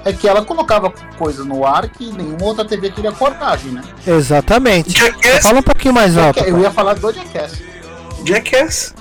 É 0.07 0.13
que 0.13 0.25
ela 0.25 0.41
colocava 0.41 0.89
coisas 1.17 1.45
no 1.45 1.65
ar 1.65 1.89
que 1.89 2.13
nenhuma 2.13 2.45
outra 2.45 2.63
TV 2.63 2.89
teria 2.89 3.11
coragem, 3.11 3.71
né? 3.73 3.83
Exatamente. 4.07 4.97
Jackass, 4.97 5.43
Fala 5.43 5.59
um 5.59 5.63
pouquinho 5.63 5.93
mais 5.93 6.17
alto. 6.17 6.39
Eu 6.45 6.59
ia 6.61 6.71
falar 6.71 6.93
do 6.93 7.11
Jackass. 7.11 7.61
Jackass. 8.23 8.95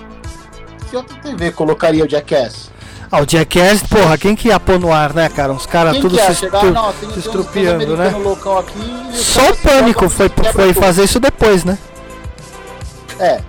Que 0.91 0.97
outra 0.97 1.17
TV 1.19 1.53
colocaria 1.53 2.05
o 2.05 2.09
Jackass? 2.09 2.71
Ah, 3.09 3.21
o 3.23 3.25
Jackass, 3.25 3.85
porra, 3.85 4.19
quem 4.19 4.35
que 4.35 4.49
ia 4.49 4.59
pôr 4.59 4.81
no 4.81 4.93
ar, 4.93 5.15
né, 5.15 5.29
cara? 5.29 5.53
Uns 5.53 5.65
caras 5.65 5.97
tudo 5.99 6.17
se, 6.19 6.35
chegar? 6.35 6.59
estru- 6.59 6.75
Não, 6.75 6.93
tem, 6.93 7.11
se 7.13 7.19
estrupiando, 7.21 7.97
né? 7.97 8.09
aqui, 8.09 9.17
Só 9.17 9.53
o 9.53 9.57
Pânico 9.59 10.09
foi, 10.09 10.29
foi 10.29 10.73
tudo. 10.73 10.81
fazer 10.81 11.05
isso 11.05 11.21
depois, 11.21 11.63
né? 11.65 11.79
É. 13.21 13.41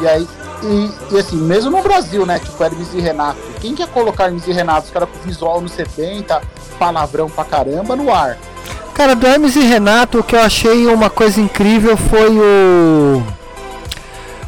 E 0.00 0.08
aí, 0.08 0.28
e, 0.62 0.90
e 1.14 1.18
assim, 1.18 1.36
mesmo 1.36 1.70
no 1.70 1.82
Brasil, 1.82 2.24
né? 2.26 2.38
Tipo 2.38 2.62
Hermes 2.62 2.88
e 2.94 3.00
Renato. 3.00 3.38
Quem 3.60 3.74
quer 3.74 3.88
colocar 3.88 4.24
Hermes 4.24 4.46
e 4.46 4.52
Renato, 4.52 4.86
os 4.86 4.90
caras 4.92 5.08
com 5.08 5.18
visual 5.28 5.60
nos 5.60 5.72
70, 5.72 6.40
palavrão 6.78 7.28
pra 7.28 7.44
caramba, 7.44 7.96
no 7.96 8.12
ar? 8.12 8.36
Cara, 8.94 9.14
do 9.14 9.26
Hermes 9.26 9.56
e 9.56 9.60
Renato, 9.60 10.18
o 10.18 10.22
que 10.22 10.36
eu 10.36 10.40
achei 10.40 10.86
uma 10.86 11.08
coisa 11.08 11.40
incrível 11.40 11.96
foi 11.96 12.38
o. 12.38 13.22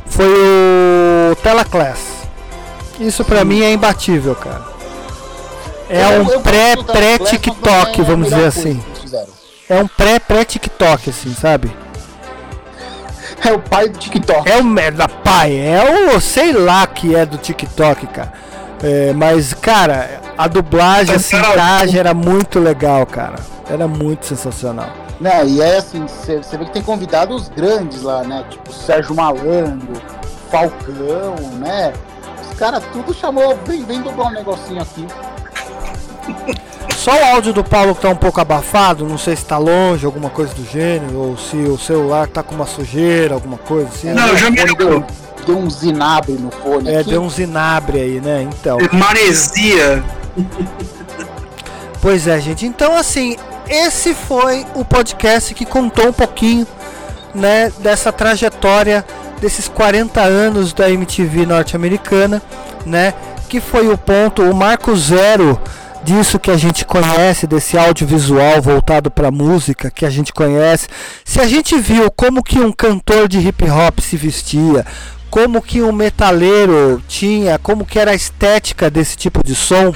Foi 0.06 0.26
o 0.26 1.36
Telaclass. 1.36 2.00
Isso 3.00 3.24
pra 3.24 3.44
mim 3.44 3.62
é 3.62 3.72
imbatível, 3.72 4.34
cara. 4.34 4.62
É 5.88 6.04
Eu- 6.04 6.08
um 6.08 6.12
eu 6.18 6.24
gosto 6.24 6.40
pré- 6.40 6.76
do 6.76 6.84
Telaclass, 6.84 7.18
mas 7.20 7.28
pré-TikTok, 7.30 8.00
é 8.00 8.02
a 8.02 8.06
vamos 8.06 8.28
dizer 8.28 8.44
assim. 8.46 8.82
É 9.68 9.80
um 9.82 9.86
pré-pré-TikTok, 9.88 11.08
assim, 11.10 11.34
sabe? 11.34 11.74
É 13.44 13.52
o 13.52 13.58
pai 13.58 13.88
do 13.88 13.98
TikTok. 13.98 14.48
É 14.50 14.58
o 14.58 14.64
merda 14.64 15.08
pai, 15.08 15.56
é 15.58 16.14
o 16.14 16.20
sei 16.20 16.52
lá 16.52 16.86
que 16.86 17.14
é 17.14 17.26
do 17.26 17.36
TikTok, 17.36 18.06
cara. 18.06 18.32
É, 18.82 19.12
mas, 19.12 19.52
cara, 19.54 20.20
a 20.36 20.48
dublagem, 20.48 21.14
a 21.14 21.18
sintagem 21.18 21.98
era 21.98 22.14
muito 22.14 22.58
legal, 22.58 23.06
cara. 23.06 23.36
Era 23.68 23.86
muito 23.86 24.26
sensacional. 24.26 24.90
Né, 25.20 25.46
e 25.46 25.62
é 25.62 25.76
assim, 25.76 26.04
você 26.06 26.40
vê 26.56 26.64
que 26.64 26.72
tem 26.72 26.82
convidados 26.82 27.48
grandes 27.48 28.02
lá, 28.02 28.24
né? 28.24 28.44
Tipo 28.50 28.72
Sérgio 28.72 29.14
Malandro, 29.14 29.92
Falcão, 30.50 31.36
né? 31.58 31.92
Os 32.40 32.58
caras 32.58 32.82
tudo 32.92 33.14
chamou, 33.14 33.56
vem, 33.64 33.84
vem 33.84 34.02
dublar 34.02 34.28
um 34.28 34.34
negocinho 34.34 34.82
aqui. 34.82 35.06
Só 37.02 37.10
o 37.20 37.24
áudio 37.34 37.52
do 37.52 37.64
Paulo 37.64 37.96
que 37.96 38.00
tá 38.02 38.10
um 38.10 38.14
pouco 38.14 38.40
abafado, 38.40 39.04
não 39.04 39.18
sei 39.18 39.34
se 39.34 39.44
tá 39.44 39.58
longe, 39.58 40.06
alguma 40.06 40.30
coisa 40.30 40.54
do 40.54 40.64
gênero, 40.64 41.18
ou 41.18 41.36
se 41.36 41.56
o 41.56 41.76
celular 41.76 42.28
tá 42.28 42.44
com 42.44 42.54
uma 42.54 42.64
sujeira, 42.64 43.34
alguma 43.34 43.58
coisa 43.58 43.88
assim. 43.88 44.12
Não, 44.12 44.32
né? 44.32 44.38
já 44.38 44.48
me 44.48 44.64
deu, 44.76 45.04
deu 45.44 45.58
um 45.58 45.68
zinabre 45.68 46.34
no 46.34 46.52
fone 46.52 46.88
É, 46.88 47.00
aqui. 47.00 47.10
deu 47.10 47.20
um 47.20 47.28
zinabre 47.28 48.00
aí, 48.00 48.20
né? 48.20 48.42
Então. 48.48 48.78
Maresia. 48.92 50.00
Pois 52.00 52.28
é, 52.28 52.40
gente. 52.40 52.66
Então, 52.66 52.96
assim, 52.96 53.36
esse 53.68 54.14
foi 54.14 54.64
o 54.76 54.84
podcast 54.84 55.54
que 55.54 55.64
contou 55.64 56.06
um 56.06 56.12
pouquinho, 56.12 56.64
né, 57.34 57.72
dessa 57.80 58.12
trajetória 58.12 59.04
desses 59.40 59.66
40 59.66 60.20
anos 60.20 60.72
da 60.72 60.88
MTV 60.88 61.46
norte-americana, 61.46 62.40
né, 62.86 63.12
que 63.48 63.60
foi 63.60 63.88
o 63.88 63.98
ponto, 63.98 64.40
o 64.42 64.54
marco 64.54 64.94
zero 64.94 65.60
disso 66.04 66.38
que 66.38 66.50
a 66.50 66.56
gente 66.56 66.84
conhece, 66.84 67.46
desse 67.46 67.78
audiovisual 67.78 68.60
voltado 68.60 69.10
para 69.10 69.30
música 69.30 69.90
que 69.90 70.04
a 70.04 70.10
gente 70.10 70.32
conhece. 70.32 70.88
Se 71.24 71.40
a 71.40 71.46
gente 71.46 71.78
viu 71.78 72.10
como 72.10 72.42
que 72.42 72.58
um 72.58 72.72
cantor 72.72 73.28
de 73.28 73.38
hip 73.38 73.64
hop 73.70 74.00
se 74.00 74.16
vestia, 74.16 74.84
como 75.30 75.62
que 75.62 75.80
um 75.80 75.92
metaleiro 75.92 77.02
tinha, 77.08 77.58
como 77.58 77.86
que 77.86 77.98
era 77.98 78.10
a 78.10 78.14
estética 78.14 78.90
desse 78.90 79.16
tipo 79.16 79.42
de 79.44 79.54
som, 79.54 79.92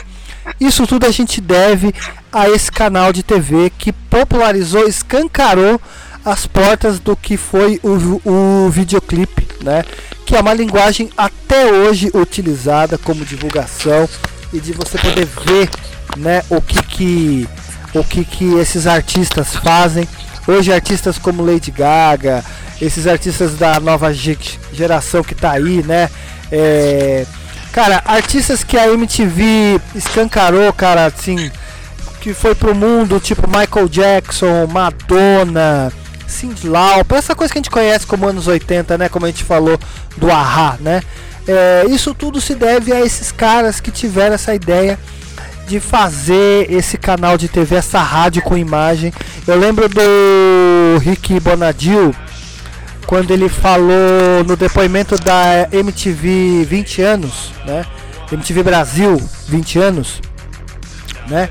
isso 0.60 0.86
tudo 0.86 1.06
a 1.06 1.10
gente 1.10 1.40
deve 1.40 1.92
a 2.32 2.48
esse 2.48 2.70
canal 2.70 3.12
de 3.12 3.22
TV 3.22 3.70
que 3.76 3.92
popularizou, 3.92 4.86
escancarou 4.86 5.80
as 6.24 6.46
portas 6.46 6.98
do 6.98 7.16
que 7.16 7.36
foi 7.36 7.80
o, 7.82 8.20
o 8.28 8.70
videoclipe, 8.70 9.46
né? 9.62 9.84
Que 10.24 10.36
é 10.36 10.40
uma 10.40 10.54
linguagem 10.54 11.10
até 11.16 11.66
hoje 11.66 12.10
utilizada 12.14 12.98
como 12.98 13.24
divulgação 13.24 14.08
e 14.52 14.60
de 14.60 14.72
você 14.72 14.98
poder 14.98 15.26
ver, 15.44 15.68
né, 16.16 16.42
o 16.50 16.60
que 16.60 16.82
que 16.82 17.48
o 17.94 18.04
que 18.04 18.24
que 18.24 18.54
esses 18.58 18.86
artistas 18.86 19.54
fazem. 19.56 20.06
Hoje 20.46 20.72
artistas 20.72 21.18
como 21.18 21.44
Lady 21.44 21.70
Gaga, 21.70 22.44
esses 22.80 23.06
artistas 23.06 23.54
da 23.56 23.80
nova 23.80 24.12
ge- 24.12 24.38
geração 24.72 25.22
que 25.24 25.34
tá 25.34 25.52
aí, 25.52 25.82
né? 25.82 26.08
É, 26.52 27.26
cara, 27.72 28.02
artistas 28.04 28.62
que 28.62 28.76
a 28.78 28.86
MTV 28.92 29.80
escancarou, 29.94 30.72
cara, 30.72 31.06
assim, 31.06 31.50
que 32.20 32.32
foi 32.34 32.54
pro 32.54 32.74
mundo, 32.74 33.18
tipo 33.18 33.48
Michael 33.48 33.88
Jackson, 33.88 34.66
Madonna, 34.66 35.92
Cyndi 36.28 36.68
Lauper, 36.68 37.18
essa 37.18 37.34
coisa 37.34 37.52
que 37.52 37.58
a 37.58 37.62
gente 37.62 37.70
conhece 37.70 38.06
como 38.06 38.28
anos 38.28 38.46
80, 38.46 38.98
né? 38.98 39.08
Como 39.08 39.24
a 39.26 39.28
gente 39.28 39.42
falou 39.42 39.78
do 40.16 40.30
Ahá, 40.30 40.76
né? 40.80 41.02
É, 41.46 41.84
isso 41.88 42.14
tudo 42.14 42.40
se 42.40 42.54
deve 42.54 42.92
a 42.92 43.00
esses 43.00 43.30
caras 43.30 43.80
que 43.80 43.90
tiveram 43.90 44.34
essa 44.34 44.54
ideia 44.54 44.98
de 45.66 45.80
fazer 45.80 46.70
esse 46.72 46.96
canal 46.96 47.36
de 47.36 47.48
TV, 47.48 47.76
essa 47.76 48.00
rádio 48.00 48.42
com 48.42 48.56
imagem. 48.56 49.12
Eu 49.46 49.58
lembro 49.58 49.88
do 49.88 50.98
Rick 51.00 51.38
Bonadil 51.40 52.14
quando 53.06 53.30
ele 53.30 53.48
falou 53.48 54.44
no 54.46 54.56
depoimento 54.56 55.16
da 55.18 55.68
MTV 55.72 56.64
20 56.64 57.02
anos, 57.02 57.52
né? 57.64 57.84
MTV 58.30 58.62
Brasil 58.62 59.20
20 59.48 59.78
anos, 59.78 60.20
né? 61.28 61.48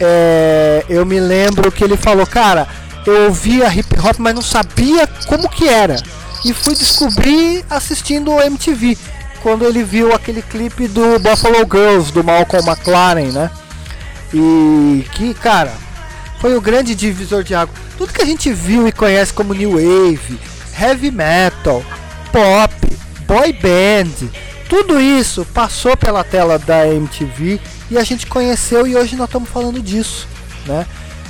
É, 0.00 0.84
eu 0.88 1.04
me 1.04 1.18
lembro 1.18 1.72
que 1.72 1.82
ele 1.82 1.96
falou, 1.96 2.26
cara, 2.26 2.68
eu 3.06 3.24
ouvia 3.24 3.72
hip 3.72 3.98
hop, 3.98 4.16
mas 4.18 4.34
não 4.34 4.42
sabia 4.42 5.06
como 5.26 5.48
que 5.48 5.68
era. 5.68 5.96
E 6.44 6.52
fui 6.52 6.74
descobrir 6.74 7.64
assistindo 7.68 8.30
o 8.30 8.40
MTV, 8.40 8.96
quando 9.42 9.64
ele 9.64 9.82
viu 9.82 10.14
aquele 10.14 10.42
clipe 10.42 10.86
do 10.88 11.18
Buffalo 11.18 11.58
Girls, 11.70 12.12
do 12.12 12.22
Malcolm 12.22 12.68
McLaren, 12.68 13.32
né? 13.32 13.50
E 14.32 15.06
que, 15.12 15.34
cara, 15.34 15.72
foi 16.40 16.56
o 16.56 16.60
grande 16.60 16.94
divisor 16.94 17.42
de 17.42 17.54
água. 17.54 17.74
Tudo 17.96 18.12
que 18.12 18.22
a 18.22 18.26
gente 18.26 18.52
viu 18.52 18.86
e 18.86 18.92
conhece 18.92 19.32
como 19.32 19.54
New 19.54 19.72
Wave, 19.72 20.38
Heavy 20.78 21.10
Metal, 21.10 21.82
Pop, 22.30 22.74
Boy 23.26 23.52
Band, 23.52 24.28
tudo 24.68 25.00
isso 25.00 25.44
passou 25.46 25.96
pela 25.96 26.22
tela 26.22 26.58
da 26.58 26.86
MTV 26.86 27.60
e 27.90 27.96
a 27.96 28.04
gente 28.04 28.26
conheceu 28.26 28.86
e 28.86 28.96
hoje 28.96 29.16
nós 29.16 29.28
estamos 29.28 29.48
falando 29.48 29.80
disso, 29.80 30.28
né? 30.66 30.86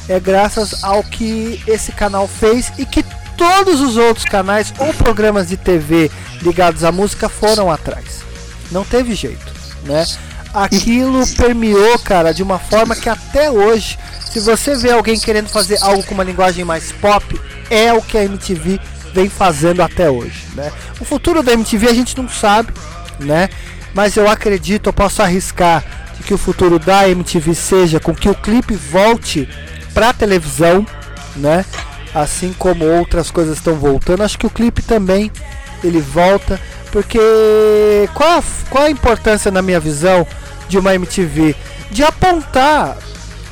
É 0.08 0.18
graças 0.18 0.82
ao 0.82 1.04
que 1.04 1.62
esse 1.66 1.92
canal 1.92 2.26
fez 2.26 2.72
e 2.78 2.84
que 2.84 3.04
todos 3.38 3.80
os 3.80 3.96
outros 3.96 4.26
canais 4.26 4.74
ou 4.78 4.92
programas 4.92 5.48
de 5.48 5.56
TV 5.56 6.10
ligados 6.42 6.82
à 6.84 6.92
música 6.92 7.28
foram 7.28 7.70
atrás. 7.70 8.22
Não 8.70 8.84
teve 8.84 9.14
jeito, 9.14 9.50
né? 9.84 10.04
Aquilo 10.52 11.26
permeou, 11.28 11.98
cara, 12.00 12.32
de 12.32 12.42
uma 12.42 12.58
forma 12.58 12.96
que 12.96 13.08
até 13.08 13.50
hoje, 13.50 13.98
se 14.30 14.40
você 14.40 14.74
vê 14.74 14.90
alguém 14.90 15.18
querendo 15.18 15.48
fazer 15.48 15.78
algo 15.80 16.02
com 16.02 16.14
uma 16.14 16.24
linguagem 16.24 16.64
mais 16.64 16.90
pop, 16.90 17.40
é 17.70 17.92
o 17.92 18.02
que 18.02 18.18
a 18.18 18.24
MTV 18.24 18.80
vem 19.14 19.28
fazendo 19.28 19.82
até 19.82 20.10
hoje, 20.10 20.46
né? 20.54 20.72
O 21.00 21.04
futuro 21.04 21.42
da 21.42 21.52
MTV 21.52 21.88
a 21.88 21.94
gente 21.94 22.16
não 22.16 22.28
sabe, 22.28 22.72
né? 23.20 23.48
Mas 23.94 24.16
eu 24.16 24.28
acredito, 24.28 24.88
eu 24.88 24.92
posso 24.92 25.22
arriscar 25.22 25.84
de 26.16 26.24
que 26.24 26.34
o 26.34 26.38
futuro 26.38 26.78
da 26.78 27.08
MTV 27.08 27.54
seja 27.54 28.00
com 28.00 28.14
que 28.14 28.28
o 28.28 28.34
clipe 28.34 28.74
volte 28.74 29.48
para 29.94 30.12
televisão, 30.12 30.84
né? 31.36 31.64
Assim 32.18 32.52
como 32.52 32.84
outras 32.84 33.30
coisas 33.30 33.58
estão 33.58 33.74
voltando, 33.74 34.24
acho 34.24 34.36
que 34.36 34.46
o 34.46 34.50
clipe 34.50 34.82
também 34.82 35.30
ele 35.84 36.00
volta, 36.00 36.60
porque 36.90 37.20
qual 38.12 38.40
a, 38.40 38.42
qual 38.68 38.84
a 38.86 38.90
importância 38.90 39.52
na 39.52 39.62
minha 39.62 39.78
visão 39.78 40.26
de 40.68 40.76
uma 40.76 40.92
MTV 40.96 41.54
de 41.92 42.02
apontar 42.02 42.98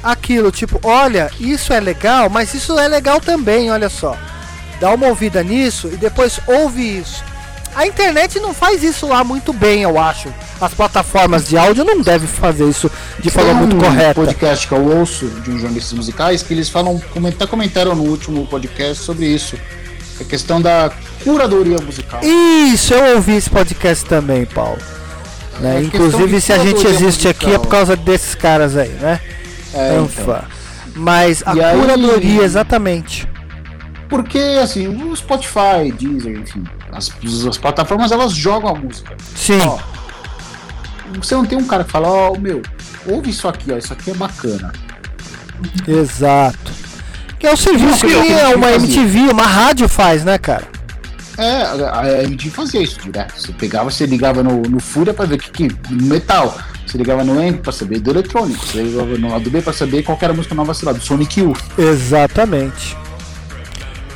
aquilo, 0.02 0.50
tipo, 0.50 0.80
olha, 0.82 1.30
isso 1.38 1.72
é 1.72 1.78
legal, 1.78 2.28
mas 2.28 2.54
isso 2.54 2.76
é 2.76 2.88
legal 2.88 3.20
também, 3.20 3.70
olha 3.70 3.88
só. 3.88 4.16
Dá 4.80 4.92
uma 4.92 5.06
ouvida 5.06 5.44
nisso 5.44 5.86
e 5.86 5.96
depois 5.96 6.40
ouve 6.48 6.98
isso. 6.98 7.22
A 7.76 7.86
internet 7.86 8.40
não 8.40 8.54
faz 8.54 8.82
isso 8.82 9.06
lá 9.06 9.22
muito 9.22 9.52
bem, 9.52 9.82
eu 9.82 9.98
acho. 10.00 10.32
As 10.60 10.72
plataformas 10.72 11.46
de 11.46 11.58
áudio 11.58 11.84
não 11.84 12.00
devem 12.00 12.26
fazer 12.26 12.66
isso 12.68 12.90
de 13.20 13.28
forma 13.30 13.50
Tem 13.50 13.58
muito 13.58 13.76
um 13.76 13.80
correta. 13.80 14.14
podcast 14.14 14.66
que 14.66 14.72
eu 14.72 14.82
ouço 14.98 15.26
de 15.26 15.50
uns 15.50 15.60
jornalistas 15.60 15.92
musicais 15.92 16.42
que 16.42 16.54
eles 16.54 16.70
falam, 16.70 17.00
até 17.28 17.46
comentaram 17.46 17.94
no 17.94 18.04
último 18.04 18.46
podcast 18.46 19.04
sobre 19.04 19.26
isso. 19.26 19.56
A 20.18 20.24
questão 20.24 20.62
da 20.62 20.90
curadoria 21.22 21.76
musical. 21.84 22.20
Isso, 22.22 22.94
eu 22.94 23.16
ouvi 23.16 23.36
esse 23.36 23.50
podcast 23.50 24.06
também, 24.06 24.46
Paulo. 24.46 24.78
Né? 25.60 25.76
É 25.78 25.80
questão 25.82 26.06
Inclusive, 26.06 26.40
se 26.40 26.52
a 26.54 26.58
gente 26.58 26.86
existe 26.86 27.28
aqui 27.28 27.44
é 27.44 27.48
musical. 27.48 27.60
por 27.64 27.68
causa 27.70 27.94
desses 27.96 28.34
caras 28.34 28.74
aí, 28.76 28.88
né? 28.88 29.20
É, 29.74 29.96
Anfa. 29.96 30.44
Mas 30.94 31.42
a 31.44 31.54
E 31.54 31.62
aí- 31.62 31.78
curadoria, 31.78 32.42
exatamente. 32.42 33.28
Porque, 34.08 34.38
assim, 34.62 34.86
o 34.88 35.14
Spotify, 35.14 35.92
Deezer, 35.98 36.38
enfim, 36.40 36.64
as, 36.96 37.12
as 37.46 37.58
plataformas 37.58 38.10
elas 38.10 38.32
jogam 38.32 38.70
a 38.70 38.74
música. 38.74 39.16
Sim. 39.34 39.60
Ó, 39.60 39.78
você 41.20 41.34
não 41.34 41.44
tem 41.44 41.58
um 41.58 41.66
cara 41.66 41.84
que 41.84 41.90
fala, 41.90 42.08
ó, 42.08 42.36
meu, 42.36 42.62
ouve 43.06 43.30
isso 43.30 43.46
aqui, 43.46 43.72
ó, 43.72 43.76
isso 43.76 43.92
aqui 43.92 44.10
é 44.10 44.14
bacana. 44.14 44.72
Exato. 45.86 46.72
Que 47.38 47.46
é 47.46 47.52
o 47.52 47.56
serviço 47.56 48.06
que 48.06 48.14
uma 48.54 48.72
MTV, 48.72 49.30
uma 49.30 49.46
rádio 49.46 49.88
faz, 49.88 50.24
né, 50.24 50.38
cara? 50.38 50.66
É, 51.38 51.62
a, 51.62 52.22
MTV 52.24 52.50
fazia 52.50 52.82
isso 52.82 52.98
direto. 53.00 53.38
Você 53.38 53.52
pegava, 53.52 53.90
você 53.90 54.06
ligava 54.06 54.42
no, 54.42 54.62
no 54.62 54.80
Fúria 54.80 55.12
pra 55.12 55.26
ver 55.26 55.34
o 55.34 55.38
que, 55.38 55.50
que. 55.50 55.92
no 55.92 56.06
metal. 56.06 56.56
Você 56.86 56.96
ligava 56.96 57.24
no 57.24 57.38
Amp 57.38 57.60
pra 57.60 57.72
saber 57.72 57.98
do 57.98 58.10
eletrônico. 58.10 58.64
Você 58.64 58.82
ligava 58.82 59.18
no 59.18 59.30
lado 59.30 59.50
B 59.50 59.60
pra 59.60 59.72
saber 59.72 60.02
qual 60.02 60.16
que 60.16 60.24
era 60.24 60.32
a 60.32 60.36
música 60.36 60.54
nova, 60.54 60.72
sei 60.72 60.86
lá, 60.86 60.92
do 60.92 61.00
Sonic 61.00 61.40
Youth. 61.40 61.60
Exatamente. 61.76 62.96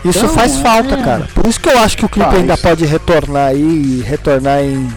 Isso 0.04 0.18
Então, 0.20 0.34
faz 0.34 0.56
é- 0.56 0.62
falta, 0.62 0.96
cara. 0.96 1.28
Por 1.34 1.46
isso 1.46 1.60
que 1.60 1.68
eu 1.68 1.78
acho 1.78 1.96
que 1.96 2.04
o 2.04 2.08
clipe 2.08 2.28
Faz. 2.30 2.40
ainda 2.40 2.56
pode 2.56 2.84
retornar 2.86 3.48
aí 3.48 3.60
e 3.60 4.02
retornar 4.06 4.60
em, 4.60 4.88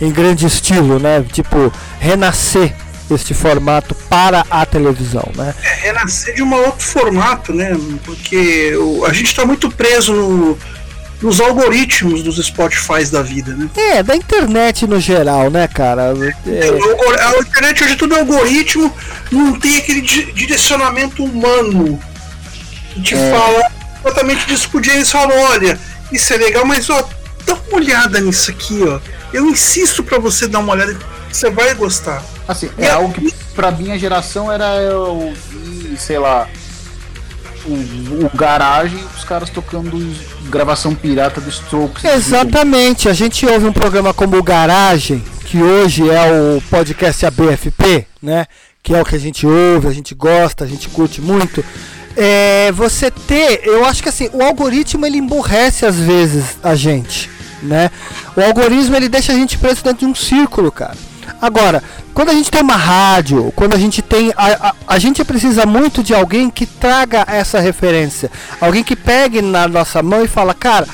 em 0.00 0.10
grande 0.12 0.46
estilo, 0.46 0.98
né? 1.00 1.24
Tipo, 1.32 1.72
renascer 1.98 2.72
este 3.10 3.34
formato 3.34 3.92
para 4.08 4.44
a 4.48 4.64
televisão, 4.64 5.28
né? 5.34 5.52
É, 5.64 5.86
renascer 5.88 6.34
de 6.36 6.42
um 6.44 6.54
outro 6.54 6.86
formato, 6.86 7.52
né? 7.52 7.76
Porque 8.04 8.72
o- 8.76 9.04
a 9.04 9.12
gente 9.12 9.26
está 9.26 9.44
muito 9.44 9.68
preso 9.68 10.12
no- 10.14 10.58
nos 11.20 11.40
algoritmos 11.40 12.22
dos 12.22 12.36
Spotify 12.36 13.04
da 13.10 13.20
vida, 13.22 13.52
né? 13.54 13.68
É, 13.76 14.02
da 14.02 14.14
internet 14.14 14.86
no 14.86 15.00
geral, 15.00 15.50
né, 15.50 15.66
cara? 15.66 16.14
É, 16.46 16.68
algor- 16.68 17.18
A 17.18 17.38
internet 17.40 17.82
hoje 17.82 17.92
é 17.94 17.96
tudo 17.96 18.14
algoritmo, 18.14 18.94
não 19.32 19.58
tem 19.58 19.76
aquele 19.78 20.00
di- 20.02 20.30
direcionamento 20.32 21.24
humano 21.24 21.98
que 22.94 23.02
te 23.02 23.14
É. 23.16 23.30
fala 23.32 23.70
exatamente 24.04 24.46
disso 24.46 24.68
que 24.70 24.76
o 24.78 24.82
James 24.82 25.10
falou, 25.10 25.36
olha, 25.50 25.78
isso 26.12 26.32
é 26.32 26.36
legal, 26.36 26.64
mas 26.64 26.88
ó, 26.90 27.08
dá 27.44 27.54
uma 27.54 27.76
olhada 27.76 28.20
nisso 28.20 28.50
aqui, 28.50 28.82
ó. 28.82 29.00
Eu 29.32 29.46
insisto 29.46 30.02
pra 30.02 30.18
você 30.18 30.48
dar 30.48 30.58
uma 30.58 30.72
olhada, 30.72 30.96
você 31.30 31.50
vai 31.50 31.74
gostar. 31.74 32.22
Assim, 32.48 32.70
é 32.78 32.90
algo 32.90 33.12
que 33.12 33.32
pra 33.54 33.70
minha 33.70 33.98
geração 33.98 34.50
era 34.50 34.76
eu 34.76 35.00
ouvir, 35.00 35.96
sei 35.98 36.18
lá, 36.18 36.48
o, 37.64 38.24
o 38.24 38.30
garagem, 38.34 38.98
os 39.16 39.24
caras 39.24 39.50
tocando 39.50 39.98
gravação 40.48 40.94
pirata 40.94 41.40
do 41.40 41.48
Strokes. 41.48 42.04
Exatamente, 42.04 43.08
a 43.08 43.12
gente 43.12 43.46
ouve 43.46 43.66
um 43.66 43.72
programa 43.72 44.12
como 44.12 44.36
o 44.36 44.42
Garagem, 44.42 45.22
que 45.44 45.62
hoje 45.62 46.08
é 46.08 46.20
o 46.32 46.60
podcast 46.62 47.26
ABFP, 47.26 48.06
né? 48.22 48.46
Que 48.82 48.94
é 48.94 49.00
o 49.00 49.04
que 49.04 49.14
a 49.14 49.20
gente 49.20 49.46
ouve, 49.46 49.88
a 49.88 49.92
gente 49.92 50.14
gosta, 50.14 50.64
a 50.64 50.66
gente 50.66 50.88
curte 50.88 51.20
muito. 51.20 51.64
É, 52.16 52.72
você 52.72 53.10
ter, 53.10 53.62
eu 53.64 53.84
acho 53.84 54.02
que 54.02 54.08
assim, 54.08 54.28
o 54.32 54.42
algoritmo 54.42 55.06
ele 55.06 55.18
emburrece 55.18 55.86
às 55.86 55.96
vezes 55.96 56.56
a 56.62 56.74
gente, 56.74 57.30
né? 57.62 57.90
O 58.36 58.40
algoritmo 58.40 58.96
ele 58.96 59.08
deixa 59.08 59.32
a 59.32 59.34
gente 59.34 59.56
preso 59.56 59.84
dentro 59.84 60.00
de 60.00 60.06
um 60.06 60.14
círculo, 60.14 60.72
cara. 60.72 60.96
Agora, 61.40 61.82
quando 62.12 62.30
a 62.30 62.34
gente 62.34 62.50
tem 62.50 62.60
uma 62.60 62.76
rádio, 62.76 63.52
quando 63.56 63.74
a 63.74 63.78
gente 63.78 64.02
tem. 64.02 64.32
A, 64.36 64.68
a, 64.68 64.74
a 64.86 64.98
gente 64.98 65.24
precisa 65.24 65.64
muito 65.64 66.02
de 66.02 66.14
alguém 66.14 66.50
que 66.50 66.66
traga 66.66 67.24
essa 67.26 67.60
referência. 67.60 68.30
Alguém 68.60 68.84
que 68.84 68.94
pegue 68.96 69.40
na 69.40 69.66
nossa 69.66 70.02
mão 70.02 70.24
e 70.24 70.28
fala, 70.28 70.52
cara, 70.52 70.86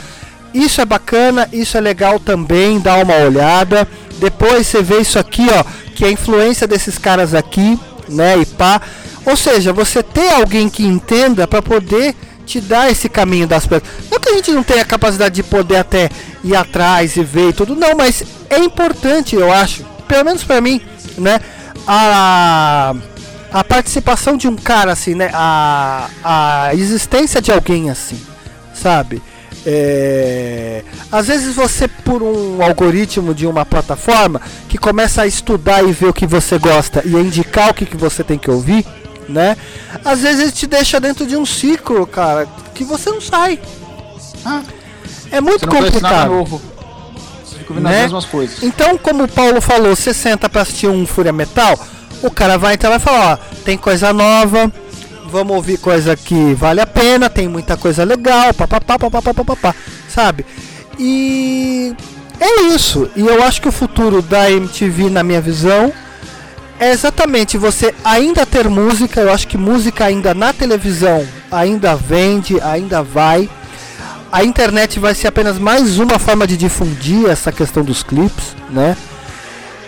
isso 0.55 0.81
é 0.81 0.85
bacana, 0.85 1.49
isso 1.53 1.77
é 1.77 1.81
legal 1.81 2.21
também, 2.21 2.79
dá 2.79 2.97
uma 2.97 3.17
olhada. 3.17 3.89
Depois 4.19 4.67
você 4.67 4.83
vê 4.83 5.01
isso 5.01 5.19
aqui, 5.19 5.47
ó, 5.51 5.65
que 5.95 6.05
é 6.05 6.09
a 6.09 6.13
influência 6.13 6.67
desses 6.67 6.97
caras 6.97 7.35
aqui, 7.35 7.79
né? 8.09 8.39
E 8.39 8.47
pá. 8.47 8.81
Ou 9.27 9.37
seja, 9.37 9.73
você 9.73 10.03
ter 10.03 10.33
alguém 10.33 10.69
que 10.69 10.85
entenda 10.85 11.47
para 11.47 11.61
poder 11.61 12.15
te 12.47 12.61
dar 12.61 12.91
esse 12.91 13.09
caminho 13.09 13.47
das 13.47 13.67
pedras. 13.67 13.93
Não 14.11 14.21
que 14.21 14.29
a 14.29 14.35
gente 14.35 14.53
não 14.53 14.63
tenha 14.63 14.85
capacidade 14.85 15.35
de 15.35 15.43
poder 15.43 15.77
até 15.77 16.09
ir 16.45 16.55
atrás 16.55 17.17
e 17.17 17.25
ver 17.25 17.51
e 17.51 17.53
tudo, 17.53 17.75
não, 17.75 17.97
mas 17.97 18.23
é 18.49 18.59
importante, 18.59 19.35
eu 19.35 19.53
acho, 19.53 19.85
pelo 20.07 20.25
menos 20.25 20.45
para 20.45 20.61
mim, 20.61 20.81
né? 21.19 21.41
A, 21.87 22.95
a 23.53 23.65
participação 23.65 24.37
de 24.37 24.47
um 24.47 24.57
cara 24.57 24.93
assim, 24.93 25.15
né? 25.15 25.31
A, 25.35 26.09
a 26.23 26.75
existência 26.75 27.43
de 27.43 27.51
alguém 27.51 27.91
assim, 27.91 28.21
sabe? 28.73 29.21
É, 29.69 30.85
às 31.11 31.27
vezes 31.27 31.57
você 31.57 31.89
por 31.89 32.23
um 32.23 32.63
algoritmo 32.63 33.35
de 33.35 33.49
uma 33.49 33.67
plataforma 33.67 34.41
que 34.69 34.79
começa 34.79 35.23
a 35.23 35.27
estudar 35.27 35.83
e 35.83 35.91
ver 35.91 36.07
o 36.07 36.13
que 36.13 36.25
você 36.25 36.57
gosta 36.57 37.03
e 37.05 37.11
indicar 37.17 37.71
o 37.71 37.75
que, 37.75 37.85
que 37.85 37.97
você 37.97 38.23
tem 38.23 38.39
que 38.39 38.49
ouvir, 38.49 38.87
né? 39.29 39.57
Às 40.05 40.21
vezes 40.21 40.43
ele 40.43 40.53
te 40.53 40.67
deixa 40.67 41.01
dentro 41.01 41.27
de 41.27 41.37
um 41.37 41.47
ciclo, 41.47 42.07
cara, 42.07 42.47
que 42.75 42.85
você 42.85 43.11
não 43.11 43.21
sai. 43.21 43.59
Ah, 44.45 44.63
é 45.31 45.41
muito 45.41 45.67
complicado. 45.67 46.31
novo. 46.31 46.61
Você 47.45 47.59
fica 47.59 47.73
ouvindo 47.73 47.89
né? 47.89 47.97
as 47.97 48.03
mesmas 48.03 48.25
coisas. 48.25 48.63
Então, 48.63 48.97
como 48.99 49.25
o 49.25 49.29
Paulo 49.29 49.61
falou, 49.61 49.95
você 49.95 50.15
senta 50.15 50.49
pra 50.49 50.63
assistir 50.63 50.89
um 50.89 51.07
Fúria 51.07 51.33
Metal, 51.33 51.79
o 52.23 52.31
cara 52.31 52.57
vai 52.57 52.75
então 52.75 52.91
vai 52.91 52.99
falar, 52.99 53.35
ó, 53.35 53.57
tem 53.65 53.77
coisa 53.77 54.13
nova, 54.13 54.73
vamos 55.31 55.57
ouvir 55.57 55.79
coisa 55.79 56.17
que 56.17 56.55
vale 56.55 56.81
a 56.81 56.87
pena, 56.87 57.29
tem 57.29 57.49
muita 57.49 57.77
coisa 57.77 58.05
legal, 58.05 58.55
papapá, 58.55 58.99
papapá, 58.99 59.35
papapá, 59.35 59.75
sabe? 60.09 60.47
E 60.99 61.95
é 62.41 62.63
isso. 62.75 63.11
E 63.17 63.21
eu 63.21 63.43
acho 63.43 63.61
que 63.61 63.69
o 63.69 63.73
futuro 63.73 64.23
da 64.23 64.51
MTV, 64.51 65.11
na 65.11 65.23
minha 65.23 65.41
visão, 65.41 65.93
é 66.79 66.91
exatamente 66.91 67.57
você 67.59 67.95
ainda 68.05 68.45
ter 68.47 68.69
música. 68.69 69.21
Eu 69.21 69.33
acho 69.33 69.47
que 69.49 69.57
música 69.57 70.05
ainda 70.05 70.35
na 70.35 70.53
televisão 70.53 71.27
ainda 71.51 71.95
vende, 71.95 72.61
ainda 72.61 73.03
vai. 73.03 73.49
A 74.31 74.45
internet 74.45 74.99
vai 74.99 75.15
ser 75.15 75.29
apenas 75.29 75.59
mais 75.59 75.99
uma 75.99 76.19
forma 76.19 76.47
de 76.47 76.57
difundir 76.57 77.29
essa 77.29 77.53
questão 77.53 77.83
dos 77.83 78.03
clipes, 78.03 78.57
né? 78.71 78.97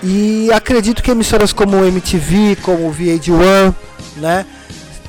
E 0.03 0.49
acredito 0.53 1.03
que 1.03 1.11
emissoras 1.11 1.53
como 1.53 1.77
o 1.77 1.85
MTV, 1.85 2.57
como 2.63 2.89
o 2.89 2.95
VH1, 2.95 3.75
né? 4.17 4.47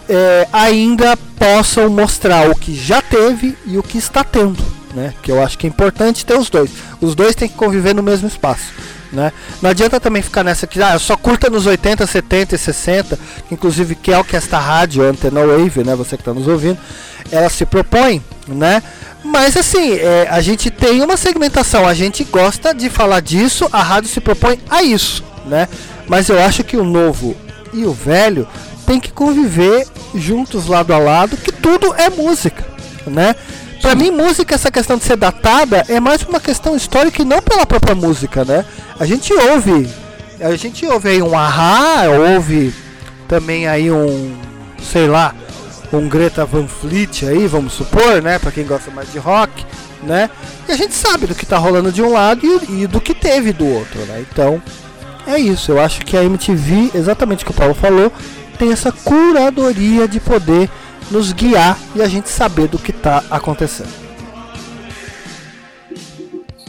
é, 0.10 0.48
ainda 0.52 1.16
possam 1.38 1.88
mostrar 1.88 2.50
o 2.50 2.56
que 2.56 2.76
já 2.76 3.00
teve 3.02 3.56
e 3.66 3.78
o 3.78 3.84
que 3.84 4.00
está 4.00 4.24
tendo, 4.24 4.62
né? 4.96 5.14
Que 5.22 5.32
eu 5.32 5.42
acho 5.42 5.58
que 5.58 5.68
é 5.68 5.70
importante 5.70 6.26
ter 6.26 6.38
os 6.38 6.50
dois. 6.50 6.72
Os 7.00 7.14
dois 7.14 7.36
têm 7.36 7.48
que 7.48 7.56
conviver 7.56 7.94
no 7.94 8.02
mesmo 8.02 8.28
espaço, 8.28 8.74
né? 9.12 9.32
Não 9.62 9.70
adianta 9.70 10.00
também 10.00 10.22
ficar 10.22 10.44
nessa 10.44 10.68
que 10.68 10.82
ah, 10.82 10.98
só 11.00 11.18
curta 11.18 11.50
nos 11.50 11.66
80, 11.66 12.06
70 12.06 12.56
e 12.56 12.58
60, 12.58 13.20
que 13.48 13.54
inclusive 13.54 13.96
que 13.96 14.12
é 14.12 14.18
o 14.18 14.24
que 14.24 14.36
esta 14.36 14.60
rádio 14.60 15.04
Antena 15.04 15.46
Wave, 15.46 15.84
né? 15.84 15.96
Você 15.96 16.16
que 16.16 16.22
está 16.22 16.34
nos 16.34 16.48
ouvindo, 16.48 16.78
ela 17.32 17.50
se 17.50 17.66
propõe, 17.66 18.24
né? 18.48 18.84
Mas 19.24 19.58
assim, 19.58 19.94
é, 19.94 20.28
a 20.30 20.42
gente 20.42 20.70
tem 20.70 21.02
uma 21.02 21.18
segmentação, 21.18 21.88
a 21.88 21.94
gente 21.94 22.24
gosta 22.24 22.74
de 22.74 22.90
falar 22.90 23.22
disso, 23.22 23.68
a 23.72 23.82
rádio 23.82 24.10
se 24.10 24.22
propõe 24.22 24.60
a 24.70 24.82
isso, 24.82 25.24
né? 25.46 25.68
Mas 26.08 26.30
eu 26.30 26.42
acho 26.42 26.64
que 26.64 26.78
o 26.78 26.84
novo 26.84 27.36
e 27.74 27.86
o 27.86 27.94
velho 27.94 28.48
tem 28.86 29.00
que 29.00 29.12
conviver 29.12 29.88
juntos 30.16 30.66
lado 30.66 30.94
a 30.94 30.98
lado, 30.98 31.38
que 31.38 31.52
tudo 31.52 31.94
é 31.96 32.10
música, 32.10 32.66
né? 33.06 33.36
Pra 33.82 33.96
mim, 33.96 34.12
música, 34.12 34.56
essa 34.56 34.70
questão 34.70 34.98
de 34.98 35.06
ser 35.06 35.16
datada, 35.16 35.86
é 35.88 36.00
mais 36.00 36.22
uma 36.24 36.40
questão 36.40 36.76
histórica 36.76 37.22
e 37.22 37.26
não 37.26 37.42
pela 37.42 37.66
própria 37.66 37.96
música, 37.96 38.44
né? 38.44 38.66
A 39.00 39.06
gente 39.06 39.34
ouve, 39.34 39.90
a 40.40 40.56
gente 40.56 40.86
ouve 40.86 41.10
aí 41.10 41.22
um 41.22 41.38
Ahá, 41.38 42.04
ouve 42.34 42.74
também 43.28 43.68
aí 43.68 43.90
um, 43.90 44.38
sei 44.82 45.08
lá, 45.08 45.34
um 45.94 46.10
Greta 46.10 46.46
Van 46.46 46.68
Fleet 46.68 47.24
aí, 47.24 47.48
vamos 47.48 47.74
supor, 47.74 48.22
né? 48.22 48.38
Pra 48.38 48.52
quem 48.52 48.66
gosta 48.66 48.92
mais 48.92 49.12
de 49.12 49.18
rock, 49.18 49.66
né? 50.04 50.30
E 50.68 50.72
a 50.72 50.76
gente 50.76 50.94
sabe 50.94 51.26
do 51.26 51.34
que 51.34 51.46
tá 51.46 51.58
rolando 51.58 51.92
de 51.92 52.02
um 52.02 52.12
lado 52.12 52.46
e, 52.46 52.84
e 52.84 52.88
do 52.88 53.00
que 53.00 53.14
teve 53.14 53.54
do 53.54 53.66
outro, 53.66 54.00
né? 54.02 54.24
Então, 54.30 54.62
é 55.26 55.40
isso. 55.40 55.72
Eu 55.72 55.80
acho 55.80 56.02
que 56.02 56.18
a 56.18 56.24
MTV, 56.24 56.92
exatamente 56.94 57.44
o 57.44 57.46
que 57.46 57.52
o 57.52 57.56
Paulo 57.56 57.74
falou, 57.74 58.12
tem 58.58 58.72
essa 58.72 58.92
curadoria 58.92 60.08
de 60.08 60.20
poder 60.20 60.70
nos 61.12 61.32
guiar 61.32 61.78
e 61.96 62.02
a 62.02 62.08
gente 62.08 62.30
saber 62.30 62.68
do 62.68 62.78
que 62.78 62.92
está 62.92 63.24
acontecendo. 63.30 63.90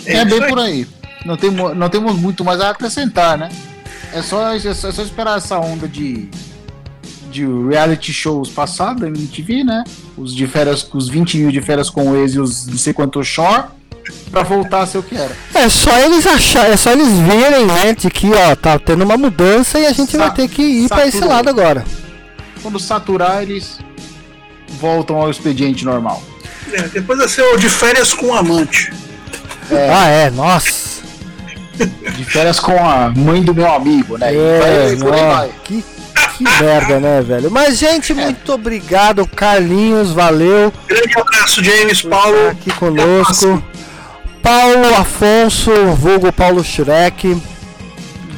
É, 0.07 0.25
bem 0.25 0.41
por 0.49 0.59
aí. 0.59 0.87
Não 1.25 1.37
temos, 1.37 1.77
não 1.77 1.89
temos 1.89 2.17
muito 2.19 2.45
mais 2.45 2.61
a 2.61 2.71
acrescentar, 2.71 3.37
né? 3.37 3.51
É 4.13 4.23
só, 4.23 4.55
é 4.55 4.59
só, 4.75 4.89
é 4.89 4.93
só 4.93 5.03
esperar 5.03 5.37
essa 5.39 5.59
onda 5.59 5.87
de, 5.87 6.29
de 7.31 7.45
reality 7.69 8.13
shows 8.13 8.49
passar 8.49 8.95
da 8.95 9.07
MTV, 9.07 9.63
né? 9.63 9.85
Os 10.17 10.35
de 10.35 10.47
férias, 10.47 10.89
os 10.93 11.09
20 11.09 11.39
mil 11.39 11.53
de 11.53 11.61
férias 11.61 11.91
com 11.91 12.11
o 12.11 12.17
ex 12.17 12.35
e 12.35 12.41
os 12.41 12.67
não 12.67 12.79
sei 12.79 12.93
quanto 12.93 13.23
shore, 13.23 13.65
pra 14.31 14.43
voltar 14.43 14.81
a 14.83 14.87
ser 14.87 14.99
o 14.99 15.03
que 15.03 15.15
era. 15.15 15.37
É 15.55 15.69
só 15.69 15.97
eles 15.99 16.27
achar, 16.27 16.69
é 16.71 16.77
só 16.77 16.91
eles 16.93 17.09
verem, 17.19 17.67
né, 17.67 17.95
de 17.95 18.11
que 18.11 18.31
ó, 18.33 18.57
tá 18.57 18.79
tendo 18.79 19.05
uma 19.05 19.17
mudança 19.19 19.79
e 19.79 19.87
a 19.87 19.93
gente 19.93 20.17
vai 20.17 20.29
Sa- 20.29 20.35
ter 20.35 20.49
que 20.49 20.63
ir 20.63 20.89
para 20.89 21.07
esse 21.07 21.21
lado 21.21 21.49
agora. 21.49 21.85
Quando 22.63 22.81
saturar, 22.81 23.43
eles 23.43 23.79
voltam 24.81 25.17
ao 25.17 25.31
expediente 25.31 25.85
normal. 25.85 26.23
É, 26.73 26.83
depois 26.83 27.19
vai 27.19 27.29
ser 27.29 27.43
o 27.43 27.57
de 27.57 27.69
férias 27.69 28.13
com 28.15 28.27
o 28.27 28.35
amante. 28.35 28.93
Ah, 29.93 30.07
é, 30.09 30.31
nossa. 30.31 31.01
De 32.17 32.25
férias 32.25 32.61
com 32.61 32.73
a 32.73 33.09
mãe 33.17 33.43
do 33.43 33.55
meu 33.55 33.73
amigo, 33.73 34.19
né? 34.19 34.35
É, 34.35 34.59
vai- 34.59 34.97
por 34.97 35.15
aí 35.15 35.21
ó, 35.23 35.35
vai. 35.35 35.51
que, 35.65 35.85
que 36.37 36.45
merda, 36.63 37.01
né, 37.01 37.23
velho? 37.23 37.51
Mas, 37.51 37.79
gente, 37.79 38.13
muito 38.13 38.53
obrigado, 38.53 39.27
Carlinhos, 39.27 40.11
valeu. 40.13 40.71
Grande 40.87 41.19
abraço, 41.19 41.65
James, 41.65 42.03
Paulo. 42.03 42.49
Aqui 42.51 42.71
conosco. 42.73 43.63
Paulo 44.43 44.95
Afonso, 44.99 45.71
vulgo 45.97 46.31
Paulo 46.33 46.63
Shrek. 46.63 47.41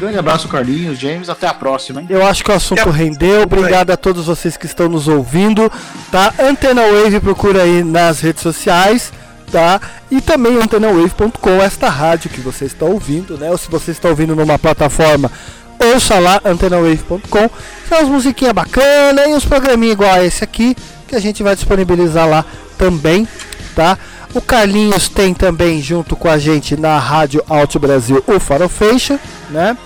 Grande 0.03 0.19
abraço, 0.19 0.49
Carlinhos, 0.49 0.99
James. 0.99 1.29
Até 1.29 1.47
a 1.47 1.55
próxima, 1.55 2.01
hein? 2.01 2.09
Eu 2.11 2.27
acho 2.27 2.43
que 2.43 2.51
o 2.51 2.55
assunto 2.55 2.91
rendeu. 2.91 3.43
Obrigado 3.43 3.93
a 3.93 3.97
todos 3.97 4.27
vocês 4.27 4.57
que 4.57 4.67
estão 4.67 4.89
nos 4.89 5.07
ouvindo, 5.07 5.71
tá? 6.11 6.35
Antena 6.41 6.83
Wave 6.83 7.21
procura 7.21 7.63
aí 7.63 7.85
nas 7.85 8.19
redes 8.19 8.43
sociais, 8.43 9.13
tá? 9.53 9.81
E 10.11 10.21
também 10.21 10.61
antenawave.com, 10.61 11.63
esta 11.63 11.89
rádio 11.89 12.31
que 12.31 12.41
você 12.41 12.65
está 12.65 12.85
ouvindo, 12.85 13.39
né? 13.39 13.49
Ou 13.53 13.57
se 13.57 13.71
você 13.71 13.93
está 13.93 14.09
ouvindo 14.09 14.35
numa 14.35 14.59
plataforma, 14.59 15.31
ouça 15.79 16.19
lá 16.19 16.41
antenawave.com. 16.45 17.49
São 17.89 17.99
as 17.99 18.09
musiquinhas 18.09 18.55
bacanas 18.55 19.25
e 19.29 19.29
uns 19.29 19.45
programinhas 19.45 19.93
igual 19.93 20.15
a 20.15 20.25
esse 20.25 20.43
aqui 20.43 20.77
que 21.07 21.15
a 21.15 21.21
gente 21.21 21.45
vai 21.45 21.55
disponibilizar 21.55 22.29
lá 22.29 22.45
também, 22.77 23.29
tá? 23.77 23.97
O 24.35 24.41
Carlinhos 24.41 25.09
tem 25.09 25.33
também 25.33 25.81
junto 25.81 26.17
com 26.17 26.29
a 26.29 26.39
gente 26.39 26.77
na 26.77 26.99
Rádio 26.99 27.41
Alto 27.49 27.79
Brasil 27.79 28.21
o 28.27 28.41
Farofeixa, 28.41 29.21
né? 29.49 29.77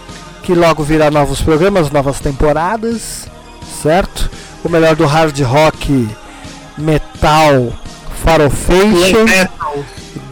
Que 0.46 0.54
logo 0.54 0.84
virá 0.84 1.10
novos 1.10 1.42
programas, 1.42 1.90
novas 1.90 2.20
temporadas, 2.20 3.26
certo? 3.82 4.30
O 4.62 4.68
melhor 4.68 4.94
do 4.94 5.04
hard 5.04 5.36
rock, 5.40 6.08
metal, 6.78 7.72
farofeixa, 8.22 9.24
Metal. 9.24 9.84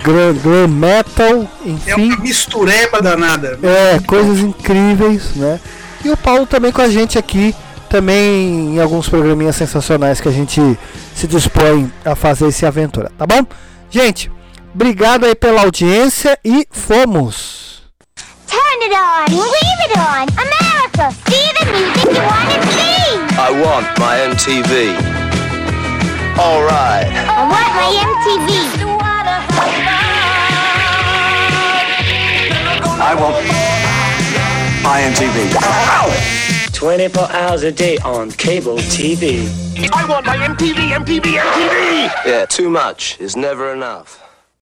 glam, 0.04 0.34
glam 0.34 0.68
metal, 0.68 1.48
É 1.66 1.68
enfim. 1.68 2.12
uma 2.12 2.16
mistureba 2.18 3.02
danada. 3.02 3.58
É, 3.60 3.98
coisas 4.06 4.38
incríveis, 4.38 5.34
né? 5.34 5.58
E 6.04 6.10
o 6.10 6.16
Paulo 6.16 6.46
também 6.46 6.70
com 6.70 6.82
a 6.82 6.88
gente 6.88 7.18
aqui, 7.18 7.52
também 7.90 8.76
em 8.76 8.80
alguns 8.80 9.08
programinhas 9.08 9.56
sensacionais 9.56 10.20
que 10.20 10.28
a 10.28 10.32
gente 10.32 10.60
se 11.12 11.26
dispõe 11.26 11.92
a 12.04 12.14
fazer 12.14 12.46
esse 12.46 12.64
aventura, 12.64 13.10
tá 13.18 13.26
bom? 13.26 13.44
Gente, 13.90 14.30
obrigado 14.72 15.24
aí 15.26 15.34
pela 15.34 15.62
audiência 15.62 16.38
e 16.44 16.68
fomos! 16.70 17.73
Turn 18.54 18.80
it 18.86 18.94
on, 18.94 19.26
leave 19.34 19.80
it 19.86 19.98
on. 19.98 20.24
America, 20.38 21.10
see 21.26 21.46
the 21.58 21.64
music 21.74 22.06
you 22.06 22.22
want 22.22 22.48
to 22.54 22.58
see. 22.70 23.18
I 23.34 23.50
want 23.50 23.86
my 23.98 24.14
MTV. 24.30 24.94
Alright. 26.38 27.10
I 27.10 27.42
want 27.50 27.70
my 27.74 27.88
MTV. 27.98 28.48
I 32.96 33.12
want 33.18 33.36
my 34.84 34.98
MTV. 35.10 36.72
24 36.72 37.32
hours 37.32 37.62
a 37.64 37.72
day 37.72 37.98
on 37.98 38.30
cable 38.30 38.78
TV. 38.78 39.48
I 39.92 40.06
want 40.06 40.26
my 40.26 40.36
MTV, 40.36 40.90
MTV, 40.90 41.38
MTV! 41.38 42.26
Yeah, 42.26 42.46
too 42.46 42.70
much 42.70 43.18
is 43.20 43.36
never 43.36 43.72
enough. 43.72 44.20